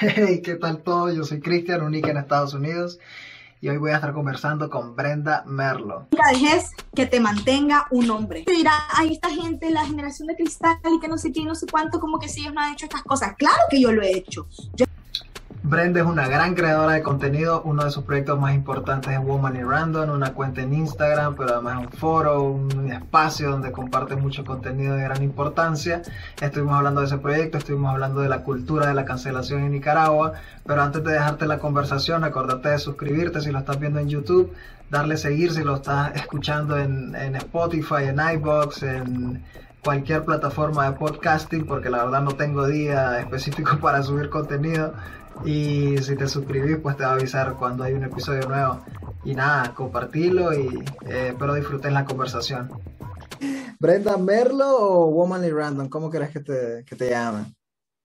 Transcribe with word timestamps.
Hey, 0.16 0.40
¿qué 0.42 0.54
tal 0.54 0.82
todo? 0.82 1.12
Yo 1.12 1.24
soy 1.24 1.40
Cristian, 1.40 1.82
única 1.82 2.10
en 2.10 2.16
Estados 2.16 2.54
Unidos, 2.54 2.98
y 3.60 3.68
hoy 3.68 3.76
voy 3.76 3.90
a 3.90 3.96
estar 3.96 4.14
conversando 4.14 4.70
con 4.70 4.96
Brenda 4.96 5.44
Merlo. 5.46 6.06
Nunca 6.10 6.30
dejes 6.32 6.70
que 6.94 7.04
te 7.04 7.20
mantenga 7.20 7.86
un 7.90 8.10
hombre. 8.10 8.44
Te 8.44 8.52
dirá, 8.52 8.72
ay, 8.96 9.12
esta 9.12 9.28
gente, 9.28 9.70
la 9.70 9.84
generación 9.84 10.28
de 10.28 10.36
cristal 10.36 10.78
y 10.90 11.00
que 11.00 11.08
no 11.08 11.18
sé 11.18 11.32
qué, 11.32 11.44
no 11.44 11.54
sé 11.54 11.66
cuánto, 11.70 12.00
como 12.00 12.18
que 12.18 12.30
si 12.30 12.40
ellos 12.40 12.54
no 12.54 12.62
han 12.62 12.72
hecho 12.72 12.86
estas 12.86 13.02
cosas. 13.02 13.34
Claro 13.36 13.58
que 13.68 13.78
yo 13.78 13.92
lo 13.92 14.00
he 14.00 14.16
hecho. 14.16 14.46
Yo 14.74 14.86
Brenda 15.62 16.00
es 16.00 16.06
una 16.06 16.26
gran 16.26 16.54
creadora 16.54 16.94
de 16.94 17.02
contenido. 17.02 17.60
Uno 17.64 17.84
de 17.84 17.90
sus 17.90 18.04
proyectos 18.04 18.40
más 18.40 18.54
importantes 18.54 19.12
es 19.12 19.20
Woman 19.20 19.56
in 19.56 19.68
Random, 19.68 20.08
una 20.08 20.32
cuenta 20.32 20.62
en 20.62 20.72
Instagram, 20.72 21.36
pero 21.36 21.52
además 21.52 21.80
un 21.80 21.92
foro, 21.92 22.42
un 22.42 22.90
espacio 22.90 23.50
donde 23.50 23.70
comparte 23.70 24.16
mucho 24.16 24.42
contenido 24.42 24.94
de 24.94 25.02
gran 25.02 25.22
importancia. 25.22 26.00
Estuvimos 26.40 26.76
hablando 26.76 27.02
de 27.02 27.08
ese 27.08 27.18
proyecto, 27.18 27.58
estuvimos 27.58 27.92
hablando 27.92 28.22
de 28.22 28.30
la 28.30 28.42
cultura 28.42 28.86
de 28.86 28.94
la 28.94 29.04
cancelación 29.04 29.62
en 29.62 29.72
Nicaragua. 29.72 30.32
Pero 30.64 30.80
antes 30.80 31.04
de 31.04 31.12
dejarte 31.12 31.46
la 31.46 31.58
conversación, 31.58 32.24
acordate 32.24 32.70
de 32.70 32.78
suscribirte 32.78 33.42
si 33.42 33.50
lo 33.50 33.58
estás 33.58 33.78
viendo 33.78 34.00
en 34.00 34.08
YouTube, 34.08 34.54
darle 34.90 35.18
seguir 35.18 35.52
si 35.52 35.62
lo 35.62 35.76
estás 35.76 36.16
escuchando 36.16 36.78
en, 36.78 37.14
en 37.14 37.36
Spotify, 37.36 38.04
en 38.04 38.18
iBox, 38.18 38.82
en 38.82 39.44
cualquier 39.84 40.24
plataforma 40.24 40.90
de 40.90 40.92
podcasting, 40.96 41.66
porque 41.66 41.90
la 41.90 42.04
verdad 42.04 42.22
no 42.22 42.32
tengo 42.32 42.66
día 42.66 43.20
específico 43.20 43.78
para 43.80 44.02
subir 44.02 44.30
contenido. 44.30 44.94
Y 45.44 45.98
si 45.98 46.16
te 46.16 46.28
suscribís, 46.28 46.78
pues 46.78 46.96
te 46.96 47.04
va 47.04 47.10
a 47.10 47.14
avisar 47.14 47.54
cuando 47.56 47.84
hay 47.84 47.94
un 47.94 48.04
episodio 48.04 48.46
nuevo. 48.48 48.84
Y 49.24 49.34
nada, 49.34 49.74
compartilo 49.74 50.52
y 50.52 50.66
eh, 51.06 51.28
espero 51.28 51.54
disfruten 51.54 51.94
la 51.94 52.04
conversación. 52.04 52.70
¿Brenda 53.78 54.16
Merlo 54.18 54.68
o 54.76 55.06
Womanly 55.06 55.50
Random? 55.50 55.88
¿Cómo 55.88 56.10
crees 56.10 56.30
que 56.30 56.40
te, 56.40 56.84
que 56.86 56.96
te 56.96 57.08
llamen? 57.10 57.54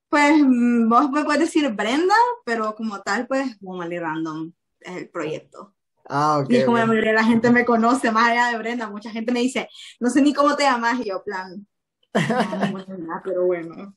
Pues 0.10 0.42
mm, 0.42 0.88
vos 0.88 1.10
me 1.12 1.26
puedes 1.26 1.42
decir 1.42 1.70
Brenda, 1.74 2.16
pero 2.46 2.74
como 2.76 3.02
tal, 3.02 3.28
pues 3.28 3.58
Womanly 3.60 4.00
Random 4.00 4.52
es 4.80 4.96
el 4.98 5.10
proyecto. 5.10 5.73
Ah, 6.08 6.39
ok. 6.39 6.52
Y 6.52 6.64
como 6.64 6.78
la 6.78 6.86
mayoría 6.86 7.10
de 7.12 7.17
la 7.17 7.23
gente 7.26 7.50
me 7.50 7.66
conoce 7.66 8.12
más 8.12 8.30
allá 8.30 8.48
de 8.52 8.58
Brenda, 8.58 8.89
mucha 8.89 9.10
gente 9.10 9.34
me 9.34 9.39
dice, 9.42 9.67
no 10.00 10.10
sé 10.10 10.22
ni 10.22 10.34
cómo 10.34 10.56
te 10.56 10.64
llamas, 10.64 11.00
y 11.02 11.10
yo, 11.10 11.23
plan, 11.23 11.67
"Ah, 12.14 12.70
bueno, 12.72 13.22
pero 13.23 13.45
bueno. 13.45 13.95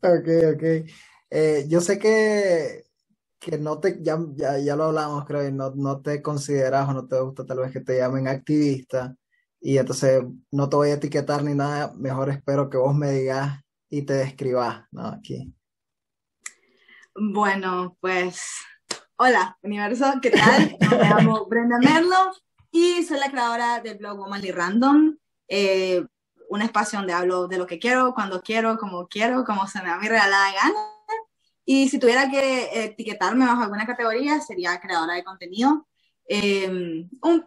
Ok, 0.00 0.28
ok. 0.54 0.88
Eh, 1.34 1.64
yo 1.66 1.80
sé 1.80 1.98
que, 1.98 2.84
que 3.40 3.56
no 3.56 3.80
te, 3.80 4.02
ya, 4.02 4.18
ya, 4.34 4.58
ya 4.58 4.76
lo 4.76 4.84
hablamos, 4.84 5.24
creo, 5.24 5.48
y 5.48 5.50
no, 5.50 5.70
no 5.74 6.02
te 6.02 6.20
consideras 6.20 6.86
o 6.90 6.92
no 6.92 7.08
te 7.08 7.18
gusta 7.20 7.46
tal 7.46 7.60
vez 7.60 7.72
que 7.72 7.80
te 7.80 7.96
llamen 7.96 8.28
activista, 8.28 9.16
y 9.58 9.78
entonces 9.78 10.22
no 10.50 10.68
te 10.68 10.76
voy 10.76 10.90
a 10.90 10.94
etiquetar 10.94 11.42
ni 11.42 11.54
nada, 11.54 11.90
mejor 11.96 12.28
espero 12.28 12.68
que 12.68 12.76
vos 12.76 12.94
me 12.94 13.12
digas 13.12 13.60
y 13.88 14.02
te 14.02 14.12
describas. 14.12 14.84
Aquí. 14.94 15.54
Bueno, 17.14 17.96
pues, 17.98 18.42
hola, 19.16 19.56
universo, 19.62 20.12
¿qué 20.20 20.32
tal? 20.32 20.76
Me 20.90 20.98
llamo 20.98 21.46
Brenda 21.46 21.78
Merlo 21.78 22.32
y 22.70 23.02
soy 23.04 23.18
la 23.18 23.30
creadora 23.30 23.80
del 23.80 23.96
blog 23.96 24.18
Womanly 24.18 24.50
Random, 24.50 25.16
eh, 25.48 26.04
un 26.50 26.60
espacio 26.60 26.98
donde 26.98 27.14
hablo 27.14 27.48
de 27.48 27.56
lo 27.56 27.66
que 27.66 27.78
quiero, 27.78 28.12
cuando 28.12 28.42
quiero, 28.42 28.76
como 28.76 29.08
quiero, 29.08 29.44
como 29.44 29.66
se 29.66 29.80
me 29.80 29.88
da 29.88 29.96
mi 29.96 30.08
regalada 30.08 30.52
gana. 30.52 30.91
Y 31.64 31.88
si 31.88 31.98
tuviera 31.98 32.30
que 32.30 32.84
etiquetarme 32.84 33.46
bajo 33.46 33.62
alguna 33.62 33.86
categoría, 33.86 34.40
sería 34.40 34.80
creadora 34.80 35.14
de 35.14 35.24
contenido. 35.24 35.86
Eh, 36.28 36.68
un, 36.68 37.44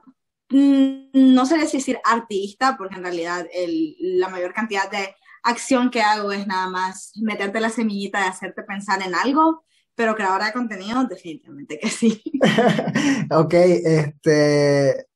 mm, 0.50 1.34
no 1.34 1.46
sé 1.46 1.58
decir 1.58 2.00
artista, 2.04 2.76
porque 2.78 2.96
en 2.96 3.04
realidad 3.04 3.46
el, 3.54 3.96
la 4.00 4.30
mayor 4.30 4.54
cantidad 4.54 4.90
de 4.90 5.16
acción 5.44 5.90
que 5.90 6.02
hago 6.02 6.32
es 6.32 6.48
nada 6.48 6.70
más 6.70 7.12
meterte 7.22 7.60
la 7.60 7.70
semillita 7.70 8.20
de 8.22 8.28
hacerte 8.28 8.64
pensar 8.64 9.02
en 9.02 9.14
algo, 9.14 9.64
pero 9.96 10.16
creadora 10.16 10.48
de 10.48 10.54
contenido, 10.54 11.04
definitivamente 11.06 11.80
que 11.80 11.90
sí. 11.90 12.22
Ok, 13.32 13.54
este, 13.54 15.08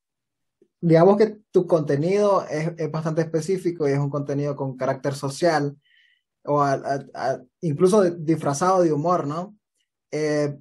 digamos 0.80 1.16
que 1.16 1.38
tu 1.50 1.66
contenido 1.66 2.46
es, 2.48 2.72
es 2.76 2.90
bastante 2.90 3.22
específico 3.22 3.88
y 3.88 3.92
es 3.92 3.98
un 3.98 4.10
contenido 4.10 4.56
con 4.56 4.76
carácter 4.76 5.14
social 5.14 5.76
o 6.44 6.60
a- 6.62 6.72
a- 6.72 7.04
a- 7.14 7.40
incluso 7.60 8.02
disfrazado 8.10 8.82
de 8.82 8.92
humor, 8.92 9.26
¿no? 9.26 9.56
Eh, 10.10 10.56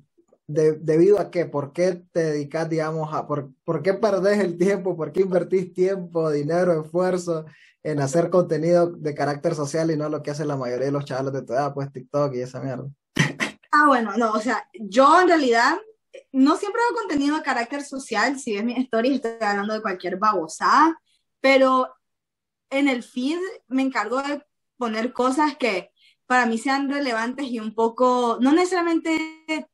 de- 0.48 0.74
¿debido 0.74 1.20
a 1.20 1.30
qué? 1.30 1.46
¿Por 1.46 1.74
qué 1.74 2.04
te 2.12 2.24
dedicas, 2.24 2.68
digamos, 2.70 3.14
a, 3.14 3.28
por, 3.28 3.52
por 3.64 3.82
qué 3.84 3.94
perdés 3.94 4.40
el 4.40 4.58
tiempo? 4.58 4.98
¿Por 4.98 5.12
qué 5.12 5.22
invertís 5.22 5.74
tiempo, 5.74 6.32
dinero, 6.32 6.82
esfuerzo 6.82 7.46
en 7.84 8.02
hacer 8.02 8.30
contenido 8.30 8.88
de 8.92 9.14
carácter 9.16 9.56
social 9.56 9.90
y 9.92 9.96
no 9.96 10.10
lo 10.10 10.22
que 10.22 10.32
hacen 10.32 10.48
la 10.48 10.58
mayoría 10.58 10.88
de 10.88 10.92
los 10.92 11.06
chavales 11.06 11.34
de 11.34 11.44
tu 11.44 11.54
edad, 11.54 11.74
pues 11.74 11.92
TikTok 11.92 12.34
y 12.36 12.42
esa 12.42 12.60
mierda? 12.62 12.88
Ah, 13.72 13.86
bueno, 13.86 14.18
no, 14.18 14.32
o 14.32 14.40
sea, 14.40 14.68
yo 14.74 15.22
en 15.22 15.28
realidad 15.28 15.78
no 16.32 16.58
siempre 16.58 16.82
hago 16.82 16.98
contenido 17.02 17.36
de 17.38 17.44
carácter 17.44 17.84
social, 17.84 18.40
si 18.40 18.56
ves 18.56 18.64
mi 18.64 18.74
story 18.74 19.14
estoy 19.14 19.34
hablando 19.40 19.76
de 19.76 19.82
cualquier 19.84 20.18
babosada, 20.18 21.00
pero 21.40 21.88
en 22.72 22.88
el 22.88 23.04
feed 23.04 23.38
me 23.68 23.84
encargo 23.84 24.24
de 24.24 24.44
poner 24.80 25.14
cosas 25.14 25.58
que 25.58 25.92
para 26.26 26.46
mí 26.46 26.58
sean 26.58 26.90
relevantes 26.90 27.46
y 27.48 27.60
un 27.60 27.76
poco, 27.76 28.38
no 28.40 28.52
necesariamente 28.54 29.44
eh, 29.48 29.66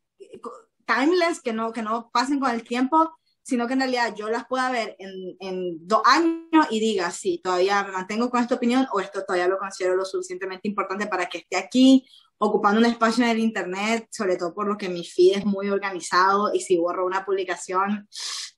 timeless, 0.86 1.42
que 1.42 1.54
no, 1.54 1.72
que 1.72 1.84
no 1.84 2.10
pasen 2.12 2.40
con 2.40 2.52
el 2.52 2.64
tiempo, 2.64 3.16
sino 3.44 3.68
que 3.68 3.74
en 3.74 3.82
realidad 3.82 4.16
yo 4.16 4.28
las 4.30 4.48
pueda 4.48 4.72
ver 4.72 4.96
en, 4.98 5.38
en 5.40 5.88
dos 5.88 6.02
años 6.06 6.66
y 6.72 6.80
diga, 6.80 7.12
sí, 7.12 7.40
todavía 7.44 7.84
mantengo 7.84 8.30
con 8.32 8.42
esta 8.42 8.56
opinión 8.56 8.88
o 8.92 9.00
esto 9.00 9.24
todavía 9.24 9.48
lo 9.48 9.60
considero 9.60 9.96
lo 9.96 10.04
suficientemente 10.04 10.68
importante 10.68 11.06
para 11.06 11.28
que 11.28 11.40
esté 11.40 11.56
aquí 11.56 12.08
ocupando 12.38 12.80
un 12.80 12.86
espacio 12.86 13.24
en 13.24 13.32
el 13.32 13.40
internet, 13.40 14.08
sobre 14.12 14.36
todo 14.36 14.54
por 14.54 14.68
lo 14.68 14.78
que 14.78 14.90
mi 14.90 15.06
feed 15.06 15.38
es 15.38 15.46
muy 15.46 15.70
organizado 15.70 16.54
y 16.54 16.60
si 16.60 16.78
borro 16.78 17.06
una 17.06 17.26
publicación, 17.26 18.08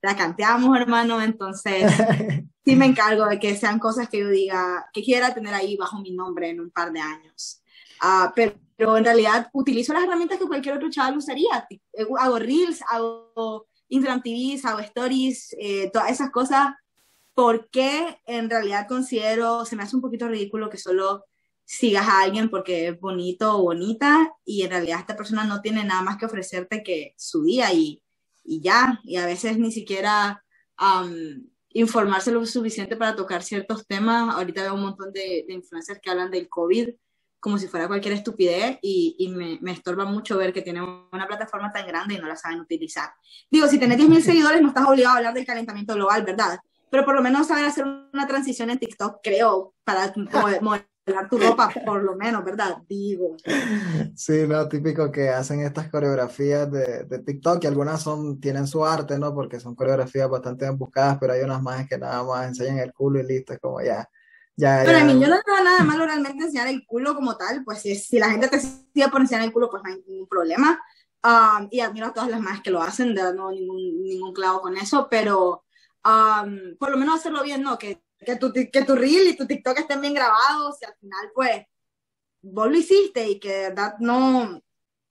la 0.01 0.15
canteamos, 0.15 0.77
hermano, 0.77 1.21
entonces 1.21 1.91
sí 2.65 2.75
me 2.75 2.85
encargo 2.85 3.25
de 3.25 3.39
que 3.39 3.55
sean 3.55 3.79
cosas 3.79 4.09
que 4.09 4.19
yo 4.19 4.29
diga, 4.29 4.87
que 4.93 5.03
quiera 5.03 5.33
tener 5.33 5.53
ahí 5.53 5.77
bajo 5.77 5.99
mi 5.99 6.11
nombre 6.11 6.49
en 6.49 6.59
un 6.59 6.71
par 6.71 6.91
de 6.91 6.99
años. 6.99 7.61
Uh, 8.01 8.29
pero, 8.35 8.53
pero, 8.75 8.97
en 8.97 9.05
realidad 9.05 9.49
utilizo 9.53 9.91
las 9.91 10.03
herramientas 10.03 10.37
que 10.37 10.45
cualquier 10.45 10.75
otro 10.75 10.89
chaval 10.89 11.17
usaría. 11.17 11.67
Hago 12.19 12.37
reels, 12.37 12.81
hago 12.89 13.67
Instagram 13.89 14.21
TVs, 14.21 14.65
hago 14.65 14.79
stories, 14.79 15.55
eh, 15.59 15.89
todas 15.91 16.11
esas 16.11 16.29
cosas, 16.29 16.75
porque 17.33 18.19
en 18.25 18.49
realidad 18.49 18.87
considero, 18.87 19.65
se 19.65 19.75
me 19.75 19.83
hace 19.83 19.95
un 19.95 20.01
poquito 20.01 20.27
ridículo 20.27 20.69
que 20.69 20.77
solo 20.77 21.25
sigas 21.67 22.07
a 22.07 22.21
alguien 22.21 22.49
porque 22.49 22.87
es 22.87 22.99
bonito 22.99 23.57
o 23.57 23.63
bonita 23.63 24.31
y 24.45 24.61
en 24.61 24.69
realidad 24.69 25.01
esta 25.01 25.17
persona 25.17 25.43
no 25.43 25.59
tiene 25.59 25.83
nada 25.83 26.01
más 26.01 26.15
que 26.15 26.25
ofrecerte 26.25 26.81
que 26.81 27.13
su 27.17 27.43
día 27.43 27.73
y, 27.73 28.01
y 28.45 28.61
ya, 28.61 29.01
y 29.03 29.17
a 29.17 29.25
veces 29.25 29.57
ni 29.57 29.69
siquiera 29.69 30.45
um, 30.79 31.45
informarse 31.71 32.31
lo 32.31 32.45
suficiente 32.45 32.95
para 32.95 33.17
tocar 33.17 33.43
ciertos 33.43 33.85
temas. 33.85 34.33
Ahorita 34.33 34.61
veo 34.61 34.75
un 34.75 34.83
montón 34.83 35.11
de, 35.11 35.43
de 35.45 35.53
influencers 35.53 35.99
que 36.01 36.09
hablan 36.09 36.31
del 36.31 36.47
COVID 36.47 36.89
como 37.41 37.57
si 37.57 37.67
fuera 37.67 37.87
cualquier 37.87 38.13
estupidez 38.13 38.79
y, 38.81 39.17
y 39.19 39.27
me, 39.27 39.59
me, 39.61 39.73
estorba 39.73 40.05
mucho 40.05 40.37
ver 40.37 40.53
que 40.53 40.61
tienen 40.61 40.83
una 41.11 41.27
plataforma 41.27 41.71
tan 41.71 41.85
grande 41.85 42.15
y 42.15 42.17
no 42.17 42.27
la 42.27 42.37
saben 42.37 42.61
utilizar. 42.61 43.09
Digo, 43.51 43.67
si 43.67 43.77
tenés 43.77 43.99
10.000 43.99 44.21
seguidores 44.21 44.61
no 44.61 44.69
estás 44.69 44.87
obligado 44.87 45.15
a 45.15 45.17
hablar 45.17 45.33
del 45.33 45.45
calentamiento 45.45 45.95
global, 45.95 46.23
¿verdad? 46.23 46.59
Pero 46.89 47.03
por 47.03 47.13
lo 47.13 47.21
menos 47.21 47.47
saber 47.47 47.65
hacer 47.65 47.85
una 47.85 48.25
transición 48.25 48.69
en 48.69 48.79
TikTok, 48.79 49.19
creo, 49.21 49.75
para 49.83 50.13
modelar 51.07 51.29
tu 51.29 51.37
ropa, 51.37 51.71
por 51.85 52.03
lo 52.03 52.15
menos, 52.15 52.43
¿verdad? 52.43 52.77
Digo. 52.87 53.37
Sí, 54.15 54.45
no, 54.47 54.67
típico 54.67 55.11
que 55.11 55.29
hacen 55.29 55.61
estas 55.61 55.89
coreografías 55.89 56.69
de, 56.71 57.03
de 57.03 57.19
TikTok 57.19 57.63
y 57.63 57.67
algunas 57.67 58.01
son, 58.01 58.39
tienen 58.39 58.67
su 58.67 58.85
arte, 58.85 59.17
¿no? 59.17 59.33
Porque 59.33 59.59
son 59.59 59.75
coreografías 59.75 60.29
bastante 60.29 60.69
buscadas, 60.71 61.17
pero 61.19 61.33
hay 61.33 61.41
unas 61.41 61.61
más 61.61 61.87
que 61.87 61.97
nada 61.97 62.23
más 62.23 62.47
enseñan 62.47 62.79
el 62.79 62.93
culo 62.93 63.19
y 63.19 63.23
listo, 63.23 63.53
es 63.53 63.59
como 63.59 63.81
ya. 63.81 64.09
Ya, 64.55 64.81
pero 64.83 64.97
ya. 64.97 65.03
a 65.03 65.05
mí 65.05 65.13
yo 65.19 65.27
no 65.27 65.39
tengo 65.43 65.63
nada 65.63 65.83
malo 65.83 66.05
realmente 66.05 66.43
enseñar 66.43 66.67
el 66.67 66.85
culo 66.85 67.13
como 67.15 67.37
tal, 67.37 67.63
pues 67.63 67.79
si, 67.81 67.95
si 67.95 68.17
la 68.17 68.31
gente 68.31 68.47
te 68.47 68.59
sigue 68.59 69.07
por 69.11 69.21
enseñar 69.21 69.43
el 69.43 69.53
culo, 69.53 69.69
pues 69.69 69.83
no 69.83 69.89
hay 69.89 70.03
ningún 70.07 70.27
problema. 70.27 70.79
Um, 71.23 71.67
y 71.71 71.79
admiro 71.79 72.07
a 72.07 72.13
todas 72.13 72.29
las 72.29 72.41
más 72.41 72.61
que 72.61 72.71
lo 72.71 72.81
hacen, 72.81 73.13
de 73.13 73.33
no 73.33 73.51
ningún, 73.51 74.03
ningún 74.03 74.33
clavo 74.33 74.61
con 74.61 74.77
eso, 74.77 75.07
pero 75.09 75.63
um, 76.05 76.75
por 76.79 76.89
lo 76.89 76.97
menos 76.97 77.15
hacerlo 77.15 77.43
bien, 77.43 77.61
¿no? 77.61 77.77
Que, 77.77 78.01
que, 78.19 78.35
tu, 78.35 78.51
que 78.51 78.85
tu 78.85 78.95
reel 78.95 79.27
y 79.27 79.37
tu 79.37 79.45
TikTok 79.45 79.79
estén 79.79 80.01
bien 80.01 80.13
grabados 80.13 80.77
y 80.81 80.85
al 80.85 80.95
final, 80.99 81.31
pues, 81.33 81.65
vos 82.41 82.69
lo 82.69 82.77
hiciste 82.77 83.27
y 83.27 83.39
que 83.39 83.51
de 83.51 83.69
verdad 83.69 83.95
no, 83.99 84.61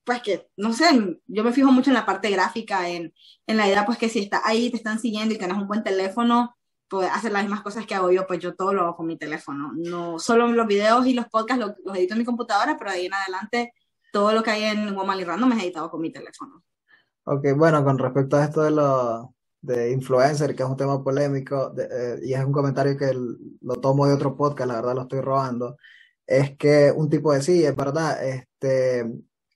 pues 0.05 0.23
que, 0.23 0.49
no 0.56 0.73
sé, 0.73 1.20
yo 1.26 1.44
me 1.44 1.53
fijo 1.53 1.73
mucho 1.73 1.91
en 1.91 1.94
la 1.94 2.06
parte 2.06 2.31
gráfica, 2.31 2.88
en, 2.88 3.12
en 3.47 3.56
la 3.56 3.67
idea, 3.67 3.85
pues 3.85 3.99
que 3.99 4.08
si 4.08 4.20
está 4.20 4.43
ahí, 4.44 4.70
te 4.70 4.76
están 4.76 4.99
siguiendo 4.99 5.35
y 5.35 5.38
tenés 5.38 5.56
un 5.56 5.67
buen 5.67 5.82
teléfono, 5.82 6.56
pues 6.88 7.11
hacer 7.11 7.32
las 7.32 7.43
mismas 7.43 7.62
cosas 7.62 7.87
que 7.87 7.94
hago 7.94 8.11
yo, 8.11 8.26
pues 8.26 8.38
yo 8.41 8.55
todo 8.55 8.73
lo 8.73 8.82
hago 8.82 8.97
con 8.97 9.06
mi 9.06 9.19
teléfono. 9.19 9.73
No 9.75 10.19
solo 10.19 10.47
los 10.49 10.67
videos 10.67 11.06
y 11.06 11.14
los 11.14 11.26
podcasts 11.26 11.64
los, 11.64 11.75
los 11.85 11.97
edito 11.97 12.14
en 12.14 12.20
mi 12.20 12.25
computadora, 12.25 12.76
pero 12.79 12.93
de 12.93 12.99
ahí 12.99 13.06
en 13.06 13.14
adelante 13.14 13.73
todo 14.12 14.32
lo 14.32 14.43
que 14.43 14.50
hay 14.50 14.64
en 14.64 14.94
Woman 14.94 15.26
Random 15.26 15.52
es 15.52 15.62
editado 15.64 15.91
con 15.91 16.00
mi 16.00 16.12
teléfono. 16.12 16.62
Ok, 17.25 17.44
bueno, 17.56 17.82
con 17.85 17.99
respecto 17.99 18.37
a 18.37 18.44
esto 18.44 18.62
de 18.62 18.70
los 18.70 19.26
de 19.66 19.90
influencer, 19.90 20.54
que 20.54 20.62
es 20.62 20.68
un 20.68 20.76
tema 20.76 21.02
polémico, 21.02 21.70
de, 21.70 21.84
eh, 21.90 22.20
y 22.22 22.34
es 22.34 22.44
un 22.44 22.52
comentario 22.52 22.96
que 22.96 23.06
el, 23.06 23.36
lo 23.60 23.74
tomo 23.76 24.06
de 24.06 24.14
otro 24.14 24.36
podcast, 24.36 24.68
la 24.68 24.76
verdad 24.76 24.94
lo 24.94 25.02
estoy 25.02 25.20
robando, 25.20 25.76
es 26.26 26.56
que 26.56 26.92
un 26.96 27.10
tipo 27.10 27.32
de 27.32 27.42
sí, 27.42 27.64
es 27.64 27.74
verdad, 27.74 28.24
este, 28.24 29.04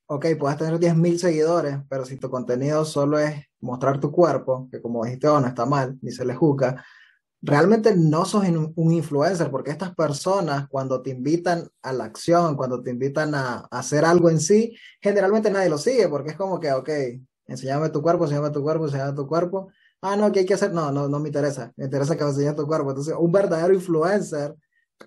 ok, 0.06 0.26
puedes 0.38 0.58
tener 0.58 0.78
10.000 0.78 1.18
seguidores, 1.18 1.76
pero 1.88 2.04
si 2.04 2.16
tu 2.16 2.28
contenido 2.30 2.84
solo 2.84 3.18
es 3.18 3.44
mostrar 3.60 4.00
tu 4.00 4.10
cuerpo, 4.10 4.68
que 4.70 4.80
como 4.82 5.04
dijiste, 5.04 5.28
oh, 5.28 5.40
no 5.40 5.46
está 5.46 5.66
mal, 5.66 5.98
ni 6.02 6.10
se 6.10 6.24
le 6.24 6.34
juzga, 6.34 6.84
realmente 7.42 7.94
no 7.96 8.24
sos 8.24 8.44
un 8.74 8.92
influencer, 8.92 9.50
porque 9.50 9.70
estas 9.70 9.94
personas 9.94 10.68
cuando 10.68 11.02
te 11.02 11.10
invitan 11.10 11.68
a 11.82 11.92
la 11.92 12.04
acción, 12.04 12.56
cuando 12.56 12.82
te 12.82 12.90
invitan 12.90 13.34
a, 13.34 13.66
hacer 13.70 14.04
algo 14.04 14.28
en 14.30 14.40
sí, 14.40 14.76
generalmente 15.00 15.50
nadie 15.50 15.70
lo 15.70 15.78
sigue, 15.78 16.08
porque 16.08 16.30
es 16.30 16.36
como 16.36 16.60
que, 16.60 16.72
ok, 16.72 16.88
enséñame 17.46 17.90
tu 17.90 18.02
cuerpo, 18.02 18.24
enséñame 18.24 18.50
tu 18.50 18.62
cuerpo, 18.62 18.84
enséñame 18.86 19.12
tu 19.14 19.26
cuerpo. 19.26 19.70
Ah, 20.02 20.16
no, 20.16 20.32
¿qué 20.32 20.40
hay 20.40 20.46
que 20.46 20.54
hacer? 20.54 20.72
No, 20.72 20.90
no, 20.90 21.08
no 21.08 21.18
me 21.20 21.28
interesa. 21.28 21.72
Me 21.76 21.84
interesa 21.84 22.16
que 22.16 22.24
me 22.24 22.30
enseñes 22.30 22.56
tu 22.56 22.66
cuerpo. 22.66 22.90
Entonces, 22.90 23.14
un 23.18 23.30
verdadero 23.32 23.74
influencer, 23.74 24.54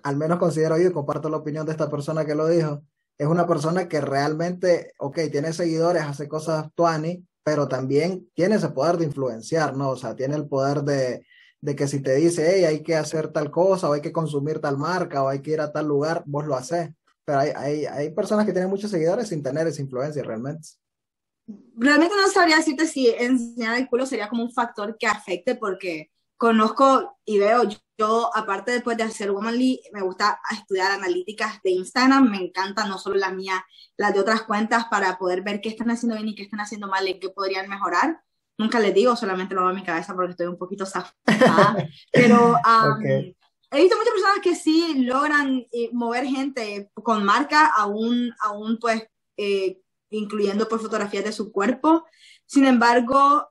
al 0.02 0.16
menos 0.16 0.38
considero 0.38 0.78
yo, 0.78 0.88
y 0.88 0.92
comparto 0.92 1.28
la 1.28 1.38
opinión 1.38 1.66
de 1.66 1.72
esta 1.72 1.90
persona 1.90 2.24
que 2.24 2.34
lo 2.34 2.46
dijo, 2.46 2.82
es 3.18 3.26
una 3.26 3.46
persona 3.46 3.88
que 3.88 4.00
realmente, 4.00 4.92
ok, 4.98 5.18
tiene 5.32 5.52
seguidores, 5.52 6.02
hace 6.02 6.28
cosas 6.28 6.68
tuani, 6.74 7.26
pero 7.42 7.68
también 7.68 8.30
tiene 8.34 8.56
ese 8.56 8.70
poder 8.70 8.96
de 8.96 9.06
influenciar, 9.06 9.76
¿no? 9.76 9.90
O 9.90 9.96
sea, 9.96 10.14
tiene 10.14 10.36
el 10.36 10.46
poder 10.48 10.82
de, 10.82 11.26
de 11.60 11.76
que 11.76 11.88
si 11.88 12.00
te 12.00 12.14
dice, 12.14 12.48
hey, 12.54 12.64
hay 12.64 12.82
que 12.82 12.96
hacer 12.96 13.28
tal 13.28 13.50
cosa, 13.50 13.88
o 13.90 13.92
hay 13.94 14.00
que 14.00 14.12
consumir 14.12 14.60
tal 14.60 14.78
marca, 14.78 15.22
o 15.22 15.28
hay 15.28 15.40
que 15.42 15.52
ir 15.52 15.60
a 15.60 15.72
tal 15.72 15.86
lugar, 15.86 16.22
vos 16.26 16.46
lo 16.46 16.54
haces. 16.56 16.90
Pero 17.24 17.38
hay, 17.40 17.50
hay, 17.56 17.86
hay 17.86 18.10
personas 18.10 18.46
que 18.46 18.52
tienen 18.52 18.70
muchos 18.70 18.90
seguidores 18.90 19.28
sin 19.28 19.42
tener 19.42 19.66
esa 19.66 19.82
influencia 19.82 20.22
realmente. 20.22 20.68
Realmente 21.76 22.14
no 22.16 22.28
sabría 22.28 22.56
decirte 22.56 22.86
si 22.86 23.08
enseñar 23.08 23.76
el 23.76 23.88
culo 23.88 24.06
sería 24.06 24.28
como 24.28 24.42
un 24.42 24.52
factor 24.52 24.96
que 24.98 25.06
afecte, 25.06 25.54
porque 25.54 26.10
conozco 26.36 27.18
y 27.24 27.38
veo, 27.38 27.62
yo 27.98 28.30
aparte 28.34 28.72
después 28.72 28.96
de 28.96 29.04
hacer 29.04 29.30
Womanly, 29.30 29.80
me 29.92 30.02
gusta 30.02 30.40
estudiar 30.50 30.90
analíticas 30.90 31.60
de 31.62 31.70
Instagram, 31.70 32.30
me 32.30 32.38
encanta 32.38 32.86
no 32.86 32.98
solo 32.98 33.16
la 33.16 33.30
mía, 33.30 33.64
las 33.96 34.14
de 34.14 34.20
otras 34.20 34.42
cuentas 34.42 34.86
para 34.90 35.18
poder 35.18 35.42
ver 35.42 35.60
qué 35.60 35.68
están 35.68 35.90
haciendo 35.90 36.16
bien 36.16 36.28
y 36.28 36.34
qué 36.34 36.42
están 36.42 36.60
haciendo 36.60 36.88
mal 36.88 37.08
y 37.08 37.18
qué 37.20 37.30
podrían 37.30 37.68
mejorar 37.68 38.20
nunca 38.58 38.80
les 38.80 38.94
digo, 38.94 39.16
solamente 39.16 39.54
lo 39.54 39.62
hago 39.62 39.70
en 39.70 39.76
mi 39.76 39.82
cabeza 39.82 40.14
porque 40.14 40.32
estoy 40.32 40.46
un 40.46 40.58
poquito 40.58 40.86
zafada. 40.86 41.14
Pero 42.12 42.56
he 43.70 43.82
visto 43.82 43.96
muchas 43.96 44.12
personas 44.12 44.40
que 44.42 44.54
sí 44.54 45.04
logran 45.04 45.64
eh, 45.72 45.90
mover 45.92 46.24
gente 46.26 46.90
con 46.94 47.24
marca, 47.24 47.66
aún, 47.66 48.32
aún 48.40 48.78
pues 48.80 49.02
eh, 49.36 49.80
incluyendo 50.16 50.68
por 50.68 50.80
fotografías 50.80 51.24
de 51.24 51.32
su 51.32 51.52
cuerpo. 51.52 52.04
Sin 52.46 52.64
embargo, 52.66 53.48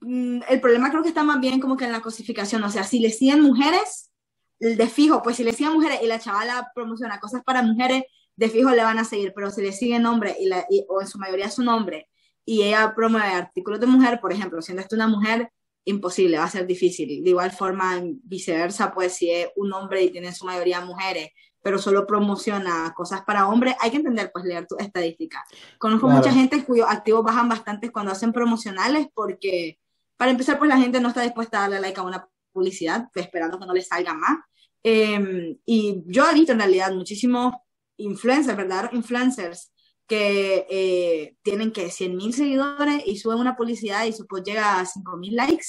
mm, 0.00 0.42
el 0.48 0.60
problema 0.60 0.90
creo 0.90 1.02
que 1.02 1.08
está 1.08 1.22
más 1.22 1.40
bien 1.40 1.60
como 1.60 1.76
que 1.76 1.84
en 1.84 1.92
la 1.92 2.00
cosificación, 2.02 2.62
o 2.64 2.70
sea, 2.70 2.84
si 2.84 2.98
le 2.98 3.10
siguen 3.10 3.40
mujeres, 3.40 4.10
de 4.58 4.86
fijo, 4.86 5.22
pues 5.22 5.36
si 5.36 5.44
le 5.44 5.52
siguen 5.52 5.72
mujeres 5.72 6.00
y 6.02 6.06
la 6.06 6.20
chavala 6.20 6.70
promociona 6.74 7.18
cosas 7.18 7.42
para 7.44 7.62
mujeres, 7.62 8.04
de 8.36 8.48
fijo 8.48 8.70
le 8.70 8.82
van 8.82 8.98
a 8.98 9.04
seguir, 9.04 9.32
pero 9.34 9.50
si 9.50 9.60
le 9.60 9.72
siguen 9.72 10.06
hombres 10.06 10.36
y, 10.38 10.46
la, 10.46 10.64
o 10.88 11.00
en 11.00 11.08
su 11.08 11.18
mayoría 11.18 11.50
son 11.50 11.68
hombres 11.68 12.04
y 12.44 12.62
ella 12.62 12.92
promueve 12.94 13.26
artículos 13.26 13.80
de 13.80 13.86
mujer, 13.86 14.20
por 14.20 14.32
ejemplo, 14.32 14.62
siendo 14.62 14.82
esto 14.82 14.96
una 14.96 15.08
mujer, 15.08 15.50
imposible, 15.84 16.38
va 16.38 16.44
a 16.44 16.50
ser 16.50 16.66
difícil. 16.66 17.24
De 17.24 17.30
igual 17.30 17.50
forma, 17.50 18.00
viceversa, 18.22 18.92
pues 18.92 19.14
si 19.14 19.30
es 19.30 19.48
un 19.56 19.72
hombre 19.72 20.02
y 20.02 20.10
tiene 20.10 20.32
su 20.32 20.44
mayoría 20.44 20.80
mujeres, 20.80 21.30
pero 21.62 21.78
solo 21.78 22.06
promociona 22.06 22.92
cosas 22.94 23.22
para 23.22 23.48
hombres, 23.48 23.76
hay 23.80 23.90
que 23.90 23.98
entender, 23.98 24.30
pues 24.32 24.44
leer 24.44 24.66
tu 24.66 24.76
estadística. 24.76 25.44
Conozco 25.78 26.08
mucha 26.08 26.32
gente 26.32 26.64
cuyos 26.64 26.86
activos 26.88 27.24
bajan 27.24 27.48
bastante 27.48 27.90
cuando 27.90 28.12
hacen 28.12 28.32
promocionales 28.32 29.06
porque, 29.14 29.78
para 30.16 30.32
empezar, 30.32 30.58
pues 30.58 30.68
la 30.68 30.78
gente 30.78 31.00
no 31.00 31.08
está 31.08 31.22
dispuesta 31.22 31.58
a 31.58 31.60
darle 31.62 31.80
like 31.80 32.00
a 32.00 32.02
una 32.02 32.28
publicidad, 32.52 33.08
esperando 33.14 33.58
que 33.58 33.66
no 33.66 33.72
le 33.72 33.82
salga 33.82 34.12
más. 34.12 34.38
Em, 34.82 35.56
y 35.64 36.02
yo 36.06 36.28
he 36.28 36.34
visto 36.34 36.52
en 36.52 36.58
realidad 36.58 36.92
muchísimos 36.92 37.54
influencers, 37.96 38.56
¿verdad? 38.56 38.90
Influencers 38.92 39.72
que 40.06 40.66
eh, 40.68 41.36
tienen 41.42 41.72
que 41.72 41.90
100 41.90 42.16
mil 42.16 42.34
seguidores 42.34 43.02
y 43.06 43.16
suben 43.16 43.38
una 43.38 43.56
publicidad 43.56 44.04
y 44.04 44.12
su 44.12 44.26
post 44.26 44.44
llega 44.44 44.80
a 44.80 44.84
5 44.84 45.16
mil 45.16 45.36
likes 45.36 45.66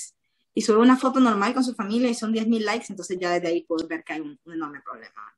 y 0.53 0.61
suben 0.61 0.81
una 0.81 0.97
foto 0.97 1.19
normal 1.19 1.53
con 1.53 1.63
su 1.63 1.73
familia 1.73 2.09
y 2.09 2.15
son 2.15 2.31
10 2.31 2.47
mil 2.47 2.65
likes, 2.65 2.87
entonces 2.89 3.17
ya 3.19 3.31
desde 3.31 3.47
ahí 3.47 3.63
puedes 3.63 3.87
ver 3.87 4.03
que 4.03 4.13
hay 4.13 4.21
un, 4.21 4.39
enorme 4.45 4.81
problema. 4.81 5.33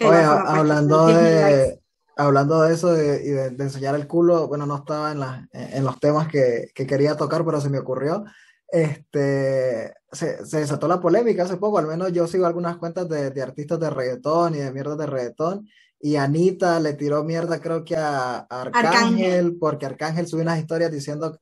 Oye, 0.00 0.18
hablando 0.18 1.06
de, 1.08 1.80
hablando 2.16 2.62
de 2.62 2.74
eso 2.74 2.94
y 2.94 3.30
de, 3.30 3.46
enseñar 3.58 3.94
el 3.94 4.06
culo, 4.06 4.48
bueno, 4.48 4.66
no 4.66 4.76
estaba 4.76 5.12
en, 5.12 5.48
en 5.52 5.84
los 5.84 5.98
temas 6.00 6.28
que, 6.28 6.70
que, 6.74 6.86
quería 6.86 7.16
tocar, 7.16 7.44
pero 7.44 7.60
se 7.60 7.70
me 7.70 7.78
ocurrió. 7.78 8.24
Este, 8.68 9.94
se, 10.10 10.44
se, 10.44 10.58
desató 10.58 10.88
la 10.88 11.00
polémica 11.00 11.44
hace 11.44 11.56
poco, 11.56 11.78
al 11.78 11.86
menos 11.86 12.12
yo 12.12 12.26
sigo 12.26 12.46
algunas 12.46 12.78
cuentas 12.78 13.08
de, 13.08 13.30
de 13.30 13.42
artistas 13.42 13.78
de 13.78 13.90
reggaetón 13.90 14.54
y 14.54 14.58
de 14.58 14.72
mierda 14.72 14.96
de 14.96 15.06
reggaetón, 15.06 15.68
y 15.98 16.16
Anita 16.16 16.78
le 16.78 16.92
tiró 16.92 17.24
mierda 17.24 17.60
creo 17.60 17.84
que 17.84 17.96
a, 17.96 18.38
Arcángel, 18.38 19.56
porque 19.58 19.86
Arcángel 19.86 20.26
subió 20.26 20.42
unas 20.42 20.58
historias 20.58 20.92
diciendo, 20.92 21.38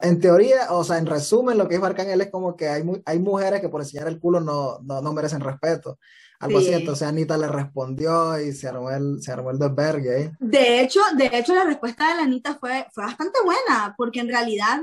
en 0.00 0.20
teoría, 0.20 0.72
o 0.72 0.84
sea, 0.84 0.98
en 0.98 1.06
resumen, 1.06 1.58
lo 1.58 1.68
que 1.68 1.74
dijo 1.74 1.86
Arcángel 1.86 2.20
es 2.20 2.30
como 2.30 2.56
que 2.56 2.68
hay, 2.68 2.82
hay 3.04 3.18
mujeres 3.18 3.60
que 3.60 3.68
por 3.68 3.82
enseñar 3.82 4.08
el 4.08 4.18
culo 4.18 4.40
no, 4.40 4.78
no, 4.82 5.02
no 5.02 5.12
merecen 5.12 5.40
respeto. 5.40 5.98
Algo 6.40 6.58
así, 6.58 6.72
entonces 6.72 7.06
Anita 7.06 7.36
le 7.36 7.48
respondió 7.48 8.40
y 8.40 8.52
se 8.52 8.66
armó 8.66 8.90
el, 8.90 9.22
se 9.22 9.30
armó 9.30 9.50
el 9.50 9.58
desvergue. 9.58 10.32
De 10.40 10.80
hecho, 10.80 11.00
de 11.14 11.30
hecho, 11.32 11.54
la 11.54 11.64
respuesta 11.64 12.08
de 12.08 12.16
la 12.16 12.22
Anita 12.22 12.54
fue, 12.54 12.86
fue 12.92 13.04
bastante 13.04 13.38
buena, 13.44 13.94
porque 13.96 14.20
en 14.20 14.28
realidad, 14.28 14.80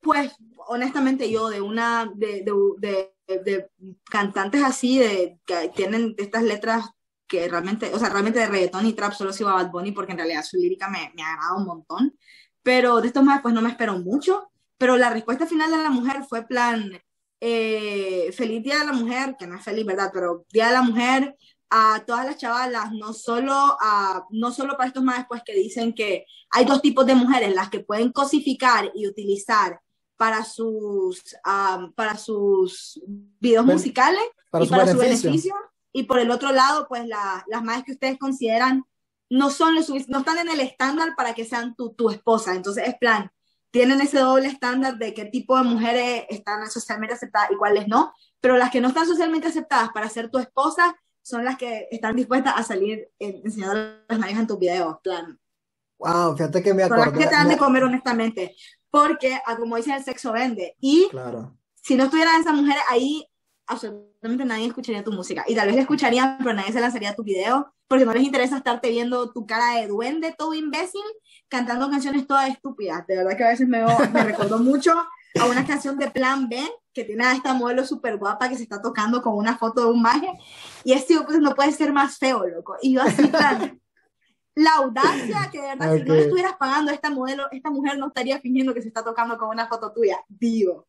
pues, 0.00 0.32
honestamente 0.68 1.28
yo, 1.28 1.48
de 1.48 1.60
una, 1.60 2.08
de, 2.14 2.44
de, 2.78 3.10
de, 3.26 3.38
de 3.40 3.70
cantantes 4.08 4.62
así, 4.62 4.98
de, 4.98 5.40
que 5.44 5.72
tienen 5.74 6.14
estas 6.18 6.44
letras 6.44 6.84
que 7.26 7.48
realmente, 7.48 7.92
o 7.92 7.98
sea, 7.98 8.10
realmente 8.10 8.38
de 8.38 8.46
reggaetón 8.46 8.86
y 8.86 8.92
trap 8.92 9.12
solo 9.12 9.32
sigo 9.32 9.50
a 9.50 9.54
Bad 9.54 9.72
Bunny 9.72 9.90
porque 9.90 10.12
en 10.12 10.18
realidad 10.18 10.44
su 10.44 10.56
lírica 10.56 10.88
me, 10.88 11.10
me 11.16 11.22
ha 11.22 11.32
agradado 11.32 11.58
un 11.58 11.66
montón. 11.66 12.18
Pero 12.62 13.00
de 13.00 13.08
estos 13.08 13.24
más, 13.24 13.42
pues 13.42 13.54
no 13.54 13.60
me 13.60 13.70
espero 13.70 13.98
mucho. 13.98 14.50
Pero 14.78 14.96
la 14.96 15.10
respuesta 15.10 15.46
final 15.46 15.70
de 15.70 15.78
la 15.78 15.90
mujer 15.90 16.24
fue 16.28 16.46
plan, 16.46 16.92
eh, 17.46 18.32
feliz 18.32 18.62
Día 18.62 18.78
de 18.78 18.86
la 18.86 18.92
Mujer, 18.94 19.36
que 19.38 19.46
no 19.46 19.58
es 19.58 19.62
feliz, 19.62 19.84
¿verdad? 19.84 20.10
Pero 20.14 20.46
Día 20.50 20.68
de 20.68 20.72
la 20.72 20.82
Mujer 20.82 21.36
a 21.68 22.02
todas 22.06 22.24
las 22.24 22.38
chavalas, 22.38 22.90
no 22.92 23.12
solo, 23.12 23.52
a, 23.52 24.24
no 24.30 24.50
solo 24.50 24.78
para 24.78 24.88
estos 24.88 25.04
más 25.04 25.26
pues 25.28 25.42
que 25.44 25.52
dicen 25.54 25.92
que 25.92 26.24
hay 26.48 26.64
dos 26.64 26.80
tipos 26.80 27.04
de 27.04 27.14
mujeres, 27.14 27.54
las 27.54 27.68
que 27.68 27.80
pueden 27.80 28.12
cosificar 28.12 28.90
y 28.94 29.06
utilizar 29.06 29.78
para 30.16 30.42
sus, 30.42 31.20
um, 31.44 31.92
para 31.92 32.16
sus 32.16 32.98
videos 33.06 33.66
musicales 33.66 34.24
y 34.62 34.66
para 34.66 34.86
su 34.86 34.96
beneficio 34.96 35.54
y 35.92 36.04
por 36.04 36.20
el 36.20 36.30
otro 36.30 36.50
lado, 36.50 36.86
pues 36.88 37.06
las 37.06 37.62
madres 37.62 37.84
que 37.84 37.92
ustedes 37.92 38.18
consideran 38.18 38.84
no 39.28 39.50
son 39.50 39.74
lo 39.74 39.82
no 40.08 40.18
están 40.20 40.38
en 40.38 40.48
el 40.48 40.60
estándar 40.60 41.14
para 41.14 41.34
que 41.34 41.44
sean 41.44 41.74
tu, 41.76 41.92
tu 41.92 42.08
esposa. 42.08 42.54
Entonces, 42.54 42.88
es 42.88 42.94
plan, 42.96 43.30
tienen 43.74 44.00
ese 44.00 44.20
doble 44.20 44.46
estándar 44.46 44.98
de 44.98 45.12
qué 45.12 45.24
tipo 45.24 45.58
de 45.58 45.64
mujeres 45.64 46.26
están 46.28 46.70
socialmente 46.70 47.16
aceptadas 47.16 47.50
y 47.50 47.56
cuáles 47.56 47.88
no, 47.88 48.14
pero 48.40 48.56
las 48.56 48.70
que 48.70 48.80
no 48.80 48.86
están 48.86 49.04
socialmente 49.04 49.48
aceptadas 49.48 49.90
para 49.90 50.08
ser 50.08 50.30
tu 50.30 50.38
esposa 50.38 50.94
son 51.22 51.44
las 51.44 51.58
que 51.58 51.88
están 51.90 52.14
dispuestas 52.14 52.54
a 52.56 52.62
salir 52.62 53.10
enseñando 53.18 53.96
las 54.08 54.18
madres 54.20 54.38
en 54.38 54.46
tus 54.46 54.60
videos, 54.60 54.98
plan. 55.02 55.40
Wow, 55.98 56.36
fíjate 56.36 56.62
que 56.62 56.72
me 56.72 56.84
acordé. 56.84 57.02
Son 57.02 57.12
las 57.14 57.18
que 57.18 57.26
te 57.26 57.34
dan 57.34 57.48
de 57.48 57.56
comer 57.56 57.82
honestamente, 57.82 58.54
porque, 58.90 59.40
ah, 59.44 59.56
como 59.56 59.74
dicen, 59.74 59.94
el 59.94 60.04
sexo 60.04 60.30
vende. 60.30 60.76
Y 60.78 61.08
claro. 61.10 61.58
si 61.74 61.96
no 61.96 62.04
estuvieran 62.04 62.40
esas 62.40 62.54
mujeres 62.54 62.82
ahí, 62.88 63.26
absolutamente 63.66 64.44
nadie 64.44 64.66
escucharía 64.66 65.04
tu 65.04 65.12
música. 65.12 65.44
Y 65.46 65.54
tal 65.54 65.66
vez 65.66 65.76
la 65.76 65.82
escucharían, 65.82 66.38
pero 66.38 66.52
nadie 66.52 66.72
se 66.72 66.80
lanzaría 66.80 67.10
a 67.10 67.14
tu 67.14 67.22
video, 67.22 67.72
porque 67.88 68.04
no 68.04 68.12
les 68.12 68.22
interesa 68.22 68.56
estarte 68.56 68.90
viendo 68.90 69.32
tu 69.32 69.46
cara 69.46 69.80
de 69.80 69.86
duende, 69.86 70.34
todo 70.36 70.54
imbécil, 70.54 71.02
cantando 71.48 71.90
canciones 71.90 72.26
todas 72.26 72.50
estúpidas. 72.50 73.06
De 73.06 73.16
verdad 73.16 73.36
que 73.36 73.44
a 73.44 73.48
veces 73.48 73.68
me, 73.68 73.84
me 74.12 74.24
recordó 74.24 74.58
mucho 74.58 74.92
a 75.40 75.46
una 75.46 75.66
canción 75.66 75.98
de 75.98 76.10
Plan 76.10 76.48
B, 76.48 76.62
que 76.92 77.04
tiene 77.04 77.24
a 77.24 77.32
esta 77.32 77.54
modelo 77.54 77.84
súper 77.84 78.16
guapa 78.16 78.48
que 78.48 78.56
se 78.56 78.62
está 78.62 78.80
tocando 78.80 79.20
con 79.20 79.34
una 79.34 79.58
foto 79.58 79.82
de 79.82 79.92
un 79.92 80.00
maje, 80.00 80.28
y 80.84 80.92
este 80.92 81.20
pues, 81.20 81.38
no 81.40 81.54
puede 81.54 81.72
ser 81.72 81.92
más 81.92 82.18
feo, 82.18 82.46
loco. 82.46 82.76
Y 82.82 82.94
yo 82.94 83.02
así, 83.02 83.26
plan, 83.26 83.80
la 84.54 84.74
audacia 84.76 85.48
que 85.50 85.60
de 85.60 85.68
verdad, 85.68 85.96
si 85.96 86.02
no 86.04 86.14
le 86.14 86.22
estuvieras 86.22 86.54
pagando 86.56 86.90
a 86.90 86.94
esta 86.94 87.10
modelo, 87.10 87.44
esta 87.50 87.70
mujer 87.70 87.98
no 87.98 88.08
estaría 88.08 88.38
fingiendo 88.38 88.72
que 88.72 88.82
se 88.82 88.88
está 88.88 89.02
tocando 89.02 89.36
con 89.36 89.48
una 89.48 89.66
foto 89.66 89.92
tuya, 89.92 90.18
digo. 90.28 90.86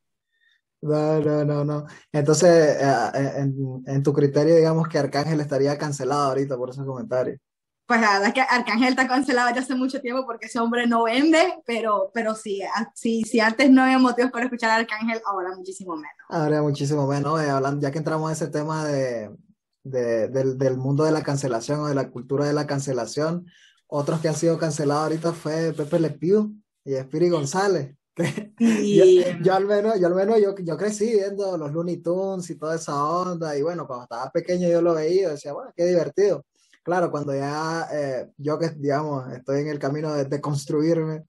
No, 0.85 1.19
no, 1.19 1.43
no, 1.43 1.65
no. 1.65 1.85
Entonces, 2.11 2.77
eh, 2.79 3.09
eh, 3.15 3.31
en, 3.37 3.83
en, 3.87 4.03
tu 4.03 4.13
criterio, 4.13 4.55
digamos 4.55 4.87
que 4.87 4.99
Arcángel 4.99 5.41
estaría 5.41 5.75
cancelado 5.79 6.29
ahorita 6.29 6.55
por 6.55 6.69
esos 6.69 6.85
comentarios. 6.85 7.39
Pues 7.87 8.01
la 8.01 8.13
verdad 8.13 8.27
es 8.27 8.33
que 8.35 8.41
Arcángel 8.41 8.89
está 8.89 9.07
cancelado 9.07 9.53
ya 9.53 9.61
hace 9.61 9.73
mucho 9.73 9.99
tiempo 9.99 10.25
porque 10.27 10.45
ese 10.45 10.59
hombre 10.59 10.85
no 10.85 11.03
vende, 11.03 11.55
pero, 11.65 12.11
pero 12.13 12.35
sí, 12.35 12.61
sí, 12.93 13.23
sí 13.23 13.39
antes 13.39 13.71
no 13.71 13.81
había 13.81 13.97
motivos 13.97 14.31
para 14.31 14.45
escuchar 14.45 14.69
a 14.69 14.75
Arcángel, 14.75 15.21
ahora 15.25 15.55
muchísimo 15.55 15.95
menos. 15.95 16.11
Ahora 16.29 16.61
muchísimo 16.61 17.07
menos. 17.07 17.41
Eh, 17.41 17.49
hablando, 17.49 17.81
ya 17.81 17.91
que 17.91 17.97
entramos 17.97 18.29
en 18.29 18.33
ese 18.33 18.47
tema 18.47 18.85
de, 18.85 19.35
de, 19.83 20.27
del, 20.27 20.59
del 20.59 20.77
mundo 20.77 21.03
de 21.03 21.13
la 21.13 21.23
cancelación 21.23 21.79
o 21.79 21.87
de 21.87 21.95
la 21.95 22.11
cultura 22.11 22.45
de 22.45 22.53
la 22.53 22.67
cancelación, 22.67 23.47
otros 23.87 24.19
que 24.19 24.27
han 24.27 24.35
sido 24.35 24.59
cancelados 24.59 25.05
ahorita 25.05 25.33
fue 25.33 25.73
Pepe 25.73 25.99
Le 25.99 26.11
Pew 26.11 26.55
y 26.83 26.93
Espiri 26.93 27.29
González. 27.29 27.95
yo, 29.43 29.53
al 29.53 29.65
menos, 29.65 29.99
yo 29.99 30.07
al 30.07 30.15
menos 30.15 30.39
yo, 30.41 30.55
yo 30.57 30.77
crecí 30.77 31.11
viendo 31.11 31.57
los 31.57 31.71
Looney 31.71 31.97
Tunes 31.97 32.49
y 32.49 32.55
toda 32.55 32.75
esa 32.75 33.03
onda, 33.03 33.57
y 33.57 33.61
bueno, 33.61 33.85
cuando 33.85 34.03
estaba 34.03 34.31
pequeño 34.31 34.69
yo 34.69 34.81
lo 34.81 34.93
veía 34.93 35.27
y 35.27 35.31
decía, 35.31 35.53
bueno, 35.53 35.71
qué 35.75 35.85
divertido. 35.85 36.45
claro, 36.83 37.11
cuando 37.11 37.35
ya 37.35 37.87
eh, 37.91 38.29
yo 38.37 38.57
que, 38.57 38.69
digamos, 38.69 39.31
estoy 39.33 39.61
en 39.61 39.67
el 39.67 39.79
camino 39.79 40.13
de, 40.13 40.41
construirme 40.41 41.25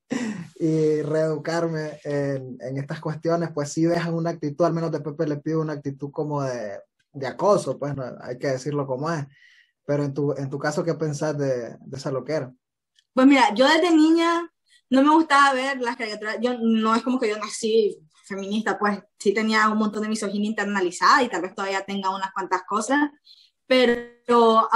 y 0.61 1.03
reeducarme 1.03 1.99
en, 2.05 2.57
en, 2.61 2.77
estas 2.77 3.01
cuestiones, 3.01 3.51
pues 3.53 3.73
sí 3.73 3.85
dejan 3.85 4.15
una 4.15 4.31
actitud, 4.31 4.65
al 4.65 4.75
menos 4.75 4.93
de 4.93 5.01
Pepe 5.01 5.27
le 5.27 5.39
pido 5.39 5.61
una 5.61 5.73
actitud 5.73 6.11
como 6.13 6.43
de, 6.43 6.79
de 7.13 7.27
acoso, 7.27 7.79
pues 7.79 7.97
no, 7.97 8.05
hay 8.21 8.39
que 8.39 8.49
decirlo 8.49 8.87
como 8.87 9.11
es. 9.11 9.27
Pero 9.87 10.05
en 10.05 10.15
tu, 10.15 10.33
en 10.37 10.51
tu 10.51 10.59
caso, 10.59 10.85
¿qué 10.85 10.95
pensás 10.95 11.37
de, 11.39 11.77
de 11.79 11.97
esa 11.97 12.11
loquera? 12.11 12.53
Pues 13.13 13.27
mira, 13.27 13.55
yo 13.55 13.67
desde 13.67 13.95
niña 13.95 14.53
no 14.91 15.03
me 15.03 15.11
gustaba 15.11 15.53
ver 15.53 15.81
las 15.81 15.97
caricaturas, 15.97 16.39
yo 16.41 16.57
no 16.61 16.95
es 16.95 17.03
como 17.03 17.19
que 17.19 17.29
yo 17.29 17.39
nací 17.39 17.99
feminista, 18.25 18.79
pues 18.79 18.99
sí 19.19 19.33
tenía 19.33 19.69
un 19.69 19.79
montón 19.79 20.03
de 20.03 20.09
misoginia 20.09 20.49
internalizada 20.49 21.23
y 21.23 21.29
tal 21.29 21.43
vez 21.43 21.55
todavía 21.55 21.85
tenga 21.85 22.15
unas 22.15 22.33
cuantas 22.33 22.63
cosas, 22.67 23.11
pero 23.67 24.69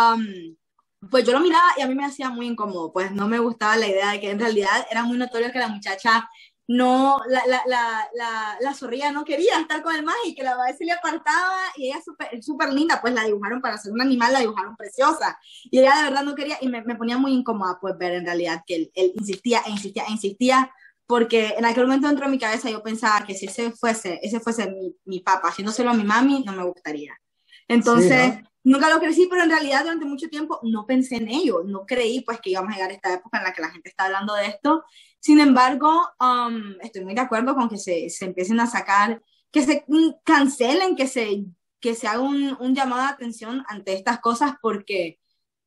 pues 1.10 1.24
yo 1.24 1.32
lo 1.32 1.40
miraba 1.40 1.68
y 1.76 1.82
a 1.82 1.86
mí 1.86 1.94
me 1.94 2.04
hacía 2.04 2.30
muy 2.30 2.46
incómodo, 2.46 2.92
pues 2.92 3.10
no 3.12 3.26
me 3.26 3.38
gustaba 3.38 3.76
la 3.76 3.88
idea 3.88 4.12
de 4.12 4.20
que 4.20 4.30
en 4.30 4.38
realidad 4.38 4.86
era 4.90 5.02
muy 5.02 5.16
notorio 5.16 5.50
que 5.50 5.58
la 5.58 5.68
muchacha 5.68 6.28
no, 6.72 7.18
la, 7.26 7.42
la, 7.48 7.62
la, 7.66 8.08
la, 8.14 8.56
la 8.60 8.74
zorrilla 8.74 9.10
no 9.10 9.24
quería 9.24 9.58
estar 9.58 9.82
con 9.82 9.92
el 9.92 10.04
y 10.24 10.36
que 10.36 10.44
la 10.44 10.56
madre 10.56 10.76
se 10.76 10.84
le 10.84 10.92
apartaba 10.92 11.58
y 11.76 11.88
ella 11.88 11.98
es 12.30 12.46
súper 12.46 12.72
linda, 12.72 13.00
pues 13.00 13.12
la 13.12 13.24
dibujaron 13.24 13.60
para 13.60 13.76
ser 13.76 13.90
un 13.90 14.00
animal, 14.00 14.32
la 14.32 14.38
dibujaron 14.38 14.76
preciosa 14.76 15.36
y 15.64 15.80
ella 15.80 15.96
de 15.96 16.04
verdad 16.04 16.22
no 16.22 16.36
quería 16.36 16.58
y 16.60 16.68
me, 16.68 16.80
me 16.82 16.94
ponía 16.94 17.18
muy 17.18 17.32
incómoda 17.32 17.78
pues 17.80 17.98
ver 17.98 18.12
en 18.12 18.24
realidad 18.24 18.62
que 18.64 18.76
él, 18.76 18.92
él, 18.94 19.12
insistía 19.16 19.62
e 19.66 19.70
insistía 19.70 20.04
e 20.06 20.12
insistía 20.12 20.72
porque 21.08 21.54
en 21.58 21.64
aquel 21.64 21.86
momento 21.86 22.06
dentro 22.06 22.26
de 22.26 22.30
mi 22.30 22.38
cabeza 22.38 22.70
yo 22.70 22.84
pensaba 22.84 23.26
que 23.26 23.34
si 23.34 23.46
ese 23.46 23.72
fuese, 23.72 24.20
ese 24.22 24.38
fuese 24.38 24.70
mi, 24.70 24.94
mi 25.06 25.18
papá 25.18 25.48
haciéndoselo 25.48 25.90
a 25.90 25.94
mi 25.94 26.04
mami, 26.04 26.44
no 26.46 26.52
me 26.52 26.62
gustaría. 26.62 27.18
Entonces, 27.66 28.38
nunca 28.64 28.90
lo 28.90 29.00
crecí, 29.00 29.26
pero 29.28 29.42
en 29.42 29.50
realidad 29.50 29.82
durante 29.82 30.04
mucho 30.04 30.28
tiempo 30.28 30.60
no 30.62 30.86
pensé 30.86 31.16
en 31.16 31.28
ello, 31.28 31.62
no 31.64 31.86
creí 31.86 32.20
pues 32.22 32.40
que 32.40 32.50
íbamos 32.50 32.72
a 32.72 32.74
llegar 32.74 32.90
a 32.90 32.94
esta 32.94 33.14
época 33.14 33.38
en 33.38 33.44
la 33.44 33.52
que 33.52 33.62
la 33.62 33.70
gente 33.70 33.88
está 33.88 34.04
hablando 34.06 34.34
de 34.34 34.46
esto. 34.46 34.84
Sin 35.18 35.40
embargo, 35.40 36.08
um, 36.20 36.74
estoy 36.80 37.04
muy 37.04 37.14
de 37.14 37.20
acuerdo 37.20 37.54
con 37.54 37.68
que 37.68 37.78
se, 37.78 38.08
se, 38.10 38.24
empiecen 38.26 38.60
a 38.60 38.66
sacar, 38.66 39.22
que 39.50 39.62
se 39.62 39.84
cancelen, 40.24 40.96
que 40.96 41.06
se, 41.06 41.44
que 41.80 41.94
se 41.94 42.06
haga 42.08 42.20
un, 42.20 42.56
un, 42.60 42.74
llamado 42.74 43.02
de 43.02 43.08
atención 43.08 43.64
ante 43.68 43.92
estas 43.94 44.20
cosas, 44.20 44.52
porque, 44.62 45.18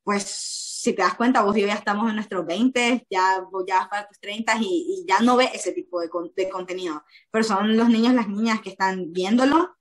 pues, 0.02 0.24
si 0.24 0.92
te 0.92 1.02
das 1.02 1.14
cuenta, 1.14 1.42
vos 1.42 1.56
y 1.56 1.62
yo 1.62 1.66
ya 1.66 1.74
estamos 1.74 2.08
en 2.08 2.16
nuestros 2.16 2.44
20, 2.46 3.06
ya 3.10 3.40
vos 3.50 3.64
ya 3.66 3.78
vas 3.78 3.88
para 3.88 4.08
tus 4.08 4.18
30 4.20 4.56
y, 4.60 4.64
y, 5.04 5.06
ya 5.08 5.20
no 5.20 5.36
ves 5.36 5.50
ese 5.54 5.72
tipo 5.72 6.00
de, 6.00 6.10
de, 6.36 6.48
contenido, 6.50 7.04
pero 7.30 7.44
son 7.44 7.76
los 7.76 7.88
niños, 7.88 8.14
las 8.14 8.28
niñas 8.28 8.60
que 8.60 8.70
están 8.70 9.12
viéndolo 9.12 9.76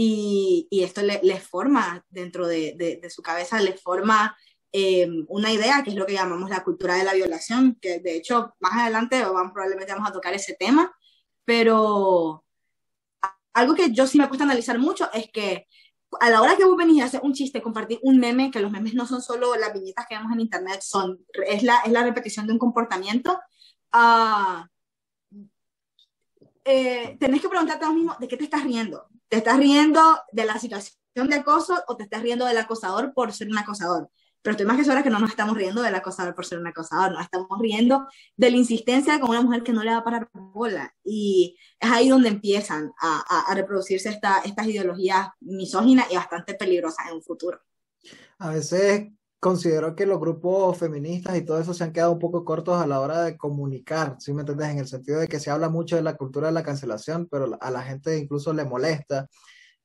y, 0.00 0.68
y 0.70 0.84
esto 0.84 1.02
les 1.02 1.20
le 1.24 1.40
forma 1.40 2.04
dentro 2.08 2.46
de, 2.46 2.74
de, 2.78 3.00
de 3.02 3.10
su 3.10 3.20
cabeza, 3.20 3.60
les 3.60 3.82
forma 3.82 4.36
eh, 4.70 5.08
una 5.26 5.50
idea 5.50 5.82
que 5.82 5.90
es 5.90 5.96
lo 5.96 6.06
que 6.06 6.12
llamamos 6.12 6.50
la 6.50 6.62
cultura 6.62 6.94
de 6.94 7.02
la 7.02 7.14
violación, 7.14 7.76
que 7.82 7.98
de 7.98 8.14
hecho 8.16 8.54
más 8.60 8.74
adelante 8.74 9.20
vamos, 9.24 9.50
probablemente 9.52 9.92
vamos 9.92 10.08
a 10.08 10.12
tocar 10.12 10.32
ese 10.34 10.54
tema, 10.54 10.94
pero 11.44 12.44
algo 13.52 13.74
que 13.74 13.90
yo 13.90 14.06
sí 14.06 14.18
me 14.18 14.28
cuesta 14.28 14.44
analizar 14.44 14.78
mucho 14.78 15.10
es 15.12 15.32
que 15.32 15.66
a 16.20 16.30
la 16.30 16.42
hora 16.42 16.56
que 16.56 16.64
vos 16.64 16.76
venís 16.76 17.02
a 17.02 17.06
hacer 17.06 17.20
un 17.24 17.32
chiste, 17.32 17.60
compartir 17.60 17.98
un 18.02 18.20
meme, 18.20 18.52
que 18.52 18.60
los 18.60 18.70
memes 18.70 18.94
no 18.94 19.04
son 19.04 19.20
solo 19.20 19.56
las 19.56 19.72
viñetas 19.72 20.06
que 20.08 20.14
vemos 20.14 20.32
en 20.32 20.40
internet, 20.42 20.80
son, 20.80 21.18
es, 21.44 21.64
la, 21.64 21.80
es 21.84 21.90
la 21.90 22.04
repetición 22.04 22.46
de 22.46 22.52
un 22.52 22.60
comportamiento, 22.60 23.40
uh, 23.94 24.62
eh, 26.64 27.16
tenés 27.18 27.42
que 27.42 27.48
preguntarte 27.48 27.84
a 27.84 27.88
vos 27.88 27.96
mismo 27.96 28.16
de 28.20 28.28
qué 28.28 28.36
te 28.36 28.44
estás 28.44 28.62
riendo. 28.62 29.08
¿Te 29.28 29.38
estás 29.38 29.58
riendo 29.58 30.00
de 30.32 30.44
la 30.44 30.58
situación 30.58 31.28
de 31.28 31.36
acoso 31.36 31.82
o 31.86 31.96
te 31.96 32.04
estás 32.04 32.22
riendo 32.22 32.46
del 32.46 32.58
acosador 32.58 33.12
por 33.12 33.32
ser 33.32 33.48
un 33.48 33.58
acosador? 33.58 34.10
pero 34.42 34.52
estoy 34.52 34.66
más 34.66 34.76
que 34.76 34.84
segura 34.84 35.02
que 35.02 35.10
no 35.10 35.18
nos 35.18 35.30
estamos 35.30 35.56
riendo 35.56 35.82
del 35.82 35.94
acosador 35.94 36.34
por 36.34 36.46
ser 36.46 36.58
un 36.58 36.66
acosador, 36.66 37.12
nos 37.12 37.22
estamos 37.22 37.48
riendo 37.60 38.06
de 38.36 38.50
la 38.50 38.56
insistencia 38.56 39.20
con 39.20 39.30
una 39.30 39.42
mujer 39.42 39.62
que 39.62 39.72
no 39.72 39.82
le 39.82 39.90
va 39.90 39.98
a 39.98 40.04
parar 40.04 40.30
bola. 40.32 40.94
Y 41.04 41.56
es 41.78 41.90
ahí 41.90 42.08
donde 42.08 42.28
empiezan 42.28 42.92
a, 43.00 43.50
a, 43.50 43.54
reproducirse 43.54 44.08
esta, 44.08 44.40
estas 44.40 44.66
ideologías 44.66 45.28
misóginas 45.40 46.10
y 46.10 46.16
bastante 46.16 46.54
peligrosas 46.54 47.08
en 47.08 47.16
un 47.16 47.22
futuro. 47.22 47.60
A 48.38 48.50
veces 48.50 49.08
considero 49.40 49.94
que 49.94 50.06
los 50.06 50.18
grupos 50.20 50.78
feministas 50.78 51.36
y 51.36 51.42
todo 51.44 51.60
eso 51.60 51.72
se 51.74 51.84
han 51.84 51.92
quedado 51.92 52.12
un 52.12 52.18
poco 52.18 52.44
cortos 52.44 52.80
a 52.80 52.86
la 52.86 53.00
hora 53.00 53.22
de 53.22 53.36
comunicar, 53.36 54.16
¿sí 54.18 54.32
me 54.32 54.40
entiendes? 54.42 54.68
En 54.68 54.78
el 54.78 54.88
sentido 54.88 55.20
de 55.20 55.28
que 55.28 55.40
se 55.40 55.50
habla 55.50 55.68
mucho 55.68 55.96
de 55.96 56.02
la 56.02 56.16
cultura 56.16 56.48
de 56.48 56.54
la 56.54 56.62
cancelación, 56.64 57.28
pero 57.30 57.56
a 57.60 57.70
la 57.70 57.82
gente 57.82 58.18
incluso 58.18 58.52
le 58.52 58.64
molesta 58.64 59.28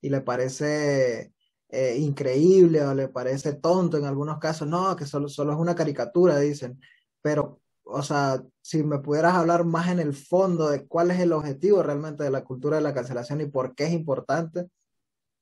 y 0.02 0.10
le 0.10 0.22
parece 0.22 1.34
eh, 1.70 1.98
increíble 2.00 2.84
o 2.84 2.94
le 2.94 3.10
parece 3.10 3.54
tonto 3.54 3.98
en 3.98 4.06
algunos 4.06 4.40
casos, 4.40 4.68
no, 4.68 4.96
que 4.96 5.06
solo, 5.06 5.30
solo 5.30 5.54
es 5.54 5.60
una 5.60 5.76
caricatura, 5.76 6.40
dicen, 6.40 6.80
pero, 7.22 7.62
o 7.84 8.02
sea, 8.02 8.44
si 8.62 8.84
me 8.84 9.00
pudieras 9.00 9.36
hablar 9.36 9.66
más 9.66 9.90
en 9.90 10.00
el 10.00 10.14
fondo 10.14 10.70
de 10.70 10.88
cuál 10.88 11.12
es 11.12 11.20
el 11.20 11.32
objetivo 11.34 11.84
realmente 11.84 12.24
de 12.24 12.32
la 12.32 12.44
cultura 12.44 12.78
de 12.78 12.84
la 12.84 12.94
cancelación 12.94 13.42
y 13.42 13.48
por 13.48 13.76
qué 13.76 13.86
es 13.86 13.92
importante, 13.92 14.68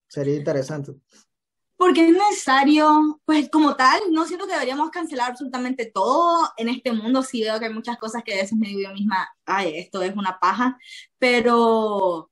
sería 0.08 0.36
interesante. 0.36 0.94
Porque 1.82 2.06
es 2.06 2.12
necesario, 2.12 3.20
pues 3.26 3.50
como 3.50 3.76
tal, 3.76 4.00
no 4.12 4.28
siento 4.28 4.46
que 4.46 4.54
deberíamos 4.54 4.92
cancelar 4.92 5.32
absolutamente 5.32 5.90
todo 5.92 6.48
en 6.56 6.70
este 6.70 6.92
mundo, 6.92 7.24
sí 7.24 7.42
veo 7.42 7.58
que 7.58 7.66
hay 7.66 7.74
muchas 7.74 7.98
cosas 7.98 8.22
que 8.24 8.36
a 8.36 8.38
veces 8.38 8.56
me 8.56 8.68
digo 8.68 8.82
yo 8.82 8.94
misma, 8.94 9.28
ay, 9.48 9.74
esto 9.78 10.04
es 10.04 10.16
una 10.16 10.40
paja, 10.40 10.78
pero 11.18 12.30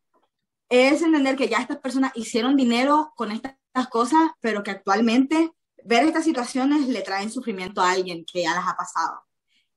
es 0.70 1.02
entender 1.02 1.36
que 1.36 1.50
ya 1.50 1.58
estas 1.58 1.80
personas 1.80 2.12
hicieron 2.14 2.56
dinero 2.58 3.12
con 3.16 3.32
esta 3.32 3.58
cosas, 3.90 4.30
pero 4.40 4.62
que 4.62 4.70
actualmente 4.70 5.52
ver 5.84 6.04
estas 6.04 6.26
situaciones 6.26 6.88
le 6.88 7.02
traen 7.02 7.32
sufrimiento 7.32 7.82
a 7.82 7.90
alguien 7.92 8.26
que 8.32 8.44
ya 8.44 8.54
las 8.54 8.68
ha 8.68 8.78
pasado. 8.78 9.24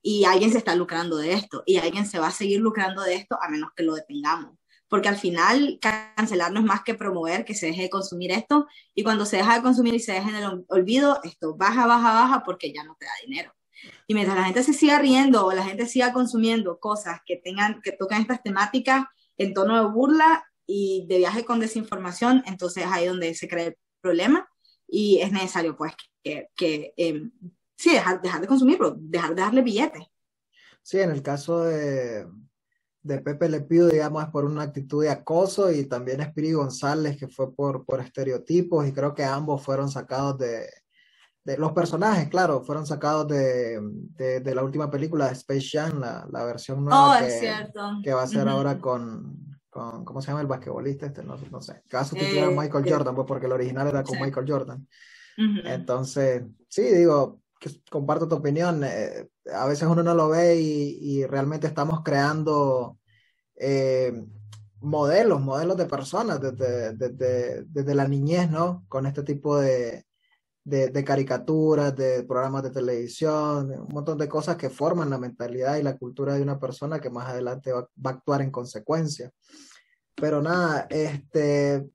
Y 0.02 0.24
alguien 0.24 0.52
se 0.52 0.58
está 0.58 0.74
lucrando 0.74 1.16
de 1.16 1.32
esto. 1.32 1.62
Y 1.64 1.78
alguien 1.78 2.06
se 2.06 2.18
va 2.18 2.26
a 2.26 2.32
seguir 2.32 2.60
lucrando 2.60 3.02
de 3.02 3.14
esto 3.14 3.38
a 3.40 3.48
menos 3.48 3.70
que 3.74 3.84
lo 3.84 3.94
detengamos. 3.94 4.54
Porque 4.92 5.08
al 5.08 5.16
final 5.16 5.78
cancelar 5.80 6.52
no 6.52 6.60
es 6.60 6.66
más 6.66 6.82
que 6.82 6.92
promover 6.92 7.46
que 7.46 7.54
se 7.54 7.64
deje 7.64 7.80
de 7.80 7.88
consumir 7.88 8.30
esto. 8.30 8.66
Y 8.94 9.02
cuando 9.02 9.24
se 9.24 9.38
deja 9.38 9.54
de 9.54 9.62
consumir 9.62 9.94
y 9.94 10.00
se 10.00 10.12
deja 10.12 10.28
en 10.28 10.34
el 10.34 10.64
olvido, 10.68 11.18
esto 11.24 11.56
baja, 11.56 11.86
baja, 11.86 12.12
baja 12.12 12.42
porque 12.44 12.74
ya 12.74 12.84
no 12.84 12.94
te 13.00 13.06
da 13.06 13.12
dinero. 13.26 13.54
Y 14.06 14.12
mientras 14.12 14.36
la 14.36 14.44
gente 14.44 14.62
se 14.62 14.74
siga 14.74 14.98
riendo 14.98 15.46
o 15.46 15.52
la 15.54 15.64
gente 15.64 15.86
siga 15.86 16.12
consumiendo 16.12 16.78
cosas 16.78 17.20
que 17.24 17.36
tengan, 17.36 17.80
que 17.80 17.92
tocan 17.92 18.20
estas 18.20 18.42
temáticas 18.42 19.06
en 19.38 19.54
tono 19.54 19.82
de 19.82 19.90
burla 19.90 20.44
y 20.66 21.06
de 21.08 21.16
viaje 21.16 21.46
con 21.46 21.58
desinformación, 21.58 22.42
entonces 22.44 22.84
ahí 22.86 23.06
donde 23.06 23.32
se 23.32 23.48
cree 23.48 23.78
problema 24.02 24.46
y 24.86 25.20
es 25.22 25.32
necesario 25.32 25.74
pues 25.74 25.94
que, 26.22 26.48
que 26.54 26.92
eh, 26.98 27.30
sí, 27.78 27.92
dejar, 27.94 28.20
dejar 28.20 28.42
de 28.42 28.46
consumirlo, 28.46 28.94
dejar 28.98 29.34
de 29.34 29.40
darle 29.40 29.62
billetes. 29.62 30.02
Sí, 30.82 30.98
en 30.98 31.12
el 31.12 31.22
caso 31.22 31.62
de, 31.62 32.26
de 33.02 33.20
Pepe 33.20 33.48
Le 33.48 33.60
Pido, 33.62 33.88
digamos, 33.88 34.22
es 34.22 34.30
por 34.30 34.44
una 34.44 34.62
actitud 34.62 35.02
de 35.02 35.10
acoso 35.10 35.72
y 35.72 35.86
también 35.86 36.20
Espiri 36.20 36.52
González, 36.52 37.16
que 37.16 37.28
fue 37.28 37.52
por, 37.54 37.84
por 37.84 38.00
estereotipos 38.00 38.86
y 38.86 38.92
creo 38.92 39.14
que 39.14 39.24
ambos 39.24 39.62
fueron 39.62 39.90
sacados 39.90 40.38
de, 40.38 40.66
de 41.44 41.56
los 41.58 41.72
personajes, 41.72 42.28
claro, 42.28 42.62
fueron 42.62 42.86
sacados 42.86 43.26
de, 43.26 43.80
de, 44.16 44.40
de, 44.40 44.54
la 44.54 44.62
última 44.62 44.88
película 44.90 45.26
de 45.26 45.32
Space 45.32 45.68
Jam, 45.72 45.98
la, 45.98 46.26
la 46.30 46.44
versión 46.44 46.84
nueva 46.84 47.16
oh, 47.16 47.18
que, 47.18 48.02
que, 48.04 48.14
va 48.14 48.22
a 48.22 48.28
ser 48.28 48.48
ahora 48.48 48.78
con, 48.78 49.58
con, 49.68 50.04
¿cómo 50.04 50.22
se 50.22 50.28
llama 50.28 50.42
el 50.42 50.46
basquetbolista? 50.46 51.06
Este? 51.06 51.24
No, 51.24 51.36
no 51.50 51.60
sé, 51.60 51.82
que 51.88 51.96
va 51.96 52.02
a 52.02 52.06
sustituir 52.06 52.44
a 52.44 52.50
eh, 52.50 52.56
Michael 52.56 52.84
Jordan, 52.88 53.14
pues 53.16 53.26
porque 53.26 53.46
el 53.46 53.52
original 53.52 53.88
era 53.88 54.04
con 54.04 54.20
Michael 54.20 54.46
Jordan. 54.48 54.86
Entonces, 55.36 56.44
sí, 56.68 56.82
digo, 56.82 57.41
que 57.62 57.70
comparto 57.88 58.26
tu 58.26 58.34
opinión, 58.34 58.82
eh, 58.82 59.28
a 59.54 59.66
veces 59.66 59.88
uno 59.88 60.02
no 60.02 60.14
lo 60.14 60.28
ve 60.28 60.56
y, 60.56 61.24
realmente 61.26 61.68
estamos 61.68 62.02
creando 62.02 62.98
eh, 63.54 64.12
modelos, 64.80 65.40
modelos 65.40 65.76
de 65.76 65.86
personas 65.86 66.40
desde, 66.40 66.94
desde, 66.94 67.64
desde, 67.66 67.94
la 67.94 68.08
niñez, 68.08 68.50
¿no? 68.50 68.84
Con 68.88 69.06
este 69.06 69.22
tipo 69.22 69.58
de, 69.58 70.06
de, 70.64 70.88
de, 70.88 71.04
caricaturas, 71.04 71.94
de 71.94 72.24
programas 72.24 72.64
de 72.64 72.70
televisión, 72.70 73.70
un 73.70 73.94
montón 73.94 74.18
de 74.18 74.28
cosas 74.28 74.56
que 74.56 74.68
forman 74.68 75.10
la 75.10 75.18
mentalidad 75.18 75.76
y 75.76 75.84
la 75.84 75.96
cultura 75.96 76.34
de 76.34 76.42
una 76.42 76.58
persona 76.58 77.00
que 77.00 77.10
más 77.10 77.28
adelante 77.28 77.72
va, 77.72 77.88
va 78.04 78.10
a 78.10 78.14
actuar 78.14 78.42
en 78.42 78.50
consecuencia. 78.50 79.30
Pero 80.16 80.42
nada, 80.42 80.88
este, 80.90 81.88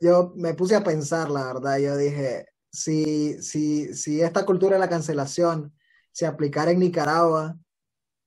yo 0.00 0.34
me 0.36 0.52
puse 0.52 0.76
a 0.76 0.84
pensar, 0.84 1.30
la 1.30 1.46
verdad, 1.46 1.78
yo 1.78 1.96
dije, 1.96 2.46
si, 2.76 3.42
si, 3.42 3.94
si 3.94 4.20
esta 4.20 4.44
cultura 4.44 4.76
de 4.76 4.80
la 4.80 4.88
cancelación 4.88 5.72
se 6.12 6.26
aplicara 6.26 6.70
en 6.70 6.80
Nicaragua, 6.80 7.56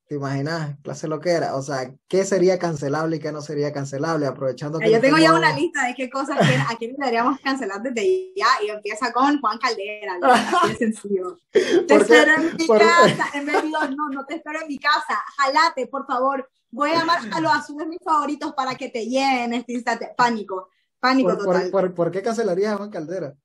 ¿Te 0.09 0.15
imaginas? 0.15 0.75
Clase 0.81 1.07
lo 1.07 1.19
que 1.19 1.29
era. 1.29 1.55
O 1.55 1.61
sea, 1.61 1.93
¿qué 2.07 2.25
sería 2.25 2.57
cancelable 2.57 3.17
y 3.17 3.19
qué 3.19 3.31
no 3.31 3.43
sería 3.43 3.71
cancelable? 3.71 4.25
Aprovechando 4.25 4.79
que. 4.79 4.89
Yo 4.89 4.99
tengo 4.99 5.19
ya 5.19 5.35
una 5.35 5.55
lista 5.55 5.85
de 5.85 5.93
qué 5.93 6.09
cosas 6.09 6.39
a 6.67 6.75
quién 6.77 6.95
deberíamos 6.97 7.39
cancelar 7.41 7.79
desde 7.83 8.33
ya 8.35 8.47
y 8.65 8.71
empieza 8.71 9.13
con 9.13 9.39
Juan 9.39 9.59
Caldera. 9.59 10.17
Así 10.63 10.77
sencillo. 10.77 11.37
Te 11.51 11.93
espero 11.93 12.41
en 12.41 12.57
mi 12.57 12.67
casa. 12.67 13.29
En 13.35 13.45
vez 13.45 13.61
de 13.61 13.69
no, 13.69 14.09
no 14.09 14.25
te 14.25 14.37
espero 14.37 14.61
en 14.61 14.67
mi 14.67 14.79
casa. 14.79 15.15
Jalate, 15.37 15.85
por 15.85 16.07
favor. 16.07 16.49
Voy 16.71 16.89
a 16.89 16.95
llamar 16.95 17.19
a 17.31 17.39
los 17.39 17.51
azules 17.51 17.87
mis 17.87 17.99
favoritos 18.03 18.53
para 18.53 18.73
que 18.73 18.89
te 18.89 19.05
lleven 19.05 19.41
en 19.41 19.53
este 19.53 19.73
instante. 19.73 20.09
Pánico. 20.17 20.69
Pánico 20.99 21.35
¿Por, 21.35 21.37
total. 21.37 21.69
Por, 21.69 21.93
por, 21.93 22.11
qué 22.11 22.23
cancelarías 22.23 22.73
a 22.73 22.77
Juan 22.77 22.89
Caldera? 22.89 23.35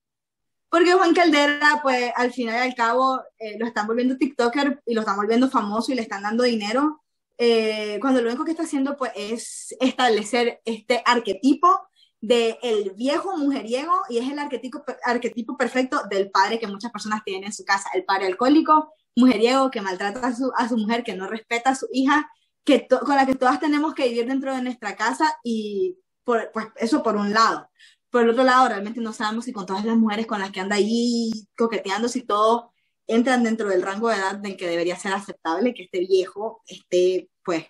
Porque 0.74 0.92
Juan 0.92 1.14
Caldera, 1.14 1.78
pues 1.84 2.10
al 2.16 2.32
final 2.32 2.56
y 2.56 2.68
al 2.70 2.74
cabo, 2.74 3.22
eh, 3.38 3.56
lo 3.60 3.64
están 3.64 3.86
volviendo 3.86 4.16
TikToker 4.16 4.82
y 4.84 4.94
lo 4.94 5.02
están 5.02 5.14
volviendo 5.14 5.48
famoso 5.48 5.92
y 5.92 5.94
le 5.94 6.02
están 6.02 6.24
dando 6.24 6.42
dinero, 6.42 7.00
eh, 7.38 7.98
cuando 8.00 8.20
lo 8.20 8.28
único 8.28 8.44
que 8.44 8.50
está 8.50 8.64
haciendo 8.64 8.96
pues 8.96 9.12
es 9.14 9.76
establecer 9.78 10.60
este 10.64 11.00
arquetipo 11.06 11.80
de 12.20 12.58
el 12.60 12.90
viejo 12.96 13.36
mujeriego 13.36 13.92
y 14.08 14.18
es 14.18 14.28
el 14.28 14.36
arquetipo, 14.36 14.82
arquetipo 15.04 15.56
perfecto 15.56 16.02
del 16.10 16.32
padre 16.32 16.58
que 16.58 16.66
muchas 16.66 16.90
personas 16.90 17.22
tienen 17.22 17.44
en 17.44 17.52
su 17.52 17.64
casa, 17.64 17.88
el 17.94 18.04
padre 18.04 18.26
alcohólico, 18.26 18.92
mujeriego, 19.14 19.70
que 19.70 19.80
maltrata 19.80 20.26
a 20.26 20.34
su, 20.34 20.50
a 20.56 20.68
su 20.68 20.76
mujer, 20.76 21.04
que 21.04 21.14
no 21.14 21.28
respeta 21.28 21.70
a 21.70 21.76
su 21.76 21.86
hija, 21.92 22.28
que 22.64 22.88
con 22.88 23.14
la 23.14 23.26
que 23.26 23.36
todas 23.36 23.60
tenemos 23.60 23.94
que 23.94 24.08
vivir 24.08 24.26
dentro 24.26 24.52
de 24.52 24.62
nuestra 24.62 24.96
casa 24.96 25.38
y 25.44 25.98
por, 26.24 26.50
pues 26.52 26.66
eso 26.78 27.00
por 27.04 27.14
un 27.14 27.32
lado. 27.32 27.70
Por 28.14 28.22
el 28.22 28.30
otro 28.30 28.44
lado, 28.44 28.68
realmente 28.68 29.00
no 29.00 29.12
sabemos 29.12 29.44
si 29.44 29.52
con 29.52 29.66
todas 29.66 29.84
las 29.84 29.96
mujeres 29.96 30.28
con 30.28 30.38
las 30.38 30.52
que 30.52 30.60
anda 30.60 30.76
ahí 30.76 31.32
coqueteando, 31.56 32.06
si 32.06 32.22
todos 32.22 32.66
entran 33.08 33.42
dentro 33.42 33.68
del 33.68 33.82
rango 33.82 34.08
de 34.08 34.14
edad 34.14 34.46
en 34.46 34.56
que 34.56 34.68
debería 34.68 34.96
ser 34.96 35.12
aceptable 35.12 35.74
que 35.74 35.82
este 35.82 35.98
viejo 35.98 36.62
esté, 36.68 37.28
pues, 37.44 37.66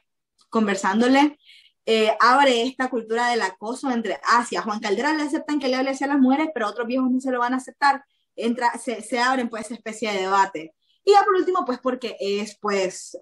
conversándole. 0.51 1.39
Eh, 1.87 2.15
abre 2.21 2.63
esta 2.65 2.91
cultura 2.91 3.29
del 3.31 3.41
acoso 3.41 3.91
entre, 3.91 4.21
ah, 4.23 4.45
si 4.47 4.55
a 4.57 4.61
Juan 4.61 4.81
Caldera 4.81 5.15
le 5.15 5.23
aceptan 5.23 5.59
que 5.59 5.69
le 5.69 5.77
hable 5.77 5.93
hacia 5.93 6.09
las 6.09 6.19
mujeres, 6.19 6.51
pero 6.53 6.69
otros 6.69 6.87
viejos 6.87 7.11
no 7.11 7.21
se 7.21 7.31
lo 7.31 7.39
van 7.39 7.55
a 7.55 7.57
aceptar, 7.57 8.05
entra, 8.37 8.77
se, 8.77 9.01
se 9.01 9.19
abren 9.19 9.49
pues 9.49 9.65
esa 9.65 9.77
especie 9.77 10.13
de 10.13 10.19
debate. 10.25 10.75
Y 11.05 11.13
ya 11.13 11.25
por 11.25 11.37
último, 11.37 11.65
pues 11.65 11.79
porque 11.79 12.19
es, 12.21 12.59
pues, 12.61 13.17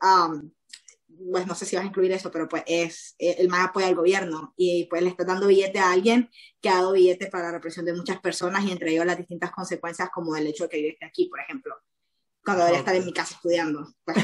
pues 1.30 1.46
no 1.46 1.54
sé 1.54 1.66
si 1.66 1.76
vas 1.76 1.84
a 1.84 1.88
incluir 1.88 2.12
eso, 2.12 2.30
pero 2.30 2.48
pues 2.48 2.62
es, 2.66 3.14
eh, 3.18 3.36
el 3.38 3.48
más 3.48 3.68
apoya 3.68 3.86
al 3.86 3.94
gobierno 3.94 4.54
y 4.56 4.86
pues 4.86 5.02
le 5.02 5.08
está 5.08 5.24
dando 5.24 5.46
billete 5.46 5.78
a 5.78 5.92
alguien 5.92 6.30
que 6.60 6.68
ha 6.68 6.76
dado 6.76 6.92
billete 6.92 7.26
para 7.26 7.44
la 7.44 7.52
represión 7.52 7.84
de 7.84 7.94
muchas 7.94 8.20
personas 8.20 8.64
y 8.64 8.72
entre 8.72 8.92
ellos 8.92 9.06
las 9.06 9.18
distintas 9.18 9.50
consecuencias 9.50 10.10
como 10.12 10.36
el 10.36 10.46
hecho 10.46 10.64
de 10.64 10.68
que 10.70 10.76
vive 10.78 10.98
aquí, 11.02 11.26
por 11.26 11.40
ejemplo, 11.40 11.74
cuando 12.44 12.64
debería 12.64 12.80
estar 12.80 12.96
en 12.96 13.04
mi 13.04 13.12
casa 13.12 13.34
estudiando. 13.34 13.94
Pues, 14.04 14.16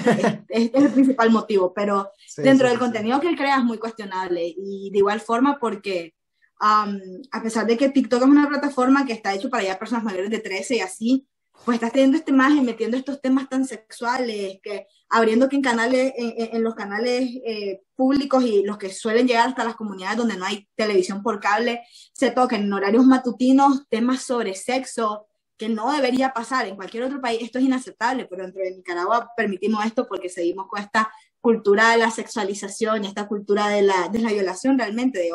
es, 0.48 0.70
el 0.74 0.90
principal 0.90 1.30
motivo, 1.30 1.72
pero 1.74 2.10
dentro 2.36 2.68
del 2.68 2.78
contenido 2.78 3.20
que 3.20 3.28
él 3.28 3.36
crea 3.36 3.58
es 3.58 3.64
muy 3.64 3.78
cuestionable 3.78 4.42
y 4.56 4.90
de 4.90 4.98
igual 4.98 5.20
forma 5.20 5.58
porque 5.60 6.14
a 6.60 7.42
pesar 7.42 7.66
de 7.66 7.76
que 7.76 7.90
TikTok 7.90 8.22
es 8.22 8.28
una 8.28 8.48
plataforma 8.48 9.06
que 9.06 9.12
está 9.12 9.32
hecho 9.32 9.48
para 9.48 9.62
ya 9.62 9.78
personas 9.78 10.02
mayores 10.02 10.30
de 10.30 10.40
13 10.40 10.76
y 10.76 10.80
así, 10.80 11.28
pues 11.64 11.76
estás 11.76 11.92
teniendo 11.92 12.16
esta 12.16 12.30
imagen, 12.30 12.64
metiendo 12.64 12.96
estos 12.96 13.20
temas 13.20 13.48
tan 13.48 13.64
sexuales, 13.64 14.58
que 14.62 14.86
abriendo 15.10 15.48
que 15.48 15.56
en 15.56 15.62
canales, 15.62 16.12
en, 16.16 16.62
los 16.62 16.74
canales 16.74 17.30
eh, 17.44 17.82
públicos 17.94 18.42
y 18.44 18.62
los 18.62 18.78
que 18.78 18.90
suelen 18.90 19.26
llegar 19.26 19.48
hasta 19.48 19.64
las 19.64 19.76
comunidades 19.76 20.16
donde 20.16 20.36
no 20.36 20.44
hay 20.44 20.66
televisión 20.76 21.22
por 21.22 21.40
cable, 21.40 21.82
se 22.12 22.30
toquen 22.30 22.62
en 22.62 22.72
horarios 22.72 23.04
matutinos 23.04 23.86
temas 23.88 24.22
sobre 24.22 24.54
sexo, 24.54 25.26
que 25.58 25.68
no 25.68 25.92
debería 25.92 26.32
pasar 26.32 26.66
en 26.66 26.76
cualquier 26.76 27.02
otro 27.02 27.20
país. 27.20 27.42
Esto 27.42 27.58
es 27.58 27.64
inaceptable, 27.64 28.26
pero 28.26 28.44
dentro 28.44 28.62
de 28.62 28.70
Nicaragua 28.70 29.30
permitimos 29.36 29.84
esto 29.84 30.06
porque 30.06 30.28
seguimos 30.28 30.68
con 30.68 30.80
esta 30.80 31.12
cultura 31.40 31.90
de 31.90 31.98
la 31.98 32.10
sexualización 32.10 33.04
y 33.04 33.08
esta 33.08 33.26
cultura 33.26 33.68
de 33.68 33.82
la, 33.82 34.08
de 34.08 34.20
la 34.20 34.32
violación 34.32 34.78
realmente, 34.78 35.18
de 35.18 35.32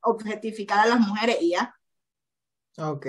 objetificar 0.00 0.80
a 0.80 0.86
las 0.86 1.00
mujeres 1.00 1.38
y 1.40 1.50
ya. 1.50 1.74
Ok. 2.76 3.06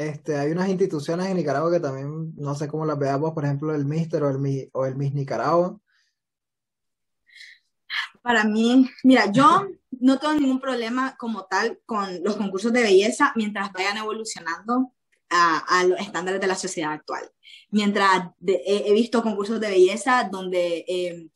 Este, 0.00 0.34
hay 0.34 0.50
unas 0.50 0.70
instituciones 0.70 1.26
en 1.26 1.36
Nicaragua 1.36 1.70
que 1.70 1.78
también, 1.78 2.32
no 2.36 2.54
sé 2.54 2.68
cómo 2.68 2.86
las 2.86 2.98
veamos, 2.98 3.34
por 3.34 3.44
ejemplo, 3.44 3.74
el 3.74 3.84
Mister 3.84 4.22
o 4.22 4.30
el, 4.30 4.70
o 4.72 4.86
el 4.86 4.96
Miss 4.96 5.12
Nicaragua. 5.12 5.78
Para 8.22 8.44
mí, 8.44 8.88
mira, 9.04 9.30
yo 9.30 9.66
no 9.90 10.18
tengo 10.18 10.32
ningún 10.32 10.58
problema 10.58 11.16
como 11.18 11.44
tal 11.44 11.80
con 11.84 12.24
los 12.24 12.36
concursos 12.36 12.72
de 12.72 12.82
belleza 12.82 13.34
mientras 13.36 13.74
vayan 13.74 13.98
evolucionando 13.98 14.90
a, 15.28 15.84
los 15.86 16.00
estándares 16.00 16.40
de 16.40 16.46
la 16.46 16.54
sociedad 16.54 16.92
actual. 16.92 17.30
Mientras 17.70 18.30
he, 18.46 18.92
visto 18.94 19.22
concursos 19.22 19.60
de 19.60 19.68
belleza 19.68 20.30
donde 20.32 20.82
eh, 20.88 21.28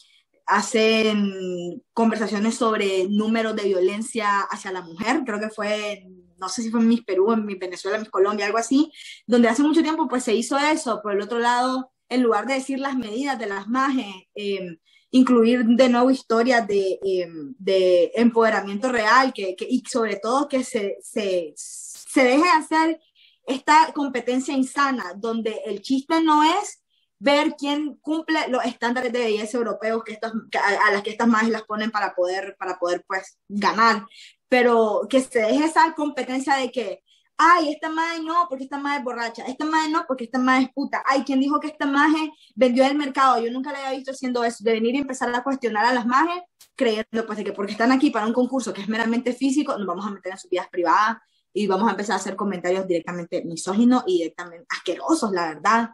hacen 0.46 1.82
conversaciones 1.92 2.54
sobre 2.56 3.08
números 3.08 3.56
de 3.56 3.64
violencia 3.64 4.40
hacia 4.40 4.72
la 4.72 4.82
mujer, 4.82 5.22
creo 5.24 5.40
que 5.40 5.50
fue 5.50 6.04
no 6.38 6.48
sé 6.48 6.62
si 6.62 6.70
fue 6.70 6.80
en 6.80 6.88
Mis 6.88 7.04
Perú, 7.04 7.32
en 7.32 7.46
Mis 7.46 7.58
Venezuela, 7.58 7.96
en 7.96 8.02
Mis 8.02 8.10
Colombia, 8.10 8.46
algo 8.46 8.58
así, 8.58 8.92
donde 9.26 9.48
hace 9.48 9.62
mucho 9.62 9.82
tiempo 9.82 10.08
pues 10.08 10.24
se 10.24 10.34
hizo 10.34 10.58
eso. 10.58 11.00
Por 11.02 11.12
el 11.12 11.22
otro 11.22 11.38
lado, 11.38 11.92
en 12.08 12.22
lugar 12.22 12.46
de 12.46 12.54
decir 12.54 12.78
las 12.78 12.96
medidas 12.96 13.38
de 13.38 13.46
las 13.46 13.66
majes, 13.68 14.14
em, 14.34 14.76
incluir 15.10 15.64
de 15.64 15.88
nuevo 15.88 16.10
historias 16.10 16.66
de, 16.66 16.98
em, 17.02 17.54
de 17.58 18.12
empoderamiento 18.14 18.90
real 18.90 19.32
que, 19.32 19.54
que, 19.56 19.66
y 19.68 19.82
sobre 19.90 20.16
todo 20.16 20.48
que 20.48 20.64
se, 20.64 20.98
se, 21.02 21.54
se 21.56 22.24
deje 22.24 22.48
hacer 22.48 23.00
esta 23.46 23.92
competencia 23.94 24.54
insana, 24.54 25.14
donde 25.16 25.60
el 25.66 25.82
chiste 25.82 26.20
no 26.20 26.42
es 26.42 26.83
ver 27.24 27.54
quién 27.58 27.96
cumple 28.02 28.38
los 28.48 28.62
estándares 28.66 29.10
de 29.10 29.18
belleza 29.20 29.56
europeos 29.56 30.04
que 30.04 30.12
estas, 30.12 30.32
a, 30.32 30.92
las 30.92 31.02
que 31.02 31.10
estas 31.10 31.26
majes 31.26 31.48
las 31.48 31.62
ponen 31.62 31.90
para 31.90 32.14
poder, 32.14 32.54
para 32.58 32.78
poder 32.78 33.02
pues 33.08 33.38
ganar, 33.48 34.04
pero 34.46 35.06
que 35.08 35.22
se 35.22 35.40
deje 35.40 35.64
esa 35.64 35.94
competencia 35.94 36.56
de 36.56 36.70
que, 36.70 37.02
ay, 37.38 37.72
esta 37.72 37.88
madre 37.88 38.22
no, 38.22 38.46
porque 38.46 38.64
esta 38.64 38.76
madre 38.76 38.98
es 38.98 39.04
borracha, 39.04 39.46
esta 39.46 39.64
madre 39.64 39.90
no, 39.90 40.04
porque 40.06 40.24
esta 40.24 40.38
madre 40.38 40.64
es 40.64 40.72
puta, 40.74 41.02
ay, 41.06 41.22
¿quién 41.24 41.40
dijo 41.40 41.58
que 41.60 41.68
esta 41.68 41.86
madre 41.86 42.30
vendió 42.54 42.84
el 42.84 42.94
mercado? 42.94 43.42
Yo 43.42 43.50
nunca 43.50 43.72
la 43.72 43.78
había 43.78 43.96
visto 43.96 44.10
haciendo 44.10 44.44
eso, 44.44 44.62
de 44.62 44.72
venir 44.72 44.94
y 44.94 44.98
empezar 44.98 45.34
a 45.34 45.42
cuestionar 45.42 45.86
a 45.86 45.94
las 45.94 46.04
majes, 46.04 46.42
creyendo 46.76 47.24
pues 47.24 47.38
de 47.38 47.44
que 47.44 47.54
porque 47.54 47.72
están 47.72 47.90
aquí 47.90 48.10
para 48.10 48.26
un 48.26 48.34
concurso 48.34 48.74
que 48.74 48.82
es 48.82 48.88
meramente 48.88 49.32
físico, 49.32 49.78
nos 49.78 49.86
vamos 49.86 50.06
a 50.06 50.10
meter 50.10 50.32
en 50.32 50.38
sus 50.38 50.50
vidas 50.50 50.68
privadas 50.68 51.16
y 51.54 51.66
vamos 51.66 51.88
a 51.88 51.92
empezar 51.92 52.14
a 52.14 52.16
hacer 52.16 52.36
comentarios 52.36 52.86
directamente 52.86 53.42
misóginos 53.46 54.04
y 54.06 54.18
directamente 54.18 54.66
asquerosos, 54.68 55.32
la 55.32 55.54
verdad. 55.54 55.90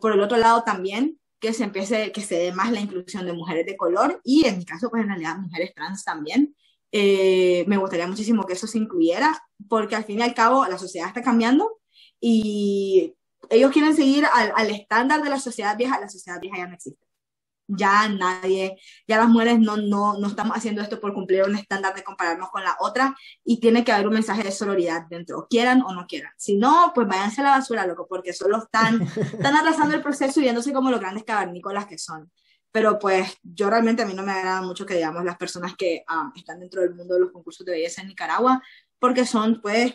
Por 0.00 0.12
el 0.12 0.20
otro 0.20 0.36
lado 0.36 0.62
también, 0.62 1.18
que 1.40 1.52
se 1.52 1.64
empiece, 1.64 2.12
que 2.12 2.22
se 2.22 2.36
dé 2.36 2.52
más 2.52 2.72
la 2.72 2.80
inclusión 2.80 3.26
de 3.26 3.32
mujeres 3.32 3.66
de 3.66 3.76
color 3.76 4.20
y 4.24 4.46
en 4.46 4.58
mi 4.58 4.64
caso, 4.64 4.88
pues 4.90 5.02
en 5.02 5.08
realidad 5.08 5.36
mujeres 5.36 5.74
trans 5.74 6.04
también, 6.04 6.54
eh, 6.90 7.64
me 7.66 7.76
gustaría 7.76 8.06
muchísimo 8.06 8.44
que 8.44 8.54
eso 8.54 8.66
se 8.66 8.78
incluyera, 8.78 9.38
porque 9.68 9.96
al 9.96 10.04
fin 10.04 10.20
y 10.20 10.22
al 10.22 10.34
cabo 10.34 10.64
la 10.66 10.78
sociedad 10.78 11.08
está 11.08 11.22
cambiando 11.22 11.80
y 12.20 13.14
ellos 13.50 13.72
quieren 13.72 13.94
seguir 13.94 14.24
al, 14.32 14.52
al 14.56 14.70
estándar 14.70 15.22
de 15.22 15.30
la 15.30 15.38
sociedad 15.38 15.76
vieja, 15.76 16.00
la 16.00 16.08
sociedad 16.08 16.40
vieja 16.40 16.58
ya 16.58 16.66
no 16.66 16.74
existe. 16.74 17.03
Ya 17.66 18.08
nadie, 18.08 18.76
ya 19.06 19.16
las 19.16 19.28
mujeres 19.28 19.58
no, 19.58 19.76
no, 19.76 20.18
no 20.18 20.26
estamos 20.26 20.56
haciendo 20.56 20.82
esto 20.82 21.00
por 21.00 21.14
cumplir 21.14 21.42
un 21.44 21.56
estándar 21.56 21.94
de 21.94 22.02
compararnos 22.02 22.50
con 22.50 22.62
la 22.62 22.76
otra 22.80 23.16
y 23.42 23.60
tiene 23.60 23.84
que 23.84 23.92
haber 23.92 24.06
un 24.08 24.14
mensaje 24.14 24.42
de 24.42 24.52
sororidad 24.52 25.06
dentro, 25.08 25.46
quieran 25.48 25.82
o 25.82 25.92
no 25.92 26.06
quieran. 26.06 26.32
Si 26.36 26.56
no, 26.56 26.92
pues 26.94 27.08
váyanse 27.08 27.40
a 27.40 27.44
la 27.44 27.50
basura, 27.50 27.86
loco, 27.86 28.06
porque 28.06 28.32
solo 28.32 28.58
están, 28.58 29.02
están 29.32 29.56
atrasando 29.56 29.94
el 29.94 30.02
proceso 30.02 30.40
y 30.40 30.44
viéndose 30.44 30.72
como 30.72 30.90
los 30.90 31.00
grandes 31.00 31.24
cavernícolas 31.24 31.86
que 31.86 31.98
son 31.98 32.30
pero 32.74 32.98
pues 32.98 33.38
yo 33.40 33.70
realmente 33.70 34.02
a 34.02 34.06
mí 34.06 34.14
no 34.14 34.24
me 34.24 34.32
agrada 34.32 34.60
mucho 34.60 34.84
que 34.84 34.96
digamos 34.96 35.24
las 35.24 35.36
personas 35.36 35.76
que 35.76 36.02
ah, 36.08 36.32
están 36.34 36.58
dentro 36.58 36.82
del 36.82 36.92
mundo 36.92 37.14
de 37.14 37.20
los 37.20 37.30
concursos 37.30 37.64
de 37.64 37.70
belleza 37.70 38.02
en 38.02 38.08
Nicaragua, 38.08 38.60
porque 38.98 39.24
son 39.24 39.60
pues 39.62 39.94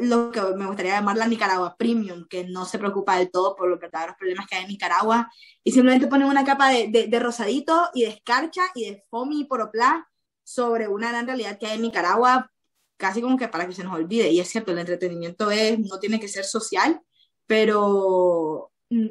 lo 0.00 0.30
que 0.30 0.40
me 0.56 0.66
gustaría 0.66 0.96
llamar 0.96 1.16
la 1.16 1.26
Nicaragua 1.26 1.76
Premium, 1.76 2.26
que 2.28 2.44
no 2.44 2.64
se 2.64 2.78
preocupa 2.78 3.18
del 3.18 3.30
todo 3.30 3.56
por 3.56 3.68
los 3.68 3.78
verdaderos 3.78 4.16
problemas 4.16 4.46
que 4.46 4.56
hay 4.56 4.62
en 4.62 4.68
Nicaragua 4.68 5.30
y 5.62 5.72
simplemente 5.72 6.06
ponen 6.06 6.28
una 6.28 6.44
capa 6.44 6.70
de, 6.70 7.06
de, 7.08 7.18
rosadito 7.20 7.90
y 7.94 8.02
de 8.02 8.08
escarcha 8.08 8.62
y 8.74 8.90
de 8.90 9.04
foamy 9.10 9.40
y 9.40 9.44
poroplá 9.44 10.08
sobre 10.42 10.88
una 10.88 11.10
gran 11.10 11.26
realidad 11.26 11.58
que 11.58 11.66
hay 11.66 11.76
en 11.76 11.82
Nicaragua, 11.82 12.50
casi 12.96 13.20
como 13.20 13.36
que 13.36 13.48
para 13.48 13.66
que 13.66 13.72
se 13.72 13.84
nos 13.84 13.94
olvide. 13.94 14.30
Y 14.30 14.40
es 14.40 14.48
cierto, 14.48 14.72
el 14.72 14.78
entretenimiento 14.78 15.50
es, 15.50 15.78
no 15.78 15.98
tiene 15.98 16.20
que 16.20 16.28
ser 16.28 16.44
social, 16.44 17.00
pero 17.46 18.72
mm, 18.90 19.08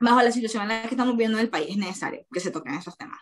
bajo 0.00 0.22
la 0.22 0.32
situación 0.32 0.62
en 0.64 0.68
la 0.68 0.82
que 0.82 0.94
estamos 0.94 1.14
viviendo 1.14 1.38
en 1.38 1.44
el 1.44 1.50
país, 1.50 1.70
es 1.70 1.76
necesario 1.76 2.26
que 2.32 2.40
se 2.40 2.50
toquen 2.50 2.74
esos 2.74 2.96
temas. 2.96 3.20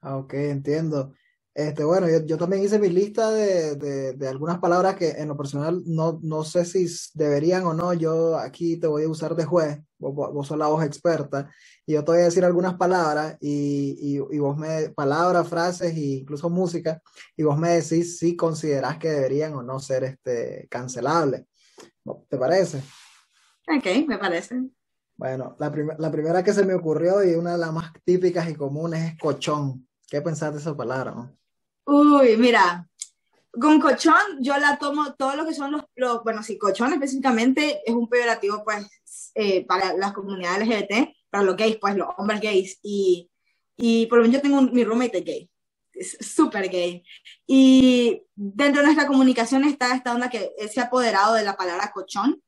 Ah, 0.00 0.16
ok, 0.16 0.34
entiendo. 0.34 1.14
Este, 1.54 1.84
bueno, 1.84 2.06
yo, 2.24 2.38
también 2.38 2.62
hice 2.62 2.78
mi 2.78 2.88
lista 2.88 3.30
de, 3.30 3.76
de, 4.14 4.28
algunas 4.28 4.58
palabras 4.58 4.96
que 4.96 5.10
en 5.10 5.28
lo 5.28 5.36
personal 5.36 5.82
no, 5.84 6.18
no 6.22 6.44
sé 6.44 6.64
si 6.64 6.86
deberían 7.12 7.66
o 7.66 7.74
no. 7.74 7.92
Yo 7.92 8.38
aquí 8.38 8.78
te 8.78 8.86
voy 8.86 9.04
a 9.04 9.08
usar 9.08 9.36
de 9.36 9.44
juez, 9.44 9.78
vos, 9.98 10.14
vos 10.14 10.46
sos 10.46 10.56
la 10.56 10.68
voz 10.68 10.82
experta, 10.82 11.50
y 11.84 11.92
yo 11.92 12.04
te 12.04 12.12
voy 12.12 12.20
a 12.22 12.24
decir 12.24 12.42
algunas 12.46 12.74
palabras, 12.74 13.36
y, 13.38 13.98
y, 14.00 14.34
y, 14.34 14.38
vos 14.38 14.56
me, 14.56 14.88
palabras, 14.90 15.46
frases 15.46 15.94
e 15.94 16.00
incluso 16.20 16.48
música, 16.48 17.02
y 17.36 17.42
vos 17.42 17.58
me 17.58 17.68
decís 17.68 18.18
si 18.18 18.34
considerás 18.34 18.96
que 18.96 19.10
deberían 19.10 19.52
o 19.54 19.62
no 19.62 19.78
ser 19.78 20.04
este, 20.04 20.66
cancelables. 20.70 21.44
¿Te 22.30 22.38
parece? 22.38 22.78
Ok, 23.68 24.08
me 24.08 24.16
parece. 24.16 24.56
Bueno, 25.16 25.54
la, 25.60 25.70
la 25.98 26.10
primera 26.10 26.42
que 26.42 26.54
se 26.54 26.64
me 26.64 26.74
ocurrió 26.74 27.22
y 27.22 27.34
una 27.34 27.52
de 27.52 27.58
las 27.58 27.72
más 27.74 27.92
típicas 28.04 28.48
y 28.48 28.54
comunes 28.54 29.12
es 29.12 29.18
cochón. 29.18 29.86
¿Qué 30.08 30.22
pensás 30.22 30.54
de 30.54 30.60
esa 30.60 30.74
palabra? 30.74 31.30
Uy, 31.84 32.36
mira, 32.36 32.88
con 33.52 33.80
cochón 33.80 34.14
yo 34.40 34.56
la 34.58 34.78
tomo 34.78 35.14
todo 35.14 35.36
lo 35.36 35.44
que 35.44 35.54
son 35.54 35.72
los, 35.72 36.22
bueno, 36.22 36.42
sí, 36.42 36.58
cochón 36.58 36.92
específicamente 36.92 37.82
es 37.84 37.94
un 37.94 38.08
peyorativo 38.08 38.62
pues 38.64 38.88
eh, 39.34 39.64
para 39.66 39.94
las 39.94 40.12
comunidades 40.12 40.68
LGBT, 40.68 41.14
para 41.30 41.44
los 41.44 41.56
gays, 41.56 41.76
pues 41.80 41.96
los 41.96 42.08
hombres 42.18 42.40
gays 42.40 42.78
y, 42.82 43.30
y 43.76 44.06
por 44.06 44.18
lo 44.18 44.22
menos 44.24 44.36
yo 44.36 44.42
tengo 44.42 44.62
mi 44.62 44.84
roommate 44.84 45.20
gay, 45.22 45.50
es 45.92 46.16
súper 46.20 46.68
gay 46.70 47.04
y 47.46 48.22
dentro 48.34 48.80
de 48.80 48.86
nuestra 48.86 49.06
comunicación 49.06 49.64
está 49.64 49.94
esta 49.94 50.14
onda 50.14 50.30
que 50.30 50.52
se 50.72 50.80
ha 50.80 50.84
apoderado 50.84 51.34
de 51.34 51.44
la 51.44 51.56
palabra 51.56 51.90
cochón 51.92 52.42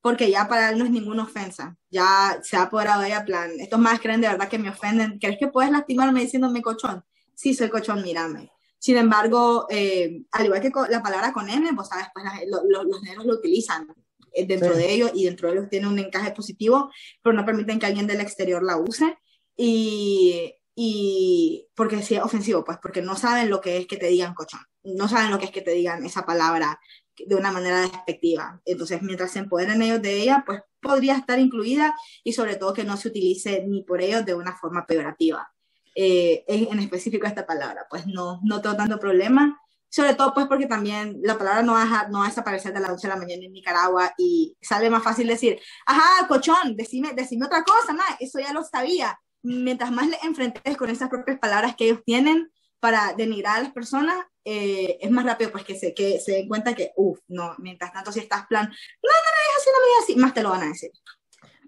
porque 0.00 0.30
ya 0.30 0.48
para 0.48 0.70
él 0.70 0.78
no 0.78 0.84
es 0.84 0.90
ninguna 0.90 1.24
ofensa. 1.24 1.76
Ya 1.90 2.38
se 2.42 2.56
ha 2.56 2.62
apoderado 2.62 3.02
de 3.02 3.08
ella, 3.08 3.24
plan, 3.24 3.50
estos 3.58 3.78
más 3.78 4.00
creen 4.00 4.20
de 4.20 4.28
verdad 4.28 4.48
que 4.48 4.58
me 4.58 4.70
ofenden. 4.70 5.18
¿Crees 5.18 5.38
que 5.38 5.48
puedes 5.48 5.70
lastimarme 5.70 6.20
diciéndome 6.20 6.62
cochón? 6.62 7.04
Sí, 7.34 7.52
soy 7.52 7.68
cochón, 7.68 8.02
mírame. 8.02 8.50
Sin 8.78 8.96
embargo, 8.96 9.66
eh, 9.70 10.22
al 10.32 10.46
igual 10.46 10.60
que 10.60 10.70
la 10.88 11.02
palabra 11.02 11.32
con 11.32 11.48
M, 11.48 11.70
vos 11.72 11.88
sabes, 11.88 12.06
pues 12.14 12.24
los 12.46 13.02
negros 13.02 13.26
lo 13.26 13.34
utilizan 13.34 13.88
eh, 14.32 14.46
dentro 14.46 14.76
de 14.76 14.92
ellos 14.92 15.10
y 15.14 15.24
dentro 15.24 15.48
de 15.48 15.54
ellos 15.54 15.70
tiene 15.70 15.88
un 15.88 15.98
encaje 15.98 16.30
positivo, 16.32 16.90
pero 17.22 17.34
no 17.34 17.44
permiten 17.44 17.78
que 17.78 17.86
alguien 17.86 18.06
del 18.06 18.20
exterior 18.20 18.62
la 18.62 18.76
use. 18.76 19.18
Y, 19.56 20.54
y 20.76 21.66
porque 21.74 22.02
sí 22.02 22.14
es 22.14 22.22
ofensivo, 22.22 22.64
pues 22.64 22.78
porque 22.80 23.02
no 23.02 23.16
saben 23.16 23.50
lo 23.50 23.60
que 23.60 23.78
es 23.78 23.86
que 23.88 23.96
te 23.96 24.06
digan 24.06 24.34
cochón, 24.34 24.60
no 24.84 25.08
saben 25.08 25.32
lo 25.32 25.38
que 25.38 25.46
es 25.46 25.50
que 25.50 25.62
te 25.62 25.72
digan 25.72 26.04
esa 26.04 26.24
palabra 26.24 26.78
de 27.26 27.34
una 27.34 27.50
manera 27.50 27.80
despectiva. 27.80 28.60
Entonces, 28.64 29.02
mientras 29.02 29.32
se 29.32 29.40
empoderen 29.40 29.82
ellos 29.82 30.00
de 30.00 30.22
ella, 30.22 30.44
pues 30.46 30.60
podría 30.80 31.16
estar 31.16 31.38
incluida 31.38 31.94
y 32.22 32.32
sobre 32.32 32.56
todo 32.56 32.72
que 32.72 32.84
no 32.84 32.96
se 32.96 33.08
utilice 33.08 33.64
ni 33.66 33.82
por 33.82 34.00
ellos 34.00 34.24
de 34.24 34.34
una 34.34 34.56
forma 34.56 34.86
peyorativa. 34.86 35.52
Eh, 36.00 36.44
en, 36.46 36.78
específico 36.78 37.26
esta 37.26 37.44
palabra, 37.44 37.88
pues 37.90 38.06
no, 38.06 38.38
no 38.44 38.62
tengo 38.62 38.76
tanto 38.76 39.00
problema, 39.00 39.60
sobre 39.88 40.14
todo 40.14 40.32
pues 40.32 40.46
porque 40.46 40.66
también 40.66 41.18
la 41.24 41.36
palabra 41.36 41.62
no 41.62 41.72
va 41.72 41.82
a, 41.82 42.08
no 42.08 42.20
va 42.20 42.26
a 42.26 42.28
desaparecer 42.28 42.72
de 42.72 42.78
la 42.78 42.86
noche 42.86 43.08
a 43.08 43.10
la 43.10 43.16
mañana 43.16 43.44
en 43.44 43.52
Nicaragua 43.52 44.14
y 44.16 44.56
sale 44.62 44.90
más 44.90 45.02
fácil 45.02 45.26
decir, 45.26 45.58
ajá, 45.86 46.28
cochón, 46.28 46.76
decime, 46.76 47.14
decime 47.14 47.46
otra 47.46 47.64
cosa, 47.64 47.92
más, 47.94 48.06
eso 48.20 48.38
ya 48.38 48.52
lo 48.52 48.62
sabía. 48.62 49.18
Mientras 49.42 49.90
más 49.90 50.06
le 50.06 50.18
enfrentes 50.22 50.76
con 50.76 50.88
esas 50.88 51.08
propias 51.08 51.40
palabras 51.40 51.74
que 51.74 51.86
ellos 51.86 52.04
tienen 52.06 52.48
para 52.78 53.14
denigrar 53.14 53.56
a 53.56 53.62
las 53.62 53.72
personas, 53.72 54.24
eh, 54.44 54.98
es 55.00 55.10
más 55.10 55.24
rápido 55.24 55.50
pues 55.50 55.64
que 55.64 55.76
se, 55.76 55.94
que 55.94 56.20
se 56.20 56.30
den 56.30 56.46
cuenta 56.46 56.76
que, 56.76 56.92
uff, 56.94 57.18
no, 57.26 57.56
mientras 57.58 57.92
tanto 57.92 58.12
si 58.12 58.20
estás 58.20 58.46
plan, 58.46 58.66
no, 58.66 58.70
no, 58.70 59.10
no, 59.10 59.50
es 59.50 59.56
así, 59.58 59.70
no 59.72 59.80
me 59.80 60.04
así, 60.04 60.16
más 60.20 60.32
te 60.32 60.44
lo 60.44 60.50
van 60.50 60.62
a 60.62 60.68
decir. 60.68 60.92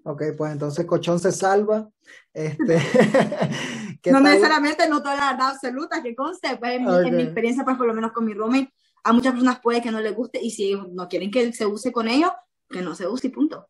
Ok, 0.03 0.23
pues 0.37 0.53
entonces 0.53 0.85
Cochón 0.85 1.19
se 1.19 1.33
salva. 1.33 1.89
Este, 2.33 2.77
no 4.05 4.19
necesariamente 4.19 4.89
no 4.89 5.01
toda 5.01 5.15
la 5.15 5.31
verdad 5.31 5.49
absoluta, 5.49 6.01
que 6.01 6.15
conste, 6.15 6.57
pues 6.57 6.77
en, 6.77 6.85
mi, 6.85 7.07
en, 7.07 7.15
mi, 7.17 7.23
experiencia, 7.23 7.63
pues 7.63 7.77
por 7.77 7.87
lo 7.87 7.93
menos 7.93 8.11
con 8.11 8.25
mi 8.25 8.33
roommate, 8.33 8.73
a 9.03 9.13
muchas 9.13 9.33
personas 9.33 9.59
puede 9.59 9.81
que 9.81 9.91
no 9.91 9.99
les 9.99 10.15
guste 10.15 10.39
y 10.41 10.51
si 10.51 10.75
no 10.91 11.07
quieren 11.07 11.29
que 11.29 11.53
se 11.53 11.65
use 11.65 11.91
con 11.91 12.07
ellos, 12.07 12.31
que 12.69 12.81
no 12.81 12.95
se 12.95 13.07
use 13.07 13.27
y 13.27 13.31
punto. 13.31 13.67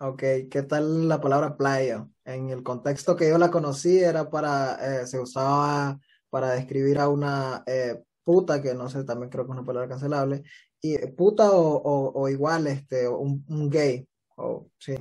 Ok, 0.00 0.22
¿qué 0.50 0.64
tal 0.68 1.08
la 1.08 1.20
palabra 1.20 1.56
playa? 1.56 2.06
En 2.24 2.50
el 2.50 2.62
contexto 2.62 3.16
que 3.16 3.28
yo 3.28 3.38
la 3.38 3.50
conocí 3.50 3.98
era 3.98 4.30
para, 4.30 5.02
eh, 5.02 5.06
se 5.06 5.18
usaba 5.18 5.98
para 6.30 6.50
describir 6.50 6.98
a 6.98 7.08
una 7.08 7.64
eh, 7.66 8.00
puta, 8.22 8.62
que 8.62 8.74
no 8.74 8.88
sé, 8.88 9.04
también 9.04 9.30
creo 9.30 9.44
que 9.44 9.52
es 9.52 9.58
una 9.58 9.66
palabra 9.66 9.88
cancelable, 9.88 10.44
y 10.80 10.96
puta 11.08 11.50
o, 11.50 11.76
o, 11.76 12.12
o 12.20 12.28
igual 12.28 12.66
este, 12.68 13.08
un, 13.08 13.44
un, 13.48 13.68
gay, 13.68 14.06
o 14.36 14.68
sí, 14.78 14.94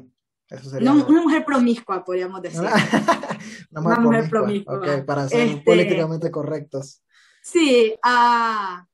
eso 0.50 0.70
sería. 0.70 0.92
No, 0.92 1.06
una 1.06 1.22
mujer 1.22 1.46
promiscua, 1.46 2.04
podríamos 2.04 2.42
decir. 2.42 2.62
una 3.72 3.82
mujer, 3.82 4.00
una 4.00 4.08
mujer 4.08 4.30
promiscua. 4.30 4.78
Ok, 4.78 5.06
para 5.06 5.28
ser 5.28 5.48
este... 5.48 5.62
políticamente 5.62 6.32
correctos. 6.32 7.02
Sí, 7.42 7.96
uh, 8.04 8.86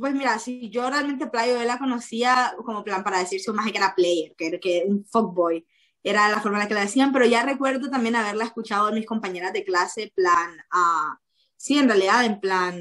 pues 0.00 0.14
mira, 0.14 0.38
si 0.38 0.70
yo 0.70 0.90
realmente 0.90 1.28
Playo, 1.28 1.56
yo 1.56 1.64
la 1.64 1.78
conocía 1.78 2.54
como 2.64 2.84
plan 2.84 3.04
para 3.04 3.18
decirse 3.18 3.52
más 3.52 3.70
que 3.70 3.78
era 3.78 3.94
player, 3.94 4.34
que 4.36 4.46
era 4.48 4.58
que 4.58 4.84
un 4.86 5.04
fuckboy 5.04 5.66
era 6.02 6.28
la 6.28 6.40
forma 6.40 6.58
en 6.58 6.64
la 6.64 6.68
que 6.68 6.74
la 6.74 6.82
decían, 6.82 7.12
pero 7.12 7.26
ya 7.26 7.44
recuerdo 7.44 7.90
también 7.90 8.14
haberla 8.14 8.44
escuchado 8.44 8.86
de 8.86 8.92
mis 8.92 9.06
compañeras 9.06 9.52
de 9.52 9.64
clase, 9.64 10.12
plan, 10.14 10.50
uh, 10.72 11.16
sí, 11.56 11.78
en 11.78 11.88
realidad, 11.88 12.24
en 12.24 12.38
plan, 12.38 12.76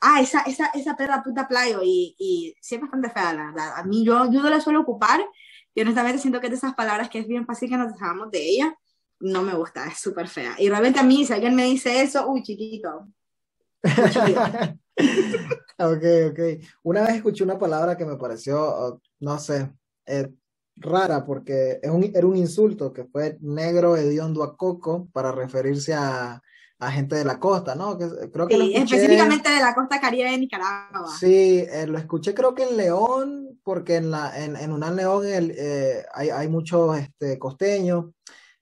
ah, 0.00 0.20
esa, 0.20 0.42
esa, 0.42 0.66
esa 0.74 0.96
perra 0.96 1.22
puta 1.22 1.48
playo, 1.48 1.80
y, 1.82 2.14
y 2.18 2.54
sí 2.60 2.76
es 2.76 2.80
bastante 2.80 3.10
fea, 3.10 3.32
la 3.32 3.46
verdad. 3.46 3.72
A 3.76 3.82
mí 3.82 4.04
yo, 4.04 4.30
yo 4.30 4.42
no 4.42 4.48
la 4.48 4.60
suelo 4.60 4.80
ocupar, 4.80 5.20
y 5.74 5.80
honestamente 5.80 6.20
siento 6.20 6.40
que 6.40 6.46
es 6.46 6.52
de 6.52 6.56
esas 6.56 6.74
palabras 6.74 7.08
que 7.08 7.18
es 7.18 7.26
bien 7.26 7.46
fácil 7.46 7.68
que 7.68 7.76
nos 7.76 7.92
dejamos 7.92 8.30
de 8.30 8.48
ella, 8.48 8.76
no 9.20 9.42
me 9.42 9.54
gusta, 9.54 9.86
es 9.86 9.98
súper 9.98 10.28
fea. 10.28 10.54
Y 10.58 10.68
realmente 10.68 11.00
a 11.00 11.04
mí, 11.04 11.24
si 11.24 11.32
alguien 11.32 11.54
me 11.54 11.64
dice 11.64 12.02
eso, 12.02 12.28
uy, 12.28 12.42
chiquito. 12.42 13.08
ok, 15.78 16.04
ok. 16.30 16.40
Una 16.82 17.02
vez 17.02 17.16
escuché 17.16 17.44
una 17.44 17.58
palabra 17.58 17.96
que 17.96 18.04
me 18.04 18.16
pareció, 18.16 18.60
oh, 18.60 19.00
no 19.20 19.38
sé, 19.38 19.70
eh, 20.06 20.28
rara 20.76 21.24
porque 21.24 21.80
es 21.82 21.90
un, 21.90 22.04
era 22.04 22.26
un 22.26 22.36
insulto 22.36 22.92
que 22.92 23.04
fue 23.04 23.38
negro 23.40 23.96
hediondo 23.96 24.42
a 24.42 24.56
coco 24.56 25.08
para 25.12 25.32
referirse 25.32 25.94
a, 25.94 26.40
a 26.78 26.90
gente 26.92 27.16
de 27.16 27.24
la 27.24 27.40
costa, 27.40 27.74
¿no? 27.74 27.98
Que, 27.98 28.30
creo 28.30 28.46
que 28.46 28.56
sí, 28.56 28.74
escuché, 28.74 28.96
específicamente 28.96 29.50
de 29.50 29.60
la 29.60 29.74
costa 29.74 30.00
caribe 30.00 30.30
de 30.30 30.38
Nicaragua. 30.38 31.08
Sí, 31.18 31.64
eh, 31.68 31.86
lo 31.86 31.98
escuché 31.98 32.34
creo 32.34 32.54
que 32.54 32.64
en 32.64 32.76
León, 32.76 33.60
porque 33.64 33.96
en, 33.96 34.10
la, 34.10 34.38
en, 34.38 34.56
en 34.56 34.72
Unán 34.72 34.96
León 34.96 35.26
el, 35.26 35.52
eh, 35.56 36.04
hay, 36.14 36.30
hay 36.30 36.48
muchos 36.48 36.96
este, 36.98 37.38
costeños. 37.38 38.06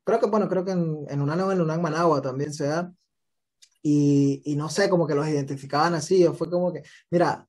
Creo 0.07 0.21
que, 0.21 0.27
bueno, 0.27 0.49
creo 0.49 0.65
que 0.65 0.71
en, 0.71 1.05
en 1.09 1.21
Unán 1.21 1.39
León, 1.39 1.53
en 1.53 1.61
Unán 1.61 1.83
Managua 1.83 2.23
también 2.23 2.53
se 2.55 2.69
da. 2.69 2.93
Y, 3.83 4.41
y, 4.45 4.55
no 4.55 4.69
sé, 4.69 4.89
como 4.89 5.05
que 5.07 5.17
los 5.17 5.27
identificaban 5.27 5.95
así, 5.95 6.25
o 6.25 6.33
fue 6.33 6.49
como 6.49 6.73
que, 6.73 6.83
mira, 7.11 7.47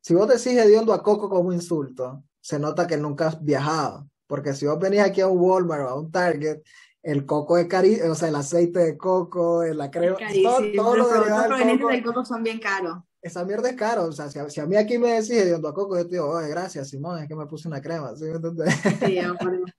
si 0.00 0.12
vos 0.14 0.28
decís 0.28 0.58
hediondo 0.58 0.92
a 0.92 1.02
Coco 1.02 1.30
como 1.30 1.52
insulto, 1.52 2.24
se 2.40 2.58
nota 2.58 2.88
que 2.88 2.96
nunca 2.96 3.28
has 3.28 3.42
viajado. 3.42 4.08
Porque 4.26 4.54
si 4.54 4.66
vos 4.66 4.78
venís 4.80 5.00
aquí 5.00 5.20
a 5.20 5.28
un 5.28 5.38
Walmart 5.38 5.84
o 5.84 5.88
a 5.88 6.00
un 6.00 6.10
Target 6.10 6.62
el 7.04 7.26
coco 7.26 7.58
es 7.58 7.68
carísimo, 7.68 8.12
o 8.12 8.14
sea, 8.14 8.28
el 8.28 8.34
aceite 8.34 8.80
de 8.80 8.96
coco, 8.96 9.62
la 9.62 9.90
crema, 9.90 10.16
todo, 10.42 10.60
todo 10.74 10.96
lo 10.96 11.02
los 11.02 11.08
productos 11.46 11.90
del 11.90 12.02
coco 12.02 12.24
son 12.24 12.42
bien 12.42 12.58
caros. 12.58 12.98
Esa 13.24 13.42
mierda 13.42 13.70
es 13.70 13.76
caro, 13.76 14.04
o 14.04 14.12
sea, 14.12 14.28
si 14.28 14.38
a, 14.38 14.50
si 14.50 14.60
a 14.60 14.66
mí 14.66 14.76
aquí 14.76 14.98
me 14.98 15.12
decís 15.12 15.46
de 15.46 15.54
a 15.54 15.60
coco, 15.60 15.96
yo 15.96 16.04
te 16.04 16.16
digo, 16.16 16.28
oye, 16.28 16.46
gracias, 16.46 16.90
Simón, 16.90 17.22
es 17.22 17.26
que 17.26 17.34
me 17.34 17.46
puse 17.46 17.66
una 17.66 17.80
crema, 17.80 18.14
¿sí? 18.14 18.26
sí 18.26 19.18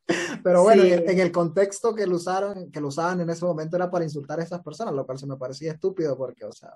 Pero 0.44 0.64
bueno, 0.64 0.82
sí. 0.82 0.94
en, 0.94 1.08
en, 1.08 1.20
el 1.20 1.32
contexto 1.32 1.94
que 1.94 2.08
lo 2.08 2.16
usaron, 2.16 2.72
que 2.72 2.82
lo 2.82 2.88
usaban 2.88 3.22
en 3.22 3.30
ese 3.30 3.46
momento 3.46 3.76
era 3.76 3.92
para 3.92 4.04
insultar 4.04 4.40
a 4.40 4.44
esas 4.44 4.64
personas, 4.64 4.96
lo 4.96 5.06
cual 5.06 5.20
se 5.20 5.28
me 5.28 5.38
parecía 5.38 5.74
estúpido 5.74 6.18
porque, 6.18 6.44
o 6.44 6.52
sea, 6.52 6.72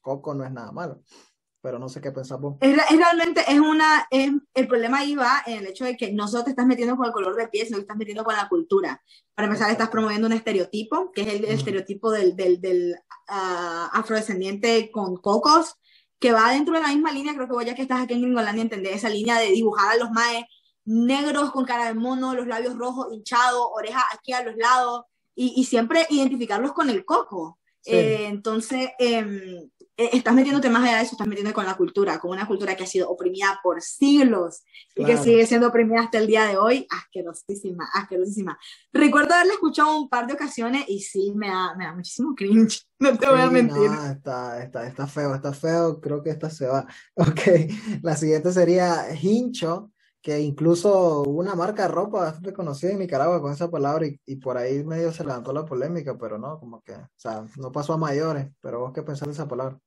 coco 0.00 0.34
no 0.34 0.42
es 0.42 0.50
nada 0.50 0.72
malo 0.72 1.02
pero 1.66 1.80
no 1.80 1.88
sé 1.88 2.00
qué 2.00 2.12
pensamos. 2.12 2.58
Es, 2.60 2.76
es, 2.76 2.96
realmente, 2.96 3.42
es 3.48 3.58
una, 3.58 4.06
es, 4.12 4.30
el 4.54 4.68
problema 4.68 4.98
ahí 4.98 5.16
va 5.16 5.42
en 5.46 5.58
el 5.58 5.66
hecho 5.66 5.84
de 5.84 5.96
que 5.96 6.12
no 6.12 6.28
solo 6.28 6.44
te 6.44 6.50
estás 6.50 6.64
metiendo 6.64 6.96
con 6.96 7.06
el 7.06 7.12
color 7.12 7.34
de 7.34 7.48
piel, 7.48 7.66
sino 7.66 7.78
que 7.78 7.82
estás 7.82 7.96
metiendo 7.96 8.22
con 8.22 8.36
la 8.36 8.48
cultura. 8.48 9.02
Para 9.34 9.48
empezar, 9.48 9.72
estás 9.72 9.88
promoviendo 9.88 10.28
un 10.28 10.32
estereotipo, 10.32 11.10
que 11.10 11.22
es 11.22 11.26
el, 11.26 11.44
el 11.44 11.50
estereotipo 11.50 12.12
del, 12.12 12.36
del, 12.36 12.60
del 12.60 12.94
uh, 13.28 13.88
afrodescendiente 13.92 14.92
con 14.92 15.16
cocos, 15.16 15.74
que 16.18 16.32
va 16.32 16.52
dentro 16.52 16.74
de 16.74 16.80
la 16.80 16.88
misma 16.88 17.12
línea, 17.12 17.34
creo 17.34 17.46
que 17.46 17.52
vos 17.52 17.64
ya 17.64 17.74
que 17.74 17.82
estás 17.82 18.02
aquí 18.02 18.14
en 18.14 18.22
Gringolandia 18.22 18.62
entender 18.62 18.92
esa 18.92 19.08
línea 19.08 19.38
de 19.38 19.50
dibujar 19.50 19.92
a 19.92 19.96
los 19.96 20.10
maes 20.10 20.44
negros 20.84 21.50
con 21.50 21.64
cara 21.64 21.86
de 21.86 21.94
mono, 21.94 22.34
los 22.34 22.46
labios 22.46 22.76
rojos 22.76 23.08
hinchados, 23.12 23.68
orejas 23.72 24.04
aquí 24.12 24.32
a 24.32 24.42
los 24.42 24.56
lados, 24.56 25.04
y, 25.34 25.52
y 25.56 25.64
siempre 25.64 26.06
identificarlos 26.10 26.72
con 26.72 26.88
el 26.88 27.04
coco. 27.04 27.58
Sí. 27.80 27.92
Eh, 27.92 28.26
entonces, 28.26 28.90
eh, 28.98 29.68
estás 29.96 30.34
metiéndote 30.34 30.68
más 30.68 30.82
allá 30.82 30.98
de 30.98 31.04
eso, 31.04 31.12
estás 31.12 31.26
metiendo 31.26 31.54
con 31.54 31.64
la 31.64 31.74
cultura, 31.74 32.18
con 32.18 32.30
una 32.30 32.46
cultura 32.46 32.76
que 32.76 32.84
ha 32.84 32.86
sido 32.86 33.08
oprimida 33.08 33.58
por 33.62 33.80
siglos 33.80 34.62
claro. 34.94 35.12
y 35.12 35.14
que 35.14 35.22
sigue 35.22 35.46
siendo 35.46 35.68
oprimida 35.68 36.02
hasta 36.02 36.18
el 36.18 36.26
día 36.26 36.44
de 36.44 36.58
hoy, 36.58 36.86
asquerosísima, 36.90 37.88
asquerosísima. 37.94 38.58
Recuerdo 38.92 39.34
haberla 39.34 39.54
escuchado 39.54 39.98
un 39.98 40.08
par 40.08 40.26
de 40.26 40.34
ocasiones 40.34 40.84
y 40.88 41.00
sí, 41.00 41.32
me 41.34 41.48
da, 41.48 41.74
me 41.76 41.84
da 41.84 41.94
muchísimo 41.94 42.34
cringe, 42.34 42.86
no 42.98 43.16
te 43.16 43.26
voy 43.26 43.40
a 43.40 43.50
mentir. 43.50 43.90
No, 43.90 44.06
está, 44.06 44.62
está, 44.62 44.86
está 44.86 45.06
feo, 45.06 45.34
está 45.34 45.52
feo, 45.52 46.00
creo 46.00 46.22
que 46.22 46.30
esta 46.30 46.50
se 46.50 46.66
va. 46.66 46.86
Ok, 47.14 47.40
la 48.02 48.16
siguiente 48.16 48.52
sería 48.52 49.06
hincho, 49.20 49.90
que 50.20 50.40
incluso 50.40 51.22
una 51.22 51.54
marca 51.54 51.82
de 51.82 51.88
ropa 51.88 52.18
bastante 52.18 52.52
conocida 52.52 52.90
en 52.90 52.98
Nicaragua 52.98 53.40
con 53.40 53.52
esa 53.52 53.70
palabra 53.70 54.06
y, 54.06 54.20
y, 54.26 54.36
por 54.36 54.56
ahí 54.56 54.82
medio 54.84 55.12
se 55.12 55.24
levantó 55.24 55.52
la 55.52 55.64
polémica, 55.64 56.18
pero 56.18 56.36
no, 56.36 56.58
como 56.58 56.82
que, 56.82 56.94
o 56.94 57.08
sea, 57.14 57.46
no 57.56 57.70
pasó 57.70 57.92
a 57.92 57.96
mayores, 57.96 58.48
pero 58.60 58.80
vos 58.80 58.92
qué 58.92 59.02
pensás 59.02 59.28
de 59.28 59.34
esa 59.34 59.46
palabra. 59.46 59.78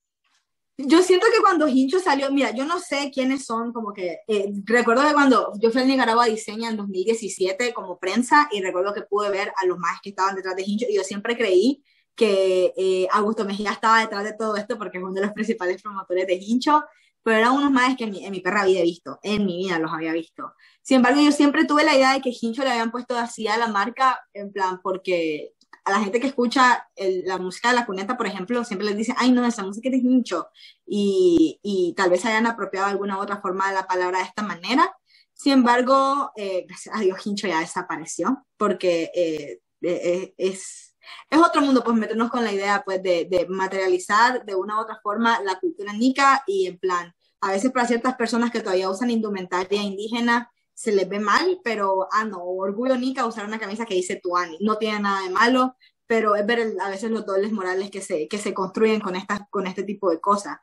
Yo 0.82 1.02
siento 1.02 1.28
que 1.36 1.42
cuando 1.42 1.68
Hincho 1.68 2.00
salió, 2.00 2.32
mira, 2.32 2.52
yo 2.52 2.64
no 2.64 2.80
sé 2.80 3.12
quiénes 3.14 3.46
son, 3.46 3.74
como 3.74 3.92
que, 3.92 4.20
eh, 4.30 4.50
recuerdo 4.64 5.06
que 5.06 5.14
cuando 5.14 5.52
yo 5.60 5.72
fui 5.72 5.82
a 5.82 5.86
Nicaragua 5.86 6.26
Diseña 6.28 6.70
en 6.70 6.78
2017 6.78 7.74
como 7.74 8.00
prensa 8.00 8.48
y 8.50 8.62
recuerdo 8.62 8.94
que 8.94 9.02
pude 9.02 9.30
ver 9.30 9.52
a 9.58 9.66
los 9.66 9.78
más 9.78 10.00
que 10.02 10.12
estaban 10.12 10.36
detrás 10.36 10.56
de 10.56 10.64
Hincho 10.66 10.86
y 10.90 10.96
yo 10.96 11.04
siempre 11.04 11.36
creí 11.36 11.84
que 12.16 12.74
eh, 12.78 13.08
Augusto 13.12 13.44
Mejía 13.44 13.74
estaba 13.74 14.00
detrás 14.00 14.24
de 14.24 14.34
todo 14.34 14.56
esto 14.56 14.78
porque 14.78 15.00
es 15.00 15.04
uno 15.04 15.14
de 15.14 15.22
los 15.22 15.32
principales 15.34 15.82
promotores 15.82 16.26
de 16.26 16.36
Hincho, 16.36 16.86
pero 17.24 17.40
eran 17.40 17.56
unos 17.56 17.72
más 17.72 17.98
que 17.98 18.06
en 18.06 18.12
mi, 18.12 18.26
en 18.26 18.32
mi 18.32 18.40
perra 18.40 18.62
había 18.62 18.82
visto, 18.82 19.20
en 19.22 19.46
mi 19.46 19.58
vida 19.58 19.80
los 19.80 19.92
había 19.92 20.14
visto. 20.14 20.54
Sin 20.82 20.98
embargo, 20.98 21.20
yo 21.20 21.34
siempre 21.34 21.66
tuve 21.66 21.84
la 21.84 21.96
idea 21.96 22.14
de 22.14 22.22
que 22.22 22.32
Hincho 22.32 22.64
le 22.64 22.70
habían 22.70 22.92
puesto 22.92 23.18
así 23.18 23.50
a 23.50 23.58
la 23.58 23.68
marca, 23.68 24.18
en 24.34 24.54
plan, 24.54 24.80
porque 24.82 25.56
a 25.90 25.98
la 25.98 26.04
gente 26.04 26.20
que 26.20 26.28
escucha 26.28 26.88
la 27.26 27.38
música 27.38 27.70
de 27.70 27.76
la 27.76 27.86
cuneta, 27.86 28.18
por 28.18 28.28
ejemplo, 28.28 28.64
siempre 28.64 28.88
les 28.88 28.98
dice, 28.98 29.14
ay, 29.18 29.32
no, 29.32 29.46
esa 29.46 29.64
música 29.64 29.90
es 29.90 29.94
de 29.94 30.08
Hincho, 30.08 30.48
y, 30.86 31.60
y 31.62 31.94
tal 31.96 32.10
vez 32.10 32.26
hayan 32.26 32.48
apropiado 32.48 32.88
alguna 32.88 33.20
otra 33.20 33.42
forma 33.42 33.68
de 33.70 33.76
la 33.76 33.88
palabra 33.88 34.20
de 34.20 34.26
esta 34.26 34.44
manera. 34.44 34.96
Sin 35.34 35.54
embargo, 35.54 36.32
eh, 36.36 36.66
gracias 36.68 36.96
a 36.96 37.00
Dios, 37.00 37.26
Hincho 37.26 37.48
ya 37.48 37.62
desapareció, 37.62 38.46
porque 38.58 39.10
eh, 39.16 39.62
eh, 39.82 40.34
es, 40.38 40.98
es 41.30 41.40
otro 41.40 41.62
mundo, 41.62 41.84
pues 41.84 41.96
meternos 41.96 42.30
con 42.30 42.44
la 42.44 42.52
idea 42.52 42.84
pues, 42.86 43.02
de, 43.02 43.26
de, 43.30 43.46
materializar 43.48 44.46
de 44.46 44.56
una 44.56 44.78
u 44.78 44.82
otra 44.82 45.00
forma 45.02 45.40
la 45.42 45.60
cultura 45.60 45.94
nica 45.94 46.44
y 46.46 46.68
en 46.68 46.78
plan, 46.78 47.16
a 47.42 47.52
veces 47.52 47.72
para 47.72 47.88
ciertas 47.88 48.16
personas 48.16 48.52
que 48.52 48.60
todavía 48.60 48.90
usan 48.90 49.12
indumentaria 49.12 49.82
indígena, 49.82 50.52
se 50.80 50.94
les 50.94 51.10
ve 51.10 51.20
mal, 51.20 51.60
pero, 51.62 52.08
ah, 52.10 52.24
no, 52.24 52.42
orgullo 52.42 52.96
Nica 52.96 53.26
usar 53.26 53.46
una 53.46 53.60
camisa 53.60 53.86
que 53.86 53.96
dice 53.96 54.16
Tuani, 54.16 54.58
no 54.62 54.78
tiene 54.78 55.02
nada 55.02 55.24
de 55.24 55.30
malo, 55.30 55.76
pero 56.08 56.38
es 56.38 56.46
ver 56.46 56.74
a 56.80 56.90
veces 56.90 57.12
los 57.12 57.26
dobles 57.26 57.52
morales 57.52 57.92
que 57.92 58.00
se, 58.00 58.30
que 58.30 58.38
se 58.38 58.54
construyen 58.54 59.02
con, 59.02 59.18
estas, 59.18 59.42
con 59.50 59.68
este 59.68 59.84
tipo 59.84 60.10
de 60.10 60.22
cosas. 60.22 60.58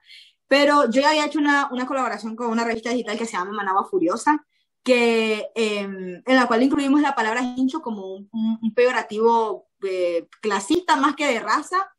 Pero 0.49 0.91
yo 0.91 1.03
ya 1.03 1.11
había 1.11 1.27
hecho 1.27 1.39
una, 1.39 1.69
una 1.71 1.85
colaboración 1.87 2.35
con 2.35 2.47
una 2.47 2.65
revista 2.65 2.89
digital 2.89 3.19
que 3.19 3.27
se 3.27 3.33
llama 3.33 3.53
Manaba 3.53 3.85
Furiosa, 3.85 4.47
que, 4.83 5.51
em, 5.55 6.23
en 6.25 6.37
la 6.37 6.47
cual 6.47 6.63
incluimos 6.63 7.03
la 7.03 7.15
palabra 7.15 7.43
hincho 7.43 7.83
como 7.83 8.15
un, 8.15 8.31
un 8.33 8.75
peyorativo 8.75 9.69
eh, 9.83 10.27
clasista 10.41 10.97
más 10.97 11.15
que 11.15 11.27
de 11.27 11.41
raza, 11.41 11.93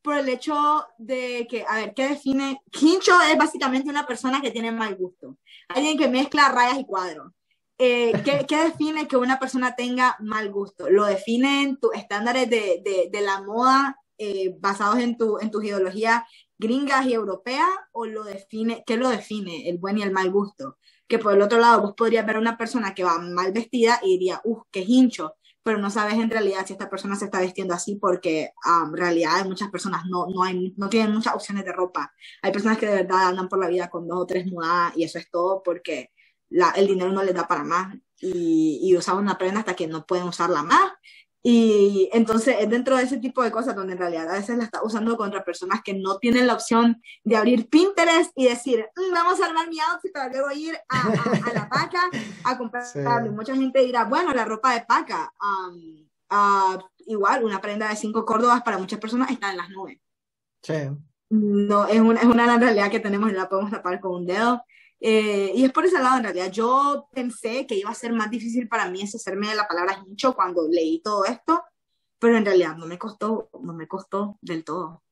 por 0.00 0.16
el 0.16 0.28
hecho 0.28 0.86
de 0.98 1.48
que, 1.50 1.64
a 1.66 1.74
ver, 1.76 1.94
¿qué 1.94 2.08
define? 2.10 2.60
Hincho 2.80 3.20
es 3.22 3.36
básicamente 3.36 3.90
una 3.90 4.06
persona 4.06 4.40
que 4.40 4.52
tiene 4.52 4.70
mal 4.70 4.94
gusto, 4.94 5.38
alguien 5.68 5.98
que 5.98 6.06
mezcla 6.06 6.50
rayas 6.50 6.78
y 6.78 6.84
cuadros. 6.84 7.32
Eh, 7.78 8.12
¿qué, 8.24 8.44
¿qué, 8.46 8.56
define 8.56 9.08
que 9.08 9.16
una 9.16 9.38
persona 9.40 9.74
tenga 9.74 10.16
mal 10.20 10.50
gusto? 10.52 10.88
¿Lo 10.90 11.06
definen 11.06 11.76
tus 11.78 11.92
estándares 11.94 12.48
de, 12.48 13.08
de, 13.10 13.20
la 13.20 13.42
moda 13.42 14.00
eh, 14.16 14.54
basados 14.60 14.98
en, 15.00 15.16
tu, 15.16 15.38
en 15.40 15.50
tus 15.50 15.64
ideologías 15.64 16.22
gringas 16.56 17.04
y 17.06 17.14
europeas? 17.14 17.68
¿O 17.92 18.06
lo 18.06 18.22
define, 18.22 18.84
qué 18.86 18.96
lo 18.96 19.08
define 19.08 19.68
el 19.68 19.78
buen 19.78 19.98
y 19.98 20.02
el 20.02 20.12
mal 20.12 20.30
gusto? 20.30 20.78
Que 21.08 21.18
por 21.18 21.34
el 21.34 21.42
otro 21.42 21.58
lado 21.58 21.82
vos 21.82 21.94
podrías 21.96 22.24
ver 22.24 22.36
a 22.36 22.40
una 22.40 22.56
persona 22.56 22.94
que 22.94 23.02
va 23.04 23.18
mal 23.18 23.52
vestida 23.52 23.98
y 24.04 24.18
diría, 24.18 24.40
uff, 24.44 24.62
qué 24.70 24.84
hincho, 24.86 25.34
pero 25.64 25.78
no 25.78 25.90
sabes 25.90 26.14
en 26.14 26.30
realidad 26.30 26.64
si 26.64 26.74
esta 26.74 26.88
persona 26.88 27.16
se 27.16 27.24
está 27.24 27.40
vistiendo 27.40 27.74
así 27.74 27.96
porque 27.96 28.52
en 28.86 28.96
realidad 28.96 29.36
hay 29.36 29.48
muchas 29.48 29.70
personas 29.70 30.02
no, 30.06 30.26
no, 30.28 30.44
hay, 30.44 30.74
no 30.76 30.88
tienen 30.88 31.12
muchas 31.12 31.34
opciones 31.34 31.64
de 31.64 31.72
ropa. 31.72 32.12
Hay 32.42 32.52
personas 32.52 32.78
que 32.78 32.86
de 32.86 33.02
verdad 33.02 33.28
andan 33.28 33.48
por 33.48 33.58
la 33.58 33.68
vida 33.68 33.90
con 33.90 34.06
dos 34.06 34.20
o 34.20 34.26
tres 34.26 34.46
mudadas 34.46 34.96
y 34.96 35.02
eso 35.02 35.18
es 35.18 35.28
todo 35.28 35.62
porque 35.64 36.10
la, 36.54 36.70
el 36.70 36.86
dinero 36.86 37.10
no 37.10 37.24
les 37.24 37.34
da 37.34 37.48
para 37.48 37.64
más 37.64 37.96
y, 38.20 38.78
y 38.80 38.96
usaban 38.96 39.24
una 39.24 39.36
prenda 39.36 39.60
hasta 39.60 39.74
que 39.74 39.88
no 39.88 40.06
pueden 40.06 40.26
usarla 40.28 40.62
más. 40.62 40.92
Y 41.42 42.08
entonces 42.12 42.56
es 42.58 42.70
dentro 42.70 42.96
de 42.96 43.02
ese 43.02 43.18
tipo 43.18 43.42
de 43.42 43.50
cosas 43.50 43.74
donde 43.74 43.92
en 43.92 43.98
realidad 43.98 44.30
a 44.30 44.34
veces 44.34 44.56
la 44.56 44.64
está 44.64 44.82
usando 44.82 45.16
contra 45.16 45.44
personas 45.44 45.82
que 45.84 45.92
no 45.92 46.16
tienen 46.18 46.46
la 46.46 46.54
opción 46.54 47.02
de 47.22 47.36
abrir 47.36 47.68
Pinterest 47.68 48.30
y 48.34 48.46
decir, 48.46 48.86
mm, 48.96 49.12
vamos 49.12 49.40
a 49.40 49.46
armar 49.46 49.68
mi 49.68 49.78
outfit 49.80 50.12
para 50.12 50.30
luego 50.30 50.52
ir 50.52 50.74
a, 50.88 51.00
a, 51.00 51.50
a 51.50 51.52
la 51.52 51.68
paca 51.68 52.02
a 52.44 52.56
comprar. 52.56 52.86
Sí. 52.86 53.00
Mucha 53.30 53.54
gente 53.54 53.80
dirá, 53.80 54.04
bueno, 54.04 54.32
la 54.32 54.46
ropa 54.46 54.72
de 54.72 54.86
paca, 54.86 55.34
um, 55.42 56.08
uh, 56.30 56.78
igual 57.06 57.44
una 57.44 57.60
prenda 57.60 57.88
de 57.88 57.96
cinco 57.96 58.24
córdobas 58.24 58.62
para 58.62 58.78
muchas 58.78 59.00
personas 59.00 59.30
está 59.30 59.50
en 59.50 59.58
las 59.58 59.68
nubes. 59.68 59.98
Sí. 60.62 60.88
No, 61.28 61.86
es 61.86 62.00
una, 62.00 62.20
es 62.20 62.26
una 62.26 62.56
realidad 62.58 62.90
que 62.90 63.00
tenemos 63.00 63.28
y 63.30 63.34
la 63.34 63.48
podemos 63.48 63.70
tapar 63.70 64.00
con 64.00 64.14
un 64.14 64.26
dedo. 64.26 64.64
Eh, 65.06 65.52
y 65.54 65.64
es 65.66 65.70
por 65.70 65.84
ese 65.84 65.98
lado, 65.98 66.16
en 66.16 66.22
realidad, 66.22 66.50
yo 66.50 67.08
pensé 67.12 67.66
que 67.66 67.74
iba 67.74 67.90
a 67.90 67.94
ser 67.94 68.14
más 68.14 68.30
difícil 68.30 68.68
para 68.68 68.88
mí 68.88 69.02
hacerme 69.02 69.48
de 69.48 69.54
la 69.54 69.68
palabra 69.68 70.02
hincho 70.06 70.34
cuando 70.34 70.66
leí 70.66 71.02
todo 71.02 71.26
esto, 71.26 71.62
pero 72.18 72.38
en 72.38 72.44
realidad 72.46 72.74
no 72.78 72.86
me 72.86 72.98
costó, 72.98 73.50
no 73.60 73.74
me 73.74 73.86
costó 73.86 74.38
del 74.40 74.64
todo. 74.64 75.02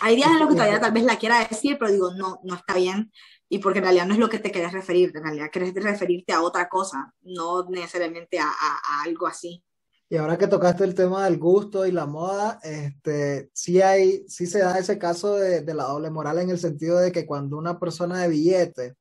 Hay 0.00 0.16
días 0.16 0.30
en 0.30 0.38
los 0.38 0.48
que 0.48 0.54
todavía 0.54 0.80
tal 0.80 0.92
vez 0.92 1.04
la 1.04 1.18
quiera 1.18 1.46
decir, 1.46 1.76
pero 1.78 1.92
digo, 1.92 2.14
no, 2.14 2.40
no 2.42 2.54
está 2.54 2.74
bien, 2.74 3.12
y 3.50 3.58
porque 3.58 3.80
en 3.80 3.84
realidad 3.84 4.06
no 4.06 4.14
es 4.14 4.18
lo 4.18 4.30
que 4.30 4.38
te 4.38 4.50
querés 4.50 4.72
referir, 4.72 5.12
en 5.14 5.22
realidad 5.22 5.50
querés 5.52 5.74
referirte 5.74 6.32
a 6.32 6.40
otra 6.40 6.66
cosa, 6.70 7.12
no 7.20 7.68
necesariamente 7.68 8.38
a, 8.38 8.48
a, 8.48 8.48
a 8.48 9.02
algo 9.02 9.26
así. 9.26 9.62
Y 10.08 10.16
ahora 10.16 10.38
que 10.38 10.46
tocaste 10.46 10.84
el 10.84 10.94
tema 10.94 11.26
del 11.26 11.36
gusto 11.36 11.84
y 11.84 11.92
la 11.92 12.06
moda, 12.06 12.60
este, 12.62 13.50
sí, 13.52 13.82
hay, 13.82 14.24
sí 14.26 14.46
se 14.46 14.60
da 14.60 14.78
ese 14.78 14.98
caso 14.98 15.34
de, 15.34 15.60
de 15.60 15.74
la 15.74 15.84
doble 15.84 16.08
moral 16.08 16.38
en 16.38 16.48
el 16.48 16.58
sentido 16.58 16.96
de 16.98 17.12
que 17.12 17.26
cuando 17.26 17.58
una 17.58 17.78
persona 17.78 18.22
de 18.22 18.28
billete 18.28 18.96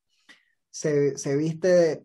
se, 0.74 1.16
se 1.18 1.38
viste 1.38 2.04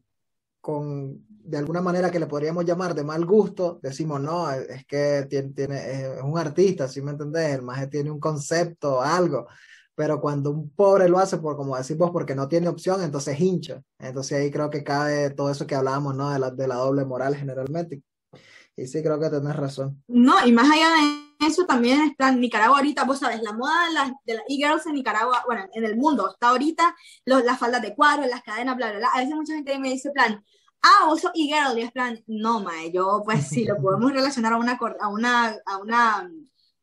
con, 0.61 1.25
de 1.29 1.57
alguna 1.57 1.81
manera 1.81 2.11
que 2.11 2.19
le 2.19 2.27
podríamos 2.27 2.67
llamar 2.67 2.95
de 2.95 3.03
mal 3.03 3.25
gusto, 3.25 3.81
decimos, 3.83 4.21
no, 4.21 4.51
es 4.51 4.85
que 4.87 5.27
tiene, 5.29 5.49
tiene, 5.55 6.03
es 6.03 6.23
un 6.23 6.39
artista, 6.39 6.87
¿sí 6.87 7.01
me 7.01 7.13
entendés? 7.13 7.55
El 7.55 7.63
maje 7.63 7.87
tiene 7.87 8.11
un 8.11 8.21
concepto, 8.21 9.01
algo, 9.01 9.47
pero 9.95 10.21
cuando 10.21 10.51
un 10.51 10.69
pobre 10.69 11.09
lo 11.09 11.19
hace, 11.19 11.39
por 11.39 11.57
como 11.57 11.79
decimos, 11.79 12.11
porque 12.11 12.35
no 12.35 12.47
tiene 12.47 12.69
opción, 12.69 13.03
entonces 13.03 13.41
hincha. 13.41 13.83
Entonces 13.99 14.39
ahí 14.39 14.51
creo 14.51 14.69
que 14.69 14.85
cae 14.85 15.31
todo 15.31 15.51
eso 15.51 15.67
que 15.67 15.75
hablábamos, 15.75 16.15
¿no? 16.15 16.31
De 16.31 16.39
la, 16.39 16.51
de 16.51 16.69
la 16.69 16.75
doble 16.77 17.07
moral 17.07 17.35
generalmente. 17.35 18.03
Y 18.77 18.87
sí, 18.87 19.03
creo 19.03 19.19
que 19.19 19.31
tenés 19.31 19.57
razón. 19.57 20.05
No, 20.07 20.47
y 20.47 20.53
más 20.53 20.71
allá 20.71 20.91
de 20.91 21.28
eso 21.39 21.67
también 21.67 22.01
está 22.03 22.31
en 22.31 22.41
Nicaragua 22.41 22.79
ahorita, 22.79 23.05
vos 23.05 23.21
sabes, 23.21 23.43
la 23.43 23.53
moda 23.53 23.87
de 23.87 23.93
las 23.93 24.13
de 24.25 24.35
la 24.35 24.43
e-girls 24.49 24.87
en 24.87 24.95
Nicaragua, 24.95 25.43
bueno, 25.47 25.67
en 25.73 25.85
el 25.85 25.97
mundo, 25.97 26.31
está 26.31 26.49
ahorita 26.49 26.97
las 27.25 27.59
faldas 27.59 27.83
de 27.83 27.95
cuadro, 27.95 28.27
las 28.27 28.43
cadenas, 28.43 28.77
bla, 28.77 28.91
bla, 28.91 28.99
bla. 28.99 29.09
A 29.15 29.21
veces 29.21 29.35
mucha 29.35 29.55
gente 29.55 29.79
me 29.79 29.91
dice, 29.91 30.11
plan, 30.11 30.45
ah, 30.83 31.07
vos 31.07 31.21
sos 31.21 31.31
e-girl, 31.35 31.79
y 31.79 31.83
es 31.83 31.93
plan, 31.93 32.23
no, 32.27 32.61
mae, 32.61 32.91
yo 32.93 33.23
pues 33.25 33.49
sí, 33.49 33.65
lo 33.65 33.77
podemos 33.77 34.13
relacionar 34.13 34.53
a 34.53 34.57
una, 34.57 34.79
a 35.01 35.09
una, 35.09 35.57
a 35.65 35.77
una 35.79 36.31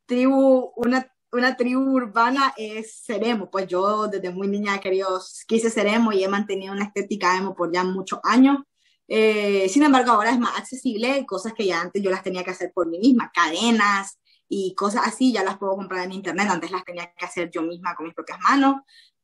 tribu, 0.05 0.71
una, 0.77 1.11
una 1.31 1.57
tribu 1.57 1.81
urbana 1.91 2.53
es 2.55 3.03
seremo, 3.03 3.49
pues 3.49 3.67
yo 3.67 4.07
desde 4.07 4.29
muy 4.31 4.47
niña 4.47 4.79
querido, 4.79 5.21
quise 5.47 5.69
ser 5.69 5.87
emo 5.87 6.13
y 6.13 6.23
he 6.23 6.27
mantenido 6.29 6.73
una 6.73 6.85
estética 6.85 7.37
emo 7.37 7.55
por 7.55 7.73
ya 7.73 7.83
muchos 7.83 8.19
años. 8.23 8.59
Eh, 9.07 9.67
sin 9.69 9.83
embargo, 9.83 10.11
ahora 10.11 10.31
es 10.31 10.39
más 10.39 10.57
accesible, 10.57 11.25
cosas 11.27 11.53
que 11.53 11.65
ya 11.65 11.81
antes 11.81 12.01
yo 12.01 12.09
las 12.09 12.23
tenía 12.23 12.43
que 12.43 12.51
hacer 12.51 12.71
por 12.73 12.87
mí 12.87 12.99
misma, 12.99 13.31
cadenas 13.33 14.17
y 14.57 14.73
cosas 14.73 15.05
así, 15.05 15.33
ya 15.33 15.43
las 15.43 15.57
puedo 15.57 15.75
comprar 15.75 16.05
en 16.05 16.13
internet, 16.13 16.47
antes 16.49 16.71
las 16.71 16.85
tenía 16.85 17.11
que 17.17 17.25
hacer 17.25 17.51
yo 17.51 17.61
misma 17.61 17.93
con 17.93 18.05
mis 18.05 18.15
propias 18.15 18.39
manos. 18.39 18.75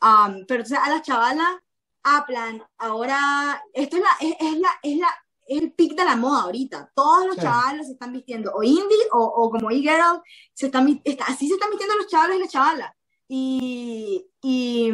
Um, 0.02 0.46
pero 0.46 0.62
entonces 0.62 0.78
a 0.78 0.89
las 0.89 1.04
chavalas, 1.04 1.56
a 2.04 2.26
plan, 2.26 2.62
ahora, 2.78 3.63
esto 3.72 3.96
es 3.96 4.04
la, 4.04 4.10
es, 4.20 4.36
es 4.41 4.60
la, 4.60 4.70
es 4.84 4.98
la, 4.98 5.08
el 5.48 5.72
pic 5.72 5.96
de 5.96 6.04
la 6.04 6.17
moda 6.17 6.41
ahorita. 6.41 6.91
Todos 6.94 7.28
los 7.28 7.36
sí. 7.36 7.44
chavalos 7.44 7.86
se 7.88 7.94
están 7.94 8.12
vistiendo 8.12 8.52
o 8.54 8.62
indie 8.62 9.08
o, 9.13 9.24
o 9.24 9.50
como 9.50 9.72
e-girl, 9.72 10.22
se 10.54 10.65
están, 10.65 11.02
está, 11.06 11.26
así 11.26 11.48
se 11.48 11.54
están 11.54 11.70
vistiendo 11.70 11.96
los 11.96 12.08
chavalos 12.08 12.36
y 12.36 12.39
las 12.39 12.52
chavalas. 12.52 12.91
Y, 13.30 14.28
y... 14.41 14.91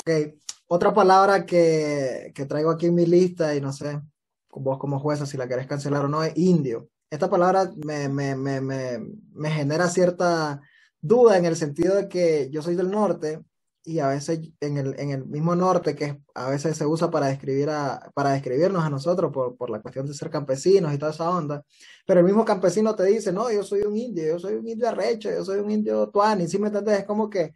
Okay. 0.00 0.34
Otra 0.66 0.92
palabra 0.92 1.46
que, 1.46 2.32
que, 2.34 2.44
traigo 2.46 2.72
aquí 2.72 2.86
en 2.86 2.96
mi 2.96 3.06
lista 3.06 3.54
y 3.54 3.60
no 3.60 3.72
sé, 3.72 4.00
vos 4.50 4.78
como 4.78 4.98
jueza 4.98 5.26
si 5.26 5.36
la 5.36 5.46
querés 5.46 5.68
cancelar 5.68 6.06
o 6.06 6.08
no, 6.08 6.24
es 6.24 6.36
indio. 6.36 6.88
Esta 7.14 7.30
palabra 7.30 7.70
me, 7.76 8.08
me, 8.08 8.34
me, 8.34 8.60
me, 8.60 9.50
genera 9.50 9.88
cierta 9.88 10.60
duda 11.00 11.38
en 11.38 11.44
el 11.44 11.54
sentido 11.54 11.94
de 11.94 12.08
que 12.08 12.50
yo 12.50 12.60
soy 12.60 12.74
del 12.74 12.90
norte 12.90 13.40
y 13.84 14.00
a 14.00 14.08
veces 14.08 14.40
en 14.58 14.78
el, 14.78 14.98
en 14.98 15.10
el 15.10 15.24
mismo 15.24 15.54
norte, 15.54 15.94
que 15.94 16.20
a 16.34 16.50
veces 16.50 16.76
se 16.76 16.84
usa 16.84 17.12
para, 17.12 17.28
describir 17.28 17.70
a, 17.70 18.10
para 18.14 18.32
describirnos 18.32 18.82
a 18.82 18.90
nosotros 18.90 19.30
por, 19.32 19.56
por 19.56 19.70
la 19.70 19.80
cuestión 19.80 20.08
de 20.08 20.14
ser 20.14 20.28
campesinos 20.28 20.92
y 20.92 20.98
toda 20.98 21.12
esa 21.12 21.30
onda, 21.30 21.62
pero 22.04 22.18
el 22.18 22.26
mismo 22.26 22.44
campesino 22.44 22.96
te 22.96 23.04
dice, 23.04 23.32
no, 23.32 23.48
yo 23.48 23.62
soy 23.62 23.82
un 23.82 23.96
indio, 23.96 24.26
yo 24.26 24.38
soy 24.40 24.54
un 24.54 24.66
indio 24.66 24.88
arrecho, 24.88 25.30
yo 25.30 25.44
soy 25.44 25.60
un 25.60 25.70
indio 25.70 26.08
tuani, 26.08 26.48
¿sí 26.48 26.58
me 26.58 26.66
entiendes? 26.66 26.98
Es 26.98 27.04
como 27.04 27.30
que 27.30 27.52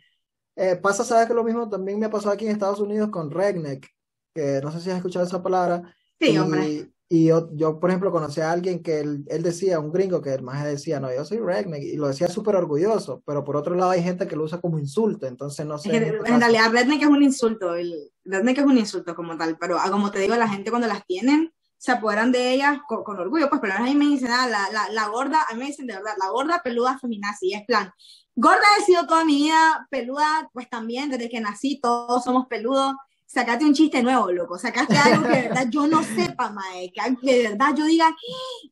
eh, 0.55 0.77
pasa, 0.77 1.03
sabes 1.03 1.27
que 1.27 1.35
lo 1.35 1.42
mismo 1.42 1.68
también 1.68 1.99
me 1.99 2.09
pasado 2.09 2.33
aquí 2.33 2.44
en 2.44 2.53
Estados 2.53 2.79
Unidos 2.79 3.11
con 3.11 3.29
redneck, 3.29 3.88
que 4.33 4.61
no 4.62 4.71
sé 4.71 4.81
si 4.81 4.90
has 4.90 4.99
escuchado 4.99 5.27
esa 5.27 5.42
palabra. 5.42 5.83
Sí, 6.21 6.31
y, 6.31 6.38
hombre. 6.38 6.92
Y 7.11 7.27
yo, 7.27 7.49
yo, 7.55 7.81
por 7.81 7.88
ejemplo, 7.88 8.12
conocí 8.12 8.42
a 8.42 8.53
alguien 8.53 8.83
que 8.83 9.01
él, 9.01 9.25
él 9.29 9.42
decía, 9.42 9.81
un 9.81 9.90
gringo, 9.90 10.21
que 10.21 10.35
el 10.35 10.42
más 10.42 10.62
decía, 10.62 11.01
no, 11.01 11.11
yo 11.11 11.25
soy 11.25 11.38
redneck, 11.38 11.83
y 11.83 11.97
lo 11.97 12.09
decía 12.09 12.29
súper 12.29 12.55
orgulloso, 12.55 13.23
pero 13.25 13.42
por 13.44 13.57
otro 13.57 13.75
lado 13.75 13.92
hay 13.92 14.03
gente 14.03 14.27
que 14.27 14.37
lo 14.37 14.44
usa 14.44 14.61
como 14.61 14.79
insulto, 14.79 15.27
entonces 15.27 15.64
no 15.64 15.79
sé. 15.79 15.97
En, 15.97 16.05
en 16.05 16.40
realidad, 16.40 16.71
redneck 16.71 17.03
es 17.03 17.09
un 17.09 17.23
insulto, 17.23 17.75
el 17.75 17.94
redneck 18.25 18.59
es 18.59 18.64
un 18.66 18.77
insulto 18.77 19.14
como 19.16 19.38
tal, 19.38 19.57
pero 19.57 19.79
ah, 19.79 19.90
como 19.90 20.11
te 20.11 20.18
digo, 20.18 20.37
la 20.37 20.49
gente 20.49 20.68
cuando 20.68 20.87
las 20.87 21.07
tienen, 21.07 21.51
se 21.79 21.92
apoderan 21.92 22.31
de 22.31 22.53
ellas 22.53 22.79
con, 22.87 23.03
con, 23.05 23.18
orgullo, 23.18 23.49
pues, 23.49 23.62
pero 23.62 23.75
a 23.75 23.81
mí 23.81 23.94
me 23.94 24.05
dicen, 24.05 24.31
ah, 24.31 24.47
la, 24.47 24.68
la, 24.71 24.90
la, 24.90 25.09
gorda, 25.09 25.47
a 25.49 25.55
mí 25.55 25.61
me 25.61 25.66
dicen 25.66 25.87
de 25.87 25.94
verdad, 25.94 26.12
la 26.21 26.29
gorda 26.29 26.61
peluda 26.62 26.99
feminazi, 26.99 27.55
es 27.55 27.64
plan, 27.64 27.90
gorda 28.35 28.66
he 28.79 28.85
sido 28.85 29.07
toda 29.07 29.25
mi 29.25 29.37
vida, 29.37 29.88
peluda, 29.90 30.51
pues 30.53 30.68
también, 30.68 31.09
desde 31.09 31.31
que 31.31 31.40
nací, 31.40 31.81
todos 31.81 32.23
somos 32.23 32.49
peludos, 32.49 32.94
sacate 33.29 33.64
un 33.67 33.75
chiste 33.75 34.03
nuevo, 34.03 34.33
loco, 34.33 34.59
sacaste 34.59 34.97
algo 34.97 35.25
que 35.25 35.37
de 35.37 35.43
verdad 35.49 35.67
yo 35.69 35.87
no 35.87 36.03
sepa, 36.17 36.51
mae, 36.51 36.91
que 36.91 37.03
de 37.21 37.49
verdad 37.51 37.75
yo 37.77 37.85
diga, 37.85 38.17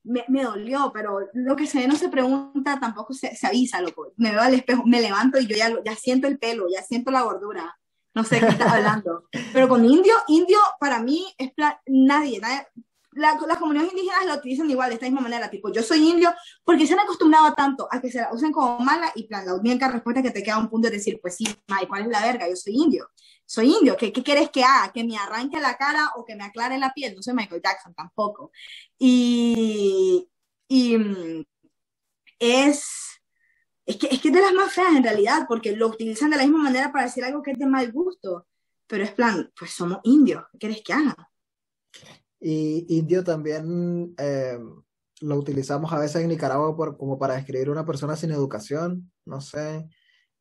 me, 0.03 0.25
me, 0.29 0.45
dolió, 0.45 0.90
pero 0.95 1.21
lo 1.35 1.55
que 1.55 1.66
se 1.66 1.81
ve 1.81 1.87
no 1.87 1.95
se 1.95 2.09
pregunta, 2.09 2.81
tampoco 2.81 3.12
se, 3.12 3.37
se, 3.37 3.47
avisa, 3.47 3.83
loco, 3.83 4.12
me 4.16 4.31
veo 4.33 4.40
al 4.40 4.55
espejo, 4.55 4.83
me 4.87 5.03
levanto 5.03 5.38
y 5.38 5.47
yo 5.47 5.57
ya, 5.57 5.71
ya 5.85 5.95
siento 5.95 6.27
el 6.27 6.38
pelo, 6.38 6.66
ya 6.73 6.83
siento 6.83 7.11
la 7.11 7.23
gordura, 7.23 7.79
no 8.14 8.25
sé 8.25 8.40
qué 8.40 8.47
estás 8.47 8.73
hablando, 8.73 9.25
pero 9.53 9.69
con 9.69 9.85
indio, 9.85 10.14
indio 10.29 10.59
para 10.81 11.01
mí 11.01 11.27
es 11.37 11.53
nadie, 11.87 12.40
nadie. 12.40 12.66
La, 13.12 13.38
las 13.47 13.59
comunidades 13.59 13.92
indígenas 13.92 14.27
lo 14.27 14.35
utilizan 14.35 14.71
igual, 14.71 14.90
de 14.90 14.95
esta 14.95 15.07
misma 15.07 15.23
manera, 15.23 15.49
tipo, 15.49 15.73
yo 15.73 15.83
soy 15.83 16.07
indio, 16.07 16.35
porque 16.64 16.87
se 16.87 16.92
han 16.92 17.01
acostumbrado 17.01 17.55
tanto 17.55 17.88
a 17.90 17.99
que 18.01 18.11
se 18.11 18.21
la 18.21 18.31
usen 18.33 18.53
como 18.53 18.79
mala 18.81 19.11
y 19.14 19.25
plan, 19.25 19.47
la 19.47 19.55
única 19.55 19.88
respuesta 19.88 20.23
que 20.23 20.31
te 20.31 20.42
queda 20.42 20.59
un 20.59 20.69
punto 20.69 20.88
es 20.88 20.95
decir, 20.95 21.19
pues 21.21 21.37
sí, 21.37 21.45
¿y 21.45 21.87
cuál 21.87 22.03
es 22.03 22.09
la 22.09 22.21
verga? 22.21 22.47
Yo 22.47 22.57
soy 22.57 22.75
indio, 22.75 23.09
soy 23.47 23.73
indio, 23.73 23.97
¿qué, 23.97 24.13
qué 24.13 24.23
quieres 24.23 24.51
que 24.51 24.65
haga? 24.65 24.93
¿Que 24.93 25.05
me 25.05 25.17
arranque 25.17 25.61
la 25.61 25.77
cara 25.77 26.11
o 26.17 26.25
que 26.25 26.35
me 26.35 26.45
aclare 26.45 26.79
la 26.79 26.93
piel? 26.93 27.15
No 27.15 27.23
soy 27.23 27.35
Michael 27.35 27.63
Jackson 27.65 27.95
tampoco. 27.95 28.51
Y, 28.99 30.29
y 30.69 31.47
es, 32.39 33.21
es 33.87 33.97
que, 33.97 34.09
es 34.09 34.21
que 34.21 34.29
es 34.29 34.35
de 34.35 34.41
las 34.41 34.53
más 34.53 34.73
feas 34.73 34.97
en 34.97 35.05
realidad, 35.05 35.47
porque 35.49 35.77
lo 35.77 35.87
utilizan 35.89 36.31
de 36.31 36.37
la 36.37 36.43
misma 36.43 36.65
manera 36.65 36.93
para 36.93 37.05
decir 37.05 37.25
algo 37.25 37.43
que 37.43 37.53
es 37.53 37.59
de 37.59 37.67
mal 37.67 37.91
gusto, 37.93 38.47
pero 38.87 39.05
es 39.05 39.13
plan, 39.13 39.51
pues 39.59 39.71
somos 39.71 39.99
indios, 40.03 40.45
¿qué 40.53 40.59
quieres 40.59 40.83
que 40.83 40.93
haga? 40.93 41.31
Y 42.41 42.85
indio 42.99 43.25
también 43.25 44.15
eh, 44.19 44.59
lo 45.21 45.37
utilizamos 45.37 45.93
a 45.93 45.99
veces 45.99 46.23
en 46.23 46.29
Nicaragua 46.29 46.77
por, 46.77 46.97
como 46.97 47.19
para 47.19 47.35
describir 47.35 47.71
una 47.71 47.87
persona 47.87 48.17
sin 48.17 48.33
educación, 48.33 49.11
no 49.25 49.41
sé. 49.41 49.89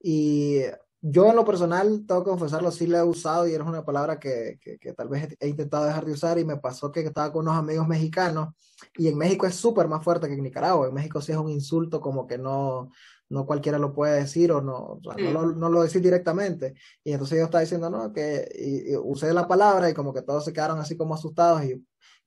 Y 0.02 0.60
yo 1.08 1.30
en 1.30 1.36
lo 1.36 1.46
personal, 1.46 2.04
tengo 2.08 2.24
que 2.24 2.32
confesarlo, 2.32 2.72
sí 2.72 2.88
la 2.88 3.00
he 3.00 3.04
usado 3.04 3.48
y 3.48 3.54
es 3.54 3.60
una 3.60 3.86
palabra 3.86 4.20
que, 4.20 4.58
que, 4.60 4.94
tal 4.94 5.08
vez 5.08 5.38
he 5.39 5.48
intentado 5.48 5.86
dejar 5.86 6.04
de 6.04 6.13
usar 6.13 6.39
y 6.39 6.46
me 6.46 6.58
pasó 6.58 6.91
que 6.91 7.02
estaba 7.02 7.32
con 7.32 7.44
unos 7.44 7.60
amigos 7.60 7.88
mexicanos 7.88 8.56
y 8.98 9.08
en 9.08 9.15
México 9.15 9.46
es 9.46 9.54
súper 9.54 9.88
más 9.88 10.04
fuerte 10.04 10.28
que 10.28 10.34
en 10.34 10.41
Nicaragua. 10.41 10.88
En 10.88 10.96
México 10.96 11.22
sí 11.22 11.32
es 11.32 11.38
un 11.38 11.52
insulto 11.52 12.02
como 12.02 12.26
que 12.26 12.39
no, 12.39 12.89
no 13.30 13.46
cualquiera 13.46 13.78
lo 13.78 13.94
puede 13.94 14.20
decir 14.20 14.52
o 14.52 14.62
no, 14.62 15.00
no, 15.04 15.32
lo, 15.32 15.46
no 15.52 15.70
lo 15.70 15.84
decir 15.84 16.02
directamente. 16.02 16.74
Y 17.04 17.12
entonces 17.12 17.38
yo 17.38 17.46
estaba 17.46 17.62
diciendo, 17.62 17.91
no, 17.91 18.12
que 18.12 18.50
y 18.56 18.96
usé 18.98 19.32
la 19.32 19.48
palabra 19.48 19.88
y 19.91 19.94
como 19.94 20.12
que 20.12 20.24
todos 20.24 20.44
se 20.44 20.54
quedaron 20.54 20.80
así 20.80 20.98
como 20.98 21.13
asustados 21.13 21.63
y 21.65 21.86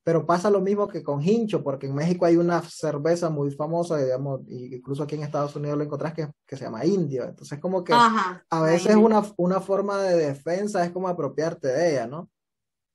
pero 0.08 0.24
pasa 0.24 0.48
lo 0.48 0.62
mismo 0.62 0.88
que 0.88 1.02
con 1.02 1.22
hincho, 1.22 1.62
porque 1.62 1.86
en 1.86 1.94
México 1.94 2.24
hay 2.24 2.38
una 2.38 2.62
cerveza 2.62 3.28
muy 3.28 3.50
famosa, 3.50 3.98
digamos, 3.98 4.40
incluso 4.48 5.02
aquí 5.02 5.16
en 5.16 5.22
Estados 5.22 5.54
Unidos 5.54 5.76
lo 5.76 5.84
encontrás 5.84 6.14
que, 6.14 6.30
que 6.46 6.56
se 6.56 6.64
llama 6.64 6.86
indio. 6.86 7.24
Entonces, 7.24 7.58
como 7.58 7.84
que 7.84 7.92
a 7.92 8.62
veces 8.62 8.96
una, 8.96 9.22
una 9.36 9.60
forma 9.60 9.98
de 9.98 10.16
defensa 10.16 10.82
es 10.82 10.92
como 10.92 11.08
apropiarte 11.08 11.68
de 11.68 11.90
ella, 11.90 12.06
¿no? 12.06 12.30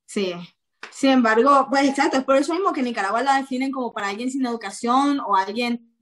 Sí. 0.08 0.34
Sin 0.90 1.12
embargo, 1.12 1.68
pues 1.70 1.88
exacto, 1.88 2.18
es 2.18 2.24
por 2.24 2.36
eso 2.36 2.52
mismo 2.52 2.74
que 2.74 2.82
Nicaragua 2.82 3.22
la 3.22 3.38
definen 3.38 3.72
como 3.72 3.94
para 3.94 4.08
alguien 4.08 4.32
sin 4.32 4.44
educación 4.48 5.20
o 5.20 5.36
alguien 5.36 5.93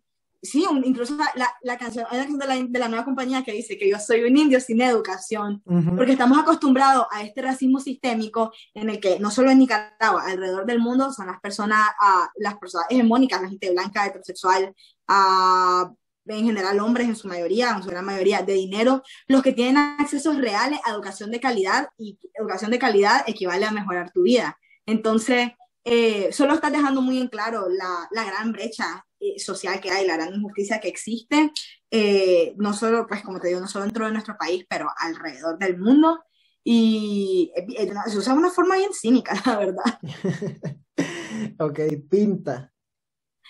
sí, 0.42 0.66
incluso 0.84 1.16
la, 1.16 1.54
la, 1.62 1.78
canción, 1.78 2.06
hay 2.10 2.18
una 2.18 2.28
canción 2.28 2.40
de 2.40 2.48
la, 2.48 2.68
de 2.68 2.80
la, 2.80 2.88
nueva 2.88 3.06
compañía 3.06 3.44
que 3.44 3.52
dice 3.52 3.78
que 3.78 3.90
yo 3.90 4.00
soy 4.00 4.24
un 4.24 4.36
indio 4.36 4.60
sin 4.60 4.82
educación, 4.82 5.62
porque 5.96 6.14
estamos 6.14 6.40
acostumbrados 6.40 7.06
a 7.12 7.24
este 7.24 7.42
racismo 7.42 7.80
sistémico 7.80 8.52
en 8.74 8.90
el 8.90 9.00
que 9.00 9.20
no 9.20 9.30
solo 9.30 9.52
en 9.52 9.60
Nicaragua, 9.60 10.24
alrededor 10.26 10.66
del 10.66 10.80
mundo 10.80 11.12
son 11.14 11.28
las 11.28 11.40
personas, 11.40 11.90
uh, 12.02 12.28
las 12.38 12.58
personas 12.58 12.88
hegemónicas, 12.90 13.42
la 13.42 13.50
gente 13.50 13.72
blanca, 13.72 14.06
heterosexual, 14.06 14.74
uh, 15.10 15.96
en 16.26 16.46
general 16.46 16.80
hombres 16.80 17.08
en 17.08 17.16
su 17.16 17.28
mayoría, 17.28 17.72
en 17.72 17.84
su 17.84 17.90
gran 17.90 18.06
mayoría, 18.06 18.42
de 18.42 18.54
dinero, 18.54 19.04
los 19.28 19.42
que 19.42 19.54
tienen 19.54 19.78
accesos 19.78 20.38
reales 20.38 20.80
a 20.86 20.92
educación 20.92 21.32
de 21.32 21.40
calidad 21.40 21.90
y 21.98 22.18
educación 22.34 22.72
de 22.72 22.80
calidad 22.80 23.24
equivale 23.28 23.66
a 23.66 23.72
mejorar 23.72 24.12
tu 24.12 24.24
vida. 24.24 24.58
Entonces, 24.86 25.52
eh, 25.84 26.32
solo 26.32 26.54
estás 26.54 26.72
dejando 26.72 27.02
muy 27.02 27.20
en 27.20 27.28
claro 27.28 27.68
la, 27.70 28.08
la 28.12 28.24
gran 28.24 28.52
brecha 28.52 29.06
social 29.38 29.80
que 29.80 29.90
hay, 29.90 30.06
la 30.06 30.16
gran 30.16 30.34
injusticia 30.34 30.80
que 30.80 30.88
existe, 30.88 31.52
eh, 31.90 32.54
no 32.58 32.74
solo, 32.74 33.06
pues 33.06 33.22
como 33.22 33.40
te 33.40 33.50
digo, 33.50 33.60
no 33.60 33.68
solo 33.68 33.86
dentro 33.86 34.06
de 34.06 34.14
nuestro 34.14 34.38
país, 34.38 34.66
pero 34.70 34.88
alrededor 34.98 35.58
del 35.58 35.78
mundo. 35.78 36.24
Y 36.64 37.52
eh, 37.56 37.92
se 38.08 38.18
usa 38.18 38.34
de 38.34 38.40
una 38.40 38.50
forma 38.50 38.78
bien 38.78 38.94
cínica, 38.94 39.34
la 39.46 39.58
verdad. 39.58 40.00
ok, 41.60 41.80
pinta, 42.10 42.72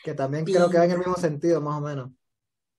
que 0.04 0.14
también 0.14 0.46
creo 0.46 0.70
que 0.70 0.78
va 0.78 0.86
en 0.86 0.92
el 0.92 0.98
mismo 1.00 1.18
sentido, 1.18 1.62
más 1.62 1.78
o 1.78 1.82
menos. 1.82 2.12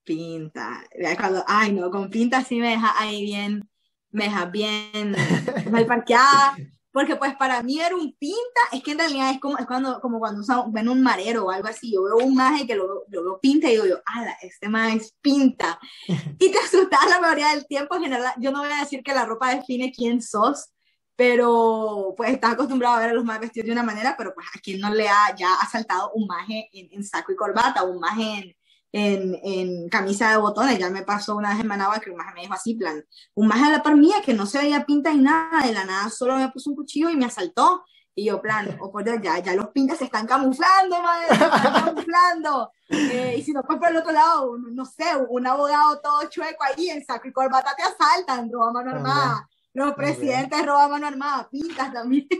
Pinta, 0.03 0.83
cuando, 1.17 1.45
ay 1.47 1.71
no, 1.71 1.89
con 1.89 2.09
pinta 2.09 2.43
sí 2.43 2.59
me 2.59 2.71
deja 2.71 2.93
ahí 3.01 3.23
bien, 3.23 3.69
me 4.11 4.25
deja 4.25 4.45
bien 4.47 5.15
mal 5.71 5.85
parqueada, 5.85 6.57
porque 6.93 7.15
pues 7.15 7.35
para 7.35 7.61
mí 7.63 7.79
era 7.79 7.95
un 7.95 8.13
pinta, 8.13 8.61
es 8.71 8.83
que 8.83 8.91
en 8.91 8.99
realidad 8.99 9.31
es 9.31 9.39
como, 9.39 9.57
es 9.57 9.65
cuando, 9.65 9.99
como 9.99 10.19
cuando 10.19 10.43
ven 10.67 10.87
un 10.87 11.01
marero 11.01 11.45
o 11.45 11.49
algo 11.49 11.67
así, 11.67 11.91
yo 11.91 12.03
veo 12.03 12.17
un 12.17 12.35
maje 12.35 12.67
que 12.67 12.75
lo, 12.75 13.03
lo, 13.09 13.39
pinta 13.39 13.67
y 13.67 13.71
digo 13.71 13.87
yo, 13.87 13.97
ala, 14.05 14.37
este 14.43 14.69
maje 14.69 14.97
es 14.97 15.15
pinta. 15.19 15.79
Y 16.39 16.51
te 16.51 16.59
asustas 16.59 16.99
la 17.09 17.19
mayoría 17.19 17.49
del 17.49 17.65
tiempo, 17.65 17.95
en 17.95 18.03
general, 18.03 18.33
yo 18.37 18.51
no 18.51 18.59
voy 18.59 18.71
a 18.71 18.81
decir 18.81 19.01
que 19.01 19.13
la 19.13 19.25
ropa 19.25 19.55
define 19.55 19.91
quién 19.91 20.21
sos, 20.21 20.69
pero 21.15 22.13
pues 22.15 22.31
estás 22.31 22.53
acostumbrado 22.53 22.95
a 22.95 22.99
ver 22.99 23.09
a 23.09 23.13
los 23.13 23.25
majes 23.25 23.41
vestidos 23.41 23.65
de 23.65 23.73
una 23.73 23.83
manera, 23.83 24.13
pero 24.15 24.33
pues 24.35 24.45
a 24.55 24.59
quien 24.59 24.79
no 24.79 24.93
le 24.93 25.09
ha 25.09 25.35
ya 25.35 25.51
asaltado 25.55 26.11
un 26.13 26.27
maje 26.27 26.69
en, 26.73 26.89
en 26.91 27.03
saco 27.03 27.31
y 27.31 27.35
corbata, 27.35 27.83
un 27.83 27.99
maje 27.99 28.23
en, 28.37 28.55
en, 28.93 29.37
en, 29.43 29.89
camisa 29.89 30.29
de 30.31 30.37
botones. 30.37 30.79
Ya 30.79 30.89
me 30.89 31.01
pasó 31.01 31.35
una 31.35 31.49
vez 31.49 31.59
en 31.59 31.67
Managua 31.67 31.99
que 31.99 32.11
un 32.11 32.17
maje 32.17 32.33
me 32.35 32.41
dijo 32.41 32.53
así, 32.53 32.75
plan, 32.75 33.03
un 33.33 33.47
maje 33.47 33.65
a 33.65 33.71
la 33.71 33.83
par 33.83 33.97
mía 33.97 34.17
que 34.23 34.33
no 34.33 34.45
se 34.45 34.59
veía 34.59 34.85
pinta 34.85 35.11
ni 35.11 35.21
nada, 35.21 35.65
de 35.65 35.73
la 35.73 35.83
nada 35.83 36.09
solo 36.09 36.37
me 36.37 36.49
puso 36.49 36.69
un 36.69 36.77
cuchillo 36.77 37.09
y 37.09 37.17
me 37.17 37.25
asaltó. 37.25 37.83
Y 38.15 38.25
yo, 38.25 38.39
plan, 38.39 38.77
o 38.79 38.85
oh, 38.85 38.91
por 38.91 39.03
ya, 39.23 39.39
ya 39.39 39.55
los 39.55 39.69
pintas 39.69 39.97
se 39.97 40.03
están 40.05 40.27
camuflando, 40.27 41.01
madre, 41.01 41.27
se 41.29 41.33
están 41.33 41.73
camuflando. 41.85 42.71
Eh, 42.89 43.35
y 43.39 43.41
si 43.41 43.51
no, 43.51 43.63
pues 43.63 43.79
por 43.79 43.89
el 43.89 43.97
otro 43.97 44.11
lado, 44.11 44.55
no 44.59 44.85
sé, 44.85 45.05
un 45.29 45.47
abogado 45.47 45.99
todo 45.99 46.29
chueco 46.29 46.63
ahí 46.63 46.89
en 46.89 47.03
saco 47.03 47.27
y 47.27 47.33
corbata 47.33 47.73
te 47.75 47.81
asaltan, 47.81 48.51
roba 48.51 48.71
mano 48.71 48.91
armada. 48.91 49.49
Los 49.73 49.93
presidentes 49.95 50.65
roban 50.65 50.91
mano 50.91 51.07
armada, 51.07 51.49
pintas 51.49 51.91
también. 51.93 52.27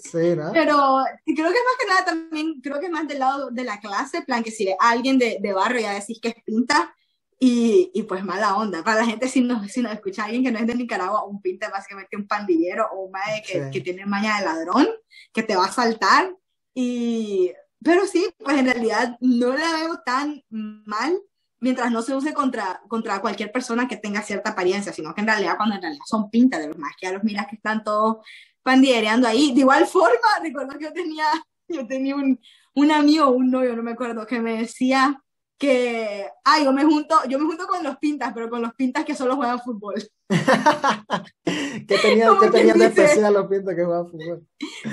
Sí, 0.00 0.36
¿no? 0.36 0.52
Pero 0.52 1.02
creo 1.24 1.34
que 1.34 1.42
más 1.44 1.76
que 1.80 1.86
nada 1.88 2.04
también, 2.04 2.60
creo 2.60 2.78
que 2.78 2.90
más 2.90 3.08
del 3.08 3.20
lado 3.20 3.50
de 3.50 3.64
la 3.64 3.80
clase, 3.80 4.20
plan 4.20 4.42
que 4.42 4.50
si 4.50 4.68
alguien 4.78 5.18
de, 5.18 5.38
de 5.40 5.52
barrio 5.54 5.80
ya 5.80 5.94
decís 5.94 6.18
que 6.20 6.28
es 6.28 6.42
pinta, 6.44 6.94
y, 7.40 7.90
y, 7.94 8.02
pues 8.04 8.24
mala 8.24 8.56
onda. 8.56 8.84
Para 8.84 9.00
la 9.00 9.06
gente, 9.06 9.28
si 9.28 9.40
nos, 9.40 9.70
si 9.70 9.80
nos 9.80 9.92
escucha 9.92 10.22
a 10.22 10.24
alguien 10.26 10.44
que 10.44 10.52
no 10.52 10.58
es 10.58 10.66
de 10.66 10.74
Nicaragua, 10.74 11.24
un 11.24 11.40
pinta 11.40 11.68
básicamente 11.68 12.16
un 12.16 12.26
pandillero 12.26 12.88
o 12.92 13.04
un 13.06 13.12
madre 13.12 13.42
que, 13.46 13.70
que, 13.70 13.80
tiene 13.80 14.06
maña 14.06 14.38
de 14.38 14.44
ladrón, 14.44 14.86
que 15.32 15.42
te 15.42 15.56
va 15.56 15.66
a 15.66 15.72
saltar. 15.72 16.34
Y, 16.74 17.52
pero 17.82 18.06
sí, 18.06 18.28
pues 18.38 18.58
en 18.58 18.66
realidad 18.66 19.16
no 19.20 19.56
la 19.56 19.72
veo 19.72 20.00
tan 20.04 20.42
mal 20.48 21.20
mientras 21.60 21.90
no 21.90 22.02
se 22.02 22.14
use 22.14 22.34
contra, 22.34 22.82
contra 22.88 23.20
cualquier 23.20 23.50
persona 23.52 23.88
que 23.88 23.96
tenga 23.96 24.22
cierta 24.22 24.50
apariencia, 24.50 24.92
sino 24.92 25.14
que 25.14 25.20
en 25.20 25.28
realidad 25.28 25.56
cuando 25.56 25.76
en 25.76 25.82
realidad 25.82 26.04
son 26.06 26.30
pintas, 26.30 26.60
de 26.60 26.68
los 26.68 26.78
más 26.78 26.92
que 26.98 27.06
ya 27.06 27.12
los 27.12 27.24
miras 27.24 27.46
que 27.46 27.56
están 27.56 27.82
todos 27.82 28.18
pandillereando 28.62 29.28
ahí. 29.28 29.52
De 29.52 29.60
igual 29.60 29.86
forma, 29.86 30.28
recuerdo 30.42 30.78
que 30.78 30.84
yo 30.84 30.92
tenía, 30.92 31.26
yo 31.68 31.86
tenía 31.86 32.16
un, 32.16 32.40
un 32.74 32.90
amigo, 32.90 33.30
un 33.30 33.50
novio, 33.50 33.76
no 33.76 33.82
me 33.82 33.92
acuerdo, 33.92 34.26
que 34.26 34.40
me 34.40 34.58
decía 34.58 35.20
que, 35.56 36.28
ay, 36.44 36.64
yo 36.64 36.72
me 36.72 36.84
junto, 36.84 37.16
yo 37.28 37.38
me 37.38 37.46
junto 37.46 37.66
con 37.66 37.82
los 37.82 37.96
pintas, 37.98 38.32
pero 38.34 38.50
con 38.50 38.60
los 38.60 38.74
pintas 38.74 39.04
que 39.04 39.14
solo 39.14 39.36
juegan 39.36 39.60
fútbol. 39.60 39.94
¿Qué 41.44 41.98
tenían 42.02 42.38
¿qué 42.40 42.50
tenía 42.50 42.74
de 42.74 42.86
especial 42.86 43.32
los 43.32 43.46
pintas 43.46 43.74
que 43.74 43.84
juegan 43.84 44.08
fútbol? 44.08 44.46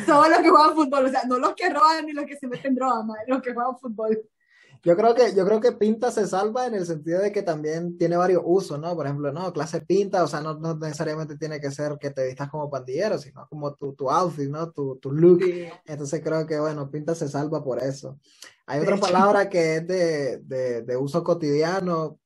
Solo 0.05 0.29
los 0.29 0.39
que 0.39 0.49
juegan 0.49 0.75
fútbol, 0.75 1.05
o 1.05 1.09
sea, 1.09 1.23
no 1.25 1.39
los 1.39 1.55
que 1.55 1.69
roban 1.69 2.05
ni 2.05 2.13
los 2.13 2.25
que 2.25 2.37
se 2.37 2.47
meten 2.47 2.75
drogas, 2.75 3.05
los 3.27 3.41
que 3.41 3.53
juegan 3.53 3.77
fútbol. 3.79 4.21
Yo 4.83 4.95
creo 4.95 5.13
que, 5.13 5.35
yo 5.35 5.45
creo 5.45 5.61
que 5.61 5.73
pinta 5.73 6.09
se 6.11 6.25
salva 6.25 6.65
en 6.65 6.73
el 6.73 6.85
sentido 6.87 7.21
de 7.21 7.31
que 7.31 7.43
también 7.43 7.97
tiene 7.97 8.17
varios 8.17 8.41
usos, 8.43 8.79
¿no? 8.79 8.95
Por 8.95 9.05
ejemplo, 9.05 9.31
no, 9.31 9.53
clase 9.53 9.81
pinta, 9.81 10.23
o 10.23 10.27
sea, 10.27 10.41
no, 10.41 10.55
no 10.55 10.75
necesariamente 10.75 11.37
tiene 11.37 11.59
que 11.59 11.69
ser 11.69 11.97
que 11.99 12.09
te 12.09 12.25
vistas 12.25 12.49
como 12.49 12.69
pandillero, 12.69 13.19
sino 13.19 13.47
como 13.47 13.75
tu, 13.75 13.93
tu 13.93 14.09
outfit, 14.09 14.49
¿no? 14.49 14.71
Tu, 14.71 14.95
tu 14.97 15.11
look. 15.11 15.41
Entonces 15.85 16.21
creo 16.23 16.47
que, 16.47 16.59
bueno, 16.59 16.89
pinta 16.89 17.13
se 17.13 17.27
salva 17.27 17.63
por 17.63 17.81
eso. 17.83 18.17
Hay 18.65 18.79
otra 18.79 18.97
palabra 18.97 19.49
que 19.49 19.75
es 19.75 19.87
de, 19.87 20.37
de, 20.39 20.81
de 20.81 20.97
uso 20.97 21.23
cotidiano, 21.23 22.17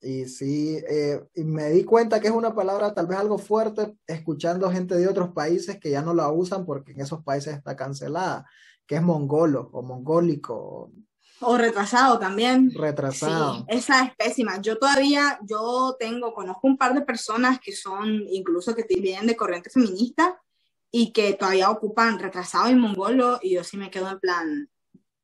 y 0.00 0.26
sí, 0.26 0.78
eh, 0.88 1.24
y 1.34 1.44
me 1.44 1.70
di 1.70 1.82
cuenta 1.84 2.20
que 2.20 2.28
es 2.28 2.32
una 2.32 2.54
palabra 2.54 2.92
tal 2.92 3.06
vez 3.06 3.18
algo 3.18 3.38
fuerte 3.38 3.96
escuchando 4.06 4.70
gente 4.70 4.94
de 4.94 5.08
otros 5.08 5.30
países 5.32 5.80
que 5.80 5.90
ya 5.90 6.02
no 6.02 6.12
la 6.14 6.30
usan 6.30 6.66
porque 6.66 6.92
en 6.92 7.00
esos 7.00 7.24
países 7.24 7.56
está 7.56 7.74
cancelada, 7.74 8.46
que 8.86 8.96
es 8.96 9.02
mongolo 9.02 9.70
o 9.72 9.82
mongólico, 9.82 10.92
o 11.40 11.58
retrasado 11.58 12.18
también. 12.18 12.72
Retrasado. 12.74 13.56
Sí, 13.56 13.64
esa 13.68 14.04
es 14.04 14.16
pésima. 14.16 14.60
Yo 14.60 14.78
todavía, 14.78 15.38
yo 15.42 15.96
tengo, 15.98 16.32
conozco 16.32 16.66
un 16.66 16.76
par 16.76 16.94
de 16.94 17.02
personas 17.02 17.60
que 17.60 17.72
son, 17.72 18.22
incluso 18.30 18.74
que 18.74 18.84
vienen 18.88 19.26
de 19.26 19.36
corriente 19.36 19.70
feminista 19.70 20.40
y 20.90 21.12
que 21.12 21.34
todavía 21.34 21.70
ocupan 21.70 22.18
retrasado 22.18 22.70
y 22.70 22.74
mongolo 22.74 23.38
y 23.42 23.54
yo 23.54 23.64
sí 23.64 23.76
me 23.76 23.90
quedo 23.90 24.10
en 24.10 24.20
plan, 24.20 24.70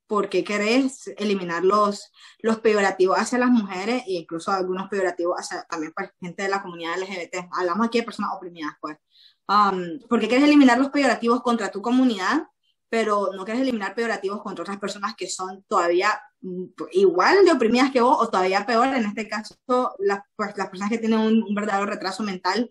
¿por 0.06 0.28
qué 0.28 0.44
querés 0.44 1.08
eliminar 1.16 1.64
los, 1.64 2.12
los 2.40 2.60
peyorativos 2.60 3.16
hacia 3.16 3.38
las 3.38 3.50
mujeres 3.50 4.02
e 4.06 4.12
incluso 4.12 4.50
algunos 4.50 4.88
peyorativos 4.88 5.36
hacia 5.38 5.62
también 5.64 5.92
pues 5.96 6.10
gente 6.20 6.42
de 6.42 6.48
la 6.50 6.62
comunidad 6.62 6.98
LGBT? 6.98 7.48
Hablamos 7.52 7.86
aquí 7.86 7.98
de 7.98 8.04
personas 8.04 8.32
oprimidas, 8.34 8.74
pues. 8.80 8.98
Um, 9.48 9.98
¿Por 10.08 10.20
qué 10.20 10.28
quieres 10.28 10.44
eliminar 10.44 10.78
los 10.78 10.90
peyorativos 10.90 11.42
contra 11.42 11.70
tu 11.70 11.82
comunidad? 11.82 12.46
Pero 12.92 13.30
no 13.34 13.46
quieres 13.46 13.62
eliminar 13.62 13.94
peyorativos 13.94 14.42
contra 14.42 14.64
otras 14.64 14.78
personas 14.78 15.14
que 15.16 15.26
son 15.26 15.64
todavía 15.66 16.10
mm, 16.42 16.64
igual 16.92 17.42
de 17.42 17.52
oprimidas 17.52 17.90
que 17.90 18.02
vos 18.02 18.18
o 18.20 18.28
todavía 18.28 18.66
peor, 18.66 18.88
en 18.88 19.06
este 19.06 19.26
caso 19.26 19.56
las, 19.98 20.20
pues, 20.36 20.54
las 20.58 20.68
personas 20.68 20.90
que 20.90 20.98
tienen 20.98 21.20
un, 21.20 21.54
verdadero 21.54 21.86
retraso 21.86 22.22
mental 22.22 22.68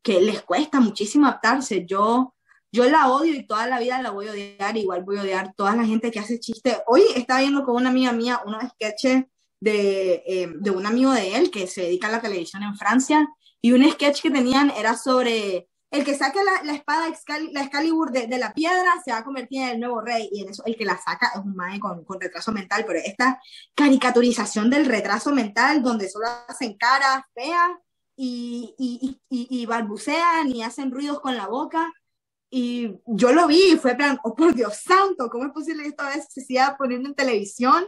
que 0.00 0.20
les 0.20 0.42
cuesta 0.42 0.78
muchísimo 0.78 1.26
adaptarse. 1.26 1.84
Yo, 1.86 2.36
yo 2.70 2.88
la 2.88 3.10
odio 3.10 3.34
y 3.34 3.48
toda 3.48 3.66
la 3.66 3.80
vida 3.80 4.00
la 4.00 4.12
voy 4.12 4.28
a 4.28 4.30
odiar, 4.30 4.76
igual 4.76 5.02
voy 5.02 5.16
a 5.16 5.22
odiar 5.22 5.54
toda 5.56 5.74
la 5.74 5.84
gente 5.84 6.12
que 6.12 6.20
hace 6.20 6.38
chistes. 6.38 6.78
Hoy 6.86 7.02
estaba 7.16 7.40
viendo 7.40 7.64
con 7.64 7.74
una 7.74 7.90
amiga 7.90 8.12
mía 8.12 8.42
unos 8.46 8.62
sketches 8.74 9.24
de, 9.58 10.22
eh, 10.24 10.52
de 10.54 10.70
un 10.70 10.86
amigo 10.86 11.10
de 11.10 11.34
él 11.34 11.50
que 11.50 11.66
se 11.66 11.82
dedica 11.82 12.06
a 12.06 12.12
la 12.12 12.22
televisión 12.22 12.62
en 12.62 12.76
Francia 12.76 13.26
y 13.60 13.72
un 13.72 13.90
sketch 13.90 14.22
que 14.22 14.30
tenían 14.30 14.70
era 14.70 14.96
sobre 14.96 15.68
el 15.94 16.04
que 16.04 16.16
saca 16.16 16.42
la, 16.42 16.64
la 16.64 16.74
espada 16.74 17.06
la 17.52 17.62
Excalibur 17.62 18.10
de, 18.10 18.26
de, 18.26 18.38
la 18.38 18.52
piedra 18.52 19.00
se 19.04 19.12
va 19.12 19.18
a 19.18 19.24
convertir 19.24 19.62
en 19.62 19.68
el 19.68 19.80
nuevo 19.80 20.00
rey 20.00 20.28
y 20.32 20.42
en 20.42 20.48
eso 20.48 20.64
el 20.66 20.76
que 20.76 20.84
la 20.84 20.98
saca 20.98 21.30
es 21.32 21.40
un 21.40 21.54
mae 21.54 21.78
con, 21.78 22.04
con, 22.04 22.20
retraso 22.20 22.50
mental, 22.50 22.84
pero 22.84 22.98
esta 22.98 23.40
caricaturización 23.76 24.70
del 24.70 24.86
retraso 24.86 25.32
mental 25.32 25.84
donde 25.84 26.08
solo 26.08 26.26
hacen 26.48 26.76
caras 26.76 27.22
feas 27.32 27.70
y, 28.16 28.74
y, 28.76 29.20
y, 29.30 29.62
y, 29.62 29.66
balbucean 29.66 30.48
y 30.48 30.64
hacen 30.64 30.90
ruidos 30.90 31.20
con 31.20 31.36
la 31.36 31.46
boca 31.46 31.92
y 32.50 33.00
yo 33.06 33.32
lo 33.32 33.46
vi 33.46 33.72
y 33.72 33.76
fue 33.76 33.94
plan, 33.94 34.18
oh 34.24 34.34
por 34.34 34.52
Dios 34.52 34.76
santo, 34.76 35.28
¿cómo 35.30 35.44
es 35.44 35.52
posible 35.52 35.84
que 35.84 35.90
esta 35.90 36.08
vez 36.08 36.26
se 36.28 36.40
siga 36.40 36.76
poniendo 36.76 37.08
en 37.08 37.14
televisión? 37.14 37.84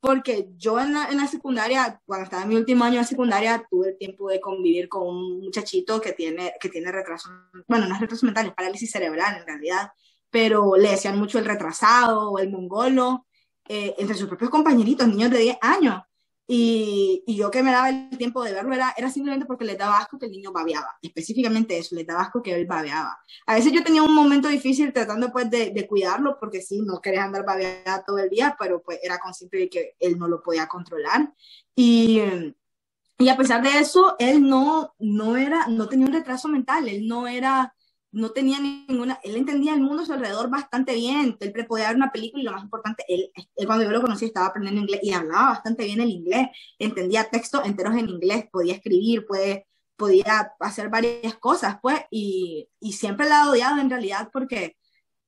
Porque 0.00 0.48
yo 0.56 0.78
en 0.78 0.94
la, 0.94 1.06
en 1.06 1.16
la 1.16 1.26
secundaria, 1.26 2.00
cuando 2.06 2.24
estaba 2.24 2.44
en 2.44 2.48
mi 2.50 2.54
último 2.54 2.84
año 2.84 3.00
de 3.00 3.04
secundaria, 3.04 3.66
tuve 3.68 3.90
el 3.90 3.98
tiempo 3.98 4.28
de 4.28 4.40
convivir 4.40 4.88
con 4.88 5.08
un 5.08 5.40
muchachito 5.40 6.00
que 6.00 6.12
tiene, 6.12 6.54
que 6.60 6.68
tiene 6.68 6.92
retraso, 6.92 7.28
bueno, 7.66 7.86
no 7.86 7.94
es 7.94 8.00
retraso 8.00 8.24
mental, 8.24 8.46
es 8.46 8.54
parálisis 8.54 8.90
cerebral 8.90 9.40
en 9.40 9.46
realidad, 9.46 9.90
pero 10.30 10.76
le 10.76 10.90
decían 10.90 11.18
mucho 11.18 11.38
el 11.38 11.44
retrasado 11.44 12.30
o 12.30 12.38
el 12.38 12.50
mongolo, 12.50 13.26
eh, 13.68 13.94
entre 13.98 14.16
sus 14.16 14.28
propios 14.28 14.50
compañeritos, 14.50 15.06
niños 15.08 15.30
de 15.30 15.38
10 15.38 15.58
años. 15.60 16.02
Y, 16.50 17.22
y, 17.26 17.36
yo 17.36 17.50
que 17.50 17.62
me 17.62 17.70
daba 17.70 17.90
el 17.90 18.16
tiempo 18.16 18.42
de 18.42 18.54
verlo 18.54 18.72
era, 18.72 18.94
era 18.96 19.10
simplemente 19.10 19.44
porque 19.44 19.66
le 19.66 19.76
daba 19.76 19.98
asco 19.98 20.18
que 20.18 20.24
el 20.24 20.32
niño 20.32 20.50
babeaba, 20.50 20.96
específicamente 21.02 21.76
eso, 21.76 21.94
le 21.94 22.04
daba 22.04 22.22
asco 22.22 22.42
que 22.42 22.54
él 22.54 22.64
babeaba. 22.64 23.18
A 23.44 23.54
veces 23.54 23.70
yo 23.70 23.84
tenía 23.84 24.02
un 24.02 24.14
momento 24.14 24.48
difícil 24.48 24.90
tratando 24.94 25.30
pues 25.30 25.50
de, 25.50 25.72
de 25.72 25.86
cuidarlo, 25.86 26.38
porque 26.40 26.62
sí, 26.62 26.80
no 26.80 27.02
quería 27.02 27.24
andar 27.24 27.44
babeando 27.44 28.02
todo 28.06 28.16
el 28.16 28.30
día, 28.30 28.56
pero 28.58 28.80
pues 28.80 28.98
era 29.02 29.18
consciente 29.18 29.58
de 29.58 29.68
que 29.68 29.94
él 30.00 30.18
no 30.18 30.26
lo 30.26 30.42
podía 30.42 30.66
controlar. 30.66 31.34
Y, 31.76 32.22
y 33.18 33.28
a 33.28 33.36
pesar 33.36 33.62
de 33.62 33.78
eso, 33.78 34.16
él 34.18 34.48
no, 34.48 34.94
no, 34.98 35.36
era, 35.36 35.66
no 35.66 35.86
tenía 35.86 36.06
un 36.06 36.12
retraso 36.14 36.48
mental, 36.48 36.88
él 36.88 37.06
no 37.06 37.28
era 37.28 37.74
no 38.18 38.30
tenía 38.30 38.58
ninguna, 38.58 39.20
él 39.22 39.36
entendía 39.36 39.74
el 39.74 39.80
mundo 39.80 40.02
a 40.02 40.06
su 40.06 40.12
alrededor 40.12 40.50
bastante 40.50 40.94
bien, 40.94 41.36
él 41.38 41.66
podía 41.66 41.88
ver 41.88 41.96
una 41.96 42.10
película 42.10 42.42
y 42.42 42.44
lo 42.44 42.52
más 42.52 42.64
importante, 42.64 43.04
él, 43.06 43.30
cuando 43.64 43.84
yo 43.84 43.90
lo 43.90 44.00
conocí 44.00 44.24
estaba 44.24 44.46
aprendiendo 44.46 44.82
inglés 44.82 45.00
y 45.04 45.12
hablaba 45.12 45.50
bastante 45.50 45.84
bien 45.84 46.00
el 46.00 46.10
inglés, 46.10 46.48
entendía 46.78 47.30
textos 47.30 47.64
enteros 47.64 47.94
en 47.94 48.08
inglés, 48.08 48.46
podía 48.50 48.74
escribir, 48.74 49.24
puede, 49.24 49.68
podía 49.96 50.52
hacer 50.58 50.88
varias 50.88 51.36
cosas, 51.36 51.78
pues, 51.80 52.00
y, 52.10 52.68
y 52.80 52.92
siempre 52.92 53.28
la 53.28 53.42
ha 53.42 53.50
odiado 53.50 53.80
en 53.80 53.88
realidad 53.88 54.30
porque 54.32 54.76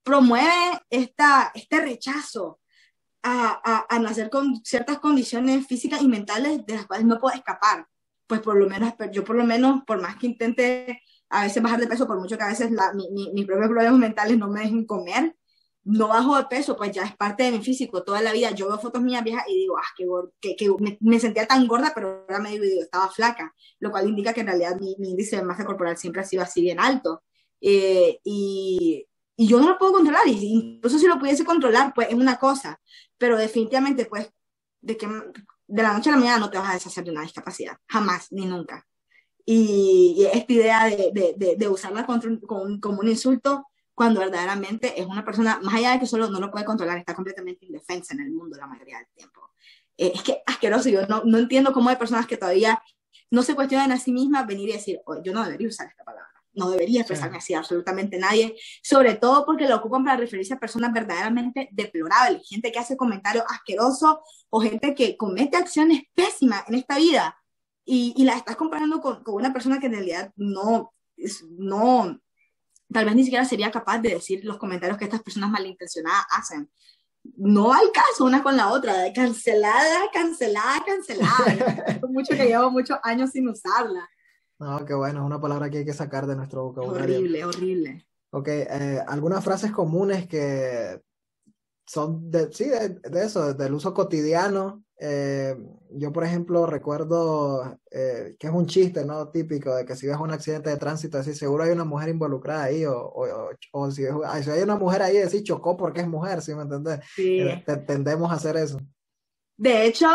promueve 0.02 0.80
esta, 0.90 1.52
este 1.54 1.80
rechazo 1.80 2.58
a, 3.22 3.84
a, 3.88 3.98
nacer 4.00 4.30
con 4.30 4.64
ciertas 4.64 4.98
condiciones 4.98 5.66
físicas 5.66 6.02
y 6.02 6.08
mentales 6.08 6.66
de 6.66 6.74
las 6.74 6.86
cuales 6.86 7.06
no 7.06 7.20
puedo 7.20 7.36
escapar. 7.36 7.86
Pues 8.26 8.40
por 8.40 8.56
lo 8.56 8.68
menos, 8.68 8.94
yo 9.12 9.24
por 9.24 9.36
lo 9.36 9.44
menos, 9.44 9.82
por 9.86 10.00
más 10.00 10.16
que 10.16 10.26
intente 10.26 11.02
a 11.30 11.44
veces 11.44 11.62
bajar 11.62 11.80
de 11.80 11.86
peso, 11.86 12.06
por 12.06 12.18
mucho 12.18 12.36
que 12.36 12.42
a 12.44 12.48
veces 12.48 12.70
la, 12.72 12.92
mi, 12.92 13.08
mi, 13.12 13.32
mis 13.32 13.46
propios 13.46 13.68
problemas 13.68 13.98
mentales 13.98 14.36
no 14.36 14.48
me 14.48 14.60
dejen 14.60 14.84
comer, 14.84 15.36
no 15.84 16.08
bajo 16.08 16.36
de 16.36 16.44
peso, 16.44 16.76
pues 16.76 16.92
ya 16.92 17.04
es 17.04 17.16
parte 17.16 17.44
de 17.44 17.52
mi 17.52 17.62
físico. 17.62 18.02
Toda 18.02 18.20
la 18.20 18.32
vida 18.32 18.50
yo 18.50 18.68
veo 18.68 18.78
fotos 18.78 19.00
mías 19.02 19.24
viejas 19.24 19.44
y 19.48 19.54
digo, 19.54 19.78
ah, 19.78 20.28
que, 20.40 20.56
que 20.56 20.68
me, 20.78 20.98
me, 21.00 21.20
sentía 21.20 21.46
tan 21.46 21.66
gorda, 21.66 21.92
pero 21.94 22.24
ahora 22.28 22.40
me 22.40 22.50
digo, 22.50 22.64
estaba 22.82 23.08
flaca, 23.10 23.54
lo 23.78 23.90
cual 23.90 24.08
indica 24.08 24.32
que 24.34 24.40
en 24.40 24.48
realidad 24.48 24.76
mi, 24.78 24.96
mi, 24.98 25.10
índice 25.12 25.36
de 25.36 25.42
masa 25.42 25.64
corporal 25.64 25.96
siempre 25.96 26.22
ha 26.22 26.24
sido 26.24 26.42
así 26.42 26.60
bien 26.60 26.80
alto. 26.80 27.22
Eh, 27.60 28.20
y, 28.24 29.06
y, 29.36 29.48
yo 29.48 29.60
no 29.60 29.68
lo 29.68 29.78
puedo 29.78 29.92
controlar, 29.92 30.26
y 30.26 30.32
incluso 30.32 30.98
si 30.98 31.06
lo 31.06 31.18
pudiese 31.18 31.44
controlar, 31.44 31.92
pues 31.94 32.08
es 32.08 32.14
una 32.14 32.38
cosa, 32.38 32.80
pero 33.18 33.36
definitivamente, 33.38 34.06
pues, 34.06 34.30
de 34.80 34.96
que 34.96 35.06
de 35.06 35.82
la 35.82 35.92
noche 35.92 36.10
a 36.10 36.12
la 36.12 36.18
mañana 36.18 36.38
no 36.38 36.50
te 36.50 36.58
vas 36.58 36.70
a 36.70 36.74
deshacer 36.74 37.04
de 37.04 37.10
una 37.12 37.22
discapacidad, 37.22 37.76
jamás, 37.86 38.32
ni 38.32 38.46
nunca 38.46 38.86
y, 39.52 40.28
esta 40.32 40.52
idea 40.52 40.84
de, 40.84 41.34
de, 41.36 41.56
de 41.56 41.68
usarla 41.68 42.06
contra, 42.06 42.30
con, 42.46 42.78
como 42.78 43.00
un 43.00 43.08
insulto 43.08 43.66
cuando 43.94 44.20
verdaderamente 44.20 45.00
es 45.00 45.06
una 45.06 45.24
persona, 45.24 45.58
más 45.62 45.74
allá 45.74 45.92
de 45.92 45.98
que 45.98 46.06
solo 46.06 46.30
no 46.30 46.38
lo 46.38 46.52
puede 46.52 46.64
controlar, 46.64 46.98
está 46.98 47.14
completamente 47.14 47.66
indefensa 47.66 48.14
en 48.14 48.20
el 48.20 48.30
mundo 48.30 48.56
la 48.56 48.68
mayoría 48.68 48.98
del 48.98 49.08
tiempo. 49.08 49.50
Eh, 49.96 50.12
es 50.14 50.22
que 50.22 50.40
asqueroso, 50.46 50.88
yo 50.88 51.04
no, 51.08 51.24
no 51.24 51.38
entiendo 51.38 51.72
cómo 51.72 51.90
hay 51.90 51.96
personas 51.96 52.28
que 52.28 52.36
todavía 52.36 52.80
no 53.30 53.42
se 53.42 53.56
cuestionan 53.56 53.90
a 53.90 53.98
sí 53.98 54.12
mismas 54.12 54.46
venir 54.46 54.68
y 54.68 54.72
decir, 54.74 55.00
oh, 55.04 55.20
yo 55.20 55.32
no 55.32 55.44
debería 55.44 55.66
usar 55.66 55.88
esta 55.88 56.04
palabra, 56.04 56.30
no 56.52 56.70
debería 56.70 57.00
expresarme 57.00 57.38
así 57.38 57.52
absolutamente 57.52 58.18
nadie, 58.18 58.56
sobre 58.84 59.14
todo 59.14 59.44
porque 59.44 59.66
lo 59.66 59.76
ocupan 59.76 60.04
para 60.04 60.16
referirse 60.16 60.54
a 60.54 60.60
personas 60.60 60.92
verdaderamente 60.92 61.68
deplorables, 61.72 62.48
gente 62.48 62.70
que 62.70 62.78
hace 62.78 62.96
comentarios 62.96 63.44
asquerosos 63.48 64.18
o 64.48 64.60
gente 64.60 64.94
que 64.94 65.16
comete 65.16 65.56
acciones 65.56 66.02
pésimas 66.14 66.62
en 66.68 66.76
esta 66.76 66.96
vida 66.98 67.39
y, 67.84 68.14
y 68.16 68.24
la 68.24 68.36
estás 68.36 68.56
comparando 68.56 69.00
con, 69.00 69.22
con, 69.22 69.34
una 69.34 69.52
persona 69.52 69.78
que 69.78 69.86
en 69.86 69.92
realidad 69.92 70.32
no, 70.36 70.92
no, 71.58 72.20
tal 72.92 73.04
vez 73.04 73.14
ni 73.14 73.24
siquiera 73.24 73.44
sería 73.44 73.70
capaz 73.70 73.98
de 73.98 74.10
decir 74.10 74.44
los 74.44 74.58
comentarios 74.58 74.98
que 74.98 75.04
estas 75.04 75.22
personas 75.22 75.50
malintencionadas 75.50 76.24
hacen. 76.30 76.70
No 77.36 77.72
hay 77.72 77.86
caso 77.92 78.24
una 78.24 78.42
con 78.42 78.56
la 78.56 78.72
otra, 78.72 79.12
cancelada, 79.14 80.10
cancelada, 80.12 80.82
cancelada. 80.84 82.00
mucho 82.08 82.34
que 82.34 82.46
llevo 82.46 82.70
muchos 82.70 82.98
años 83.02 83.30
sin 83.30 83.48
usarla. 83.48 84.08
No, 84.58 84.84
qué 84.84 84.94
bueno, 84.94 85.20
es 85.20 85.26
una 85.26 85.40
palabra 85.40 85.70
que 85.70 85.78
hay 85.78 85.84
que 85.84 85.92
sacar 85.92 86.26
de 86.26 86.36
nuestro 86.36 86.64
vocabulario. 86.64 87.16
Horrible, 87.16 87.44
horrible. 87.44 88.06
Ok, 88.30 88.48
eh, 88.48 89.02
algunas 89.06 89.44
frases 89.44 89.72
comunes 89.72 90.28
que 90.28 91.00
son 91.86 92.30
de, 92.30 92.52
sí, 92.52 92.64
de, 92.64 92.88
de 92.88 93.24
eso, 93.24 93.54
del 93.54 93.74
uso 93.74 93.92
cotidiano, 93.92 94.84
eh, 95.02 95.56
yo, 95.92 96.12
por 96.12 96.24
ejemplo, 96.24 96.66
recuerdo 96.66 97.78
eh, 97.90 98.36
que 98.38 98.46
es 98.48 98.52
un 98.52 98.66
chiste, 98.66 99.02
¿no? 99.06 99.28
Típico 99.28 99.74
de 99.74 99.86
que 99.86 99.96
si 99.96 100.06
ves 100.06 100.18
un 100.18 100.30
accidente 100.30 100.68
de 100.68 100.76
tránsito, 100.76 101.16
así 101.16 101.34
seguro 101.34 101.64
hay 101.64 101.70
una 101.70 101.84
mujer 101.84 102.10
involucrada 102.10 102.64
ahí, 102.64 102.84
o, 102.84 102.98
o, 102.98 103.50
o 103.72 103.90
si, 103.90 104.02
si, 104.02 104.50
hay 104.50 104.62
una 104.62 104.76
mujer 104.76 105.00
ahí, 105.02 105.16
decir 105.16 105.42
chocó 105.42 105.74
porque 105.74 106.02
es 106.02 106.06
mujer, 106.06 106.42
¿sí 106.42 106.54
me 106.54 106.62
entiendes? 106.62 107.00
Sí. 107.14 107.40
Eh, 107.40 107.64
tendemos 107.86 108.30
a 108.30 108.34
hacer 108.34 108.58
eso. 108.58 108.78
De 109.56 109.86
hecho, 109.86 110.06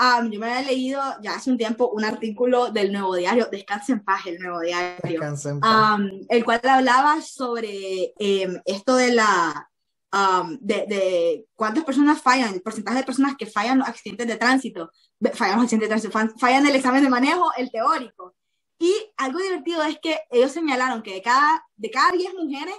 um, 0.00 0.30
yo 0.30 0.40
me 0.40 0.50
había 0.50 0.68
leído 0.70 1.02
ya 1.22 1.34
hace 1.34 1.50
un 1.50 1.58
tiempo 1.58 1.90
un 1.90 2.04
artículo 2.04 2.70
del 2.70 2.90
Nuevo 2.90 3.14
Diario, 3.14 3.48
Descanse 3.52 3.92
en 3.92 4.02
paz, 4.02 4.26
el 4.26 4.38
Nuevo 4.38 4.60
Diario, 4.60 5.20
um, 5.62 6.08
el 6.30 6.44
cual 6.44 6.60
hablaba 6.64 7.20
sobre 7.20 8.14
em, 8.18 8.58
esto 8.64 8.96
de 8.96 9.12
la 9.12 9.70
um, 10.12 10.58
de, 10.60 10.86
de, 10.86 11.46
cuántas 11.54 11.84
personas 11.84 12.20
fallan, 12.20 12.54
el 12.54 12.62
porcentaje 12.62 12.98
de 12.98 13.04
personas 13.04 13.36
que 13.36 13.46
fallan 13.46 13.78
los 13.78 13.88
accidentes 13.88 14.26
de 14.26 14.36
tránsito, 14.36 14.90
fallan 15.34 15.56
los 15.56 15.64
accidentes 15.64 15.88
de 15.88 16.08
tránsito, 16.10 16.38
fallan 16.38 16.66
el 16.66 16.76
examen 16.76 17.02
de 17.02 17.10
manejo, 17.10 17.50
el 17.56 17.70
teórico. 17.70 18.34
Y 18.78 18.92
algo 19.16 19.38
divertido 19.38 19.82
es 19.84 19.98
que 20.00 20.18
ellos 20.30 20.52
señalaron 20.52 21.02
que 21.02 21.14
de 21.14 21.22
cada, 21.22 21.64
de 21.76 21.90
cada 21.90 22.12
10 22.12 22.34
mujeres, 22.34 22.74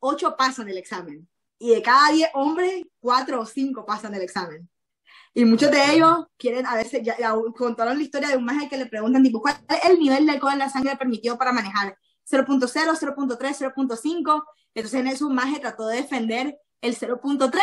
8 0.00 0.34
pasan 0.36 0.68
el 0.68 0.78
examen. 0.78 1.28
Y 1.58 1.70
de 1.70 1.82
cada 1.82 2.10
10 2.10 2.30
hombres, 2.34 2.84
4 3.00 3.40
o 3.40 3.46
5 3.46 3.86
pasan 3.86 4.14
el 4.14 4.22
examen. 4.22 4.68
Y 5.32 5.44
muchos 5.44 5.70
de 5.70 5.92
ellos 5.92 6.26
quieren, 6.36 6.66
a 6.66 6.76
veces, 6.76 7.02
ya, 7.02 7.16
ya 7.18 7.34
contaron 7.56 7.96
la 7.96 8.02
historia 8.02 8.28
de 8.28 8.36
un 8.36 8.44
maje 8.44 8.68
que 8.68 8.76
le 8.76 8.86
preguntan, 8.86 9.22
tipo, 9.22 9.40
¿cuál 9.40 9.56
es 9.68 9.84
el 9.90 9.98
nivel 9.98 10.26
de 10.26 10.32
alcohol 10.32 10.52
en 10.52 10.58
la 10.60 10.68
sangre 10.68 10.96
permitido 10.96 11.38
para 11.38 11.52
manejar? 11.52 11.96
0.0, 12.30 12.68
0.3, 12.68 13.74
0.5. 13.74 14.44
Entonces 14.74 15.00
en 15.00 15.06
eso 15.08 15.26
un 15.26 15.34
maje 15.34 15.60
trató 15.60 15.86
de 15.86 15.96
defender 15.96 16.58
el 16.84 16.96
0.3. 16.96 17.60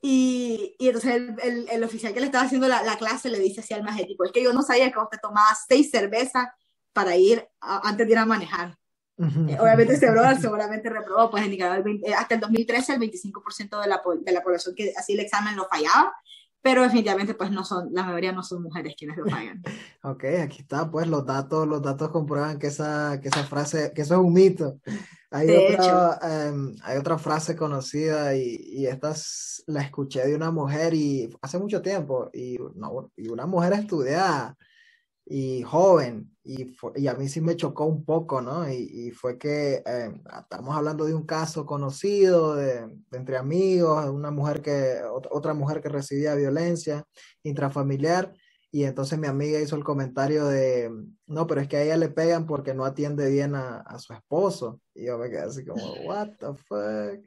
Y, 0.00 0.76
y, 0.78 0.86
entonces 0.86 1.14
el, 1.14 1.34
el, 1.42 1.68
el, 1.70 1.84
oficial 1.84 2.14
que 2.14 2.20
le 2.20 2.26
estaba 2.26 2.44
haciendo 2.44 2.68
la, 2.68 2.82
la, 2.84 2.96
clase 2.96 3.30
le 3.30 3.40
dice 3.40 3.60
así 3.60 3.74
al 3.74 3.82
magético, 3.82 4.24
es 4.24 4.30
que 4.30 4.42
yo 4.42 4.52
no 4.52 4.62
sabía 4.62 4.92
que 4.92 4.98
usted 4.98 5.18
tomaba 5.20 5.48
seis 5.66 5.90
cervezas 5.90 6.46
para 6.92 7.16
ir 7.16 7.48
a, 7.60 7.88
antes 7.88 8.06
de 8.06 8.12
ir 8.12 8.18
a 8.18 8.26
manejar. 8.26 8.78
Uh 9.16 9.24
-huh. 9.24 9.50
eh, 9.50 9.60
obviamente 9.60 9.94
ese 9.94 10.10
brother 10.10 10.40
seguramente 10.40 10.88
reprobó, 10.88 11.28
pues 11.30 11.42
en 11.44 11.50
Nicaragua 11.50 11.78
el 11.78 11.82
20, 11.82 12.08
eh, 12.08 12.14
hasta 12.14 12.36
el 12.36 12.40
2013 12.40 12.94
el 12.94 13.00
25% 13.00 13.80
de 13.80 13.88
la, 13.88 14.00
de 14.20 14.32
la 14.32 14.42
población 14.42 14.76
que 14.76 14.92
hacía 14.96 15.14
el 15.14 15.20
examen 15.20 15.56
lo 15.56 15.66
fallaba, 15.66 16.14
pero 16.60 16.82
definitivamente 16.82 17.34
pues 17.34 17.50
no 17.50 17.64
son, 17.64 17.88
la 17.92 18.04
mayoría 18.04 18.32
no 18.32 18.42
son 18.42 18.62
mujeres 18.62 18.94
quienes 18.96 19.16
lo 19.16 19.26
fallan. 19.26 19.62
ok, 20.02 20.24
aquí 20.42 20.62
está, 20.62 20.90
pues 20.90 21.06
los 21.06 21.24
datos, 21.24 21.66
los 21.66 21.82
datos 21.82 22.10
comprueban 22.10 22.58
que 22.58 22.68
esa, 22.68 23.20
que 23.20 23.28
esa 23.28 23.44
frase, 23.44 23.92
que 23.94 24.02
eso 24.02 24.14
es 24.14 24.20
un 24.20 24.32
mito. 24.32 24.78
Hay, 25.30 25.50
otra, 25.50 26.18
eh, 26.22 26.52
hay 26.82 26.96
otra 26.96 27.18
frase 27.18 27.54
conocida 27.54 28.34
y, 28.34 28.56
y 28.62 28.86
esta 28.86 29.10
es, 29.10 29.62
la 29.66 29.82
escuché 29.82 30.26
de 30.26 30.34
una 30.34 30.50
mujer 30.50 30.94
y 30.94 31.28
hace 31.42 31.58
mucho 31.58 31.82
tiempo 31.82 32.30
y, 32.32 32.58
no, 32.74 33.10
y 33.16 33.28
una 33.28 33.46
mujer 33.46 33.74
estudiada 33.74 34.56
y 35.26 35.62
joven 35.62 36.36
y, 36.48 37.06
a 37.06 37.14
mí 37.14 37.28
sí 37.28 37.40
me 37.42 37.56
chocó 37.56 37.84
un 37.84 38.04
poco, 38.04 38.40
¿no? 38.40 38.70
Y, 38.70 38.90
y 38.92 39.10
fue 39.10 39.36
que 39.36 39.82
eh, 39.84 40.10
estamos 40.40 40.74
hablando 40.74 41.04
de 41.04 41.14
un 41.14 41.26
caso 41.26 41.66
conocido 41.66 42.54
de, 42.54 42.88
entre 43.12 43.36
amigos, 43.36 44.08
una 44.08 44.30
mujer 44.30 44.62
que, 44.62 45.00
otra 45.30 45.52
mujer 45.52 45.82
que 45.82 45.90
recibía 45.90 46.34
violencia 46.34 47.04
intrafamiliar 47.42 48.32
y 48.70 48.84
entonces 48.84 49.18
mi 49.18 49.26
amiga 49.26 49.60
hizo 49.60 49.76
el 49.76 49.84
comentario 49.84 50.46
de, 50.46 50.90
no, 51.26 51.46
pero 51.46 51.60
es 51.60 51.68
que 51.68 51.76
a 51.78 51.82
ella 51.82 51.96
le 51.96 52.10
pegan 52.10 52.46
porque 52.46 52.74
no 52.74 52.84
atiende 52.84 53.30
bien 53.30 53.54
a, 53.54 53.78
a 53.78 53.98
su 53.98 54.12
esposo. 54.12 54.80
Y 54.94 55.06
yo 55.06 55.16
me 55.16 55.30
quedé 55.30 55.40
así 55.40 55.64
como, 55.64 55.82
what 56.04 56.28
the 56.38 56.54
fuck. 56.54 57.24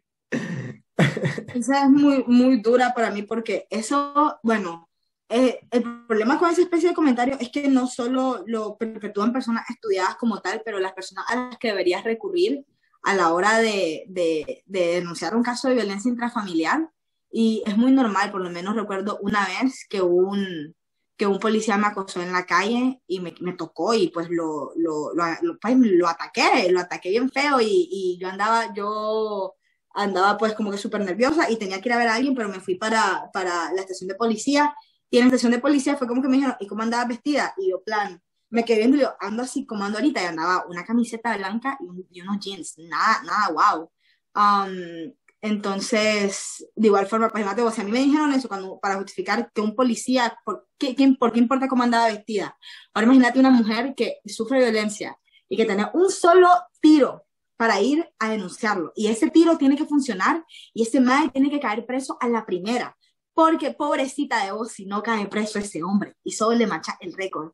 Esa 1.56 1.84
es 1.84 1.90
muy, 1.90 2.24
muy 2.28 2.62
dura 2.62 2.94
para 2.94 3.10
mí 3.10 3.24
porque 3.24 3.66
eso, 3.72 4.38
bueno, 4.44 4.91
eh, 5.32 5.60
el 5.72 6.06
problema 6.06 6.38
con 6.38 6.50
esa 6.50 6.62
especie 6.62 6.90
de 6.90 6.96
comentario 6.96 7.38
es 7.40 7.50
que 7.50 7.68
no 7.68 7.88
solo 7.88 8.44
lo 8.48 8.78
perpetúan 8.78 9.32
personas 9.32 9.70
estudiadas 9.70 10.16
como 10.18 10.42
tal, 10.42 10.62
pero 10.66 10.80
las 10.80 10.94
personas 10.94 11.26
a 11.30 11.36
las 11.36 11.58
que 11.58 11.70
deberías 11.70 12.04
recurrir 12.04 12.66
a 13.04 13.16
la 13.16 13.34
hora 13.34 13.60
de, 13.60 14.04
de, 14.08 14.64
de 14.66 14.88
denunciar 14.96 15.36
un 15.36 15.44
caso 15.44 15.70
de 15.70 15.76
violencia 15.76 16.10
intrafamiliar. 16.10 16.90
Y 17.32 17.64
es 17.66 17.78
muy 17.78 17.92
normal, 17.92 18.30
por 18.30 18.42
lo 18.42 18.50
menos 18.50 18.76
recuerdo 18.76 19.20
una 19.22 19.48
vez 19.48 19.86
que 19.90 20.02
un, 20.02 20.76
que 21.16 21.28
un 21.28 21.40
policía 21.40 21.78
me 21.78 21.88
acosó 21.88 22.22
en 22.22 22.34
la 22.34 22.46
calle 22.46 23.02
y 23.08 23.20
me, 23.20 23.34
me 23.40 23.54
tocó 23.54 23.94
y 23.94 24.10
pues 24.10 24.28
lo, 24.30 24.74
lo, 24.76 25.14
lo, 25.14 25.24
lo, 25.42 25.60
pues, 25.60 25.76
lo 25.78 26.10
ataqué, 26.10 26.70
lo 26.72 26.80
ataqué 26.82 27.10
bien 27.10 27.30
feo 27.30 27.62
y, 27.62 27.88
y, 27.90 28.18
yo 28.20 28.28
andaba, 28.28 28.74
yo 28.74 29.56
andaba 29.94 30.38
pues 30.38 30.54
como 30.56 30.72
que 30.72 30.78
súper 30.78 31.02
nerviosa 31.02 31.50
y 31.50 31.58
tenía 31.58 31.80
que 31.80 31.90
ir 31.90 31.94
a 31.94 31.98
ver 31.98 32.08
a 32.08 32.16
alguien, 32.16 32.36
pero 32.36 32.50
me 32.50 32.60
fui 32.60 32.76
para, 32.76 33.30
para 33.32 33.72
la 33.72 33.82
estación 33.82 34.10
de 34.10 34.16
policía 34.16 34.76
y 35.12 35.18
en 35.18 35.24
la 35.24 35.28
estación 35.28 35.52
de 35.52 35.60
policía 35.60 35.98
fue 35.98 36.08
como 36.08 36.22
que 36.22 36.30
me 36.30 36.38
dijeron, 36.38 36.56
¿y 36.60 36.68
cómo 36.68 36.82
andaba 36.82 37.06
vestida? 37.06 37.54
Y 37.58 37.70
yo, 37.70 37.84
plan, 37.84 38.22
me 38.50 38.66
quedé 38.66 38.80
viendo 38.80 38.98
y 38.98 39.02
yo, 39.02 39.14
ando 39.20 39.44
así 39.44 39.66
como 39.66 39.84
ando 39.84 40.00
ahorita 40.00 40.24
y 40.24 40.26
andaba 40.26 40.66
una 40.68 40.86
camiseta 40.86 41.36
blanca 41.38 41.78
y, 41.82 42.18
y 42.18 42.22
unos 42.22 42.40
jeans, 42.40 42.76
nada, 42.78 43.22
nada, 43.24 43.50
wow. 43.52 43.92
Um, 44.34 45.14
entonces, 45.42 46.66
de 46.76 46.88
igual 46.88 47.08
forma, 47.08 47.28
pues 47.30 47.42
imagínate, 47.42 47.68
o 47.68 47.72
sea, 47.72 47.84
a 47.84 47.86
mí 47.86 47.92
me 47.92 48.00
dijeron 48.00 48.32
eso 48.32 48.48
cuando, 48.48 48.80
para 48.80 48.96
justificar 48.96 49.52
que 49.52 49.62
un 49.62 49.76
policía, 49.76 50.38
¿por 50.46 50.68
qué, 50.78 50.96
quién, 50.96 51.16
¿por 51.18 51.34
qué 51.34 51.40
importa 51.40 51.68
cómo 51.68 51.84
andaba 51.84 52.08
vestida? 52.08 52.58
Ahora 52.94 53.06
imagínate 53.06 53.40
una 53.40 53.50
mujer 53.50 53.94
que 53.96 54.20
sufre 54.26 54.60
violencia 54.60 55.18
y 55.50 55.58
que 55.58 55.66
tiene 55.66 55.88
un 55.94 56.10
solo 56.10 56.48
tiro 56.80 57.26
para 57.58 57.82
ir 57.82 58.08
a 58.20 58.30
denunciarlo. 58.30 58.94
Y 58.96 59.08
ese 59.08 59.30
tiro 59.30 59.58
tiene 59.58 59.76
que 59.76 59.86
funcionar 59.86 60.46
y 60.74 60.84
ese 60.84 61.00
madre 61.00 61.30
tiene 61.30 61.50
que 61.50 61.60
caer 61.60 61.86
preso 61.86 62.18
a 62.22 62.28
la 62.28 62.46
primera. 62.46 62.96
Porque 63.34 63.72
pobrecita 63.72 64.44
de 64.46 64.52
vos 64.52 64.72
si 64.72 64.86
no 64.86 65.02
cae 65.02 65.28
preso 65.28 65.60
ese 65.60 65.84
hombre 65.84 66.16
y 66.24 66.32
solo 66.32 66.58
le 66.58 66.68
mancha 66.68 66.98
el 67.00 67.14
récord. 67.14 67.54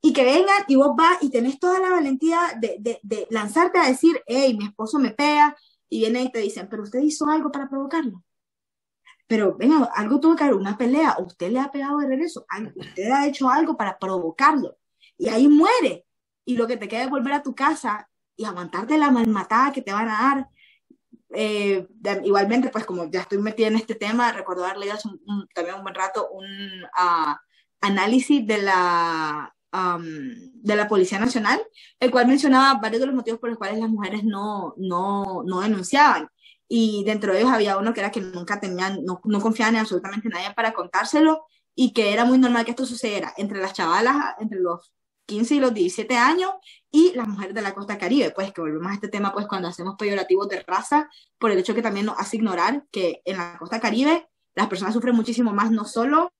Y 0.00 0.12
que 0.12 0.24
vengan 0.24 0.64
y 0.68 0.76
vos 0.76 0.92
vas 0.96 1.22
y 1.22 1.30
tenés 1.30 1.58
toda 1.58 1.80
la 1.80 1.90
valentía 1.90 2.40
de, 2.60 3.00
de, 3.02 3.26
lanzarte 3.30 3.78
a 3.78 3.88
decir, 3.88 4.22
hey, 4.26 4.56
mi 4.56 4.66
esposo 4.66 4.98
me 4.98 5.10
pega, 5.10 5.56
y 5.88 6.00
vienen 6.00 6.26
y 6.26 6.32
te 6.32 6.40
dicen, 6.40 6.68
pero 6.68 6.82
usted 6.82 7.00
hizo 7.00 7.28
algo 7.28 7.50
para 7.50 7.68
provocarlo. 7.68 8.22
Pero 9.26 9.56
venga, 9.56 9.90
algo 9.94 10.20
tuvo 10.20 10.36
que 10.36 10.44
haber, 10.44 10.54
una 10.54 10.78
pelea, 10.78 11.16
usted 11.18 11.50
le 11.50 11.58
ha 11.58 11.70
pegado 11.70 11.98
de 11.98 12.06
regreso, 12.06 12.46
usted 12.76 13.10
ha 13.10 13.26
hecho 13.26 13.48
algo 13.48 13.76
para 13.76 13.98
provocarlo. 13.98 14.78
Y 15.18 15.28
ahí 15.28 15.48
muere. 15.48 16.06
Y 16.44 16.56
lo 16.56 16.66
que 16.66 16.76
te 16.76 16.86
queda 16.86 17.04
es 17.04 17.10
volver 17.10 17.32
a 17.32 17.42
tu 17.42 17.54
casa 17.54 18.08
y 18.36 18.44
aguantarte 18.44 18.96
la 18.98 19.10
malmatada 19.10 19.72
que 19.72 19.82
te 19.82 19.92
van 19.92 20.08
a 20.08 20.22
dar. 20.22 20.48
Eh, 21.38 21.86
igualmente, 22.24 22.70
pues 22.70 22.86
como 22.86 23.10
ya 23.10 23.20
estoy 23.20 23.36
metida 23.36 23.66
en 23.66 23.76
este 23.76 23.94
tema, 23.94 24.32
recuerdo 24.32 24.64
haber 24.64 24.78
leído 24.78 24.96
también 25.54 25.76
un 25.76 25.82
buen 25.82 25.94
rato 25.94 26.30
un 26.30 26.46
uh, 26.84 27.34
análisis 27.82 28.46
de 28.46 28.62
la 28.62 29.52
de 30.62 30.76
la 30.76 30.88
Policía 30.88 31.18
Nacional, 31.18 31.60
el 32.00 32.10
cual 32.10 32.26
mencionaba 32.26 32.80
varios 32.80 33.00
de 33.00 33.06
los 33.08 33.14
motivos 33.14 33.38
por 33.38 33.50
los 33.50 33.58
cuales 33.58 33.78
las 33.78 33.90
mujeres 33.90 34.24
no, 34.24 34.72
no, 34.78 35.42
no 35.44 35.60
denunciaban. 35.60 36.28
Y 36.66 37.04
dentro 37.04 37.32
de 37.34 37.40
ellos 37.40 37.52
había 37.52 37.76
uno 37.76 37.92
que 37.92 38.00
era 38.00 38.10
que 38.10 38.22
nunca 38.22 38.58
tenían, 38.58 39.04
no, 39.04 39.20
no 39.24 39.40
confiaban 39.40 39.74
en 39.74 39.82
absolutamente 39.82 40.30
nadie 40.30 40.54
para 40.54 40.72
contárselo 40.72 41.44
y 41.74 41.92
que 41.92 42.14
era 42.14 42.24
muy 42.24 42.38
normal 42.38 42.64
que 42.64 42.70
esto 42.70 42.86
sucediera 42.86 43.34
entre 43.36 43.60
las 43.60 43.74
chavalas, 43.74 44.16
entre 44.40 44.60
los 44.60 44.94
15 45.26 45.54
y 45.56 45.60
los 45.60 45.74
17 45.74 46.16
años 46.16 46.52
y 46.90 47.12
las 47.14 47.28
mujeres 47.28 47.54
de 47.54 47.62
la 47.62 47.74
costa 47.74 47.98
caribe, 47.98 48.30
pues 48.30 48.52
que 48.52 48.60
volvemos 48.60 48.90
a 48.90 48.94
este 48.94 49.08
tema 49.08 49.32
pues 49.32 49.46
cuando 49.46 49.68
hacemos 49.68 49.96
peyorativos 49.98 50.48
de 50.48 50.62
raza, 50.66 51.10
por 51.38 51.50
el 51.50 51.58
hecho 51.58 51.74
que 51.74 51.82
también 51.82 52.06
nos 52.06 52.18
hace 52.18 52.36
ignorar 52.36 52.84
que 52.90 53.22
en 53.24 53.36
la 53.36 53.58
costa 53.58 53.80
caribe 53.80 54.28
las 54.54 54.68
personas 54.68 54.94
sufren 54.94 55.14
muchísimo 55.14 55.52
más 55.52 55.70
no 55.70 55.84
solo 55.84 56.32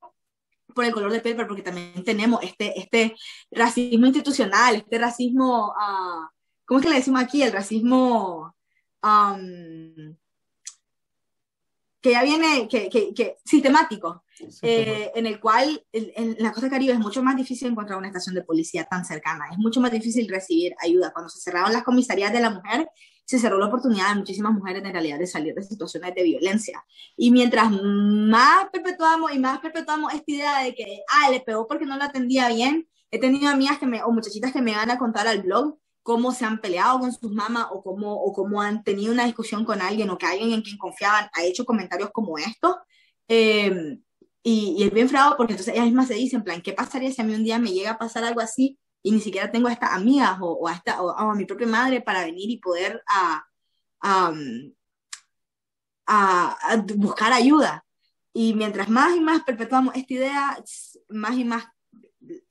por 0.75 0.85
el 0.85 0.93
color 0.93 1.13
de 1.13 1.21
piel, 1.21 1.37
pero 1.37 1.49
porque 1.49 1.63
también 1.63 2.05
tenemos 2.05 2.43
este, 2.43 2.79
este 2.79 3.17
racismo 3.51 4.07
institucional, 4.07 4.77
este 4.77 4.99
racismo, 4.99 5.69
uh, 5.69 6.27
¿cómo 6.65 6.81
es 6.81 6.85
que 6.85 6.91
le 6.91 6.97
decimos 6.97 7.23
aquí? 7.23 7.43
El 7.43 7.53
racismo 7.53 8.55
um, 9.03 10.17
que 12.07 12.13
ya 12.13 12.23
viene, 12.23 12.69
que, 12.69 12.89
que, 12.89 13.13
que 13.13 13.37
sistemático, 13.45 14.23
eh, 14.63 15.11
en 15.13 15.27
el 15.27 15.41
cual 15.41 15.85
en, 15.91 16.13
en, 16.15 16.37
la 16.39 16.53
costa 16.53 16.71
caribe 16.71 16.93
es 16.93 17.01
mucho 17.01 17.21
más 17.21 17.35
difícil 17.35 17.67
encontrar 17.67 17.99
una 17.99 18.07
estación 18.07 18.37
de 18.37 18.45
policía 18.45 18.85
tan 18.85 19.05
cercana, 19.05 19.47
es 19.51 19.59
mucho 19.59 19.81
más 19.81 19.91
difícil 19.91 20.29
recibir 20.29 20.73
ayuda. 20.81 21.13
Cuando 21.13 21.29
se 21.29 21.41
cerraron 21.41 21.73
las 21.73 21.83
comisarías 21.83 22.33
de 22.33 22.39
la 22.39 22.51
mujer, 22.51 22.89
se 23.25 23.41
cerró 23.41 23.59
la 23.59 23.67
oportunidad 23.67 24.11
de 24.11 24.21
muchísimas 24.21 24.53
mujeres 24.53 24.85
en 24.85 24.93
realidad 24.93 25.19
de 25.19 25.27
salir 25.27 25.53
de 25.53 25.65
situaciones 25.65 26.15
de 26.15 26.23
violencia. 26.23 26.85
Y 27.17 27.33
mientras 27.33 27.73
más 27.73 28.69
perpetuamos 28.71 29.35
y 29.35 29.41
más 29.41 29.59
perpetuamos 29.59 30.15
esta 30.15 30.31
idea 30.31 30.63
de 30.63 30.77
que, 30.77 31.01
ah, 31.09 31.29
le 31.33 31.41
pegó 31.41 31.67
porque 31.67 31.87
no 31.87 31.97
la 31.97 32.05
atendía 32.05 32.49
bien, 32.51 32.89
he 33.11 33.19
tenido 33.19 33.49
amigas 33.49 33.79
que 33.79 33.87
me, 33.87 34.01
o 34.05 34.13
muchachitas 34.13 34.53
que 34.53 34.63
me 34.63 34.77
van 34.77 34.93
a 34.93 34.99
contar 34.99 35.27
al 35.27 35.43
blog 35.43 35.77
cómo 36.07 36.33
se 36.33 36.45
han 36.45 36.61
peleado 36.61 37.01
con 37.01 37.13
sus 37.13 37.33
mamás 37.33 37.67
o 37.73 37.83
cómo, 37.83 38.15
o 38.15 38.33
cómo 38.33 38.63
han 38.63 38.85
tenido 38.85 39.13
una 39.13 39.25
discusión 39.27 39.65
con 39.65 39.83
alguien 39.83 40.09
o 40.11 40.17
que 40.17 40.27
alguien 40.27 40.53
en 40.53 40.63
quien 40.63 40.79
confiaban 40.79 41.29
ha 41.33 41.43
hecho 41.43 41.65
comentarios 41.65 42.11
como 42.13 42.39
estos. 42.39 42.77
Eh, 43.29 43.99
y, 44.43 44.77
y, 44.79 44.85
es 44.85 44.93
bien 44.93 45.09
frado 45.09 45.37
porque 45.37 45.55
entonces 45.55 45.75
ellas 45.75 45.87
mismas 45.87 46.07
se 46.07 46.15
dicen, 46.15 46.39
en 46.39 46.45
plan, 46.45 46.63
¿qué 46.63 46.73
pasaría 46.73 47.11
si 47.11 47.21
a 47.21 47.25
mí 47.25 47.35
un 47.35 47.43
día 47.43 47.59
me 47.59 47.73
llega 47.73 47.91
a 47.93 47.99
pasar 47.99 48.23
algo 48.25 48.41
así? 48.41 48.79
y 49.07 49.13
ni 49.13 49.21
siquiera 49.21 49.53
tengo 49.53 49.69
a 49.69 49.73
estas 49.73 49.93
amigas 49.93 50.37
o, 50.41 50.51
o 50.51 50.67
a, 50.67 50.73
esta, 50.73 51.01
o, 51.01 51.11
a 51.11 51.35
mi 51.37 51.45
propia 51.45 51.69
madre 51.69 52.01
para 52.01 52.25
venir 52.25 52.51
y 52.51 52.59
poder 52.59 53.05
a, 53.07 53.47
a, 54.01 54.33
a, 56.07 56.77
buscar 56.97 57.33
ayuda. 57.33 57.85
Y 58.33 58.55
mientras 58.55 58.89
más 58.89 59.15
y 59.15 59.21
más 59.21 59.45
perpetuamos 59.45 59.95
esta 59.95 60.13
idea, 60.13 60.65
más 61.09 61.37
y 61.37 61.45
más 61.45 61.67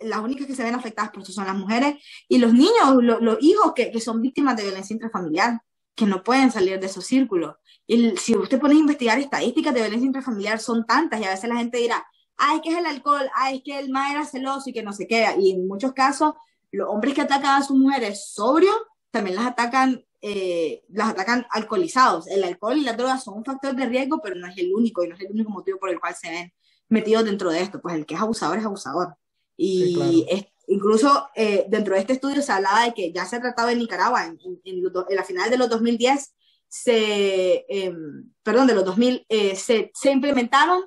las 0.06 0.20
únicas 0.20 0.48
que 0.48 0.56
se 0.56 0.64
ven 0.64 0.76
afectadas 0.76 1.12
por 1.12 1.24
eso 1.24 1.32
son 1.32 1.46
las 1.46 1.56
mujeres 1.56 1.96
y 2.28 2.38
los 2.38 2.54
niños, 2.54 2.96
lo, 3.02 3.20
los 3.20 3.38
hijos 3.42 3.74
que, 3.76 3.92
que, 3.92 4.00
son 4.00 4.22
víctimas 4.22 4.56
de 4.56 4.64
violencia 4.64 4.94
intrafamiliar, 4.94 5.62
que 5.96 6.06
no 6.06 6.24
pueden 6.24 6.52
salir 6.52 6.80
de 6.80 6.88
esos 6.88 7.06
círculos. 7.06 7.56
Y 7.88 8.16
si 8.18 8.36
usted 8.36 8.60
pone 8.60 8.76
a 8.76 8.80
investigar 8.80 9.20
estadísticas 9.20 9.74
de 9.74 9.82
violencia 9.82 10.08
intrafamiliar, 10.08 10.60
son 10.60 10.86
tantas 10.86 11.22
y 11.22 11.26
a 11.26 11.30
veces 11.30 11.50
la 11.50 11.58
gente 11.58 11.78
dirá, 11.78 12.06
ay, 12.38 12.62
que 12.62 12.70
es 12.70 12.78
el 12.78 12.86
alcohol, 12.86 13.30
ay, 13.36 13.58
es 13.58 13.64
que 13.64 13.80
el 13.80 13.90
ma 13.90 14.12
era 14.12 14.26
celoso 14.26 14.70
y 14.70 14.74
que 14.74 14.84
no 14.84 14.94
se 14.94 15.08
queda. 15.08 15.36
Y 15.38 15.52
en 15.52 15.68
muchos 15.68 15.94
casos, 15.94 16.34
los 16.72 16.90
hombres 16.90 17.14
que 17.14 17.22
atacan 17.22 17.62
a 17.62 17.64
sus 17.64 17.78
mujeres 17.78 18.32
sobrios 18.34 18.76
también 19.12 19.36
las 19.36 19.46
atacan, 19.48 20.04
eh, 20.22 20.84
las 20.90 21.10
atacan 21.10 21.46
alcoholizados. 21.52 22.28
El 22.28 22.44
alcohol 22.44 22.78
y 22.78 22.84
las 22.84 22.98
drogas 22.98 23.24
son 23.24 23.38
un 23.38 23.46
factor 23.46 23.76
de 23.76 23.86
riesgo, 23.86 24.20
pero 24.22 24.36
no 24.36 24.48
es 24.48 24.58
el 24.58 24.74
único 24.74 25.04
y 25.04 25.08
no 25.08 25.16
es 25.16 25.22
el 25.22 25.32
único 25.32 25.52
motivo 25.52 25.80
por 25.80 25.90
el 25.90 26.00
cual 26.00 26.16
se 26.16 26.30
ven 26.30 26.54
metidos 26.90 27.26
dentro 27.26 27.50
de 27.50 27.62
esto. 27.62 27.82
Pues 27.82 27.96
el 27.96 28.06
que 28.06 28.16
es 28.16 28.22
abusador 28.22 28.58
es 28.58 28.66
abusador. 28.66 29.16
Y 29.58 29.84
sí, 29.84 29.94
claro. 29.96 30.12
es, 30.30 30.46
incluso 30.68 31.30
eh, 31.36 31.66
dentro 31.70 31.94
de 31.94 32.02
este 32.02 32.14
estudio 32.14 32.42
se 32.42 32.52
hablaba 32.52 32.86
de 32.86 32.94
que 32.94 33.12
ya 33.12 33.26
se 33.26 33.36
ha 33.36 33.42
tratado 33.42 33.70
en 33.70 33.80
Nicaragua, 33.80 34.26
en, 34.26 34.40
en, 34.44 34.60
en, 34.64 34.86
en 35.10 35.16
la 35.16 35.24
final 35.24 35.50
de 35.50 35.58
los 35.58 35.70
2010, 35.70 36.36
se, 36.68 37.66
eh, 37.70 37.94
perdón, 38.44 38.68
de 38.68 38.76
los 38.76 38.86
2000, 38.86 39.26
eh, 39.30 39.56
se, 39.56 39.92
se 39.94 40.12
implementaron 40.12 40.84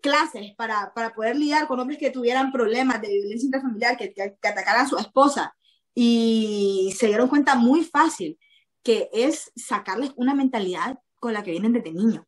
clases 0.00 0.54
para, 0.56 0.92
para 0.94 1.14
poder 1.14 1.36
lidiar 1.36 1.66
con 1.66 1.80
hombres 1.80 1.98
que 1.98 2.10
tuvieran 2.10 2.52
problemas 2.52 3.00
de 3.00 3.08
violencia 3.08 3.46
intrafamiliar, 3.46 3.96
que, 3.96 4.12
que, 4.12 4.36
que 4.40 4.48
atacaran 4.48 4.84
a 4.84 4.88
su 4.88 4.98
esposa. 4.98 5.56
Y 5.94 6.94
se 6.96 7.06
dieron 7.06 7.28
cuenta 7.28 7.54
muy 7.54 7.84
fácil 7.84 8.38
que 8.82 9.08
es 9.12 9.50
sacarles 9.56 10.12
una 10.16 10.34
mentalidad 10.34 10.98
con 11.18 11.32
la 11.32 11.42
que 11.42 11.52
vienen 11.52 11.72
desde 11.72 11.92
niño. 11.92 12.26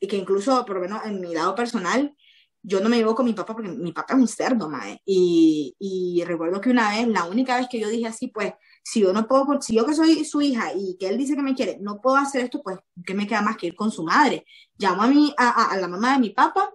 Y 0.00 0.08
que 0.08 0.16
incluso, 0.16 0.66
por 0.66 0.76
lo 0.76 0.82
menos 0.82 1.04
en 1.04 1.20
mi 1.20 1.32
lado 1.32 1.54
personal, 1.54 2.16
yo 2.62 2.80
no 2.80 2.88
me 2.88 2.98
vivo 2.98 3.14
con 3.14 3.26
mi 3.26 3.32
papá 3.34 3.54
porque 3.54 3.70
mi 3.70 3.92
papá 3.92 4.14
es 4.14 4.20
un 4.20 4.28
cerdo, 4.28 4.68
mae. 4.68 5.00
Y, 5.04 5.74
y 5.78 6.24
recuerdo 6.24 6.60
que 6.60 6.70
una 6.70 6.90
vez, 6.90 7.08
la 7.08 7.24
única 7.24 7.56
vez 7.56 7.68
que 7.68 7.80
yo 7.80 7.88
dije 7.88 8.06
así, 8.06 8.28
pues, 8.28 8.52
si 8.84 9.00
yo 9.00 9.12
no 9.12 9.26
puedo, 9.26 9.60
si 9.60 9.74
yo 9.74 9.84
que 9.86 9.94
soy 9.94 10.24
su 10.24 10.40
hija 10.42 10.72
y 10.74 10.96
que 10.98 11.08
él 11.08 11.18
dice 11.18 11.34
que 11.36 11.42
me 11.42 11.54
quiere, 11.54 11.78
no 11.80 12.00
puedo 12.00 12.16
hacer 12.16 12.44
esto, 12.44 12.62
pues, 12.62 12.78
¿qué 13.04 13.14
me 13.14 13.26
queda 13.26 13.42
más 13.42 13.56
que 13.56 13.66
ir 13.68 13.74
con 13.74 13.90
su 13.90 14.04
madre? 14.04 14.44
Llamo 14.78 15.02
a, 15.02 15.08
mi, 15.08 15.34
a, 15.36 15.72
a 15.72 15.76
la 15.76 15.88
mamá 15.88 16.14
de 16.14 16.20
mi 16.20 16.30
papá 16.30 16.72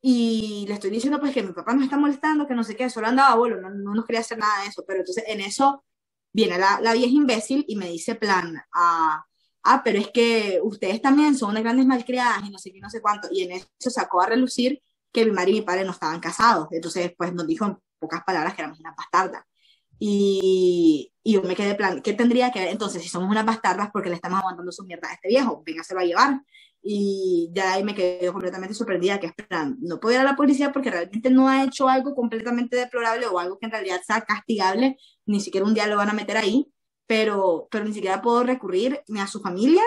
y 0.00 0.64
le 0.68 0.74
estoy 0.74 0.90
diciendo, 0.90 1.18
pues, 1.20 1.32
que 1.32 1.42
mi 1.42 1.52
papá 1.52 1.72
nos 1.74 1.84
está 1.84 1.96
molestando, 1.96 2.46
que 2.46 2.54
no 2.54 2.64
sé 2.64 2.76
qué, 2.76 2.90
solo 2.90 3.06
andaba 3.06 3.32
abuelo, 3.32 3.60
no, 3.60 3.70
no 3.70 3.94
nos 3.94 4.04
quería 4.04 4.20
hacer 4.20 4.38
nada 4.38 4.62
de 4.62 4.68
eso, 4.68 4.84
pero 4.86 5.00
entonces 5.00 5.24
en 5.26 5.40
eso 5.40 5.84
viene 6.32 6.58
la, 6.58 6.80
la 6.80 6.92
vieja 6.92 7.14
imbécil 7.14 7.64
y 7.68 7.76
me 7.76 7.88
dice, 7.90 8.16
plan, 8.16 8.62
ah, 8.74 9.24
ah, 9.64 9.82
pero 9.84 9.98
es 9.98 10.08
que 10.10 10.60
ustedes 10.62 11.00
también 11.00 11.36
son 11.36 11.50
unas 11.50 11.62
grandes 11.62 11.86
malcriadas 11.86 12.42
y 12.46 12.50
no 12.50 12.58
sé 12.58 12.72
qué, 12.72 12.80
no 12.80 12.90
sé 12.90 13.00
cuánto, 13.00 13.28
y 13.30 13.42
en 13.42 13.52
eso 13.52 13.90
sacó 13.90 14.20
a 14.22 14.26
relucir 14.26 14.82
que 15.12 15.24
mi 15.24 15.32
madre 15.32 15.50
y 15.52 15.54
mi 15.54 15.62
padre 15.62 15.84
no 15.84 15.92
estaban 15.92 16.20
casados, 16.20 16.68
entonces, 16.70 17.12
pues, 17.16 17.32
nos 17.34 17.46
dijo 17.46 17.66
en 17.66 17.78
pocas 17.98 18.24
palabras 18.24 18.54
que 18.54 18.62
éramos 18.62 18.80
una 18.80 18.94
bastarda. 18.96 19.46
Y, 19.98 21.12
y, 21.22 21.32
yo 21.34 21.42
me 21.42 21.54
quedé 21.54 21.74
plan, 21.76 22.02
¿qué 22.02 22.12
tendría 22.12 22.50
que 22.50 22.60
ver? 22.60 22.68
Entonces, 22.68 23.02
si 23.02 23.08
somos 23.08 23.30
unas 23.30 23.46
bastardas, 23.46 23.90
porque 23.92 24.08
le 24.08 24.16
estamos 24.16 24.40
aguantando 24.40 24.72
su 24.72 24.84
mierda 24.84 25.08
a 25.08 25.14
este 25.14 25.28
viejo? 25.28 25.62
Venga, 25.64 25.84
se 25.84 25.94
va 25.94 26.00
a 26.00 26.04
llevar. 26.04 26.40
Y 26.82 27.50
ya 27.54 27.74
ahí 27.74 27.84
me 27.84 27.94
quedé 27.94 28.32
completamente 28.32 28.74
sorprendida, 28.74 29.20
que 29.20 29.28
esperan, 29.28 29.76
no 29.80 30.00
puedo 30.00 30.16
ir 30.16 30.20
a 30.20 30.24
la 30.24 30.34
policía 30.34 30.72
porque 30.72 30.90
realmente 30.90 31.30
no 31.30 31.48
ha 31.48 31.62
hecho 31.64 31.88
algo 31.88 32.14
completamente 32.14 32.76
deplorable 32.76 33.26
o 33.28 33.38
algo 33.38 33.58
que 33.58 33.66
en 33.66 33.72
realidad 33.72 34.00
sea 34.04 34.22
castigable, 34.22 34.96
ni 35.26 35.40
siquiera 35.40 35.66
un 35.66 35.74
día 35.74 35.86
lo 35.86 35.96
van 35.96 36.10
a 36.10 36.12
meter 36.12 36.36
ahí, 36.36 36.72
pero, 37.06 37.68
pero 37.70 37.84
ni 37.84 37.92
siquiera 37.92 38.22
puedo 38.22 38.42
recurrir 38.44 39.02
ni 39.08 39.20
a 39.20 39.26
su 39.26 39.40
familia 39.40 39.82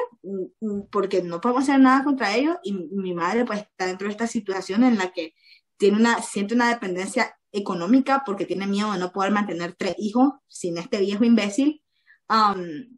porque 0.91 1.23
no 1.23 1.41
podemos 1.41 1.63
hacer 1.63 1.79
nada 1.79 2.03
contra 2.03 2.35
ellos 2.35 2.57
y 2.63 2.73
mi 2.73 3.13
madre 3.13 3.45
pues 3.45 3.61
está 3.61 3.87
dentro 3.87 4.07
de 4.07 4.11
esta 4.11 4.27
situación 4.27 4.83
en 4.83 4.97
la 4.97 5.11
que 5.11 5.33
tiene 5.77 5.97
una, 5.97 6.21
siente 6.21 6.55
una 6.55 6.69
dependencia 6.69 7.37
económica 7.51 8.23
porque 8.25 8.45
tiene 8.45 8.67
miedo 8.67 8.91
de 8.91 8.99
no 8.99 9.11
poder 9.11 9.31
mantener 9.31 9.73
tres 9.73 9.95
hijos 9.97 10.33
sin 10.47 10.77
este 10.77 10.99
viejo 10.99 11.23
imbécil. 11.23 11.81
Um, 12.29 12.97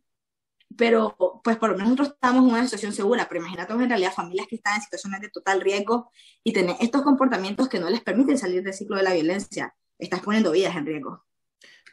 pero 0.76 1.16
pues 1.44 1.58
por 1.58 1.70
lo 1.70 1.78
menos 1.78 1.92
nosotros 1.92 2.16
estamos 2.16 2.44
en 2.44 2.52
una 2.52 2.64
situación 2.66 2.94
segura, 2.94 3.28
pero 3.28 3.42
imagínate 3.42 3.74
en 3.74 3.90
realidad 3.90 4.14
familias 4.14 4.48
que 4.48 4.58
están 4.58 4.76
en 4.76 4.82
situaciones 4.82 5.22
de 5.22 5.30
total 5.30 5.62
riesgo 5.62 6.12
y 6.44 6.54
tener 6.54 6.76
estos 6.80 7.02
comportamientos 7.02 7.68
que 7.68 7.80
no 7.80 7.90
les 7.90 8.02
permiten 8.02 8.38
salir 8.38 8.64
del 8.64 8.74
ciclo 8.74 8.98
de 8.98 9.04
la 9.04 9.14
violencia, 9.14 9.76
estás 9.98 10.22
poniendo 10.22 10.52
vidas 10.52 10.76
en 10.76 10.86
riesgo. 10.86 11.26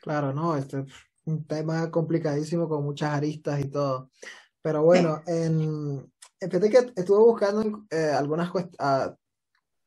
Claro, 0.02 0.32
no, 0.34 0.56
este 0.56 0.80
es 0.80 0.86
un 1.26 1.46
tema 1.46 1.90
complicadísimo 1.90 2.68
con 2.68 2.84
muchas 2.84 3.10
aristas 3.10 3.60
y 3.60 3.70
todo. 3.70 4.10
Pero 4.62 4.82
bueno, 4.82 5.22
en, 5.26 6.10
fíjate 6.40 6.70
que 6.70 6.92
estuve 6.96 7.18
buscando 7.18 7.84
eh, 7.90 8.12
algunas 8.16 8.50
uh, 8.54 9.14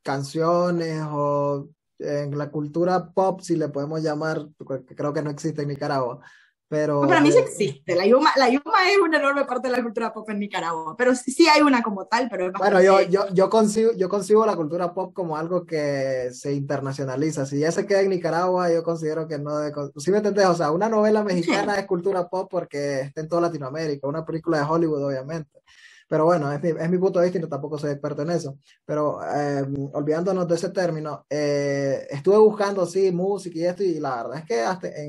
canciones 0.04 1.02
o 1.10 1.70
en 2.00 2.38
la 2.38 2.52
cultura 2.52 3.12
pop, 3.12 3.42
si 3.42 3.56
le 3.56 3.70
podemos 3.70 4.02
llamar, 4.02 4.48
porque 4.58 4.96
creo 4.96 5.14
que 5.14 5.22
no 5.22 5.32
existe 5.32 5.64
en 5.64 5.70
Nicaragua, 5.70 6.20
pero... 6.68 7.02
para 7.02 7.22
mí 7.22 7.32
sí 7.32 7.38
existe, 7.38 7.96
la 7.96 8.06
Yuma, 8.06 8.32
la 8.36 8.50
Yuma 8.50 8.90
es 8.90 8.98
una 8.98 9.18
enorme 9.18 9.46
parte 9.46 9.70
de 9.70 9.78
la 9.78 9.84
cultura 9.84 10.14
pop 10.14 10.30
en 10.30 10.40
Nicaragua, 10.40 10.96
pero 10.98 11.16
sí, 11.16 11.32
sí 11.32 11.48
hay 11.48 11.62
una 11.62 11.82
como 11.82 12.06
tal, 12.06 12.28
pero... 12.30 12.52
bueno, 12.58 12.82
yo, 12.82 13.02
yo, 13.02 13.28
yo, 13.34 13.50
concibo, 13.50 13.92
yo 13.94 14.10
concibo 14.10 14.46
la 14.46 14.56
cultura 14.56 14.94
pop 14.94 15.14
como 15.14 15.38
algo 15.38 15.66
que 15.66 16.30
se 16.32 16.54
internacionaliza, 16.54 17.46
si 17.46 17.60
ya 17.60 17.72
se 17.72 17.86
queda 17.86 18.02
en 18.02 18.10
Nicaragua, 18.10 18.72
yo 18.72 18.84
considero 18.84 19.28
que 19.28 19.38
no... 19.38 19.58
De, 19.58 19.74
¿Sí 19.98 20.12
me 20.12 20.18
entendés? 20.18 20.48
O 20.48 20.56
sea, 20.56 20.72
una 20.72 20.90
novela 20.90 21.24
mexicana 21.24 21.76
es 21.76 21.86
cultura 21.86 22.28
pop 22.30 22.50
porque 22.50 23.02
está 23.02 23.22
en 23.22 23.28
toda 23.28 23.42
Latinoamérica, 23.42 24.08
una 24.08 24.26
película 24.26 24.60
de 24.60 24.66
Hollywood, 24.66 25.06
obviamente. 25.06 25.58
Pero 26.08 26.26
bueno, 26.26 26.52
es 26.52 26.90
mi, 26.90 26.98
punto 26.98 27.20
de 27.20 27.26
vista 27.26 27.40
y 27.40 27.50
tampoco 27.50 27.78
soy 27.78 27.92
experto 27.92 28.22
en 28.22 28.32
eso. 28.32 28.58
Pero 28.86 29.20
eh, 29.24 29.66
olvidándonos 29.94 30.48
de 30.48 30.56
ese 30.56 30.70
término, 30.70 31.26
eh, 31.30 32.08
estuve 32.10 32.38
buscando, 32.38 32.86
sí, 32.86 33.12
música 33.12 33.60
y 33.60 33.66
esto, 33.66 33.84
y 33.84 34.00
la 34.00 34.24
verdad 34.24 34.40
es 34.40 34.46
que 34.46 34.62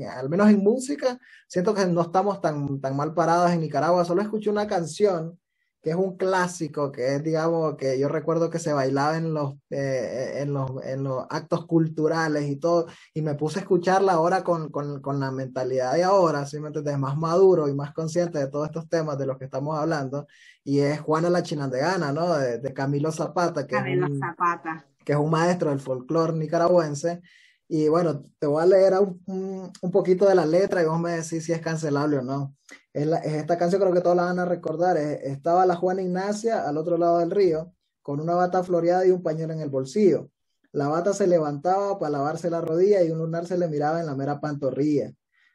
al 0.07 0.29
menos 0.29 0.49
en 0.49 0.59
música, 0.59 1.17
siento 1.47 1.73
que 1.73 1.85
no 1.85 2.01
estamos 2.01 2.41
tan, 2.41 2.81
tan 2.81 2.95
mal 2.95 3.13
parados 3.13 3.51
en 3.51 3.61
Nicaragua. 3.61 4.05
Solo 4.05 4.21
escuché 4.21 4.49
una 4.49 4.67
canción 4.67 5.39
que 5.81 5.91
es 5.91 5.95
un 5.95 6.17
clásico, 6.17 6.91
que 6.91 7.15
es, 7.15 7.23
digamos, 7.23 7.75
que 7.77 7.97
yo 7.97 8.09
recuerdo 8.09 8.49
que 8.49 8.59
se 8.59 8.73
bailaba 8.73 9.17
en 9.17 9.33
los, 9.33 9.53
eh, 9.69 10.39
en 10.39 10.53
los, 10.53 10.69
en 10.83 11.03
los 11.03 11.25
actos 11.29 11.65
culturales 11.65 12.49
y 12.49 12.57
todo, 12.57 12.87
y 13.13 13.21
me 13.21 13.35
puse 13.35 13.59
a 13.59 13.61
escucharla 13.61 14.13
ahora 14.13 14.43
con, 14.43 14.69
con, 14.71 15.01
con 15.01 15.19
la 15.19 15.31
mentalidad 15.31 15.93
de 15.93 16.03
ahora, 16.03 16.45
¿sí 16.45 16.59
me 16.59 16.67
entiendes? 16.67 16.97
Más 16.97 17.17
maduro 17.17 17.69
y 17.69 17.73
más 17.73 17.93
consciente 17.93 18.39
de 18.39 18.47
todos 18.47 18.67
estos 18.67 18.89
temas 18.89 19.17
de 19.17 19.25
los 19.27 19.37
que 19.37 19.45
estamos 19.45 19.77
hablando, 19.77 20.27
y 20.69 20.81
es 20.81 20.99
Juana 20.99 21.31
la 21.31 21.41
Chinandegana, 21.41 22.11
¿no? 22.11 22.37
De, 22.37 22.59
de 22.59 22.73
Camilo 22.75 23.11
Zapata, 23.11 23.65
que, 23.65 23.73
Camilo 23.73 24.05
es 24.05 24.11
un, 24.11 24.19
Zapata. 24.19 24.85
que 25.03 25.13
es 25.13 25.17
un 25.17 25.31
maestro 25.31 25.71
del 25.71 25.79
folclore 25.79 26.33
nicaragüense, 26.33 27.23
y 27.67 27.87
bueno, 27.87 28.23
te 28.37 28.45
voy 28.45 28.61
a 28.61 28.67
leer 28.67 28.93
un, 29.25 29.71
poquito 29.91 30.27
de 30.27 30.35
la 30.35 30.45
letra 30.45 30.83
y 30.83 30.85
vos 30.85 30.99
me 30.99 31.13
decís 31.13 31.43
si 31.43 31.53
es 31.53 31.59
cancelable 31.59 32.19
o 32.19 32.21
no. 32.21 32.55
Es, 32.93 33.07
la, 33.07 33.17
es 33.17 33.33
esta 33.33 33.57
canción 33.57 33.81
creo 33.81 33.93
que 33.93 34.01
todos 34.01 34.15
la 34.15 34.25
van 34.25 34.37
a 34.37 34.45
recordar. 34.45 34.95
Es, 34.97 35.21
estaba 35.23 35.65
la 35.65 35.75
Juana 35.75 36.03
Ignacia 36.03 36.67
al 36.67 36.77
otro 36.77 36.99
lado 36.99 37.17
del 37.17 37.31
río, 37.31 37.73
con 38.03 38.19
una 38.19 38.35
bata 38.35 38.63
floreada 38.63 39.07
y 39.07 39.09
un 39.09 39.23
pañuelo 39.23 39.53
en 39.53 39.61
el 39.61 39.69
bolsillo. 39.69 40.29
La 40.71 40.87
bata 40.87 41.13
se 41.13 41.25
levantaba 41.25 41.97
para 41.97 42.11
lavarse 42.11 42.51
la 42.51 42.61
rodilla 42.61 43.01
y 43.01 43.09
un 43.09 43.17
lunar 43.17 43.47
se 43.47 43.57
le 43.57 43.67
miraba 43.67 43.99
en 43.99 44.05
la 44.05 44.15
mera 44.15 44.39
pantorrilla. 44.39 45.13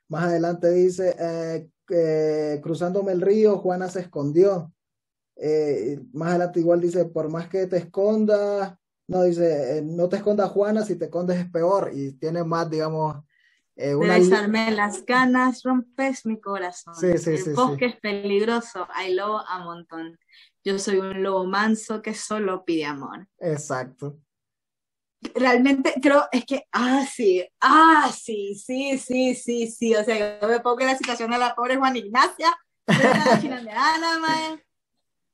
Más 0.09 0.25
adelante 0.25 0.71
dice, 0.73 1.15
eh, 1.21 1.69
eh, 1.91 2.61
cruzándome 2.65 3.13
el 3.13 3.21
río, 3.21 3.59
Juana 3.59 3.89
se 3.89 4.01
escondió. 4.01 4.74
Eh, 5.37 6.01
más 6.13 6.31
adelante 6.31 6.61
igual 6.61 6.81
dice, 6.81 7.05
por 7.07 7.29
más 7.29 7.49
que 7.49 7.67
te 7.67 7.79
escondas, 7.79 8.75
no, 9.07 9.23
dice, 9.25 9.79
eh, 9.79 9.83
no 9.83 10.09
te 10.09 10.17
escondas 10.17 10.51
Juana, 10.51 10.85
si 10.85 10.97
te 10.97 11.07
escondes 11.07 11.39
es 11.39 11.51
peor 11.51 11.91
y 11.93 12.13
tiene 12.13 12.45
más, 12.45 12.71
digamos... 12.71 13.17
Eh, 13.77 13.95
una... 13.95 14.19
Besarme 14.19 14.71
las 14.71 15.05
ganas, 15.05 15.63
rompes 15.65 16.25
mi 16.25 16.41
corazón. 16.41 16.95
Sí, 16.95 17.19
sí, 17.19 17.31
El 17.31 17.39
sí, 17.39 17.51
bosque 17.51 17.87
es 17.87 17.97
peligroso, 17.97 18.87
hay 18.95 19.15
lobo 19.15 19.41
a 19.41 19.65
montón. 19.65 20.17
Yo 20.63 20.79
soy 20.79 20.99
un 20.99 21.23
lobo 21.23 21.45
manso 21.45 22.01
que 22.01 22.15
solo 22.15 22.65
pide 22.65 22.85
amor. 22.85 23.27
Exacto. 23.39 24.19
Realmente 25.35 25.95
creo, 26.01 26.29
es 26.31 26.45
que, 26.45 26.67
ah, 26.71 27.05
sí, 27.11 27.45
ah, 27.61 28.13
sí, 28.17 28.55
sí, 28.55 28.97
sí, 28.97 29.35
sí, 29.35 29.67
sí. 29.67 29.95
O 29.97 30.05
sea, 30.05 30.41
yo 30.41 30.49
me 30.49 30.61
pongo 30.61 30.81
en 30.81 30.87
la 30.87 30.97
situación 30.97 31.31
de 31.33 31.39
la 31.39 31.55
pobre 31.55 31.77
Juana 31.77 31.99
Ignacia, 31.99 32.55
de 32.87 32.95
la. 32.95 34.61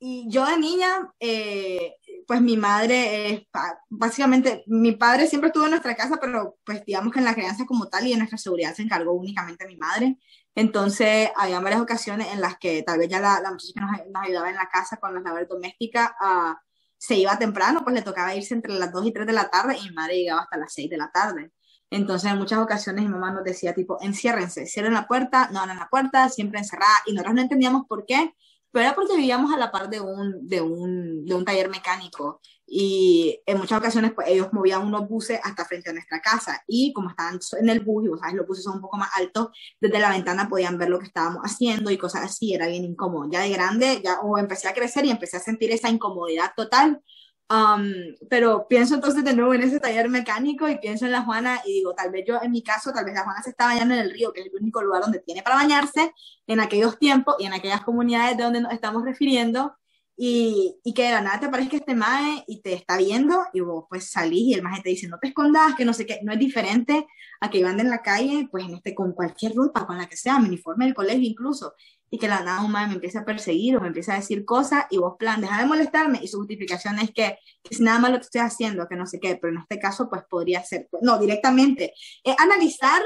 Y 0.03 0.27
yo 0.31 0.47
de 0.47 0.57
niña, 0.57 1.13
eh, 1.21 1.97
pues 2.27 2.41
mi 2.41 2.57
madre 2.57 3.47
básicamente, 3.91 4.65
mi 4.67 4.93
padre 4.93 5.27
siempre 5.27 5.49
estuvo 5.49 5.65
en 5.65 5.73
nuestra 5.73 5.95
casa, 5.95 6.17
pero 6.19 6.57
pues 6.65 6.83
digamos 6.87 7.13
que 7.13 7.19
en 7.19 7.27
la 7.27 7.35
crianza 7.35 7.67
como 7.67 7.87
tal 7.89 8.07
y 8.07 8.13
en 8.15 8.19
nuestra 8.19 8.39
seguridad 8.39 8.75
se 8.75 8.83
encargó 8.83 9.13
únicamente 9.13 9.67
mi 9.67 9.77
madre. 9.77 10.17
Entonces, 10.55 11.31
había 11.37 11.61
varias 11.61 11.83
ocasiones 11.83 12.29
en 12.33 12.41
las 12.41 12.57
que 12.59 12.83
tal 12.83 12.99
vez 12.99 13.09
ya 13.11 13.21
la, 13.21 13.41
la 13.41 13.51
muchacha 13.51 13.73
que 13.75 13.81
nos, 13.81 14.23
ayudaba 14.25 14.49
en 14.49 14.57
la 14.57 14.71
casa 14.71 14.97
con 14.97 15.15
las 15.15 15.23
labores 15.23 15.49
domésticas 15.49 16.13
uh, 16.21 16.55
se 16.97 17.17
iba 17.17 17.39
temprano, 17.39 17.83
pues 17.85 17.95
le 17.95 18.03
tocaba 18.03 18.35
irse 18.35 18.55
entre 18.55 18.73
las 18.75 18.93
2 18.93 19.07
y 19.07 19.13
3 19.13 19.27
de 19.27 19.33
la 19.35 19.51
tarde 19.51 19.77
y 19.79 19.89
mi 19.89 19.95
madre 19.95 20.17
llegaba 20.17 20.43
hasta 20.43 20.57
las 20.57 20.73
6 20.73 20.89
de 20.89 20.97
la 20.97 21.11
tarde. 21.11 21.53
Entonces, 21.91 22.31
en 22.31 22.39
muchas 22.39 22.59
ocasiones 22.61 23.05
mi 23.05 23.11
mamá 23.11 23.33
nos 23.33 23.45
decía 23.45 23.75
tipo, 23.75 23.99
enciérrense, 24.01 24.67
cierren 24.67 24.95
la 24.95 25.07
puerta, 25.07 25.51
no 25.53 25.61
abran 25.61 25.79
la 25.79 25.89
puerta, 25.89 26.29
siempre 26.29 26.59
encerrada, 26.59 26.95
y 27.07 27.13
nosotros 27.13 27.35
no 27.35 27.43
entendíamos 27.43 27.87
por 27.87 28.07
qué, 28.07 28.35
pero 28.73 28.85
era 28.87 28.95
porque 28.95 29.17
vivíamos 29.17 29.53
a 29.53 29.57
la 29.57 29.71
par 29.71 29.91
de 29.91 30.01
un, 30.01 30.47
de 30.47 30.61
un, 30.61 31.25
de 31.25 31.35
un 31.35 31.45
taller 31.45 31.69
mecánico 31.69 32.41
y 32.67 33.43
en 33.47 33.59
muchas 33.59 33.79
ocasiones 33.79 34.13
pues 34.15 34.29
ellos 34.29 34.53
movían 34.53 34.87
unos 34.87 35.09
buses 35.09 35.41
hasta 35.43 35.65
frente 35.65 35.91
a 35.91 35.93
nuestra 35.93 36.21
casa 36.21 36.63
y 36.69 36.93
como 36.93 37.11
estaban 37.11 37.41
en 37.61 37.69
el 37.69 37.81
bus 37.81 38.05
y 38.05 38.09
vos 38.09 38.21
sabes 38.21 38.37
los 38.37 38.47
buses 38.47 38.63
son 38.63 38.77
un 38.77 38.81
poco 38.81 38.97
más 38.97 39.11
altos 39.17 39.49
desde 39.81 39.99
la 39.99 40.11
ventana 40.11 40.49
podían 40.49 40.79
ver 40.79 40.89
lo 40.89 41.01
que 41.01 41.07
estábamos 41.07 41.43
haciendo 41.43 41.91
y 41.91 41.99
cosas 41.99 42.23
así 42.23 42.55
era 42.55 42.69
bien 42.69 42.85
incómodo. 42.85 43.29
Ya 43.31 43.41
de 43.41 43.51
grande 43.51 44.01
ya 44.05 44.21
o 44.21 44.39
empecé 44.39 44.69
a 44.69 44.75
crecer 44.75 45.05
y 45.05 45.11
empecé 45.11 45.39
a 45.39 45.41
sentir 45.41 45.73
esa 45.73 45.89
incomodidad 45.89 46.53
total 46.57 47.03
Um, 47.51 48.15
pero 48.29 48.69
pienso 48.69 48.95
entonces 48.95 49.25
de 49.25 49.35
nuevo 49.35 49.53
en 49.53 49.63
ese 49.63 49.81
taller 49.81 50.09
mecánico 50.09 50.69
y 50.69 50.79
pienso 50.79 51.07
en 51.07 51.11
la 51.11 51.23
Juana 51.23 51.61
y 51.67 51.73
digo, 51.73 51.95
tal 51.95 52.13
vez 52.13 52.25
yo 52.25 52.39
en 52.41 52.53
mi 52.53 52.63
caso, 52.63 52.93
tal 52.93 53.05
vez 53.05 53.13
la 53.13 53.25
Juana 53.25 53.43
se 53.43 53.51
está 53.51 53.65
bañando 53.65 53.95
en 53.95 54.01
el 54.03 54.13
río, 54.13 54.33
que 54.33 54.43
es 54.43 54.47
el 54.47 54.53
único 54.61 54.81
lugar 54.81 55.03
donde 55.03 55.19
tiene 55.19 55.43
para 55.43 55.57
bañarse 55.57 56.13
en 56.47 56.61
aquellos 56.61 56.97
tiempos 57.01 57.35
y 57.41 57.47
en 57.47 57.53
aquellas 57.53 57.81
comunidades 57.81 58.37
de 58.37 58.45
donde 58.45 58.61
nos 58.61 58.73
estamos 58.73 59.03
refiriendo 59.05 59.75
y, 60.17 60.79
y 60.85 60.95
que 60.95 61.05
de 61.05 61.11
la 61.11 61.23
nada 61.23 61.41
te 61.41 61.49
parezca 61.49 61.79
este 61.79 61.97
mae 61.97 62.45
y 62.47 62.63
te 62.63 62.73
está 62.73 62.97
viendo 62.99 63.43
y 63.53 63.61
vos 63.61 63.87
pues 63.89 64.09
salís 64.13 64.43
y 64.43 64.55
el 64.55 64.63
mae 64.63 64.81
te 64.81 64.91
dice 64.91 65.09
no 65.09 65.19
te 65.19 65.29
escondas, 65.29 65.75
que 65.75 65.85
no 65.85 65.93
sé 65.93 66.07
qué, 66.07 66.21
no 66.23 66.33
es 66.33 66.39
diferente 66.39 67.05
a 67.41 67.51
que 67.51 67.59
iban 67.59 67.81
en 67.81 67.91
la 67.91 68.01
calle 68.01 68.47
pues 68.49 68.65
en 68.65 68.75
este 68.75 68.95
con 68.95 69.13
cualquier 69.13 69.57
ropa, 69.57 69.89
con 69.89 69.99
la 69.99 70.09
que 70.09 70.17
sea, 70.17 70.39
mi 70.39 70.47
uniforme 70.47 70.85
del 70.85 70.95
colegio 70.95 71.29
incluso 71.29 71.75
y 72.11 72.19
que 72.19 72.29
la 72.29 72.41
nada 72.41 72.63
mae 72.67 72.89
me 72.89 72.95
empieza 72.95 73.21
a 73.21 73.25
perseguir 73.25 73.77
o 73.77 73.81
me 73.81 73.89
empieza 73.89 74.13
a 74.13 74.17
decir 74.17 74.45
cosas 74.45 74.87
y 74.91 74.99
vos 74.99 75.15
plan, 75.19 75.41
deja 75.41 75.59
de 75.61 75.67
molestarme 75.67 76.19
y 76.23 76.29
su 76.29 76.39
justificación 76.39 76.99
es 76.99 77.13
que, 77.13 77.39
que 77.63 77.75
si 77.75 77.83
nada 77.83 78.01
más 78.01 78.11
lo 78.11 78.17
que 78.19 78.25
estoy 78.25 78.41
haciendo, 78.41 78.89
que 78.89 78.97
no 78.97 79.07
sé 79.07 79.21
qué, 79.21 79.37
pero 79.37 79.55
en 79.55 79.61
este 79.61 79.79
caso 79.79 80.09
pues 80.11 80.23
podría 80.29 80.63
ser, 80.65 80.89
no, 81.03 81.19
directamente, 81.19 81.95
eh, 82.25 82.35
analizar 82.39 83.01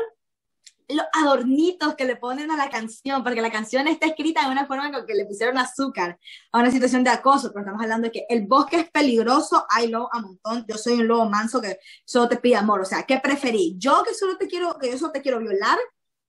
los 0.88 1.06
adornitos 1.14 1.94
que 1.94 2.04
le 2.04 2.16
ponen 2.16 2.50
a 2.50 2.56
la 2.56 2.68
canción, 2.68 3.22
porque 3.24 3.40
la 3.40 3.50
canción 3.50 3.88
está 3.88 4.06
escrita 4.06 4.44
de 4.44 4.52
una 4.52 4.66
forma 4.66 4.92
con 4.92 5.06
que 5.06 5.14
le 5.14 5.24
pusieron 5.24 5.56
azúcar 5.58 6.18
a 6.52 6.58
una 6.58 6.70
situación 6.70 7.04
de 7.04 7.10
acoso, 7.10 7.48
pero 7.48 7.60
estamos 7.60 7.82
hablando 7.82 8.06
de 8.08 8.12
que 8.12 8.26
el 8.28 8.46
bosque 8.46 8.80
es 8.80 8.90
peligroso, 8.90 9.64
hay 9.70 9.88
lobo 9.88 10.08
a 10.12 10.20
montón, 10.20 10.64
yo 10.68 10.76
soy 10.76 10.94
un 10.94 11.08
lobo 11.08 11.28
manso 11.28 11.60
que 11.60 11.78
solo 12.04 12.28
te 12.28 12.36
pide 12.36 12.56
amor, 12.56 12.80
o 12.80 12.84
sea, 12.84 13.02
¿qué 13.04 13.18
preferí? 13.18 13.76
Yo 13.78 14.02
que 14.06 14.14
solo 14.14 14.36
te 14.36 14.46
quiero, 14.46 14.78
que 14.78 14.90
yo 14.90 14.98
solo 14.98 15.12
te 15.12 15.22
quiero 15.22 15.38
violar, 15.38 15.78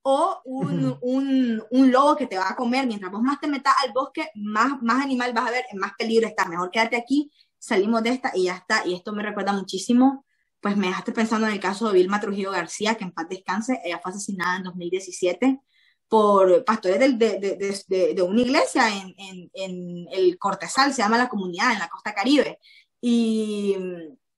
o 0.08 0.40
un, 0.46 1.00
un, 1.02 1.64
un, 1.72 1.92
lobo 1.92 2.16
que 2.16 2.28
te 2.28 2.38
va 2.38 2.52
a 2.52 2.56
comer. 2.56 2.86
Mientras 2.86 3.12
vos 3.12 3.24
más 3.24 3.40
te 3.40 3.48
metas 3.48 3.74
al 3.84 3.92
bosque, 3.92 4.30
más, 4.36 4.80
más 4.84 5.04
animal 5.04 5.34
vas 5.34 5.48
a 5.48 5.52
ver, 5.52 5.66
en 5.72 5.80
más 5.80 5.94
peligro 5.98 6.28
estás. 6.28 6.48
Mejor 6.48 6.70
quédate 6.70 6.96
aquí, 6.96 7.32
salimos 7.58 8.04
de 8.04 8.12
esta 8.12 8.32
y 8.36 8.44
ya 8.44 8.56
está. 8.56 8.86
Y 8.86 8.94
esto 8.94 9.14
me 9.14 9.24
recuerda 9.24 9.52
muchísimo, 9.52 10.24
pues 10.62 10.78
me 10.78 10.88
dejaste 10.88 11.12
pensando 11.12 11.48
en 11.48 11.54
el 11.54 11.60
caso 11.60 11.88
de 11.88 11.96
Vilma 11.96 12.20
Trujillo 12.20 12.52
García, 12.52 12.94
que 12.94 13.04
en 13.04 13.14
paz 13.14 13.28
descanse, 13.28 13.82
ella 13.84 14.00
fue 14.00 14.12
asesinada 14.12 14.58
en 14.58 14.64
2017 14.66 15.60
por 16.08 16.64
pastores 16.66 17.00
de, 17.00 17.14
de, 17.14 17.40
de, 17.40 18.14
de, 18.14 18.22
una 18.22 18.42
iglesia 18.42 18.88
en, 18.96 19.16
en, 19.18 19.50
en, 19.56 20.08
el 20.12 20.38
Cortezal, 20.38 20.94
se 20.94 21.02
llama 21.02 21.18
la 21.18 21.30
comunidad, 21.30 21.74
en 21.74 21.80
la 21.80 21.90
costa 21.90 22.14
caribe. 22.14 22.60
Y 23.02 23.76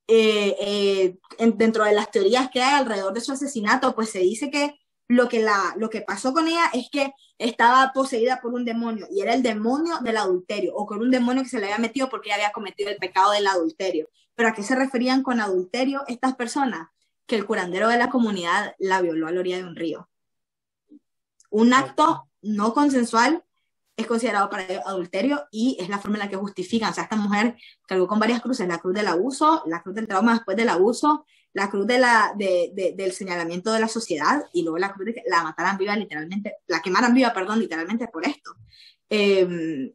eh, 0.07 0.55
eh, 0.61 1.17
dentro 1.55 1.83
de 1.83 1.91
las 1.91 2.09
teorías 2.09 2.49
que 2.49 2.61
hay 2.61 2.75
alrededor 2.75 3.13
de 3.13 3.19
su 3.19 3.33
asesinato, 3.33 3.93
pues 3.93 4.11
se 4.11 4.19
dice 4.19 4.49
que 4.49 4.79
lo 5.07 5.29
que, 5.29 5.39
la, 5.39 5.73
lo 5.77 5.89
que 5.89 6.01
pasó 6.01 6.33
con 6.33 6.47
ella 6.47 6.65
es 6.73 6.89
que 6.91 7.13
estaba 7.37 7.91
poseída 7.93 8.41
por 8.41 8.53
un 8.53 8.65
demonio 8.65 9.07
y 9.11 9.21
era 9.21 9.33
el 9.33 9.43
demonio 9.43 9.99
del 10.01 10.17
adulterio 10.17 10.75
o 10.75 10.85
con 10.85 10.99
un 10.99 11.11
demonio 11.11 11.43
que 11.43 11.49
se 11.49 11.59
le 11.59 11.65
había 11.65 11.77
metido 11.77 12.09
porque 12.09 12.29
ella 12.29 12.35
había 12.35 12.51
cometido 12.51 12.89
el 12.89 12.97
pecado 12.97 13.31
del 13.31 13.47
adulterio. 13.47 14.09
Pero 14.35 14.49
¿a 14.49 14.53
qué 14.53 14.63
se 14.63 14.75
referían 14.75 15.23
con 15.23 15.39
adulterio 15.39 16.03
estas 16.07 16.35
personas? 16.35 16.89
Que 17.25 17.35
el 17.35 17.45
curandero 17.45 17.89
de 17.89 17.97
la 17.97 18.09
comunidad 18.09 18.75
la 18.79 19.01
violó 19.01 19.27
a 19.27 19.31
la 19.31 19.39
orilla 19.39 19.57
de 19.57 19.65
un 19.65 19.75
río. 19.75 20.09
Un 21.49 21.73
acto 21.73 22.27
no 22.41 22.73
consensual 22.73 23.43
es 23.95 24.05
considerado 24.05 24.49
para 24.49 24.63
adulterio 24.85 25.47
y 25.51 25.75
es 25.79 25.89
la 25.89 25.97
forma 25.97 26.17
en 26.17 26.23
la 26.23 26.29
que 26.29 26.35
justifican. 26.35 26.91
O 26.91 26.93
sea, 26.93 27.03
esta 27.03 27.15
mujer 27.15 27.57
cargó 27.87 28.07
con 28.07 28.19
varias 28.19 28.41
cruces, 28.41 28.67
la 28.67 28.77
cruz 28.77 28.93
del 28.93 29.07
abuso, 29.07 29.63
la 29.65 29.81
cruz 29.81 29.95
del 29.95 30.07
trauma 30.07 30.33
después 30.33 30.55
del 30.55 30.69
abuso, 30.69 31.25
la 31.53 31.69
cruz 31.69 31.87
de 31.87 31.99
la, 31.99 32.33
de, 32.37 32.71
de, 32.73 32.93
del 32.95 33.11
señalamiento 33.11 33.71
de 33.71 33.79
la 33.79 33.87
sociedad 33.87 34.43
y 34.53 34.63
luego 34.63 34.77
la 34.77 34.93
cruz 34.93 35.07
de 35.07 35.13
que 35.15 35.23
la 35.27 35.43
mataran 35.43 35.77
viva 35.77 35.95
literalmente, 35.95 36.57
la 36.67 36.81
quemaran 36.81 37.13
viva, 37.13 37.33
perdón, 37.33 37.59
literalmente 37.59 38.07
por 38.07 38.25
esto. 38.27 38.55
em, 39.09 39.91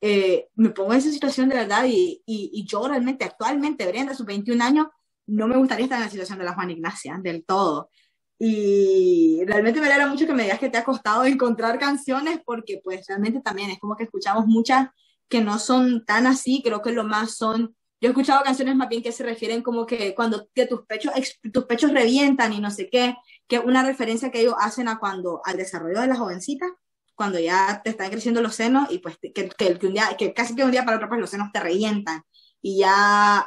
eh, 0.00 0.48
me 0.56 0.70
pongo 0.70 0.92
en 0.92 0.98
esa 0.98 1.10
situación 1.10 1.48
de 1.48 1.56
verdad 1.56 1.86
y, 1.88 2.22
y, 2.26 2.64
yo 2.66 2.86
realmente 2.86 3.24
actualmente, 3.24 3.86
Brenda, 3.86 4.14
sus 4.14 4.26
21 4.26 4.62
años, 4.62 4.86
no 5.26 5.48
me 5.48 5.56
gustaría 5.56 5.84
estar 5.84 5.98
en 5.98 6.04
la 6.04 6.10
situación 6.10 6.38
de 6.38 6.44
la 6.44 6.54
Juan 6.54 6.70
Ignacia, 6.70 7.18
del 7.22 7.44
todo. 7.44 7.90
Y 8.38 9.40
realmente 9.46 9.80
me 9.80 9.86
alegra 9.86 10.06
mucho 10.06 10.26
que 10.26 10.34
me 10.34 10.42
digas 10.42 10.58
que 10.58 10.68
te 10.68 10.76
ha 10.76 10.84
costado 10.84 11.24
encontrar 11.24 11.78
canciones 11.78 12.40
porque 12.44 12.80
pues 12.84 13.06
realmente 13.06 13.40
también 13.40 13.70
es 13.70 13.78
como 13.78 13.96
que 13.96 14.04
escuchamos 14.04 14.46
muchas 14.46 14.88
que 15.28 15.40
no 15.40 15.58
son 15.58 16.04
tan 16.04 16.26
así, 16.26 16.60
creo 16.62 16.82
que 16.82 16.92
lo 16.92 17.04
más 17.04 17.36
son, 17.36 17.74
yo 18.00 18.08
he 18.08 18.12
escuchado 18.12 18.42
canciones 18.42 18.76
más 18.76 18.88
bien 18.88 19.02
que 19.02 19.12
se 19.12 19.24
refieren 19.24 19.62
como 19.62 19.86
que 19.86 20.14
cuando 20.14 20.48
que 20.54 20.66
tus 20.66 20.84
pechos, 20.86 21.12
tus 21.52 21.64
pechos 21.64 21.92
revientan 21.92 22.52
y 22.52 22.60
no 22.60 22.70
sé 22.70 22.88
qué, 22.90 23.16
que 23.46 23.58
una 23.58 23.82
referencia 23.82 24.30
que 24.30 24.40
ellos 24.40 24.54
hacen 24.58 24.88
a 24.88 24.98
cuando, 24.98 25.40
al 25.44 25.56
desarrollo 25.56 26.00
de 26.00 26.08
la 26.08 26.16
jovencita, 26.16 26.66
cuando 27.14 27.38
ya 27.38 27.80
te 27.82 27.90
están 27.90 28.10
creciendo 28.10 28.42
los 28.42 28.54
senos 28.54 28.90
y 28.90 28.98
pues 28.98 29.18
que, 29.18 29.32
que, 29.32 29.48
que 29.78 29.86
un 29.86 29.94
día, 29.94 30.16
que 30.18 30.34
casi 30.34 30.54
que 30.54 30.64
un 30.64 30.70
día 30.70 30.84
para 30.84 30.96
otro 30.96 31.08
pues 31.08 31.20
los 31.20 31.30
senos 31.30 31.50
te 31.52 31.60
revientan 31.60 32.22
y 32.60 32.78
ya 32.78 33.44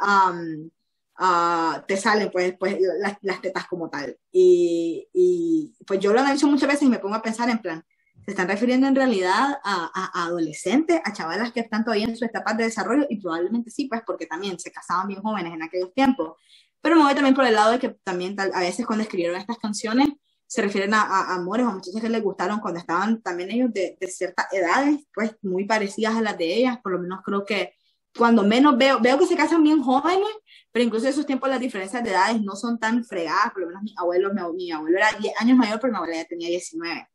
uh, 1.19 1.81
te 1.87 1.97
salen 1.97 2.29
pues, 2.31 2.55
pues 2.57 2.77
las, 2.99 3.17
las, 3.21 3.41
tetas 3.41 3.67
como 3.67 3.89
tal. 3.89 4.17
Y, 4.31 5.07
y 5.13 5.75
pues 5.85 5.99
yo 5.99 6.13
lo 6.13 6.23
dicho 6.23 6.47
muchas 6.47 6.69
veces 6.69 6.83
y 6.83 6.89
me 6.89 6.99
pongo 6.99 7.15
a 7.15 7.21
pensar 7.21 7.49
en 7.49 7.59
plan, 7.59 7.83
se 8.27 8.31
están 8.31 8.49
refiriendo 8.49 8.87
en 8.87 8.95
realidad 8.95 9.57
a, 9.63 9.89
a, 9.93 10.25
adolescentes, 10.25 10.99
a 11.05 11.13
chavalas 11.13 11.53
que 11.53 11.61
están 11.61 11.85
todavía 11.85 12.07
en 12.07 12.17
su 12.17 12.25
etapa 12.25 12.53
de 12.53 12.65
desarrollo 12.65 13.05
y 13.09 13.21
probablemente 13.21 13.71
sí, 13.71 13.85
pues 13.87 14.01
porque 14.05 14.25
también 14.25 14.59
se 14.59 14.69
casaban 14.69 15.07
bien 15.07 15.21
jóvenes 15.21 15.53
en 15.53 15.63
aquellos 15.63 15.93
tiempos. 15.93 16.33
Pero 16.81 16.97
me 16.97 17.03
voy 17.03 17.13
también 17.13 17.33
por 17.33 17.45
el 17.45 17.53
lado 17.53 17.71
de 17.71 17.79
que 17.79 17.95
también 18.03 18.35
tal, 18.35 18.51
a 18.53 18.59
veces 18.59 18.85
cuando 18.85 19.03
escribieron 19.03 19.37
estas 19.37 19.57
canciones 19.59 20.09
se 20.45 20.61
refieren 20.61 20.93
a, 20.93 21.03
a, 21.03 21.35
amores 21.35 21.67
o 21.67 21.71
muchachas 21.71 22.01
que 22.01 22.09
les 22.09 22.21
gustaron 22.21 22.59
cuando 22.59 22.81
estaban 22.81 23.21
también 23.21 23.49
ellos 23.49 23.71
de, 23.71 23.97
de 23.97 24.07
ciertas 24.07 24.47
edades, 24.51 25.07
pues 25.13 25.31
muy 25.41 25.63
parecidas 25.63 26.17
a 26.17 26.21
las 26.21 26.37
de 26.37 26.53
ellas, 26.53 26.79
por 26.83 26.91
lo 26.91 26.99
menos 26.99 27.21
creo 27.23 27.45
que 27.45 27.75
cuando 28.17 28.43
menos 28.43 28.77
veo, 28.77 28.99
veo 28.99 29.17
que 29.17 29.25
se 29.25 29.37
casan 29.37 29.63
bien 29.63 29.81
jóvenes, 29.81 30.27
pero 30.73 30.83
incluso 30.83 31.05
en 31.05 31.13
esos 31.13 31.25
tiempos 31.25 31.47
las 31.47 31.61
diferencias 31.61 32.03
de 32.03 32.09
edades 32.09 32.41
no 32.41 32.57
son 32.57 32.77
tan 32.77 33.05
fregadas, 33.05 33.53
por 33.53 33.61
lo 33.61 33.67
menos 33.67 33.83
mi 33.83 33.95
abuelo, 33.97 34.33
mi, 34.33 34.41
mi 34.53 34.71
abuelo 34.73 34.97
era 34.97 35.13
10 35.17 35.33
años 35.39 35.57
mayor, 35.57 35.79
pero 35.79 35.93
mi 35.93 35.97
abuela 35.97 36.17
ya 36.17 36.25
tenía 36.25 36.49
19 36.49 37.07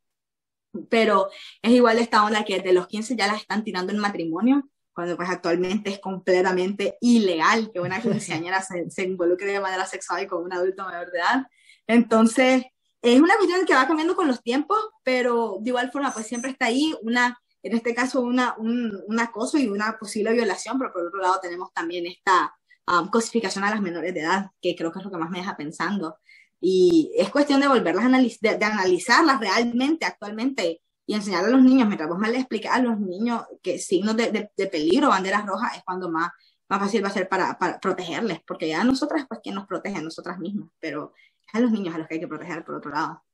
pero 0.89 1.29
es 1.61 1.73
igual 1.73 1.99
esta 1.99 2.25
onda 2.25 2.45
que 2.45 2.61
de 2.61 2.73
los 2.73 2.87
15 2.87 3.17
ya 3.17 3.27
las 3.27 3.41
están 3.43 3.65
tirando 3.65 3.93
en 3.93 3.99
matrimonio, 3.99 4.69
cuando 4.93 5.17
pues 5.17 5.29
actualmente 5.29 5.91
es 5.91 5.99
completamente 5.99 6.97
ilegal 7.01 7.71
que 7.73 7.81
una 7.81 8.01
quinceañera 8.03 8.63
se, 8.63 8.91
se 8.91 9.05
involucre 9.05 9.53
de 9.53 9.61
manera 9.61 9.87
sexual 9.87 10.27
con 10.27 10.45
un 10.45 10.53
adulto 10.53 10.85
mayor 10.85 11.11
de 11.11 11.19
edad. 11.19 11.47
Entonces, 11.87 12.65
es 13.03 13.21
una 13.21 13.37
cuestión 13.37 13.67
que 13.67 13.75
va 13.75 13.87
cambiando 13.87 14.15
con 14.15 14.29
los 14.29 14.43
tiempos, 14.43 14.79
pero 15.03 15.59
de 15.61 15.71
igual 15.71 15.91
forma, 15.91 16.13
pues 16.13 16.27
siempre 16.27 16.53
está 16.53 16.67
ahí 16.67 16.95
una, 17.03 17.37
en 17.63 17.75
este 17.75 17.95
caso, 17.95 18.21
una, 18.21 18.55
un, 18.59 18.97
un 19.07 19.21
acoso 19.21 19.59
y 19.59 19.69
una 19.69 19.99
posible 19.99 20.33
violación, 20.33 20.79
pero 20.79 20.93
por 20.93 21.07
otro 21.07 21.21
lado 21.21 21.41
tenemos 21.43 21.73
también 21.73 22.07
esta 22.07 22.55
um, 22.87 23.09
cosificación 23.09 23.65
a 23.65 23.71
las 23.71 23.81
menores 23.81 24.15
de 24.15 24.21
edad, 24.21 24.51
que 24.61 24.77
creo 24.77 24.93
que 24.93 25.01
es 25.01 25.05
lo 25.05 25.11
que 25.11 25.19
más 25.19 25.31
me 25.31 25.39
deja 25.39 25.57
pensando. 25.57 26.17
Y 26.65 27.11
es 27.17 27.29
cuestión 27.29 27.61
de 27.61 27.67
volverlas 27.67 28.05
a 28.05 28.09
de, 28.09 28.57
de, 28.57 28.65
analizarlas 28.65 29.41
realmente 29.41 30.07
actualmente 30.07 30.81
y 31.05 31.15
enseñar 31.15 31.45
a 31.45 31.49
los 31.49 31.61
niños, 31.61 31.89
mientras 31.89 32.09
vos 32.09 32.21
más 32.21 32.31
les 32.31 32.39
explicas 32.39 32.77
a 32.77 32.81
los 32.81 33.01
niños 33.01 33.43
que 33.61 33.81
signos 33.81 34.17
de, 34.17 34.49
de, 34.57 34.67
peligro, 34.69 35.09
banderas 35.09 35.45
rojas, 35.45 35.77
es 35.77 35.83
cuando 35.85 36.09
más, 36.09 36.31
más 36.69 36.79
fácil 36.79 37.03
va 37.03 37.09
a 37.09 37.13
ser 37.13 37.29
para, 37.29 37.59
para 37.59 37.81
protegerles, 37.81 38.39
porque 38.47 38.69
ya 38.69 38.85
nosotras, 38.85 39.27
pues, 39.29 39.41
¿quién 39.43 39.57
nos 39.57 39.67
protege? 39.67 40.01
Nosotras 40.01 40.39
mismas, 40.39 40.69
pero 40.79 41.13
es 41.49 41.55
a 41.55 41.61
los 41.61 41.73
niños 41.73 41.97
a 41.97 41.99
los 41.99 42.07
que 42.07 42.15
hay 42.15 42.21
que 42.21 42.29
proteger 42.29 42.65
por 42.65 42.77
otro 42.77 42.93
lado. 42.93 43.25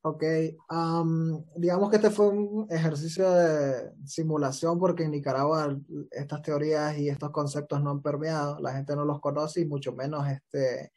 Ok, 0.00 0.22
um, 0.70 1.44
digamos 1.56 1.90
que 1.90 1.96
este 1.96 2.08
fue 2.08 2.28
un 2.28 2.66
ejercicio 2.70 3.30
de 3.30 3.90
simulación 4.06 4.78
porque 4.78 5.02
en 5.02 5.10
Nicaragua 5.10 5.76
estas 6.10 6.40
teorías 6.40 6.96
y 6.96 7.10
estos 7.10 7.30
conceptos 7.30 7.82
no 7.82 7.90
han 7.90 8.00
permeado, 8.00 8.58
la 8.60 8.72
gente 8.72 8.96
no 8.96 9.04
los 9.04 9.20
conoce 9.20 9.60
y 9.60 9.66
mucho 9.66 9.92
menos 9.92 10.26
este, 10.26 10.92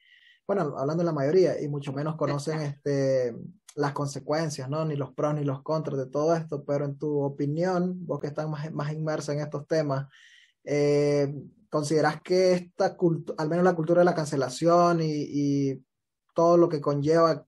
bueno, 0.54 0.78
hablando 0.78 1.02
de 1.02 1.06
la 1.06 1.14
mayoría, 1.14 1.62
y 1.62 1.70
mucho 1.70 1.94
menos 1.94 2.18
conocen 2.18 2.60
este, 2.62 3.34
las 3.76 3.94
consecuencias, 3.94 4.70
¿no? 4.70 4.84
Ni 4.84 4.96
los 4.96 5.14
pros 5.14 5.34
ni 5.34 5.46
los 5.46 5.62
contras 5.64 5.98
de 5.98 6.08
todo 6.08 6.36
esto, 6.36 6.66
pero 6.66 6.84
en 6.84 6.98
tu 6.98 7.22
opinión, 7.22 8.06
vos 8.06 8.20
que 8.20 8.28
estás 8.28 8.50
más, 8.50 8.70
más 8.74 8.92
inmersa 8.92 9.32
en 9.32 9.40
estos 9.40 9.66
temas, 9.66 10.08
eh, 10.66 11.34
¿consideras 11.70 12.22
que 12.22 12.52
esta 12.54 12.98
cultura, 12.98 13.42
al 13.42 13.50
menos 13.50 13.64
la 13.64 13.76
cultura 13.76 14.02
de 14.02 14.06
la 14.06 14.16
cancelación 14.16 15.02
y, 15.02 15.24
y 15.30 15.86
todo 16.36 16.58
lo 16.58 16.68
que 16.68 16.82
conlleva, 16.82 17.46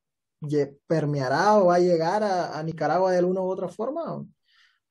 permeará 0.87 1.57
o 1.57 1.67
va 1.67 1.75
a 1.75 1.79
llegar 1.79 2.23
a, 2.23 2.57
a, 2.57 2.63
Nicaragua 2.63 3.11
de 3.11 3.17
alguna 3.17 3.41
u 3.41 3.49
otra 3.49 3.67
forma? 3.67 4.13
¿O, 4.13 4.27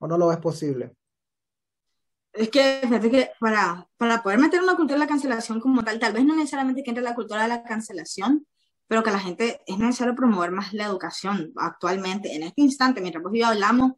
o 0.01 0.07
no 0.07 0.19
lo 0.19 0.29
ves 0.29 0.39
posible? 0.39 0.95
Es 2.33 2.49
que 2.51 2.80
fíjate 2.83 3.11
que 3.11 3.30
para, 3.39 3.87
para 3.97 4.22
poder 4.22 4.39
meter 4.39 4.62
una 4.62 4.76
cultura 4.76 4.95
de 4.95 5.01
la 5.05 5.09
cancelación 5.09 5.61
como 5.61 5.83
tal, 5.85 5.99
tal 5.99 6.12
vez 6.12 6.24
no 6.24 6.35
necesariamente 6.35 6.83
que 6.83 6.91
entre 6.91 7.05
la 7.05 7.14
cultura 7.14 7.43
de 7.43 7.49
la 7.49 7.62
cancelación, 7.62 8.47
pero 8.87 9.03
que 9.03 9.11
la 9.11 9.20
gente 9.20 9.61
es 9.66 9.78
necesario 9.78 10.14
promover 10.14 10.51
más 10.51 10.72
la 10.72 10.85
educación 10.85 11.53
actualmente. 11.57 12.35
En 12.35 12.43
este 12.43 12.62
instante, 12.62 13.01
mientras 13.01 13.22
vos 13.22 13.35
y 13.35 13.41
yo 13.41 13.47
hablamos, 13.47 13.93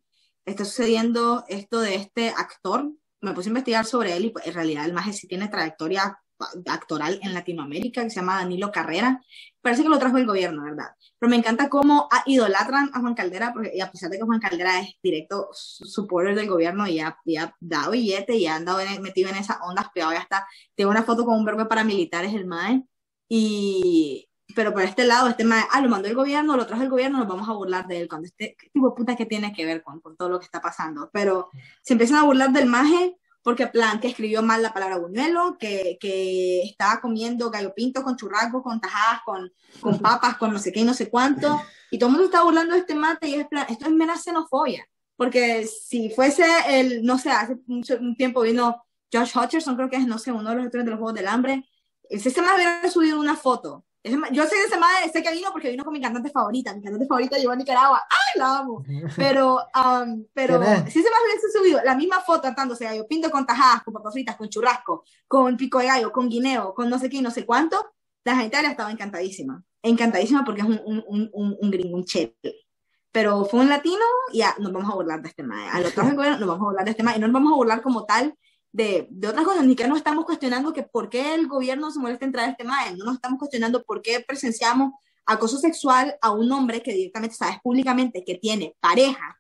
está 0.45 0.64
sucediendo 0.64 1.45
esto 1.49 1.80
de 1.80 1.97
este 1.97 2.30
actor. 2.30 2.91
Me 3.20 3.32
puse 3.32 3.49
a 3.49 3.51
investigar 3.51 3.87
sobre 3.87 4.16
él 4.16 4.26
y 4.26 4.30
pues, 4.30 4.47
en 4.47 4.55
realidad 4.55 4.85
el 4.85 4.93
más 4.93 5.16
sí 5.16 5.26
tiene 5.26 5.49
trayectoria 5.49 6.18
actoral 6.66 7.20
en 7.22 7.35
Latinoamérica 7.35 8.03
que 8.03 8.11
se 8.11 8.16
llama 8.16 8.37
Danilo 8.37 8.70
Carrera. 8.72 9.22
Parece 9.61 9.82
que 9.82 9.89
lo 9.89 9.99
trajo 9.99 10.18
el 10.18 10.26
gobierno, 10.26 10.64
¿verdad? 10.64 10.91
Pero 11.18 11.30
me 11.30 11.37
encanta 11.37 11.68
cómo 11.68 12.09
idolatran 12.26 12.91
a 12.93 13.01
Juan 13.01 13.14
Caldera, 13.14 13.53
porque 13.53 13.80
a 13.80 13.91
pesar 13.91 14.11
de 14.11 14.18
que 14.18 14.24
Juan 14.24 14.41
Caldera 14.41 14.80
es 14.80 14.97
directo 15.03 15.49
supporter 15.53 16.35
del 16.35 16.49
gobierno 16.49 16.87
y 16.87 17.01
ha, 17.01 17.16
y 17.24 17.37
ha 17.37 17.55
dado 17.61 17.93
billete 17.93 18.37
y 18.37 18.47
ha 18.47 18.57
andado 18.57 18.78
metido 19.01 19.30
en 19.30 19.37
esas 19.37 19.59
ondas, 19.62 19.87
pero 19.95 20.12
ya 20.12 20.18
está, 20.18 20.47
tengo 20.74 20.91
una 20.91 21.03
foto 21.03 21.24
con 21.24 21.39
un 21.39 21.45
verbo 21.45 21.68
paramilitares, 21.68 22.35
el 22.35 22.47
MAE, 22.47 22.82
y, 23.28 24.28
pero 24.55 24.72
por 24.72 24.82
este 24.82 25.05
lado, 25.05 25.28
este 25.28 25.45
MAE, 25.45 25.64
ah, 25.70 25.80
lo 25.80 25.89
mandó 25.89 26.09
el 26.09 26.14
gobierno, 26.14 26.57
lo 26.57 26.66
trajo 26.66 26.82
el 26.82 26.91
gobierno, 26.91 27.18
nos 27.18 27.28
vamos 27.28 27.49
a 27.49 27.53
burlar 27.53 27.87
de 27.87 28.03
él, 28.03 28.09
cuando 28.09 28.26
este 28.26 28.57
¿qué 28.59 28.68
tipo 28.70 28.91
de 28.91 28.97
puta 28.97 29.16
que 29.16 29.26
tiene 29.26 29.53
que 29.53 29.64
ver 29.64 29.82
con, 29.82 30.01
con 30.01 30.16
todo 30.16 30.28
lo 30.28 30.39
que 30.39 30.45
está 30.45 30.61
pasando, 30.61 31.11
pero 31.12 31.49
se 31.82 31.95
empiezan 31.95 32.18
a 32.18 32.24
burlar 32.24 32.51
del 32.53 32.66
MAE 32.66 33.16
porque 33.45 33.66
plan 33.66 34.01
que 34.01 34.09
escribió 34.09 34.42
mal 34.42 34.62
la 34.62 34.72
palabra 34.72 34.97
buñuelo, 34.97 35.59
que, 35.61 35.99
que 36.01 36.62
estaba 36.62 37.01
comiendo 37.03 37.51
gallo 37.51 37.74
pinto 37.74 38.03
con 38.03 38.16
churrasco, 38.16 38.62
con 38.62 38.80
tajadas, 38.80 39.20
con, 39.24 39.53
con 39.80 39.99
papas, 40.01 40.38
con 40.38 40.53
no 40.53 40.59
sé 40.59 40.72
qué 40.72 40.80
y 40.80 40.84
no 40.84 40.95
sé 40.95 41.11
cuánto, 41.11 41.61
y 41.90 41.99
todo 41.99 42.09
el 42.09 42.12
mundo 42.12 42.26
está 42.26 42.42
burlando 42.42 42.72
de 42.72 42.80
este 42.80 42.95
mate 42.95 43.28
y 43.28 43.34
es 43.34 43.47
plan, 43.47 43.66
esto 43.68 43.84
es 43.84 43.92
mera 43.92 44.16
xenofobia, 44.16 44.88
porque 45.14 45.66
si 45.66 46.09
fuese 46.09 46.47
el, 46.68 47.05
no 47.05 47.18
sé, 47.18 47.30
hace 47.30 47.59
un, 47.68 48.16
tiempo 48.16 48.40
vino 48.40 48.82
Josh 49.12 49.36
Hutcherson, 49.36 49.76
creo 49.76 49.90
que 49.90 49.97
es, 49.97 50.07
no 50.07 50.18
sé, 50.18 50.32
uno 50.32 50.49
de 50.49 50.57
los 50.57 50.64
actores 50.64 50.86
de 50.86 50.90
los 50.90 50.99
Juegos 50.99 51.14
del 51.14 51.28
Hambre, 51.28 51.68
ese 52.09 52.30
se 52.30 52.40
me 52.40 52.53
hubiera 52.55 52.88
subido 52.90 53.20
una 53.20 53.36
foto 53.36 53.84
yo 54.05 54.44
sé 54.44 54.57
de 54.57 54.64
ese 54.64 54.78
madre, 54.78 55.09
sé 55.11 55.22
que 55.22 55.32
vino 55.32 55.48
porque 55.50 55.70
vino 55.70 55.82
con 55.82 55.92
mi 55.92 56.00
cantante 56.00 56.30
favorita. 56.30 56.74
Mi 56.74 56.82
cantante 56.82 57.07
favorita 57.07 57.38
llegó 57.38 57.52
a 57.52 57.57
Nicaragua. 57.57 58.02
¡Ay, 58.11 58.38
la 58.38 58.59
amo! 58.59 58.84
Pero, 59.16 59.57
um, 59.57 60.26
pero 60.34 60.62
si 60.62 60.98
ese 60.98 61.11
madre 61.11 61.30
hubiese 61.30 61.50
subido 61.50 61.80
la 61.82 61.94
misma 61.94 62.20
foto 62.20 62.42
tratándose 62.42 62.84
gallo 62.84 63.07
pinto 63.09 63.30
con 63.30 63.46
tajadas, 63.46 63.82
con 63.82 63.94
papas 63.94 64.12
fritas, 64.12 64.36
con 64.36 64.48
churrasco, 64.48 65.05
con 65.26 65.57
pico 65.57 65.78
de 65.78 65.86
gallo, 65.86 66.12
con 66.12 66.28
guineo, 66.28 66.74
con 66.74 66.90
no 66.90 66.98
sé 66.98 67.09
qué 67.09 67.16
y 67.16 67.22
no 67.22 67.30
sé 67.30 67.46
cuánto, 67.46 67.94
la 68.24 68.36
gente 68.36 68.57
habría 68.57 68.72
estado 68.72 68.90
encantadísima. 68.90 69.62
Encantadísima 69.82 70.44
porque 70.44 70.61
es 70.61 70.66
un, 70.66 70.80
un, 70.84 71.30
un, 71.32 71.57
un 71.59 71.70
gringo, 71.70 71.96
un 71.96 72.05
chévere. 72.05 72.66
Pero 73.11 73.44
fue 73.46 73.61
un 73.61 73.68
latino 73.70 74.05
y 74.32 74.38
ya 74.38 74.55
nos 74.59 74.72
vamos 74.72 74.90
a 74.90 74.96
burlar 74.96 75.22
de 75.22 75.28
este 75.28 75.44
madre. 75.44 75.70
A 75.72 75.80
los 75.80 75.96
nos 75.96 76.40
vamos 76.40 76.61
a 76.61 76.64
burlar 76.64 76.84
de 76.84 76.90
este 76.90 77.02
madre. 77.02 77.18
Y 77.18 77.20
no 77.20 77.28
nos 77.28 77.34
vamos 77.34 77.52
a 77.52 77.57
burlar 77.57 77.80
como 77.80 78.05
tal 78.05 78.36
de, 78.75 79.07
de, 79.09 79.29
otras 79.29 79.45
cosas, 79.45 79.64
ni 79.64 79.77
que 79.77 79.87
no 79.87 79.97
estamos 79.97 80.25
cuestionando 80.25 80.72
que 80.72 80.83
por 80.83 81.09
qué 81.09 81.35
el 81.35 81.47
gobierno 81.47 81.93
se 81.93 82.01
molesta 82.01 82.25
en 82.25 82.33
traer 82.33 82.51
este 82.51 82.64
tema, 82.64 82.77
no 82.99 83.05
nos 83.05 83.14
estamos 83.14 83.39
cuestionando 83.39 83.85
por 83.85 84.03
qué 84.03 84.18
presenciamos 84.27 84.95
acoso 85.25 85.59
sexual 85.59 86.16
a 86.20 86.33
un 86.33 86.51
hombre 86.51 86.83
que 86.83 86.93
directamente 86.93 87.37
sabes 87.37 87.59
públicamente 87.62 88.25
que 88.25 88.35
tiene 88.35 88.77
pareja 88.81 89.39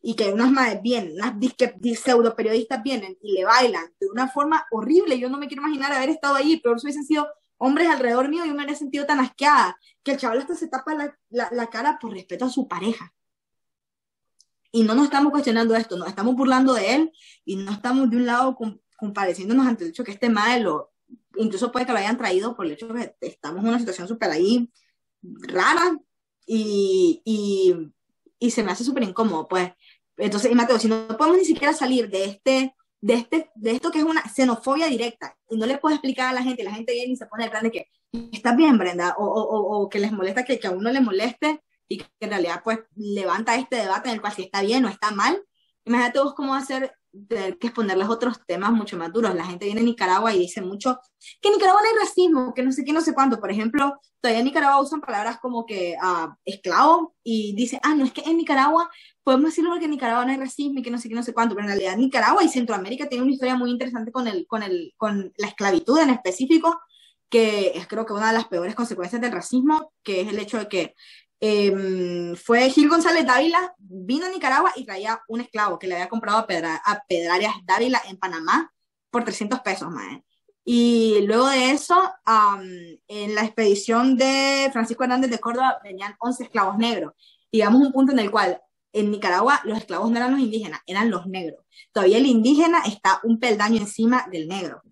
y 0.00 0.14
que 0.14 0.32
unas 0.32 0.52
madres 0.52 0.80
vienen, 0.82 1.14
unas 1.14 1.34
pseudo 1.98 2.36
periodistas 2.36 2.80
vienen 2.84 3.18
y 3.20 3.32
le 3.32 3.44
bailan 3.44 3.92
de 3.98 4.06
una 4.06 4.28
forma 4.28 4.64
horrible. 4.70 5.18
Yo 5.18 5.28
no 5.28 5.36
me 5.36 5.48
quiero 5.48 5.64
imaginar 5.64 5.92
haber 5.92 6.10
estado 6.10 6.36
ahí, 6.36 6.60
pero 6.62 6.78
si 6.78 6.86
hubiesen 6.86 7.04
sido 7.04 7.26
hombres 7.58 7.88
alrededor 7.88 8.28
mío, 8.28 8.44
yo 8.46 8.54
me 8.54 8.62
habría 8.62 8.76
sentido 8.76 9.04
tan 9.04 9.18
asqueada 9.18 9.76
que 10.04 10.12
el 10.12 10.16
chaval 10.16 10.38
hasta 10.38 10.54
se 10.54 10.68
tapa 10.68 10.94
la, 10.94 11.18
la, 11.28 11.48
la 11.50 11.66
cara 11.66 11.98
por 12.00 12.12
respeto 12.12 12.44
a 12.44 12.50
su 12.50 12.68
pareja. 12.68 13.12
Y 14.72 14.82
no 14.84 14.94
nos 14.94 15.04
estamos 15.04 15.32
cuestionando 15.32 15.74
esto, 15.74 15.96
nos 15.96 16.08
estamos 16.08 16.34
burlando 16.34 16.74
de 16.74 16.94
él 16.94 17.12
y 17.44 17.56
no 17.56 17.72
estamos 17.72 18.08
de 18.10 18.16
un 18.16 18.26
lado 18.26 18.56
compareciéndonos 18.96 19.66
ante 19.66 19.84
el 19.84 19.90
hecho 19.90 20.04
que 20.04 20.12
este 20.12 20.28
malo, 20.28 20.92
incluso 21.36 21.72
puede 21.72 21.86
que 21.86 21.92
lo 21.92 21.98
hayan 21.98 22.18
traído 22.18 22.54
por 22.54 22.66
el 22.66 22.72
hecho 22.72 22.88
que 22.92 23.14
estamos 23.20 23.62
en 23.62 23.68
una 23.68 23.78
situación 23.78 24.06
súper 24.06 24.30
ahí 24.30 24.70
rara 25.22 25.98
y, 26.46 27.22
y, 27.24 27.74
y 28.38 28.50
se 28.50 28.62
me 28.62 28.72
hace 28.72 28.84
súper 28.84 29.02
incómodo, 29.02 29.48
pues. 29.48 29.72
Entonces, 30.16 30.50
y 30.50 30.54
Mateo, 30.54 30.78
si 30.78 30.88
no 30.88 31.08
podemos 31.16 31.38
ni 31.38 31.44
siquiera 31.44 31.72
salir 31.72 32.10
de 32.10 32.24
este, 32.24 32.74
de 33.00 33.14
este, 33.14 33.50
de 33.54 33.70
esto 33.70 33.90
que 33.90 33.98
es 33.98 34.04
una 34.04 34.22
xenofobia 34.28 34.86
directa 34.86 35.36
y 35.48 35.56
no 35.56 35.66
le 35.66 35.78
puedo 35.78 35.94
explicar 35.94 36.28
a 36.28 36.32
la 36.32 36.42
gente, 36.42 36.62
y 36.62 36.64
la 36.64 36.74
gente 36.74 36.92
viene 36.92 37.12
y 37.12 37.16
se 37.16 37.26
pone 37.26 37.44
el 37.44 37.50
plan 37.50 37.62
de 37.64 37.70
que 37.70 37.86
estás 38.32 38.56
bien, 38.56 38.76
Brenda, 38.78 39.14
o, 39.18 39.24
o, 39.24 39.82
o, 39.82 39.88
que 39.88 39.98
les 39.98 40.12
molesta 40.12 40.44
que, 40.44 40.58
que 40.58 40.66
a 40.66 40.72
uno 40.72 40.90
le 40.90 41.00
moleste, 41.00 41.62
y 41.90 41.98
que 41.98 42.06
en 42.20 42.30
realidad 42.30 42.62
pues 42.64 42.78
levanta 42.94 43.56
este 43.56 43.76
debate 43.76 44.08
en 44.08 44.14
el 44.14 44.20
cual 44.20 44.32
si 44.32 44.42
está 44.42 44.62
bien 44.62 44.84
o 44.84 44.88
está 44.88 45.10
mal, 45.10 45.42
Imagínate 45.84 46.20
vos 46.20 46.34
cómo 46.34 46.54
hacer 46.54 46.92
tener 47.28 47.58
que 47.58 47.66
exponerles 47.66 48.08
otros 48.08 48.40
temas 48.46 48.70
mucho 48.70 48.96
más 48.96 49.12
duros. 49.12 49.34
La 49.34 49.44
gente 49.44 49.64
viene 49.64 49.80
a 49.80 49.84
Nicaragua 49.84 50.32
y 50.32 50.38
dice 50.38 50.60
mucho 50.60 51.00
que 51.40 51.48
en 51.48 51.54
Nicaragua 51.54 51.80
no 51.82 51.88
hay 51.88 52.06
racismo, 52.06 52.54
que 52.54 52.62
no 52.62 52.70
sé 52.70 52.84
qué, 52.84 52.92
no 52.92 53.00
sé 53.00 53.14
cuánto. 53.14 53.40
Por 53.40 53.50
ejemplo, 53.50 53.98
todavía 54.20 54.40
en 54.40 54.44
Nicaragua 54.44 54.80
usan 54.80 55.00
palabras 55.00 55.38
como 55.40 55.66
que 55.66 55.96
uh, 56.00 56.28
esclavo 56.44 57.16
y 57.24 57.54
dice, 57.56 57.80
ah, 57.82 57.94
no, 57.94 58.04
es 58.04 58.12
que 58.12 58.20
en 58.20 58.36
Nicaragua 58.36 58.88
podemos 59.24 59.46
decirlo 59.50 59.70
porque 59.70 59.86
en 59.86 59.90
Nicaragua 59.92 60.24
no 60.24 60.30
hay 60.30 60.38
racismo 60.38 60.78
y 60.78 60.82
que 60.82 60.90
no 60.90 60.98
sé 60.98 61.08
qué, 61.08 61.14
no 61.14 61.22
sé 61.22 61.34
cuánto, 61.34 61.54
pero 61.54 61.66
en 61.66 61.76
realidad 61.76 61.96
Nicaragua 61.96 62.44
y 62.44 62.48
Centroamérica 62.48 63.08
tienen 63.08 63.24
una 63.24 63.32
historia 63.32 63.56
muy 63.56 63.70
interesante 63.70 64.12
con, 64.12 64.28
el, 64.28 64.46
con, 64.46 64.62
el, 64.62 64.94
con 64.96 65.32
la 65.36 65.48
esclavitud 65.48 65.98
en 65.98 66.10
específico, 66.10 66.80
que 67.28 67.72
es 67.74 67.88
creo 67.88 68.06
que 68.06 68.12
una 68.12 68.28
de 68.28 68.34
las 68.34 68.46
peores 68.46 68.74
consecuencias 68.74 69.20
del 69.20 69.32
racismo, 69.32 69.92
que 70.04 70.20
es 70.20 70.28
el 70.28 70.38
hecho 70.38 70.58
de 70.58 70.68
que 70.68 70.94
eh, 71.40 72.34
fue 72.36 72.68
Gil 72.70 72.88
González 72.88 73.26
Dávila, 73.26 73.74
vino 73.78 74.26
a 74.26 74.28
Nicaragua 74.30 74.72
y 74.76 74.84
traía 74.84 75.20
un 75.28 75.40
esclavo 75.40 75.78
que 75.78 75.86
le 75.86 75.94
había 75.94 76.08
comprado 76.08 76.38
a, 76.38 76.46
Pedra, 76.46 76.82
a 76.84 77.02
Pedrarias 77.08 77.54
Dávila 77.64 78.02
en 78.08 78.18
Panamá 78.18 78.72
por 79.10 79.24
300 79.24 79.60
pesos, 79.60 79.90
más. 79.90 80.20
Y 80.64 81.22
luego 81.22 81.48
de 81.48 81.70
eso, 81.70 82.12
en 83.08 83.34
la 83.34 83.44
expedición 83.44 84.16
de 84.16 84.68
Francisco 84.72 85.02
Hernández 85.02 85.30
de 85.30 85.40
Córdoba 85.40 85.80
venían 85.82 86.14
11 86.20 86.44
esclavos 86.44 86.76
negros. 86.78 87.14
A 87.64 87.68
un 87.68 87.92
punto 87.92 88.12
en 88.12 88.20
el 88.20 88.30
cual 88.30 88.60
en 88.92 89.10
Nicaragua 89.10 89.60
los 89.64 89.78
esclavos 89.78 90.10
no 90.10 90.16
eran 90.18 90.32
los 90.32 90.40
indígenas, 90.40 90.80
eran 90.86 91.10
los 91.10 91.26
negros. 91.26 91.64
Todavía 91.92 92.18
el 92.18 92.26
indígena 92.26 92.82
está 92.86 93.20
un 93.24 93.40
peldaño 93.40 93.78
encima 93.78 94.26
del 94.30 94.46
negro. 94.46 94.82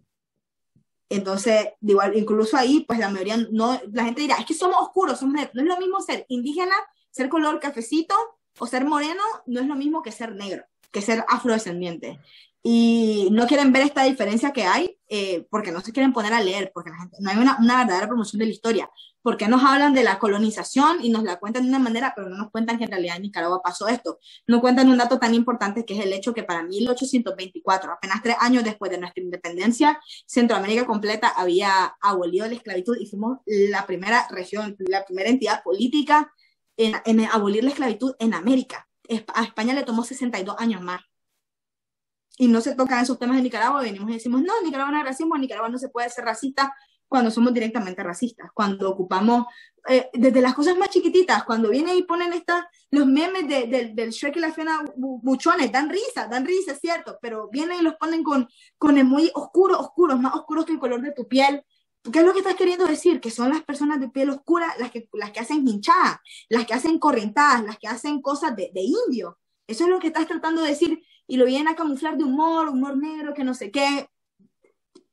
Entonces, 1.08 1.68
igual, 1.80 2.16
incluso 2.16 2.56
ahí, 2.56 2.84
pues 2.86 2.98
la 2.98 3.08
mayoría, 3.08 3.38
no, 3.50 3.80
la 3.92 4.04
gente 4.04 4.22
dirá, 4.22 4.36
es 4.36 4.46
que 4.46 4.54
somos 4.54 4.76
oscuros, 4.80 5.18
somos 5.18 5.34
negros. 5.34 5.54
No 5.54 5.62
es 5.62 5.68
lo 5.68 5.78
mismo 5.78 6.00
ser 6.00 6.26
indígena, 6.28 6.74
ser 7.10 7.28
color 7.28 7.60
cafecito 7.60 8.14
o 8.58 8.66
ser 8.66 8.84
moreno, 8.84 9.22
no 9.46 9.60
es 9.60 9.66
lo 9.66 9.74
mismo 9.74 10.02
que 10.02 10.12
ser 10.12 10.34
negro, 10.34 10.64
que 10.90 11.00
ser 11.00 11.24
afrodescendiente 11.28 12.20
y 12.62 13.28
no 13.30 13.46
quieren 13.46 13.72
ver 13.72 13.82
esta 13.82 14.02
diferencia 14.04 14.52
que 14.52 14.64
hay 14.64 14.98
eh, 15.08 15.46
porque 15.50 15.72
no 15.72 15.80
se 15.80 15.92
quieren 15.92 16.12
poner 16.12 16.32
a 16.32 16.42
leer, 16.42 16.70
porque 16.74 16.90
la 16.90 16.98
gente, 16.98 17.16
no 17.20 17.30
hay 17.30 17.38
una, 17.38 17.56
una, 17.58 17.78
verdadera 17.78 18.08
promoción 18.08 18.40
de 18.40 18.46
la 18.46 18.52
historia. 18.52 18.90
Porque 19.28 19.46
nos 19.46 19.62
hablan 19.62 19.92
de 19.92 20.02
la 20.02 20.18
colonización 20.18 21.04
y 21.04 21.10
nos 21.10 21.22
la 21.22 21.38
cuentan 21.38 21.64
de 21.64 21.68
una 21.68 21.78
manera, 21.78 22.14
pero 22.16 22.30
no 22.30 22.38
nos 22.38 22.50
cuentan 22.50 22.78
que 22.78 22.84
en 22.84 22.90
realidad 22.90 23.16
en 23.16 23.24
Nicaragua 23.24 23.60
pasó 23.62 23.86
esto. 23.86 24.20
No 24.46 24.62
cuentan 24.62 24.88
un 24.88 24.96
dato 24.96 25.18
tan 25.18 25.34
importante 25.34 25.84
que 25.84 25.98
es 25.98 26.02
el 26.02 26.14
hecho 26.14 26.32
que 26.32 26.44
para 26.44 26.62
1824, 26.62 27.92
apenas 27.92 28.22
tres 28.22 28.36
años 28.40 28.64
después 28.64 28.90
de 28.90 28.96
nuestra 28.96 29.22
independencia, 29.22 30.00
Centroamérica 30.24 30.86
completa 30.86 31.28
había 31.28 31.94
abolido 32.00 32.46
la 32.46 32.54
esclavitud 32.54 32.96
y 32.98 33.04
fuimos 33.04 33.40
la 33.44 33.84
primera 33.84 34.26
región, 34.30 34.74
la 34.78 35.04
primera 35.04 35.28
entidad 35.28 35.62
política 35.62 36.32
en, 36.78 36.94
en 37.04 37.20
abolir 37.26 37.64
la 37.64 37.68
esclavitud 37.68 38.14
en 38.20 38.32
América. 38.32 38.88
A 39.34 39.44
España 39.44 39.74
le 39.74 39.82
tomó 39.82 40.04
62 40.04 40.56
años 40.58 40.80
más 40.80 41.02
y 42.38 42.48
no 42.48 42.62
se 42.62 42.74
tocan 42.74 43.02
esos 43.02 43.18
temas 43.18 43.36
en 43.36 43.42
Nicaragua, 43.42 43.82
venimos 43.82 44.08
y 44.08 44.14
decimos, 44.14 44.40
no, 44.40 44.54
Nicaragua 44.64 44.90
no 44.90 44.96
hay 44.96 45.04
racismo, 45.04 45.36
Nicaragua 45.36 45.68
no 45.68 45.76
se 45.76 45.90
puede 45.90 46.08
ser 46.08 46.24
racista 46.24 46.72
cuando 47.08 47.30
somos 47.30 47.54
directamente 47.54 48.02
racistas, 48.02 48.50
cuando 48.52 48.90
ocupamos, 48.90 49.46
eh, 49.88 50.10
desde 50.12 50.42
las 50.42 50.54
cosas 50.54 50.76
más 50.76 50.90
chiquititas, 50.90 51.44
cuando 51.44 51.70
vienen 51.70 51.96
y 51.96 52.02
ponen 52.02 52.32
esta, 52.34 52.70
los 52.90 53.06
memes 53.06 53.48
de, 53.48 53.66
de, 53.66 53.92
del 53.94 54.10
Shrek 54.10 54.36
y 54.36 54.40
la 54.40 54.52
Fiona 54.52 54.84
buchones, 54.96 55.72
dan 55.72 55.88
risa, 55.88 56.28
dan 56.28 56.46
risa, 56.46 56.72
es 56.72 56.80
cierto, 56.80 57.18
pero 57.22 57.48
vienen 57.48 57.80
y 57.80 57.82
los 57.82 57.94
ponen 57.94 58.22
con, 58.22 58.48
con 58.76 58.94
muy 59.06 59.30
oscuros, 59.34 59.78
oscuros, 59.80 60.20
más 60.20 60.34
oscuros 60.34 60.66
que 60.66 60.72
el 60.72 60.78
color 60.78 61.00
de 61.00 61.12
tu 61.12 61.26
piel. 61.26 61.64
¿Qué 62.12 62.20
es 62.20 62.24
lo 62.24 62.32
que 62.32 62.40
estás 62.40 62.54
queriendo 62.54 62.86
decir? 62.86 63.20
Que 63.20 63.30
son 63.30 63.48
las 63.50 63.62
personas 63.62 63.98
de 64.00 64.08
piel 64.08 64.30
oscura 64.30 64.72
las 64.78 64.90
que, 64.90 65.08
las 65.14 65.30
que 65.30 65.40
hacen 65.40 65.66
hinchadas, 65.66 66.18
las 66.48 66.66
que 66.66 66.74
hacen 66.74 66.98
corrientadas, 66.98 67.64
las 67.64 67.78
que 67.78 67.88
hacen 67.88 68.20
cosas 68.22 68.54
de, 68.54 68.70
de 68.72 68.82
indio. 68.82 69.38
Eso 69.66 69.84
es 69.84 69.90
lo 69.90 69.98
que 69.98 70.08
estás 70.08 70.26
tratando 70.26 70.62
de 70.62 70.70
decir 70.70 71.02
y 71.26 71.36
lo 71.36 71.44
vienen 71.44 71.68
a 71.68 71.76
camuflar 71.76 72.16
de 72.16 72.24
humor, 72.24 72.68
humor 72.68 72.96
negro, 72.96 73.34
que 73.34 73.44
no 73.44 73.54
sé 73.54 73.70
qué. 73.70 74.08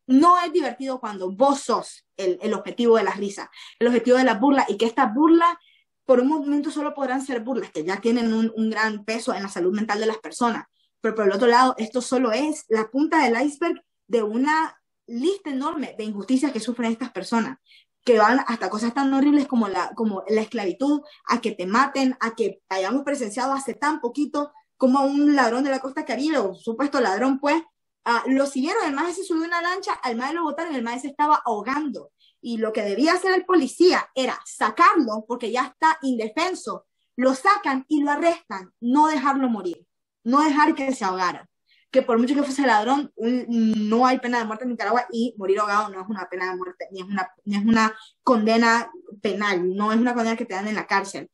No 0.08 0.39
es 0.39 0.51
divertido 0.53 0.99
cuando 0.99 1.32
vos 1.32 1.62
sos 1.62 2.06
el, 2.18 2.38
el 2.41 2.53
objetivo 2.53 2.97
de 2.97 3.03
la 3.03 3.14
risa, 3.14 3.49
el 3.80 3.88
objetivo 3.88 4.18
de 4.18 4.24
la 4.24 4.36
burla 4.36 4.66
y 4.68 4.78
que 4.78 4.86
esta 4.86 5.06
burla 5.08 5.60
por 6.06 6.20
un 6.20 6.28
momento 6.28 6.70
solo 6.70 6.93
podrán 6.93 7.26
ser 7.26 7.41
burlas 7.41 7.72
que 7.72 7.84
ya 7.84 7.99
tienen 7.99 8.34
un, 8.34 8.53
un, 8.56 8.70
gran 8.70 9.03
peso 9.06 9.34
en 9.34 9.43
la 9.43 9.49
salud 9.49 9.74
mental 9.74 9.99
de 9.99 10.06
las 10.06 10.18
personas. 10.18 10.66
Pero 11.01 11.16
por 11.16 11.26
el 11.26 11.34
otro 11.34 11.47
lado, 11.47 11.74
esto 11.78 12.01
solo 12.01 12.32
es 12.32 12.66
la 12.70 12.89
punta 12.89 13.24
del 13.24 13.41
iceberg 13.43 13.84
de 14.08 14.22
una 14.24 14.80
lista 15.08 15.49
enorme 15.49 15.95
de 15.97 16.03
injusticias 16.03 16.51
que 16.51 16.60
sufren 16.60 16.91
estas 16.91 17.12
personas, 17.12 17.58
que 18.03 18.20
van 18.20 18.39
hasta 18.47 18.70
cosas 18.70 18.93
tan 18.93 19.14
horribles 19.14 19.47
como 19.47 19.68
la, 19.68 19.91
como 19.95 20.24
la 20.28 20.41
esclavitud, 20.41 21.01
a 21.28 21.41
que 21.41 21.51
te 21.51 21.66
maten, 21.66 22.16
a 22.20 22.36
que 22.36 22.62
hayamos 22.70 23.03
presenciado 23.03 23.53
hace 23.53 23.74
tan 23.74 23.99
poquito 23.99 24.51
como 24.78 25.03
un 25.03 25.36
ladrón 25.36 25.64
de 25.64 25.72
la 25.72 25.80
costa 25.80 26.06
caribe, 26.06 26.38
o 26.38 26.53
supuesto 26.53 26.99
ladrón, 26.99 27.39
pues, 27.39 27.62
uh, 28.06 28.30
lo 28.30 28.45
siguieron, 28.45 28.86
el 28.86 28.93
maestro 28.93 29.24
se 29.24 29.28
subió 29.28 29.45
una 29.45 29.62
lancha, 29.62 29.93
al 29.93 30.16
maestro 30.16 30.41
lo 30.41 30.49
botaron, 30.49 30.76
el 30.76 30.84
maestro 30.84 31.10
se 31.10 31.12
estaba 31.12 31.41
ahogando. 31.45 32.12
Y 32.41 32.58
lo 32.58 32.72
que 32.72 32.84
debía 32.84 33.14
hacer 33.14 33.34
el 33.34 33.45
policía 33.45 34.10
era 34.14 34.39
sacarlo, 34.45 35.26
porque 35.28 35.51
ya 35.51 35.66
está 35.66 35.97
indefenso. 36.01 36.86
Lo 37.16 37.34
sacan 37.34 37.86
y 37.88 38.03
lo 38.03 38.12
arrestan, 38.12 38.72
no 38.80 39.08
dejarlo 39.08 39.49
morir, 39.49 39.86
no 40.24 40.41
dejar 40.41 40.76
que 40.76 40.93
se 40.93 41.06
ahogara. 41.06 41.49
Que 41.89 42.01
por 42.01 42.20
mucho 42.20 42.36
que 42.36 42.43
fuese 42.43 42.68
ladrón, 42.68 43.12
no 43.18 44.06
hay 44.06 44.20
pena 44.20 44.39
de 44.39 44.45
muerte 44.45 44.66
en 44.66 44.72
Nicaragua 44.72 45.08
y 45.12 45.34
morir 45.38 45.60
ahogado 45.60 45.89
no 45.89 46.01
es 46.01 46.10
una 46.10 46.28
pena 46.28 46.51
de 46.51 46.58
muerte, 46.58 46.88
ni 46.91 46.99
es 46.99 47.08
una, 47.08 47.32
ni 47.45 47.56
es 47.56 47.64
una 47.64 47.95
condena 48.22 48.91
penal, 49.22 49.74
no 49.74 49.93
es 49.93 49.97
una 49.97 50.14
condena 50.14 50.36
que 50.36 50.45
te 50.45 50.56
dan 50.56 50.68
en 50.68 50.76
la 50.76 50.88
cárcel. 50.88 51.32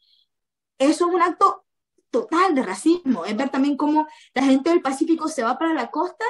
Eso 0.77 1.07
es 1.07 1.15
un 1.15 1.21
acto 1.21 1.65
total 2.11 2.53
de 2.53 2.61
racismo. 2.61 3.25
Es 3.25 3.35
ver 3.35 3.49
también 3.49 3.75
cómo 3.75 4.07
la 4.35 4.43
gente 4.43 4.69
del 4.69 4.81
Pacífico 4.81 5.27
se 5.27 5.43
va 5.43 5.57
para 5.57 5.73
la 5.73 5.89
costa 5.89 6.25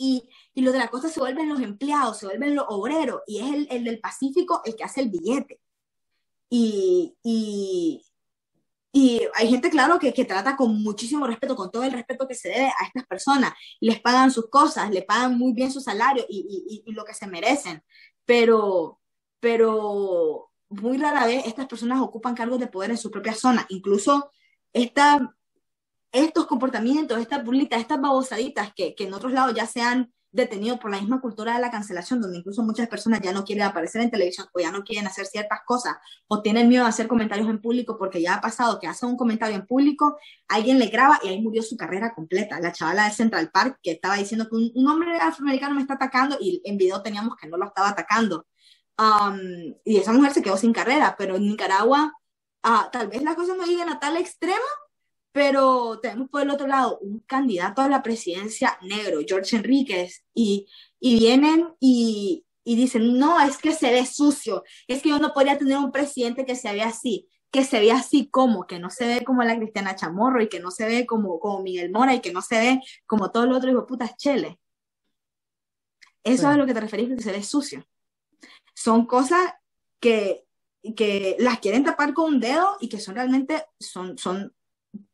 y, 0.00 0.26
y 0.54 0.62
los 0.62 0.72
de 0.72 0.78
la 0.78 0.88
costa 0.88 1.08
se 1.08 1.20
vuelven 1.20 1.50
los 1.50 1.60
empleados, 1.60 2.18
se 2.18 2.26
vuelven 2.26 2.54
los 2.54 2.64
obreros, 2.68 3.20
y 3.26 3.38
es 3.40 3.52
el, 3.52 3.68
el 3.70 3.84
del 3.84 4.00
Pacífico 4.00 4.62
el 4.64 4.74
que 4.74 4.84
hace 4.84 5.02
el 5.02 5.10
billete. 5.10 5.60
Y, 6.48 7.14
y, 7.22 8.02
y 8.92 9.20
hay 9.34 9.50
gente, 9.50 9.68
claro, 9.68 9.98
que, 9.98 10.14
que, 10.14 10.24
trata 10.24 10.56
con 10.56 10.82
muchísimo 10.82 11.26
respeto, 11.26 11.54
con 11.54 11.70
todo 11.70 11.84
el 11.84 11.92
respeto 11.92 12.26
que 12.26 12.34
se 12.34 12.48
debe 12.48 12.68
a 12.68 12.86
estas 12.86 13.06
personas. 13.06 13.52
Les 13.78 14.00
pagan 14.00 14.30
sus 14.30 14.48
cosas, 14.48 14.90
le 14.90 15.02
pagan 15.02 15.36
muy 15.36 15.52
bien 15.52 15.70
su 15.70 15.80
salario 15.82 16.24
y, 16.28 16.82
y, 16.84 16.90
y 16.90 16.92
lo 16.94 17.04
que 17.04 17.14
se 17.14 17.26
merecen. 17.26 17.82
Pero, 18.24 19.00
pero 19.38 20.50
muy 20.70 20.96
rara 20.96 21.26
vez 21.26 21.46
estas 21.46 21.66
personas 21.66 22.00
ocupan 22.00 22.34
cargos 22.34 22.58
de 22.58 22.68
poder 22.68 22.90
en 22.90 22.98
su 22.98 23.10
propia 23.10 23.34
zona. 23.34 23.66
Incluso 23.68 24.32
esta, 24.72 25.36
estos 26.12 26.46
comportamientos, 26.46 27.18
estas 27.18 27.44
burlitas, 27.44 27.80
estas 27.80 28.00
babosaditas 28.00 28.72
que, 28.74 28.94
que 28.94 29.04
en 29.04 29.14
otros 29.14 29.32
lados 29.32 29.54
ya 29.54 29.66
se 29.66 29.80
han 29.80 30.12
detenido 30.32 30.78
por 30.78 30.90
la 30.90 31.00
misma 31.00 31.20
cultura 31.20 31.54
de 31.54 31.60
la 31.60 31.70
cancelación, 31.70 32.20
donde 32.20 32.38
incluso 32.38 32.62
muchas 32.62 32.88
personas 32.88 33.20
ya 33.20 33.32
no 33.32 33.44
quieren 33.44 33.64
aparecer 33.64 34.00
en 34.02 34.10
televisión 34.10 34.46
o 34.52 34.60
ya 34.60 34.70
no 34.70 34.84
quieren 34.84 35.06
hacer 35.06 35.26
ciertas 35.26 35.60
cosas 35.66 35.96
o 36.28 36.40
tienen 36.40 36.68
miedo 36.68 36.84
a 36.84 36.88
hacer 36.88 37.08
comentarios 37.08 37.48
en 37.48 37.60
público 37.60 37.98
porque 37.98 38.22
ya 38.22 38.34
ha 38.34 38.40
pasado 38.40 38.78
que 38.78 38.86
hace 38.86 39.06
un 39.06 39.16
comentario 39.16 39.56
en 39.56 39.66
público, 39.66 40.18
alguien 40.48 40.78
le 40.78 40.86
graba 40.86 41.18
y 41.22 41.28
ahí 41.28 41.40
murió 41.40 41.62
su 41.62 41.76
carrera 41.76 42.14
completa. 42.14 42.60
La 42.60 42.72
chavala 42.72 43.06
de 43.06 43.10
Central 43.12 43.50
Park 43.50 43.78
que 43.82 43.92
estaba 43.92 44.16
diciendo 44.16 44.48
que 44.48 44.56
un, 44.56 44.70
un 44.74 44.88
hombre 44.88 45.16
afroamericano 45.18 45.74
me 45.74 45.80
está 45.80 45.94
atacando 45.94 46.36
y 46.40 46.62
en 46.64 46.76
video 46.76 47.02
teníamos 47.02 47.36
que 47.36 47.48
no 47.48 47.56
lo 47.56 47.66
estaba 47.66 47.88
atacando. 47.88 48.46
Um, 48.98 49.74
y 49.84 49.96
esa 49.96 50.12
mujer 50.12 50.32
se 50.32 50.42
quedó 50.42 50.56
sin 50.56 50.72
carrera, 50.72 51.16
pero 51.18 51.36
en 51.36 51.42
Nicaragua 51.42 52.12
ah, 52.62 52.88
tal 52.92 53.08
vez 53.08 53.22
las 53.22 53.34
cosas 53.34 53.56
no 53.56 53.64
lleguen 53.64 53.88
a 53.88 53.98
tal 53.98 54.16
extremo, 54.16 54.58
pero 55.32 56.00
tenemos 56.00 56.28
por 56.28 56.42
el 56.42 56.50
otro 56.50 56.66
lado 56.66 56.98
un 57.00 57.20
candidato 57.20 57.82
a 57.82 57.88
la 57.88 58.02
presidencia 58.02 58.78
negro, 58.82 59.20
George 59.26 59.56
Enríquez, 59.56 60.24
y, 60.34 60.66
y 60.98 61.18
vienen 61.18 61.68
y, 61.78 62.44
y 62.64 62.76
dicen, 62.76 63.18
no, 63.18 63.40
es 63.40 63.58
que 63.58 63.72
se 63.72 63.90
ve 63.90 64.06
sucio, 64.06 64.64
es 64.88 65.02
que 65.02 65.10
yo 65.10 65.18
no 65.18 65.32
podría 65.32 65.58
tener 65.58 65.78
un 65.78 65.92
presidente 65.92 66.44
que 66.44 66.56
se 66.56 66.72
vea 66.72 66.88
así, 66.88 67.28
que 67.50 67.64
se 67.64 67.80
ve 67.80 67.92
así 67.92 68.28
como, 68.28 68.66
que 68.66 68.78
no 68.78 68.90
se 68.90 69.06
ve 69.06 69.24
como 69.24 69.42
la 69.42 69.56
Cristiana 69.56 69.96
Chamorro 69.96 70.42
y 70.42 70.48
que 70.48 70.60
no 70.60 70.70
se 70.70 70.86
ve 70.86 71.06
como, 71.06 71.38
como 71.38 71.62
Miguel 71.62 71.90
Mora 71.90 72.14
y 72.14 72.20
que 72.20 72.32
no 72.32 72.42
se 72.42 72.58
ve 72.58 72.80
como 73.06 73.30
todo 73.30 73.44
el 73.44 73.52
otro 73.52 73.70
hijo 73.70 73.86
putas 73.86 74.16
chele. 74.16 74.58
Eso 76.22 76.42
sí. 76.42 76.42
es 76.42 76.44
a 76.44 76.56
lo 76.56 76.66
que 76.66 76.74
te 76.74 76.80
referís 76.80 77.08
que 77.08 77.22
se 77.22 77.32
ve 77.32 77.42
sucio. 77.42 77.86
Son 78.74 79.06
cosas 79.06 79.52
que 80.00 80.44
que 80.96 81.36
las 81.38 81.60
quieren 81.60 81.84
tapar 81.84 82.14
con 82.14 82.34
un 82.34 82.40
dedo 82.40 82.76
y 82.80 82.88
que 82.88 83.00
son 83.00 83.14
realmente, 83.14 83.64
son, 83.78 84.16
son, 84.16 84.54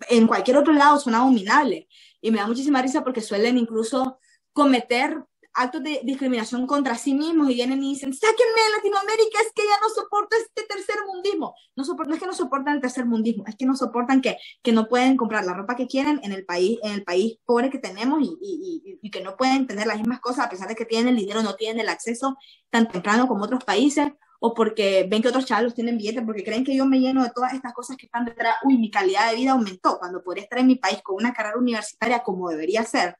en 0.08 0.26
cualquier 0.26 0.56
otro 0.56 0.72
lado 0.72 0.98
son 0.98 1.14
abominables. 1.14 1.86
Y 2.20 2.30
me 2.30 2.38
da 2.38 2.46
muchísima 2.46 2.82
risa 2.82 3.04
porque 3.04 3.20
suelen 3.20 3.58
incluso 3.58 4.18
cometer 4.52 5.22
actos 5.56 5.82
de 5.82 6.00
discriminación 6.04 6.66
contra 6.66 6.96
sí 6.96 7.14
mismos 7.14 7.50
y 7.50 7.54
vienen 7.54 7.82
y 7.82 7.94
dicen, 7.94 8.12
sáquenme 8.12 8.62
de 8.62 8.76
Latinoamérica, 8.76 9.40
es 9.40 9.52
que 9.54 9.62
ya 9.62 9.80
no 9.80 9.88
soporto 9.88 10.36
este 10.36 10.64
tercer 10.64 10.96
mundismo. 11.06 11.54
No, 11.74 11.82
soporto, 11.82 12.10
no 12.10 12.14
es 12.14 12.20
que 12.20 12.26
no 12.26 12.34
soportan 12.34 12.74
el 12.74 12.80
tercer 12.80 13.06
mundismo, 13.06 13.44
es 13.46 13.56
que 13.56 13.64
no 13.64 13.74
soportan 13.74 14.20
que, 14.20 14.36
que 14.62 14.72
no 14.72 14.86
pueden 14.86 15.16
comprar 15.16 15.44
la 15.46 15.54
ropa 15.54 15.74
que 15.74 15.86
quieren 15.86 16.20
en 16.22 16.32
el 16.32 16.44
país, 16.44 16.78
en 16.82 16.92
el 16.92 17.04
país 17.04 17.38
pobre 17.46 17.70
que 17.70 17.78
tenemos 17.78 18.20
y, 18.22 18.36
y, 18.40 18.98
y, 19.02 19.10
que 19.10 19.22
no 19.22 19.36
pueden 19.36 19.66
tener 19.66 19.86
las 19.86 19.96
mismas 19.96 20.20
cosas 20.20 20.46
a 20.46 20.50
pesar 20.50 20.68
de 20.68 20.74
que 20.74 20.84
tienen 20.84 21.08
el 21.08 21.16
dinero, 21.16 21.42
no 21.42 21.54
tienen 21.54 21.80
el 21.80 21.88
acceso 21.88 22.36
tan 22.68 22.88
temprano 22.88 23.26
como 23.26 23.44
otros 23.44 23.64
países 23.64 24.08
o 24.40 24.54
porque 24.54 25.06
ven 25.08 25.22
que 25.22 25.28
otros 25.28 25.44
chavos 25.46 25.74
tienen 25.74 25.98
billetes, 25.98 26.22
porque 26.24 26.44
creen 26.44 26.64
que 26.64 26.76
yo 26.76 26.86
me 26.86 26.98
lleno 26.98 27.22
de 27.22 27.30
todas 27.30 27.52
estas 27.54 27.72
cosas 27.72 27.96
que 27.96 28.06
están 28.06 28.24
detrás, 28.24 28.56
uy, 28.64 28.78
mi 28.78 28.90
calidad 28.90 29.30
de 29.30 29.36
vida 29.36 29.52
aumentó 29.52 29.98
cuando 29.98 30.22
podría 30.22 30.44
estar 30.44 30.58
en 30.58 30.66
mi 30.66 30.76
país 30.76 31.00
con 31.02 31.16
una 31.16 31.32
carrera 31.32 31.58
universitaria 31.58 32.22
como 32.22 32.48
debería 32.48 32.84
ser. 32.84 33.16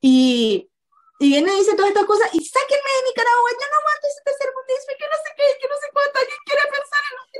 Y, 0.00 0.70
y 1.18 1.28
viene 1.28 1.52
y 1.52 1.58
dice 1.58 1.76
todas 1.76 1.90
estas 1.90 2.06
cosas 2.06 2.28
y 2.32 2.44
sáquenme 2.44 2.90
de 2.96 3.08
Nicaragua, 3.08 3.50
ya 3.52 3.66
no 3.68 3.78
aguanto 3.78 4.06
ese 4.08 4.22
tercer 4.24 4.50
mundismo, 4.54 4.92
que 4.98 5.06
no 5.06 5.16
sé 5.20 5.30
qué, 5.36 5.44
que 5.60 5.68
no 5.68 5.76
sé 5.76 5.86
cuánto, 5.92 6.18
alguien 6.18 6.40
quiere 6.46 6.62
pensar 6.70 7.02
en 7.10 7.16
lo 7.16 7.30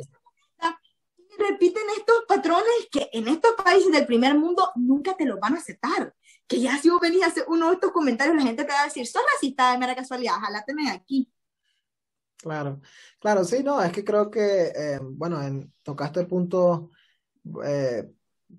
y 1.30 1.42
repiten 1.42 1.82
estos 1.96 2.24
patrones 2.26 2.88
que 2.90 3.08
en 3.12 3.28
estos 3.28 3.52
países 3.52 3.92
del 3.92 4.06
primer 4.06 4.36
mundo 4.36 4.70
nunca 4.74 5.16
te 5.16 5.24
los 5.24 5.38
van 5.38 5.54
a 5.54 5.58
aceptar. 5.58 6.14
Que 6.46 6.60
ya 6.60 6.76
si 6.78 6.90
vos 6.90 7.00
venís 7.00 7.22
a 7.22 7.26
hacer 7.26 7.44
uno 7.48 7.68
de 7.68 7.74
estos 7.74 7.92
comentarios, 7.92 8.36
la 8.36 8.42
gente 8.42 8.64
te 8.64 8.72
va 8.72 8.82
a 8.82 8.84
decir, 8.84 9.06
sos 9.06 9.22
racista 9.34 9.72
de 9.72 9.78
mera 9.78 9.94
casualidad, 9.94 10.36
ojalá 10.36 10.64
tenés 10.64 10.90
aquí. 10.90 11.30
Claro, 12.42 12.80
claro, 13.18 13.44
sí, 13.44 13.62
no, 13.62 13.82
es 13.82 13.92
que 13.92 14.02
creo 14.02 14.30
que, 14.30 14.72
eh, 14.74 14.98
bueno, 15.02 15.42
en, 15.42 15.72
tocaste 15.82 16.24
puntos 16.24 16.88
eh, 17.64 18.10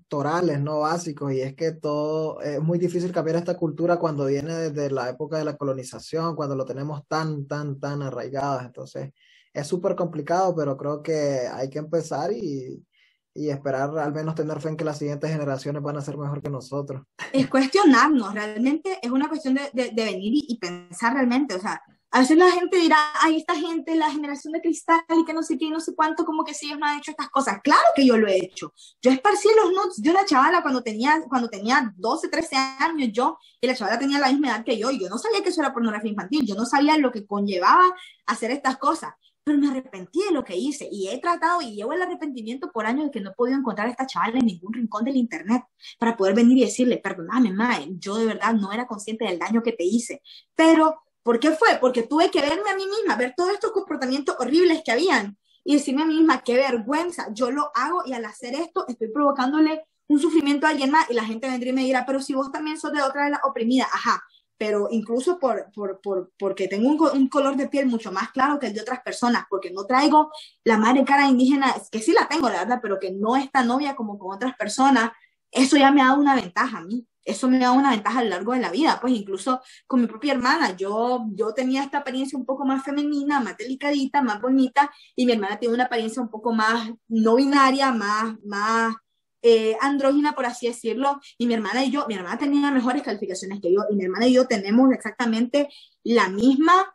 torales, 0.06 0.60
no 0.60 0.80
básicos, 0.80 1.32
y 1.32 1.40
es 1.40 1.54
que 1.56 1.72
todo, 1.72 2.40
es 2.40 2.60
muy 2.62 2.78
difícil 2.78 3.10
cambiar 3.12 3.38
esta 3.38 3.56
cultura 3.56 3.96
cuando 3.98 4.26
viene 4.26 4.54
desde 4.54 4.90
la 4.90 5.08
época 5.10 5.38
de 5.38 5.44
la 5.44 5.56
colonización, 5.56 6.36
cuando 6.36 6.54
lo 6.54 6.64
tenemos 6.64 7.02
tan, 7.08 7.46
tan, 7.48 7.80
tan 7.80 8.02
arraigadas, 8.02 8.66
entonces 8.66 9.10
es 9.52 9.66
súper 9.66 9.96
complicado, 9.96 10.54
pero 10.54 10.76
creo 10.76 11.02
que 11.02 11.48
hay 11.52 11.68
que 11.68 11.80
empezar 11.80 12.32
y, 12.32 12.86
y 13.34 13.48
esperar 13.50 13.98
al 13.98 14.12
menos 14.12 14.36
tener 14.36 14.60
fe 14.60 14.68
en 14.68 14.76
que 14.76 14.84
las 14.84 14.98
siguientes 14.98 15.30
generaciones 15.30 15.82
van 15.82 15.96
a 15.96 16.02
ser 16.02 16.16
mejor 16.16 16.40
que 16.40 16.50
nosotros. 16.50 17.02
Es 17.32 17.48
cuestionarnos, 17.48 18.32
realmente 18.32 18.98
es 19.02 19.10
una 19.10 19.28
cuestión 19.28 19.54
de, 19.54 19.90
de, 19.90 20.04
venir 20.04 20.34
y, 20.34 20.44
y 20.48 20.58
pensar 20.58 21.14
realmente, 21.14 21.56
o 21.56 21.60
sea, 21.60 21.82
a 22.14 22.20
veces 22.20 22.36
la 22.36 22.50
gente 22.50 22.76
dirá, 22.76 22.98
ay, 23.22 23.38
esta 23.38 23.54
gente, 23.56 23.96
la 23.96 24.10
generación 24.10 24.52
de 24.52 24.60
cristal 24.60 25.00
y 25.18 25.24
que 25.24 25.32
no 25.32 25.42
sé 25.42 25.56
qué, 25.56 25.70
no 25.70 25.80
sé 25.80 25.94
cuánto, 25.94 26.26
como 26.26 26.44
que 26.44 26.52
si 26.52 26.66
ellos 26.66 26.78
no 26.78 26.84
han 26.84 26.98
hecho 26.98 27.10
estas 27.10 27.30
cosas. 27.30 27.60
Claro 27.64 27.80
que 27.96 28.06
yo 28.06 28.18
lo 28.18 28.28
he 28.28 28.36
hecho. 28.36 28.74
Yo 29.00 29.10
esparcí 29.10 29.48
los 29.56 29.72
notes 29.72 30.02
de 30.02 30.10
una 30.10 30.26
chavala 30.26 30.60
cuando 30.60 30.82
tenía, 30.82 31.24
cuando 31.26 31.48
tenía 31.48 31.90
12, 31.96 32.28
13 32.28 32.56
años, 32.56 33.08
yo, 33.12 33.38
y 33.62 33.66
la 33.66 33.74
chavala 33.74 33.98
tenía 33.98 34.18
la 34.18 34.28
misma 34.28 34.48
edad 34.48 34.62
que 34.62 34.76
yo, 34.76 34.90
y 34.90 35.00
yo 35.00 35.08
no 35.08 35.16
sabía 35.16 35.42
que 35.42 35.48
eso 35.48 35.62
era 35.62 35.72
pornografía 35.72 36.10
infantil, 36.10 36.44
yo 36.46 36.54
no 36.54 36.66
sabía 36.66 36.98
lo 36.98 37.10
que 37.10 37.26
conllevaba 37.26 37.94
hacer 38.26 38.50
estas 38.50 38.76
cosas, 38.76 39.14
pero 39.42 39.58
me 39.58 39.68
arrepentí 39.68 40.22
de 40.22 40.32
lo 40.32 40.44
que 40.44 40.54
hice, 40.54 40.86
y 40.92 41.08
he 41.08 41.18
tratado, 41.18 41.62
y 41.62 41.76
llevo 41.76 41.94
el 41.94 42.02
arrepentimiento 42.02 42.70
por 42.70 42.84
años 42.84 43.06
de 43.06 43.10
que 43.10 43.20
no 43.22 43.30
he 43.30 43.34
podido 43.34 43.58
encontrar 43.58 43.88
a 43.88 43.90
esta 43.90 44.06
chavala 44.06 44.38
en 44.38 44.44
ningún 44.44 44.74
rincón 44.74 45.06
del 45.06 45.16
internet, 45.16 45.64
para 45.98 46.14
poder 46.14 46.34
venir 46.34 46.58
y 46.58 46.64
decirle, 46.66 46.98
perdóname, 46.98 47.54
mae, 47.54 47.88
yo 47.98 48.16
de 48.16 48.26
verdad 48.26 48.52
no 48.52 48.70
era 48.70 48.86
consciente 48.86 49.24
del 49.24 49.38
daño 49.38 49.62
que 49.62 49.72
te 49.72 49.84
hice, 49.84 50.20
pero 50.54 50.98
¿Por 51.22 51.38
qué 51.38 51.52
fue? 51.52 51.78
Porque 51.80 52.02
tuve 52.02 52.30
que 52.30 52.40
verme 52.40 52.70
a 52.70 52.76
mí 52.76 52.86
misma, 52.86 53.16
ver 53.16 53.34
todos 53.36 53.52
estos 53.52 53.72
comportamientos 53.72 54.36
horribles 54.38 54.82
que 54.84 54.92
habían 54.92 55.38
y 55.64 55.74
decirme 55.74 56.02
a 56.02 56.06
mí 56.06 56.14
misma, 56.14 56.42
qué 56.42 56.56
vergüenza, 56.56 57.28
yo 57.32 57.50
lo 57.50 57.70
hago 57.74 58.02
y 58.04 58.12
al 58.12 58.24
hacer 58.24 58.54
esto 58.54 58.84
estoy 58.88 59.08
provocándole 59.08 59.84
un 60.08 60.18
sufrimiento 60.18 60.66
a 60.66 60.70
alguien 60.70 60.90
más 60.90 61.08
y 61.08 61.14
la 61.14 61.24
gente 61.24 61.48
vendría 61.48 61.72
y 61.72 61.76
me 61.76 61.84
dirá, 61.84 62.04
pero 62.04 62.20
si 62.20 62.34
vos 62.34 62.50
también 62.50 62.78
sos 62.78 62.92
de 62.92 63.02
otra 63.02 63.24
de 63.24 63.30
las 63.30 63.40
oprimidas, 63.44 63.88
ajá, 63.92 64.22
pero 64.58 64.88
incluso 64.90 65.38
por, 65.38 65.70
por, 65.72 66.00
por, 66.00 66.32
porque 66.36 66.66
tengo 66.66 66.88
un, 67.12 67.28
color 67.28 67.56
de 67.56 67.68
piel 67.68 67.86
mucho 67.86 68.10
más 68.10 68.30
claro 68.32 68.58
que 68.58 68.66
el 68.66 68.74
de 68.74 68.80
otras 68.80 69.00
personas, 69.02 69.44
porque 69.48 69.70
no 69.70 69.86
traigo 69.86 70.32
la 70.64 70.76
madre 70.76 71.04
cara 71.04 71.28
indígena, 71.28 71.74
que 71.90 72.00
sí 72.00 72.12
la 72.12 72.28
tengo, 72.28 72.48
la 72.48 72.60
verdad, 72.60 72.80
pero 72.82 72.98
que 72.98 73.12
no 73.12 73.36
es 73.36 73.50
tan 73.50 73.68
novia 73.68 73.94
como 73.94 74.18
con 74.18 74.34
otras 74.34 74.56
personas, 74.56 75.12
eso 75.50 75.76
ya 75.76 75.92
me 75.92 76.02
ha 76.02 76.08
dado 76.08 76.20
una 76.20 76.34
ventaja 76.34 76.78
a 76.78 76.82
mí 76.82 77.06
eso 77.24 77.48
me 77.48 77.58
da 77.58 77.72
una 77.72 77.90
ventaja 77.90 78.20
a 78.20 78.24
lo 78.24 78.30
largo 78.30 78.52
de 78.52 78.60
la 78.60 78.70
vida, 78.70 78.98
pues 79.00 79.12
incluso 79.14 79.60
con 79.86 80.00
mi 80.00 80.06
propia 80.06 80.32
hermana, 80.32 80.76
yo, 80.76 81.26
yo 81.32 81.54
tenía 81.54 81.84
esta 81.84 81.98
apariencia 81.98 82.38
un 82.38 82.46
poco 82.46 82.64
más 82.64 82.84
femenina, 82.84 83.40
más 83.40 83.56
delicadita, 83.56 84.22
más 84.22 84.40
bonita, 84.40 84.90
y 85.14 85.26
mi 85.26 85.32
hermana 85.32 85.58
tiene 85.58 85.74
una 85.74 85.84
apariencia 85.84 86.22
un 86.22 86.30
poco 86.30 86.52
más 86.52 86.90
no 87.08 87.36
binaria, 87.36 87.92
más, 87.92 88.34
más 88.44 88.94
eh, 89.42 89.76
andrógina, 89.80 90.34
por 90.34 90.46
así 90.46 90.66
decirlo, 90.66 91.20
y 91.38 91.46
mi 91.46 91.54
hermana 91.54 91.84
y 91.84 91.90
yo, 91.90 92.06
mi 92.08 92.14
hermana 92.14 92.38
tenía 92.38 92.70
mejores 92.70 93.02
calificaciones 93.02 93.60
que 93.60 93.72
yo, 93.72 93.82
y 93.90 93.96
mi 93.96 94.04
hermana 94.04 94.26
y 94.26 94.34
yo 94.34 94.46
tenemos 94.46 94.92
exactamente 94.92 95.68
la 96.04 96.28
misma 96.28 96.94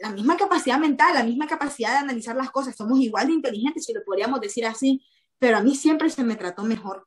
la 0.00 0.10
misma 0.10 0.36
capacidad 0.36 0.78
mental, 0.78 1.14
la 1.14 1.24
misma 1.24 1.46
capacidad 1.46 1.92
de 1.92 1.98
analizar 1.98 2.36
las 2.36 2.50
cosas, 2.50 2.76
somos 2.76 3.00
igual 3.00 3.28
de 3.28 3.32
inteligentes, 3.32 3.86
si 3.86 3.94
lo 3.94 4.04
podríamos 4.04 4.40
decir 4.42 4.66
así, 4.66 5.02
pero 5.38 5.56
a 5.56 5.62
mí 5.62 5.74
siempre 5.74 6.10
se 6.10 6.22
me 6.22 6.36
trató 6.36 6.64
mejor 6.64 7.06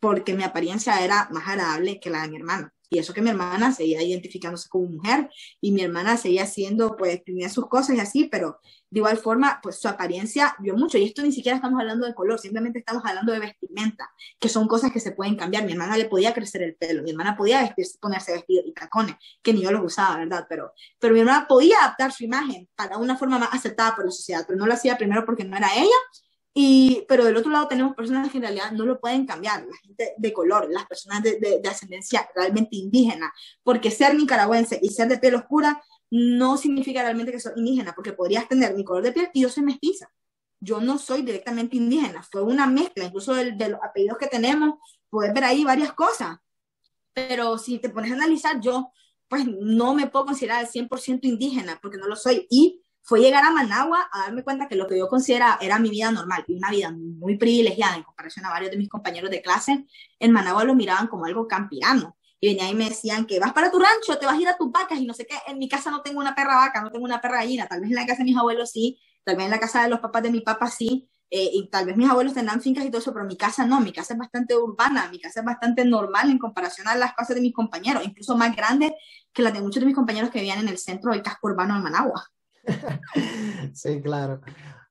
porque 0.00 0.34
mi 0.34 0.42
apariencia 0.42 1.04
era 1.04 1.28
más 1.30 1.46
agradable 1.46 2.00
que 2.00 2.10
la 2.10 2.22
de 2.22 2.28
mi 2.28 2.36
hermana. 2.36 2.72
Y 2.92 2.98
eso 2.98 3.14
que 3.14 3.22
mi 3.22 3.30
hermana 3.30 3.72
seguía 3.72 4.02
identificándose 4.02 4.68
como 4.68 4.86
mujer 4.86 5.30
y 5.60 5.70
mi 5.70 5.82
hermana 5.82 6.16
seguía 6.16 6.44
siendo, 6.46 6.96
pues 6.96 7.22
tenía 7.24 7.48
sus 7.48 7.68
cosas 7.68 7.96
y 7.96 8.00
así, 8.00 8.24
pero 8.24 8.58
de 8.90 8.98
igual 8.98 9.16
forma, 9.16 9.60
pues 9.62 9.80
su 9.80 9.86
apariencia 9.86 10.56
vio 10.58 10.74
mucho. 10.74 10.98
Y 10.98 11.04
esto 11.04 11.22
ni 11.22 11.30
siquiera 11.30 11.54
estamos 11.54 11.80
hablando 11.80 12.04
de 12.04 12.14
color, 12.14 12.40
simplemente 12.40 12.80
estamos 12.80 13.04
hablando 13.06 13.32
de 13.32 13.38
vestimenta, 13.38 14.10
que 14.40 14.48
son 14.48 14.66
cosas 14.66 14.90
que 14.90 14.98
se 14.98 15.12
pueden 15.12 15.36
cambiar. 15.36 15.64
Mi 15.64 15.72
hermana 15.72 15.96
le 15.96 16.06
podía 16.06 16.34
crecer 16.34 16.62
el 16.62 16.74
pelo, 16.74 17.04
mi 17.04 17.12
hermana 17.12 17.36
podía 17.36 17.62
vestirse, 17.62 17.96
ponerse 18.00 18.32
vestido 18.32 18.64
y 18.66 18.72
tacones, 18.72 19.14
que 19.40 19.52
ni 19.52 19.62
yo 19.62 19.70
los 19.70 19.84
usaba, 19.84 20.16
¿verdad? 20.16 20.46
Pero, 20.48 20.72
pero 20.98 21.14
mi 21.14 21.20
hermana 21.20 21.46
podía 21.46 21.78
adaptar 21.78 22.10
su 22.10 22.24
imagen 22.24 22.68
para 22.74 22.98
una 22.98 23.16
forma 23.16 23.38
más 23.38 23.54
aceptada 23.54 23.94
por 23.94 24.04
la 24.04 24.10
sociedad, 24.10 24.44
pero 24.48 24.58
no 24.58 24.66
lo 24.66 24.74
hacía 24.74 24.98
primero 24.98 25.24
porque 25.24 25.44
no 25.44 25.56
era 25.56 25.68
ella 25.76 25.96
y, 26.62 27.06
pero 27.08 27.24
del 27.24 27.38
otro 27.38 27.50
lado 27.50 27.68
tenemos 27.68 27.94
personas 27.96 28.30
que 28.30 28.36
en 28.36 28.42
realidad 28.42 28.70
no 28.72 28.84
lo 28.84 29.00
pueden 29.00 29.24
cambiar, 29.24 29.64
la 29.64 29.76
gente 29.78 30.12
de 30.18 30.32
color, 30.34 30.68
las 30.70 30.84
personas 30.84 31.22
de, 31.22 31.40
de, 31.40 31.58
de, 31.58 31.68
ascendencia 31.70 32.28
realmente 32.34 32.76
indígena, 32.76 33.32
porque 33.62 33.90
ser 33.90 34.14
nicaragüense 34.14 34.78
y 34.82 34.90
ser 34.90 35.08
de 35.08 35.16
piel 35.16 35.36
oscura 35.36 35.82
no 36.10 36.58
significa 36.58 37.00
realmente 37.00 37.32
que 37.32 37.40
soy 37.40 37.54
indígena, 37.56 37.94
porque 37.94 38.12
podrías 38.12 38.46
tener 38.46 38.74
mi 38.74 38.84
color 38.84 39.04
de 39.04 39.12
piel 39.12 39.30
y 39.32 39.40
yo 39.40 39.48
soy 39.48 39.62
mestiza. 39.62 40.12
Yo 40.60 40.82
no 40.82 40.98
soy 40.98 41.22
directamente 41.22 41.78
indígena, 41.78 42.22
fue 42.30 42.42
una 42.42 42.66
mezcla, 42.66 43.04
incluso 43.04 43.32
de, 43.32 43.52
de 43.52 43.70
los 43.70 43.80
apellidos 43.82 44.18
que 44.18 44.26
tenemos, 44.26 44.74
puedes 45.08 45.32
ver 45.32 45.44
ahí 45.44 45.64
varias 45.64 45.94
cosas. 45.94 46.36
Pero 47.14 47.56
si 47.56 47.78
te 47.78 47.88
pones 47.88 48.10
a 48.10 48.16
analizar, 48.16 48.60
yo 48.60 48.92
pues 49.28 49.46
no 49.46 49.94
me 49.94 50.08
puedo 50.08 50.26
considerar 50.26 50.58
al 50.58 50.68
100% 50.68 51.20
indígena, 51.22 51.78
porque 51.80 51.96
no 51.96 52.06
lo 52.06 52.16
soy. 52.16 52.46
Y 52.50 52.79
fue 53.02 53.20
llegar 53.20 53.44
a 53.44 53.50
Managua 53.50 54.08
a 54.12 54.20
darme 54.20 54.42
cuenta 54.42 54.68
que 54.68 54.76
lo 54.76 54.86
que 54.86 54.98
yo 54.98 55.08
consideraba 55.08 55.58
era 55.60 55.78
mi 55.78 55.90
vida 55.90 56.10
normal 56.10 56.44
una 56.48 56.70
vida 56.70 56.92
muy 56.92 57.36
privilegiada 57.36 57.96
en 57.96 58.02
comparación 58.02 58.46
a 58.46 58.50
varios 58.50 58.70
de 58.70 58.76
mis 58.76 58.88
compañeros 58.88 59.30
de 59.30 59.42
clase, 59.42 59.86
en 60.18 60.32
Managua 60.32 60.64
lo 60.64 60.74
miraban 60.74 61.06
como 61.06 61.24
algo 61.24 61.46
campirano. 61.46 62.16
Y 62.42 62.48
venía 62.48 62.70
y 62.70 62.74
me 62.74 62.88
decían 62.88 63.26
que 63.26 63.38
vas 63.38 63.52
para 63.52 63.70
tu 63.70 63.78
rancho, 63.78 64.18
te 64.18 64.24
vas 64.24 64.34
a 64.36 64.40
ir 64.40 64.48
a 64.48 64.56
tus 64.56 64.72
vacas 64.72 64.98
y 64.98 65.06
no 65.06 65.12
sé 65.12 65.26
qué. 65.26 65.36
En 65.46 65.58
mi 65.58 65.68
casa 65.68 65.90
no 65.90 66.00
tengo 66.00 66.20
una 66.20 66.34
perra 66.34 66.56
vaca, 66.56 66.80
no 66.80 66.90
tengo 66.90 67.04
una 67.04 67.20
perra 67.20 67.36
gallina. 67.38 67.66
Tal 67.66 67.80
vez 67.80 67.90
en 67.90 67.96
la 67.96 68.06
casa 68.06 68.18
de 68.18 68.24
mis 68.24 68.36
abuelos 68.36 68.70
sí, 68.70 68.98
tal 69.24 69.36
vez 69.36 69.44
en 69.44 69.50
la 69.50 69.60
casa 69.60 69.82
de 69.82 69.90
los 69.90 70.00
papás 70.00 70.22
de 70.22 70.30
mi 70.30 70.40
papá 70.40 70.70
sí. 70.70 71.10
Eh, 71.32 71.50
y 71.52 71.68
tal 71.70 71.86
vez 71.86 71.96
mis 71.96 72.08
abuelos 72.08 72.34
tendrán 72.34 72.60
fincas 72.60 72.84
y 72.84 72.88
todo 72.90 73.00
eso, 73.00 73.12
pero 73.12 73.24
mi 73.24 73.36
casa 73.36 73.64
no, 73.64 73.80
mi 73.80 73.92
casa 73.92 74.14
es 74.14 74.18
bastante 74.18 74.56
urbana, 74.56 75.08
mi 75.10 75.20
casa 75.20 75.40
es 75.40 75.46
bastante 75.46 75.84
normal 75.84 76.28
en 76.28 76.38
comparación 76.38 76.88
a 76.88 76.96
las 76.96 77.14
casas 77.14 77.36
de 77.36 77.42
mis 77.42 77.54
compañeros, 77.54 78.04
incluso 78.04 78.36
más 78.36 78.56
grande 78.56 78.94
que 79.32 79.42
las 79.42 79.52
de 79.52 79.60
muchos 79.60 79.80
de 79.80 79.86
mis 79.86 79.94
compañeros 79.94 80.30
que 80.30 80.40
vivían 80.40 80.58
en 80.58 80.68
el 80.68 80.78
centro 80.78 81.12
del 81.12 81.22
casco 81.22 81.46
urbano 81.48 81.74
de 81.74 81.82
Managua. 81.82 82.24
sí, 83.74 84.00
claro. 84.00 84.40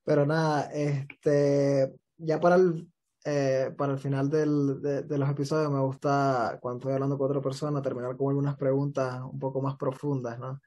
Pero 0.04 0.26
nada, 0.26 0.70
este, 0.74 1.94
ya 2.18 2.40
para 2.40 2.56
el, 2.56 2.90
eh, 3.26 3.74
para 3.78 3.94
el 3.94 4.00
final 4.00 4.30
del, 4.30 4.82
de, 4.82 5.18
los 5.18 5.30
episodios 5.30 5.72
me 5.72 5.80
gusta, 5.82 6.58
cuando 6.62 6.80
estoy 6.80 6.94
hablando 6.94 7.18
con 7.18 7.30
otra 7.30 7.42
persona, 7.42 7.82
terminar 7.82 8.16
con 8.18 8.30
algunas 8.30 8.58
preguntas 8.58 9.22
un 9.22 9.40
poco 9.40 9.62
más 9.62 9.76
profundas, 9.78 10.40
¿no? 10.40 10.62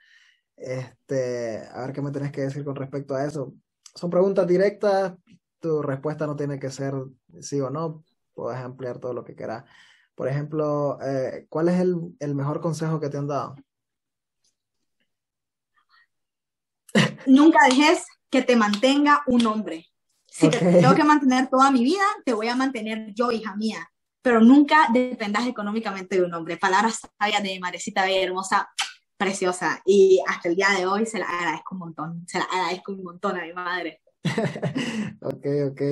Este, 0.57 1.67
a 1.73 1.81
ver 1.81 1.93
qué 1.93 2.03
me 2.03 2.13
tenés 2.13 2.31
que 2.31 2.43
decir 2.43 2.65
con 2.65 2.77
respecto 2.77 3.15
a 3.15 3.25
eso. 3.25 3.55
Son 3.95 4.11
preguntas 4.11 4.47
directas, 4.47 5.15
tu 5.59 5.83
respuesta 5.83 6.27
no 6.27 6.37
tiene 6.37 6.59
que 6.59 6.71
ser 6.71 6.95
sí 7.41 7.61
o 7.61 7.71
no, 7.71 8.05
puedes 8.35 8.61
ampliar 8.61 8.99
todo 8.99 9.13
lo 9.15 9.25
que 9.25 9.35
quieras. 9.35 9.65
Por 10.15 10.29
ejemplo, 10.29 10.99
eh, 11.03 11.47
¿cuál 11.49 11.69
es 11.69 11.81
el, 11.81 12.15
el 12.21 12.35
mejor 12.35 12.61
consejo 12.61 13.01
que 13.01 13.09
te 13.09 13.19
han 13.19 13.27
dado? 13.27 13.57
Nunca 17.27 17.59
dejes 17.69 18.07
que 18.31 18.43
te 18.43 18.57
mantenga 18.57 19.23
un 19.27 19.47
hombre. 19.47 19.89
Si 20.27 20.47
okay. 20.47 20.61
te 20.61 20.81
tengo 20.81 20.95
que 20.95 21.05
mantener 21.05 21.49
toda 21.49 21.71
mi 21.71 21.85
vida, 21.85 22.05
te 22.25 22.33
voy 22.33 22.49
a 22.49 22.57
mantener 22.57 23.13
yo, 23.15 23.31
hija 23.31 23.55
mía. 23.57 23.91
Pero 24.23 24.41
nunca 24.41 24.89
dependas 24.93 25.47
económicamente 25.47 26.17
de 26.17 26.25
un 26.25 26.33
hombre. 26.33 26.57
Palabras 26.57 27.01
sabias 27.19 27.43
de 27.43 27.61
Marecita 27.61 28.05
Bella, 28.05 28.23
hermosa, 28.23 28.71
preciosa. 29.19 29.83
Y 29.85 30.23
hasta 30.27 30.49
el 30.49 30.57
día 30.57 30.69
de 30.77 30.87
hoy 30.87 31.07
se 31.07 31.19
la 31.19 31.27
agradezco 31.27 31.75
un 31.75 31.79
montón. 31.81 32.25
Se 32.27 32.39
la 32.39 32.45
agradezco 32.45 32.93
un 32.93 33.03
montón 33.03 33.39
a 33.39 33.43
mi 33.43 33.53
madre. 33.53 34.01
ok, 35.21 35.47
ok. 35.71 35.83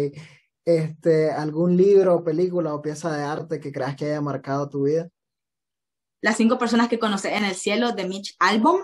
Este, 0.65 1.31
¿Algún 1.31 1.77
libro, 1.77 2.25
película 2.25 2.75
o 2.75 2.81
pieza 2.81 3.15
de 3.15 3.23
arte 3.23 3.61
que 3.61 3.73
creas 3.73 3.97
que 3.97 4.07
haya 4.07 4.21
marcado 4.21 4.69
tu 4.69 4.85
vida? 4.85 5.09
Las 6.23 6.37
cinco 6.37 6.59
personas 6.59 6.89
que 6.89 6.99
conocí 6.99 7.29
en 7.29 7.45
el 7.45 7.55
cielo 7.55 7.93
de 7.93 8.07
Mitch 8.07 8.37
Albom 8.39 8.81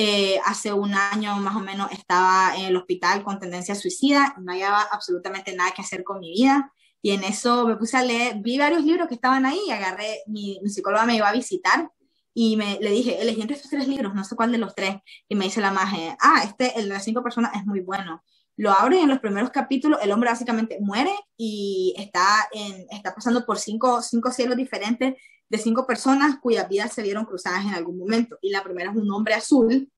eh, 0.00 0.38
hace 0.44 0.72
un 0.72 0.94
año 0.94 1.34
más 1.38 1.56
o 1.56 1.60
menos 1.60 1.90
estaba 1.90 2.56
en 2.56 2.66
el 2.66 2.76
hospital 2.76 3.24
con 3.24 3.40
tendencia 3.40 3.74
suicida, 3.74 4.32
no 4.38 4.52
hallaba 4.52 4.82
absolutamente 4.92 5.56
nada 5.56 5.72
que 5.72 5.82
hacer 5.82 6.04
con 6.04 6.20
mi 6.20 6.30
vida 6.30 6.72
y 7.02 7.10
en 7.10 7.24
eso 7.24 7.66
me 7.66 7.74
puse 7.74 7.96
a 7.96 8.04
leer, 8.04 8.36
vi 8.38 8.58
varios 8.58 8.84
libros 8.84 9.08
que 9.08 9.16
estaban 9.16 9.44
ahí, 9.44 9.58
agarré, 9.72 10.20
mi, 10.28 10.60
mi 10.62 10.70
psicóloga 10.70 11.04
me 11.04 11.16
iba 11.16 11.28
a 11.28 11.32
visitar 11.32 11.90
y 12.32 12.56
me, 12.56 12.78
le 12.80 12.92
dije, 12.92 13.20
elegí 13.20 13.40
entre 13.40 13.56
estos 13.56 13.72
tres 13.72 13.88
libros, 13.88 14.14
no 14.14 14.22
sé 14.22 14.36
cuál 14.36 14.52
de 14.52 14.58
los 14.58 14.72
tres, 14.72 14.98
y 15.28 15.34
me 15.34 15.46
dice 15.46 15.60
la 15.60 15.72
magia, 15.72 16.16
ah, 16.20 16.42
este, 16.44 16.78
el 16.78 16.86
de 16.86 16.94
las 16.94 17.02
cinco 17.02 17.20
personas 17.20 17.56
es 17.56 17.66
muy 17.66 17.80
bueno. 17.80 18.22
Lo 18.58 18.72
abro 18.72 18.96
y 18.96 18.98
en 18.98 19.08
los 19.08 19.20
primeros 19.20 19.50
capítulos 19.50 20.00
el 20.02 20.10
hombre 20.10 20.30
básicamente 20.30 20.78
muere 20.80 21.12
y 21.36 21.94
está, 21.96 22.48
está 22.90 23.14
pasando 23.14 23.46
por 23.46 23.56
cinco, 23.56 24.02
cinco 24.02 24.32
cielos 24.32 24.56
diferentes 24.56 25.14
de 25.48 25.58
cinco 25.58 25.86
personas 25.86 26.40
cuyas 26.40 26.68
vidas 26.68 26.92
se 26.92 27.02
vieron 27.02 27.24
cruzadas 27.24 27.64
en 27.64 27.74
algún 27.74 27.96
momento. 27.96 28.36
Y 28.42 28.50
la 28.50 28.64
primera 28.64 28.90
es 28.90 28.96
un 28.96 29.08
hombre 29.12 29.34
azul 29.34 29.88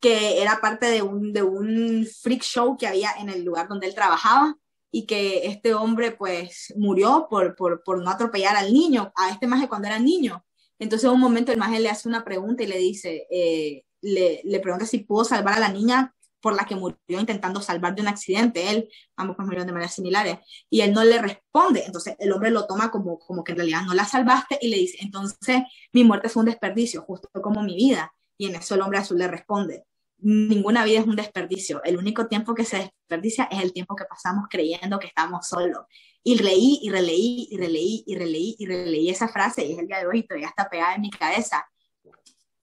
que 0.00 0.40
era 0.40 0.62
parte 0.62 0.86
de 0.86 1.02
un, 1.02 1.34
de 1.34 1.42
un 1.42 2.06
freak 2.22 2.42
show 2.42 2.78
que 2.78 2.86
había 2.86 3.10
en 3.20 3.28
el 3.28 3.44
lugar 3.44 3.68
donde 3.68 3.86
él 3.86 3.94
trabajaba 3.94 4.56
y 4.90 5.04
que 5.04 5.46
este 5.48 5.74
hombre 5.74 6.12
pues 6.12 6.72
murió 6.74 7.26
por, 7.28 7.54
por, 7.54 7.84
por 7.84 8.02
no 8.02 8.10
atropellar 8.10 8.56
al 8.56 8.72
niño, 8.72 9.12
a 9.14 9.28
este 9.28 9.46
maje 9.46 9.68
cuando 9.68 9.88
era 9.88 9.98
niño. 9.98 10.42
Entonces 10.78 11.04
en 11.04 11.14
un 11.14 11.20
momento 11.20 11.52
el 11.52 11.58
maje 11.58 11.80
le 11.80 11.90
hace 11.90 12.08
una 12.08 12.24
pregunta 12.24 12.62
y 12.62 12.66
le 12.66 12.78
dice, 12.78 13.26
eh, 13.30 13.84
le, 14.00 14.40
le 14.42 14.60
pregunta 14.60 14.86
si 14.86 15.00
pudo 15.00 15.26
salvar 15.26 15.58
a 15.58 15.60
la 15.60 15.68
niña 15.68 16.14
por 16.46 16.54
la 16.54 16.64
que 16.64 16.76
murió 16.76 16.96
intentando 17.08 17.60
salvar 17.60 17.96
de 17.96 18.02
un 18.02 18.06
accidente, 18.06 18.70
él, 18.70 18.88
ambos 19.16 19.34
pues 19.34 19.46
murieron 19.46 19.66
de 19.66 19.72
maneras 19.72 19.94
similares, 19.94 20.38
y 20.70 20.82
él 20.82 20.92
no 20.92 21.02
le 21.02 21.20
responde, 21.20 21.82
entonces 21.84 22.14
el 22.20 22.30
hombre 22.30 22.52
lo 22.52 22.68
toma 22.68 22.92
como, 22.92 23.18
como 23.18 23.42
que 23.42 23.50
en 23.50 23.58
realidad 23.58 23.82
no 23.82 23.94
la 23.94 24.04
salvaste 24.04 24.56
y 24.62 24.68
le 24.68 24.76
dice, 24.76 24.98
entonces 25.00 25.62
mi 25.92 26.04
muerte 26.04 26.28
fue 26.28 26.42
un 26.42 26.46
desperdicio, 26.46 27.02
justo 27.02 27.28
como 27.42 27.64
mi 27.64 27.74
vida, 27.74 28.14
y 28.38 28.46
en 28.46 28.54
eso 28.54 28.76
el 28.76 28.82
hombre 28.82 29.00
azul 29.00 29.18
le 29.18 29.26
responde, 29.26 29.86
ninguna 30.18 30.84
vida 30.84 31.00
es 31.00 31.06
un 31.06 31.16
desperdicio, 31.16 31.82
el 31.82 31.96
único 31.96 32.28
tiempo 32.28 32.54
que 32.54 32.64
se 32.64 32.76
desperdicia 32.76 33.48
es 33.50 33.60
el 33.60 33.72
tiempo 33.72 33.96
que 33.96 34.04
pasamos 34.04 34.44
creyendo 34.48 35.00
que 35.00 35.08
estamos 35.08 35.48
solos. 35.48 35.80
Y 36.22 36.40
leí 36.40 36.78
y 36.80 36.90
releí 36.90 37.48
y 37.50 37.56
releí 37.56 38.04
y 38.06 38.14
releí 38.14 38.56
y 38.56 38.66
releí 38.66 39.10
esa 39.10 39.26
frase 39.26 39.66
y 39.66 39.72
es 39.72 39.80
el 39.80 39.88
día 39.88 39.98
de 39.98 40.06
hoy 40.06 40.22
todavía 40.22 40.46
está 40.46 40.68
pegada 40.68 40.94
en 40.94 41.00
mi 41.00 41.10
cabeza 41.10 41.66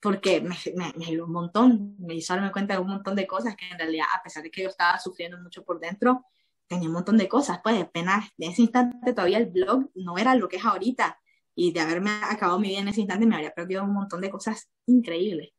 porque 0.04 0.42
me, 0.42 0.56
me, 0.76 0.94
me, 0.98 1.06
ayudó 1.06 1.26
un 1.26 1.32
montón, 1.32 1.96
me 1.98 2.16
hizo 2.16 2.34
darme 2.34 2.52
cuenta 2.52 2.74
de 2.74 2.82
un 2.82 2.88
montón 2.88 3.16
de 3.16 3.26
cosas 3.26 3.56
que 3.56 3.66
en 3.70 3.80
realidad, 3.80 4.06
a 4.14 4.22
pesar 4.22 4.44
de 4.44 4.52
que 4.52 4.64
yo 4.64 4.70
estaba 4.70 5.00
sufriendo 5.00 5.40
mucho 5.42 5.64
por 5.64 5.80
dentro, 5.80 6.26
tenía 6.68 6.90
un 6.90 6.94
montón 6.94 7.18
de 7.18 7.30
cosas, 7.30 7.62
pues 7.64 7.82
apenas 7.82 8.30
en 8.38 8.52
ese 8.52 8.64
instante 8.64 9.14
todavía 9.14 9.38
el 9.38 9.46
blog 9.46 9.90
no 9.96 10.18
era 10.18 10.36
lo 10.36 10.50
que 10.50 10.58
es 10.58 10.66
ahorita, 10.66 11.18
y 11.56 11.72
de 11.72 11.80
haberme 11.80 12.12
acabado 12.30 12.60
mi 12.60 12.68
vida 12.70 12.80
en 12.80 12.90
ese 12.90 13.02
instante 13.02 13.26
me 13.26 13.36
habría 13.36 13.54
perdido 13.54 13.84
un 13.84 13.94
montón 13.94 14.20
de 14.20 14.30
cosas 14.30 14.70
increíbles. 14.88 15.52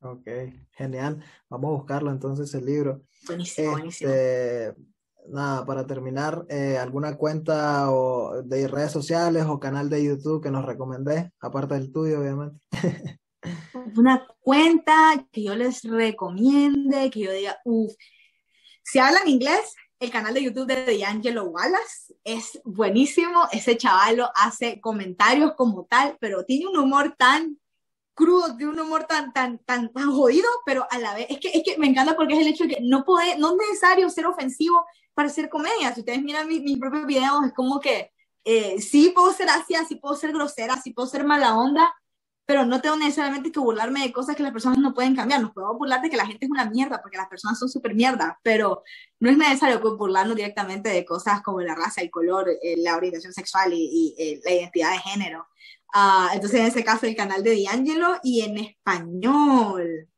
Ok, 0.00 0.28
genial. 0.72 1.22
Vamos 1.48 1.68
a 1.68 1.74
buscarlo 1.74 2.10
entonces 2.10 2.52
el 2.54 2.66
libro. 2.66 3.02
Buenísimo, 3.26 3.72
buenísimo. 3.72 4.10
Este, 4.10 4.74
nada, 5.28 5.64
para 5.64 5.86
terminar, 5.86 6.44
eh, 6.48 6.76
¿alguna 6.78 7.16
cuenta 7.16 7.90
o 7.90 8.42
de 8.42 8.66
redes 8.66 8.92
sociales 8.92 9.44
o 9.46 9.60
canal 9.60 9.88
de 9.88 10.04
YouTube 10.04 10.42
que 10.42 10.50
nos 10.50 10.64
recomendé, 10.64 11.32
aparte 11.40 11.74
del 11.74 11.92
tuyo, 11.92 12.20
obviamente? 12.20 12.60
una 13.96 14.26
cuenta 14.40 15.26
que 15.32 15.44
yo 15.44 15.54
les 15.54 15.82
recomiende, 15.84 17.10
que 17.10 17.20
yo 17.20 17.32
diga, 17.32 17.58
uff, 17.64 17.92
si 18.82 18.98
hablan 18.98 19.28
inglés, 19.28 19.74
el 19.98 20.10
canal 20.10 20.34
de 20.34 20.42
YouTube 20.42 20.66
de 20.66 20.98
D'Angelo 20.98 21.44
Wallace 21.44 22.14
es 22.22 22.60
buenísimo, 22.64 23.48
ese 23.50 23.76
chavalo 23.76 24.30
hace 24.34 24.80
comentarios 24.80 25.54
como 25.56 25.86
tal, 25.86 26.16
pero 26.20 26.44
tiene 26.44 26.66
un 26.66 26.78
humor 26.78 27.14
tan 27.18 27.58
crudo, 28.14 28.56
tiene 28.56 28.72
un 28.72 28.80
humor 28.80 29.04
tan, 29.04 29.32
tan, 29.32 29.58
tan, 29.58 29.92
tan 29.92 30.10
jodido, 30.12 30.48
pero 30.64 30.86
a 30.90 30.98
la 30.98 31.14
vez, 31.14 31.26
es 31.28 31.38
que, 31.38 31.48
es 31.48 31.62
que 31.64 31.78
me 31.78 31.86
encanta 31.86 32.16
porque 32.16 32.34
es 32.34 32.40
el 32.40 32.48
hecho 32.48 32.64
de 32.64 32.76
que 32.76 32.80
no, 32.82 33.04
puede, 33.04 33.38
no 33.38 33.52
es 33.52 33.68
necesario 33.68 34.08
ser 34.10 34.26
ofensivo 34.26 34.84
para 35.14 35.28
hacer 35.28 35.48
comedia. 35.48 35.94
Si 35.94 36.00
ustedes 36.00 36.22
miran 36.22 36.48
mis, 36.48 36.62
mis 36.62 36.78
propios 36.78 37.06
videos, 37.06 37.44
es 37.46 37.52
como 37.52 37.80
que 37.80 38.12
eh, 38.44 38.80
sí 38.80 39.12
puedo 39.14 39.32
ser 39.32 39.48
así, 39.50 39.74
sí 39.88 39.96
puedo 39.96 40.14
ser 40.14 40.32
grosera, 40.32 40.80
sí 40.80 40.92
puedo 40.92 41.08
ser 41.08 41.24
mala 41.24 41.56
onda, 41.56 41.92
pero 42.46 42.64
no 42.64 42.80
tengo 42.80 42.96
necesariamente 42.96 43.50
que 43.50 43.58
burlarme 43.60 44.02
de 44.02 44.12
cosas 44.12 44.36
que 44.36 44.42
las 44.42 44.52
personas 44.52 44.78
no 44.78 44.94
pueden 44.94 45.16
cambiar. 45.16 45.42
Nos 45.42 45.52
podemos 45.52 45.76
burlar 45.78 46.00
de 46.00 46.08
que 46.08 46.16
la 46.16 46.26
gente 46.26 46.46
es 46.46 46.50
una 46.50 46.70
mierda, 46.70 47.02
porque 47.02 47.16
las 47.16 47.28
personas 47.28 47.58
son 47.58 47.68
súper 47.68 47.94
mierda, 47.94 48.38
pero 48.42 48.84
no 49.20 49.30
es 49.30 49.36
necesario 49.36 49.80
burlarnos 49.96 50.36
directamente 50.36 50.88
de 50.88 51.04
cosas 51.04 51.42
como 51.42 51.60
la 51.60 51.74
raza, 51.74 52.00
el 52.00 52.10
color, 52.10 52.48
eh, 52.62 52.76
la 52.78 52.96
orientación 52.96 53.32
sexual 53.32 53.72
y, 53.74 54.14
eh, 54.18 54.40
la 54.44 54.52
identidad 54.52 54.92
de 54.92 54.98
género. 54.98 55.48
Uh, 55.94 56.34
entonces, 56.34 56.60
en 56.60 56.66
ese 56.66 56.84
caso, 56.84 57.06
el 57.06 57.16
canal 57.16 57.42
de 57.42 57.62
D'Angelo 57.64 58.18
y 58.22 58.42
en 58.42 58.58
español. 58.58 60.08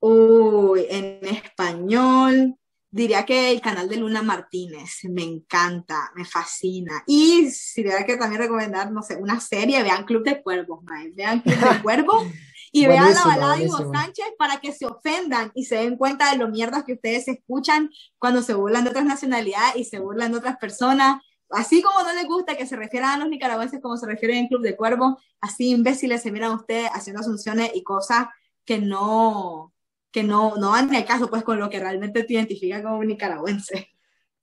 Uy, 0.00 0.86
en 0.90 1.26
español 1.26 2.59
diría 2.90 3.24
que 3.24 3.52
el 3.52 3.60
canal 3.60 3.88
de 3.88 3.96
Luna 3.96 4.22
Martínez 4.22 5.04
me 5.04 5.22
encanta, 5.22 6.10
me 6.14 6.24
fascina. 6.24 7.02
Y 7.06 7.50
si 7.50 7.82
tuviera 7.82 8.04
que 8.04 8.16
también 8.16 8.42
recomendar, 8.42 8.90
no 8.90 9.02
sé, 9.02 9.16
una 9.16 9.40
serie, 9.40 9.82
vean 9.82 10.04
Club 10.04 10.24
de 10.24 10.42
Cuervos, 10.42 10.80
vean 11.14 11.40
Club 11.40 11.56
de 11.56 11.82
Cuervos 11.82 12.24
y 12.72 12.86
vean 12.86 13.14
la 13.14 13.24
balada 13.24 13.56
de 13.56 13.64
Ivo 13.64 13.92
Sánchez 13.92 14.26
para 14.38 14.60
que 14.60 14.72
se 14.72 14.86
ofendan 14.86 15.50
y 15.54 15.64
se 15.64 15.76
den 15.76 15.96
cuenta 15.96 16.30
de 16.30 16.38
lo 16.38 16.48
mierdas 16.48 16.84
que 16.84 16.94
ustedes 16.94 17.28
escuchan 17.28 17.90
cuando 18.18 18.42
se 18.42 18.54
burlan 18.54 18.84
de 18.84 18.90
otras 18.90 19.04
nacionalidades 19.04 19.76
y 19.76 19.84
se 19.84 19.98
burlan 19.98 20.32
de 20.32 20.38
otras 20.38 20.56
personas. 20.56 21.22
Así 21.50 21.82
como 21.82 22.02
no 22.02 22.12
les 22.12 22.26
gusta 22.26 22.56
que 22.56 22.66
se 22.66 22.76
refieran 22.76 23.10
a 23.10 23.18
los 23.18 23.28
nicaragüenses 23.28 23.80
como 23.80 23.96
se 23.96 24.06
refieren 24.06 24.38
en 24.38 24.48
Club 24.48 24.62
de 24.62 24.76
Cuervos, 24.76 25.14
así 25.40 25.70
imbéciles 25.70 26.22
se 26.22 26.30
miran 26.30 26.52
ustedes 26.52 26.88
haciendo 26.92 27.20
asunciones 27.20 27.72
y 27.74 27.82
cosas 27.82 28.26
que 28.64 28.78
no, 28.78 29.72
que 30.12 30.22
no, 30.22 30.56
no 30.56 30.70
van 30.70 30.92
el 30.94 31.04
caso 31.06 31.28
pues 31.30 31.42
con 31.44 31.58
lo 31.58 31.70
que 31.70 31.80
realmente 31.80 32.24
te 32.24 32.34
identifica 32.34 32.82
como 32.82 33.02
nicaragüense. 33.04 33.90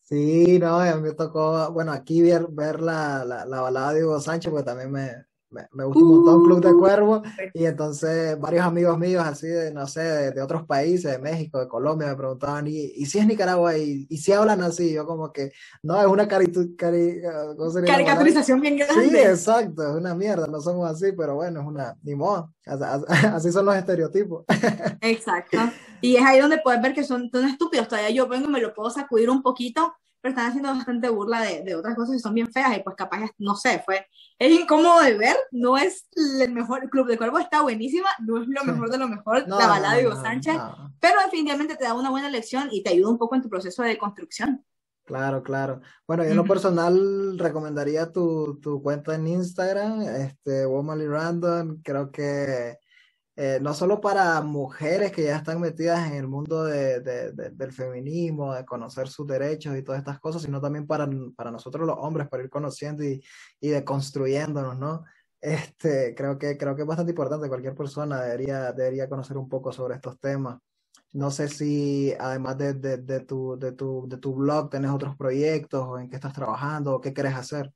Sí, 0.02 0.58
no, 0.60 0.80
a 0.80 0.96
me 0.96 1.14
tocó, 1.14 1.72
bueno, 1.74 1.92
aquí 1.92 2.22
ver, 2.22 2.48
ver 2.50 2.80
la, 2.82 3.26
la, 3.26 3.46
la 3.46 3.62
balada 3.62 3.94
de 3.94 4.06
Hugo 4.06 4.20
Sánchez, 4.22 4.50
porque 4.52 4.66
también 4.66 4.90
me, 4.92 5.26
me, 5.50 5.68
me 5.72 5.86
gusta 5.86 6.04
un 6.04 6.10
montón 6.10 6.44
Club 6.44 6.62
de 6.62 6.74
Cuervo 6.74 7.22
y 7.54 7.66
entonces 7.66 8.40
varios 8.40 8.66
amigos 8.66 8.98
míos 9.00 9.24
así 9.26 9.48
de, 9.48 9.74
no 9.74 9.88
sé, 9.88 10.02
de, 10.32 10.42
otros 10.42 10.66
países, 10.66 11.12
de 11.12 11.20
México, 11.20 11.60
de 11.60 11.68
Colombia, 11.68 12.08
me 12.08 12.16
preguntaban, 12.16 12.68
¿y, 12.68 12.92
y 12.96 13.06
si 13.06 13.20
es 13.20 13.26
Nicaragua? 13.26 13.78
¿Y, 13.78 14.08
y 14.10 14.18
si 14.18 14.34
hablan 14.34 14.62
así? 14.62 14.94
Yo 14.94 15.06
como 15.06 15.32
que, 15.32 15.52
no, 15.84 16.00
es 16.00 16.08
una 16.08 16.28
caritu 16.28 16.76
cari 16.76 17.22
caricaturización 17.86 18.60
bien 18.60 18.78
grande. 18.78 19.10
Sí, 19.10 19.18
exacto, 19.18 19.84
es 19.84 19.96
una 19.96 20.14
mierda, 20.14 20.48
no 20.48 20.60
somos 20.60 20.90
así, 20.90 21.12
pero 21.14 21.36
bueno, 21.36 21.62
es 21.62 21.66
una, 21.66 21.96
ni 22.04 22.16
modo, 22.16 22.54
así 22.66 23.52
son 23.52 23.66
los 23.66 23.76
estereotipos. 23.76 24.46
Exacto, 25.02 25.58
y 26.02 26.18
es 26.18 26.26
ahí 26.26 26.40
donde 26.40 26.60
puedes 26.60 26.82
ver 26.82 26.94
que 26.94 27.04
son, 27.04 27.30
son 27.32 27.46
estúpidos, 27.46 27.88
todavía 27.88 28.12
yo 28.12 28.28
vengo 28.28 28.50
y 28.50 28.52
me 28.52 28.62
lo 28.62 28.74
puedo 28.74 28.90
sacudir 28.90 29.30
un 29.30 29.42
poquito, 29.42 29.94
pero 30.20 30.32
están 30.32 30.50
haciendo 30.50 30.70
bastante 30.70 31.10
burla 31.10 31.42
de, 31.42 31.64
de 31.64 31.76
otras 31.76 31.96
cosas 31.96 32.16
que 32.16 32.20
son 32.20 32.34
bien 32.34 32.52
feas 32.52 32.76
y 32.76 32.82
pues 32.82 32.96
capaz, 32.96 33.30
no 33.38 33.56
sé, 33.56 33.82
fue 33.86 34.06
es 34.40 34.52
incómodo 34.52 35.02
de 35.02 35.18
ver, 35.18 35.36
no 35.52 35.78
es 35.78 36.08
el 36.16 36.52
mejor, 36.52 36.90
Club 36.90 37.08
de 37.08 37.18
Cuervo 37.18 37.40
está 37.40 37.62
buenísima, 37.62 38.10
no 38.20 38.42
es 38.42 38.48
lo 38.48 38.64
mejor 38.64 38.92
de 38.92 38.98
lo 38.98 39.08
mejor, 39.08 39.48
la 39.48 39.68
balada 39.68 39.96
de 39.96 40.08
Hugo 40.08 40.22
Sánchez, 40.22 40.56
pero 41.00 41.22
definitivamente 41.22 41.76
te 41.76 41.86
da 41.86 41.94
una 41.94 42.10
buena 42.10 42.30
lección 42.30 42.70
y 42.72 42.84
te 42.84 42.92
ayuda 42.92 43.10
un 43.10 43.18
poco 43.18 43.36
en 43.36 43.42
tu 43.42 43.50
proceso 43.50 43.84
de 43.84 43.98
construcción. 43.98 44.64
Claro, 45.06 45.42
claro. 45.42 45.82
Bueno, 46.06 46.26
yo 46.26 46.32
en 46.32 46.36
lo 46.36 46.44
personal 46.44 47.40
recomendaría 47.40 48.12
tu, 48.12 48.60
tu 48.62 48.84
cuenta 48.84 49.16
en 49.16 49.26
Instagram, 49.28 50.02
este, 50.02 50.66
Womanly 50.66 51.08
Random, 51.08 51.82
creo 51.82 52.12
que 52.12 52.78
eh, 53.38 53.60
no 53.62 53.74
solo 53.76 54.02
para 54.02 54.42
mujeres 54.42 55.12
que 55.12 55.26
ya 55.26 55.38
están 55.38 55.62
metidas 55.62 56.08
en 56.08 56.16
el 56.16 56.28
mundo 56.28 56.64
de, 56.66 57.02
de, 57.02 57.32
del 57.52 57.72
feminismo, 57.72 58.56
de 58.56 58.66
conocer 58.66 59.08
sus 59.08 59.28
derechos 59.28 59.78
y 59.78 59.84
todas 59.84 60.00
estas 60.00 60.20
cosas, 60.20 60.42
sino 60.42 60.60
también 60.60 60.88
para, 60.88 61.08
para 61.36 61.52
nosotros 61.52 61.86
los 61.86 61.96
hombres, 62.00 62.28
para 62.28 62.44
ir 62.44 62.50
conociendo 62.50 63.04
y, 63.04 63.24
y 63.62 63.70
deconstruyéndonos, 63.70 64.80
¿no? 64.80 65.04
Este, 65.40 66.16
creo 66.16 66.40
que, 66.40 66.58
creo 66.58 66.76
que 66.76 66.82
es 66.82 66.88
bastante 66.88 67.12
importante, 67.12 67.48
cualquier 67.48 67.76
persona 67.76 68.22
debería, 68.22 68.74
debería 68.74 69.08
conocer 69.08 69.38
un 69.38 69.48
poco 69.48 69.72
sobre 69.72 69.94
estos 69.96 70.20
temas. 70.20 70.58
No 71.14 71.30
sé 71.30 71.48
si 71.48 72.14
además 72.20 72.58
de, 72.58 72.74
de, 72.74 72.98
de, 72.98 73.20
tu, 73.22 73.56
de, 73.58 73.72
tu, 73.72 74.08
de 74.10 74.18
tu 74.18 74.34
blog 74.34 74.70
tenés 74.72 74.92
otros 74.92 75.16
proyectos 75.16 75.86
o 75.88 76.00
en 76.00 76.10
qué 76.10 76.16
estás 76.16 76.34
trabajando 76.34 76.96
o 76.96 77.02
qué 77.02 77.14
quieres 77.14 77.36
hacer. 77.36 77.72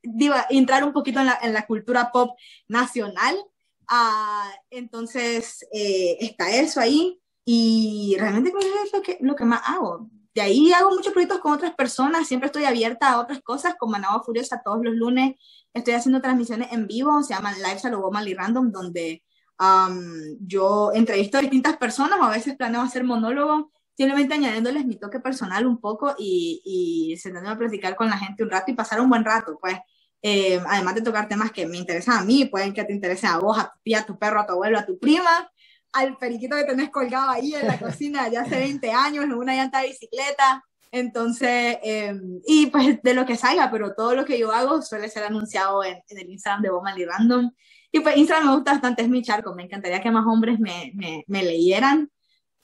digo, 0.02 0.34
entrar 0.48 0.84
un 0.84 0.94
poquito 0.94 1.20
en 1.20 1.26
la, 1.26 1.38
en 1.42 1.52
la 1.52 1.66
cultura 1.66 2.10
pop 2.10 2.36
nacional. 2.66 3.36
Uh, 3.90 4.48
entonces, 4.70 5.66
eh, 5.70 6.16
está 6.20 6.50
eso 6.50 6.80
ahí 6.80 7.20
y 7.44 8.16
realmente 8.18 8.50
es 8.58 8.92
lo 8.92 9.02
que, 9.02 9.18
lo 9.20 9.36
que 9.36 9.44
más 9.44 9.60
hago. 9.66 10.08
de 10.34 10.40
ahí 10.40 10.72
hago 10.72 10.92
muchos 10.92 11.12
proyectos 11.12 11.40
con 11.40 11.52
otras 11.52 11.74
personas, 11.74 12.26
siempre 12.26 12.46
estoy 12.46 12.64
abierta 12.64 13.10
a 13.10 13.20
otras 13.20 13.42
cosas, 13.42 13.74
con 13.78 13.90
Managua 13.90 14.22
Furiosa 14.24 14.62
todos 14.64 14.82
los 14.82 14.94
lunes 14.94 15.34
estoy 15.74 15.94
haciendo 15.94 16.20
transmisiones 16.20 16.72
en 16.72 16.86
vivo, 16.86 17.22
se 17.22 17.34
llaman 17.34 17.56
Live 17.56 17.78
Salud 17.78 18.10
y 18.26 18.34
Random, 18.34 18.70
donde 18.70 19.22
um, 19.58 20.36
yo 20.40 20.92
entrevisto 20.94 21.38
a 21.38 21.40
distintas 21.40 21.76
personas, 21.76 22.18
o 22.20 22.24
a 22.24 22.30
veces 22.30 22.56
planeo 22.56 22.80
hacer 22.82 23.04
monólogo, 23.04 23.72
simplemente 23.96 24.34
añadiéndoles 24.34 24.84
mi 24.86 24.96
toque 24.96 25.20
personal 25.20 25.66
un 25.66 25.80
poco 25.80 26.14
y, 26.18 26.62
y 26.64 27.16
sentándome 27.18 27.54
a 27.54 27.58
platicar 27.58 27.94
con 27.96 28.08
la 28.08 28.18
gente 28.18 28.42
un 28.42 28.50
rato 28.50 28.70
y 28.70 28.74
pasar 28.74 29.00
un 29.00 29.10
buen 29.10 29.24
rato, 29.24 29.58
pues. 29.60 29.76
Eh, 30.24 30.60
además 30.68 30.94
de 30.94 31.02
tocar 31.02 31.26
temas 31.26 31.50
que 31.50 31.66
me 31.66 31.78
interesan 31.78 32.18
a 32.18 32.24
mí, 32.24 32.44
pueden 32.44 32.72
que 32.72 32.84
te 32.84 32.92
interesen 32.92 33.30
a 33.30 33.38
vos, 33.38 33.58
a 33.58 33.64
tu 33.72 33.80
tía, 33.82 34.00
a 34.00 34.06
tu 34.06 34.16
perro, 34.18 34.40
a 34.40 34.46
tu 34.46 34.52
abuelo, 34.52 34.78
a 34.78 34.86
tu 34.86 34.96
prima, 34.98 35.50
al 35.92 36.16
periquito 36.16 36.56
que 36.56 36.64
tenés 36.64 36.90
colgado 36.90 37.30
ahí 37.30 37.54
en 37.54 37.66
la 37.66 37.78
cocina 37.78 38.28
ya 38.28 38.42
hace 38.42 38.56
20 38.56 38.90
años 38.92 39.24
en 39.24 39.32
una 39.32 39.54
llanta 39.54 39.80
de 39.80 39.88
bicicleta. 39.88 40.64
Entonces, 40.92 41.78
em, 41.82 42.40
y 42.46 42.66
pues 42.66 43.02
de 43.02 43.14
lo 43.14 43.26
que 43.26 43.36
salga, 43.36 43.70
pero 43.70 43.94
todo 43.94 44.14
lo 44.14 44.24
que 44.24 44.38
yo 44.38 44.52
hago 44.52 44.82
suele 44.82 45.08
ser 45.08 45.24
anunciado 45.24 45.82
en, 45.82 46.02
en 46.08 46.18
el 46.18 46.30
Instagram 46.30 46.62
de 46.62 46.70
Woman 46.70 46.98
y 46.98 47.04
Random. 47.04 47.50
Y 47.92 48.00
pues 48.00 48.16
Instagram 48.16 48.48
me 48.48 48.54
gusta 48.54 48.72
bastante, 48.72 49.02
es 49.02 49.08
mi 49.08 49.22
charco, 49.22 49.54
me 49.54 49.64
encantaría 49.64 50.00
que 50.00 50.10
más 50.10 50.26
hombres 50.26 50.58
me, 50.58 50.92
me, 51.26 51.42
leyeran, 51.42 52.10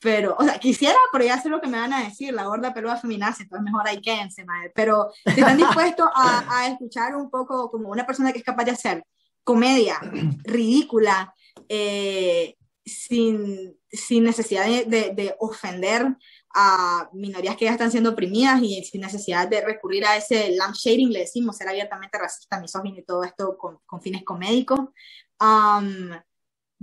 pero, 0.00 0.34
o 0.38 0.42
sea, 0.42 0.58
quisiera, 0.58 0.96
pero 1.12 1.24
ya 1.24 1.38
sé 1.38 1.50
lo 1.50 1.60
que 1.60 1.68
me 1.68 1.78
van 1.78 1.92
a 1.92 2.04
decir, 2.04 2.32
la 2.32 2.44
gorda 2.44 2.72
peluda 2.72 2.96
feminazi, 2.96 3.42
entonces 3.42 3.64
mejor 3.64 3.86
ahí 3.86 4.00
quédense, 4.00 4.44
madre. 4.46 4.72
Pero 4.74 5.10
si 5.26 5.40
están 5.40 5.58
dispuestos 5.58 6.08
a, 6.14 6.68
escuchar 6.68 7.14
un 7.14 7.30
poco 7.30 7.70
como 7.70 7.90
una 7.90 8.06
persona 8.06 8.32
que 8.32 8.38
es 8.38 8.44
capaz 8.44 8.64
de 8.64 8.70
hacer 8.70 9.04
comedia 9.44 10.00
ridícula, 10.44 11.34
eh, 11.68 12.56
sin, 12.88 13.76
sin 13.90 14.24
necesidad 14.24 14.64
de, 14.64 15.34
ofender 15.38 16.16
a 16.54 17.08
minorías 17.12 17.56
que 17.56 17.66
ya 17.66 17.72
están 17.72 17.90
siendo 17.90 18.10
oprimidas 18.10 18.62
y 18.62 18.82
sin 18.84 19.00
necesidad 19.00 19.48
de 19.48 19.60
recurrir 19.60 20.04
a 20.06 20.16
ese 20.16 20.50
lampshading, 20.56 21.10
le 21.10 21.20
decimos, 21.20 21.56
ser 21.56 21.68
abiertamente 21.68 22.18
racista, 22.18 22.60
misógino 22.60 22.98
y 22.98 23.04
todo 23.04 23.24
esto 23.24 23.56
con, 23.56 23.78
fines 24.00 24.24
comédicos. 24.24 24.80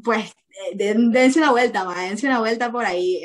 Pues 0.04 0.32
eh, 0.72 0.76
dense 0.76 1.40
una 1.40 1.52
vuelta, 1.52 1.86
dense 1.96 2.28
una 2.28 2.40
vuelta 2.40 2.72
por 2.72 2.86
ahí. 2.86 3.22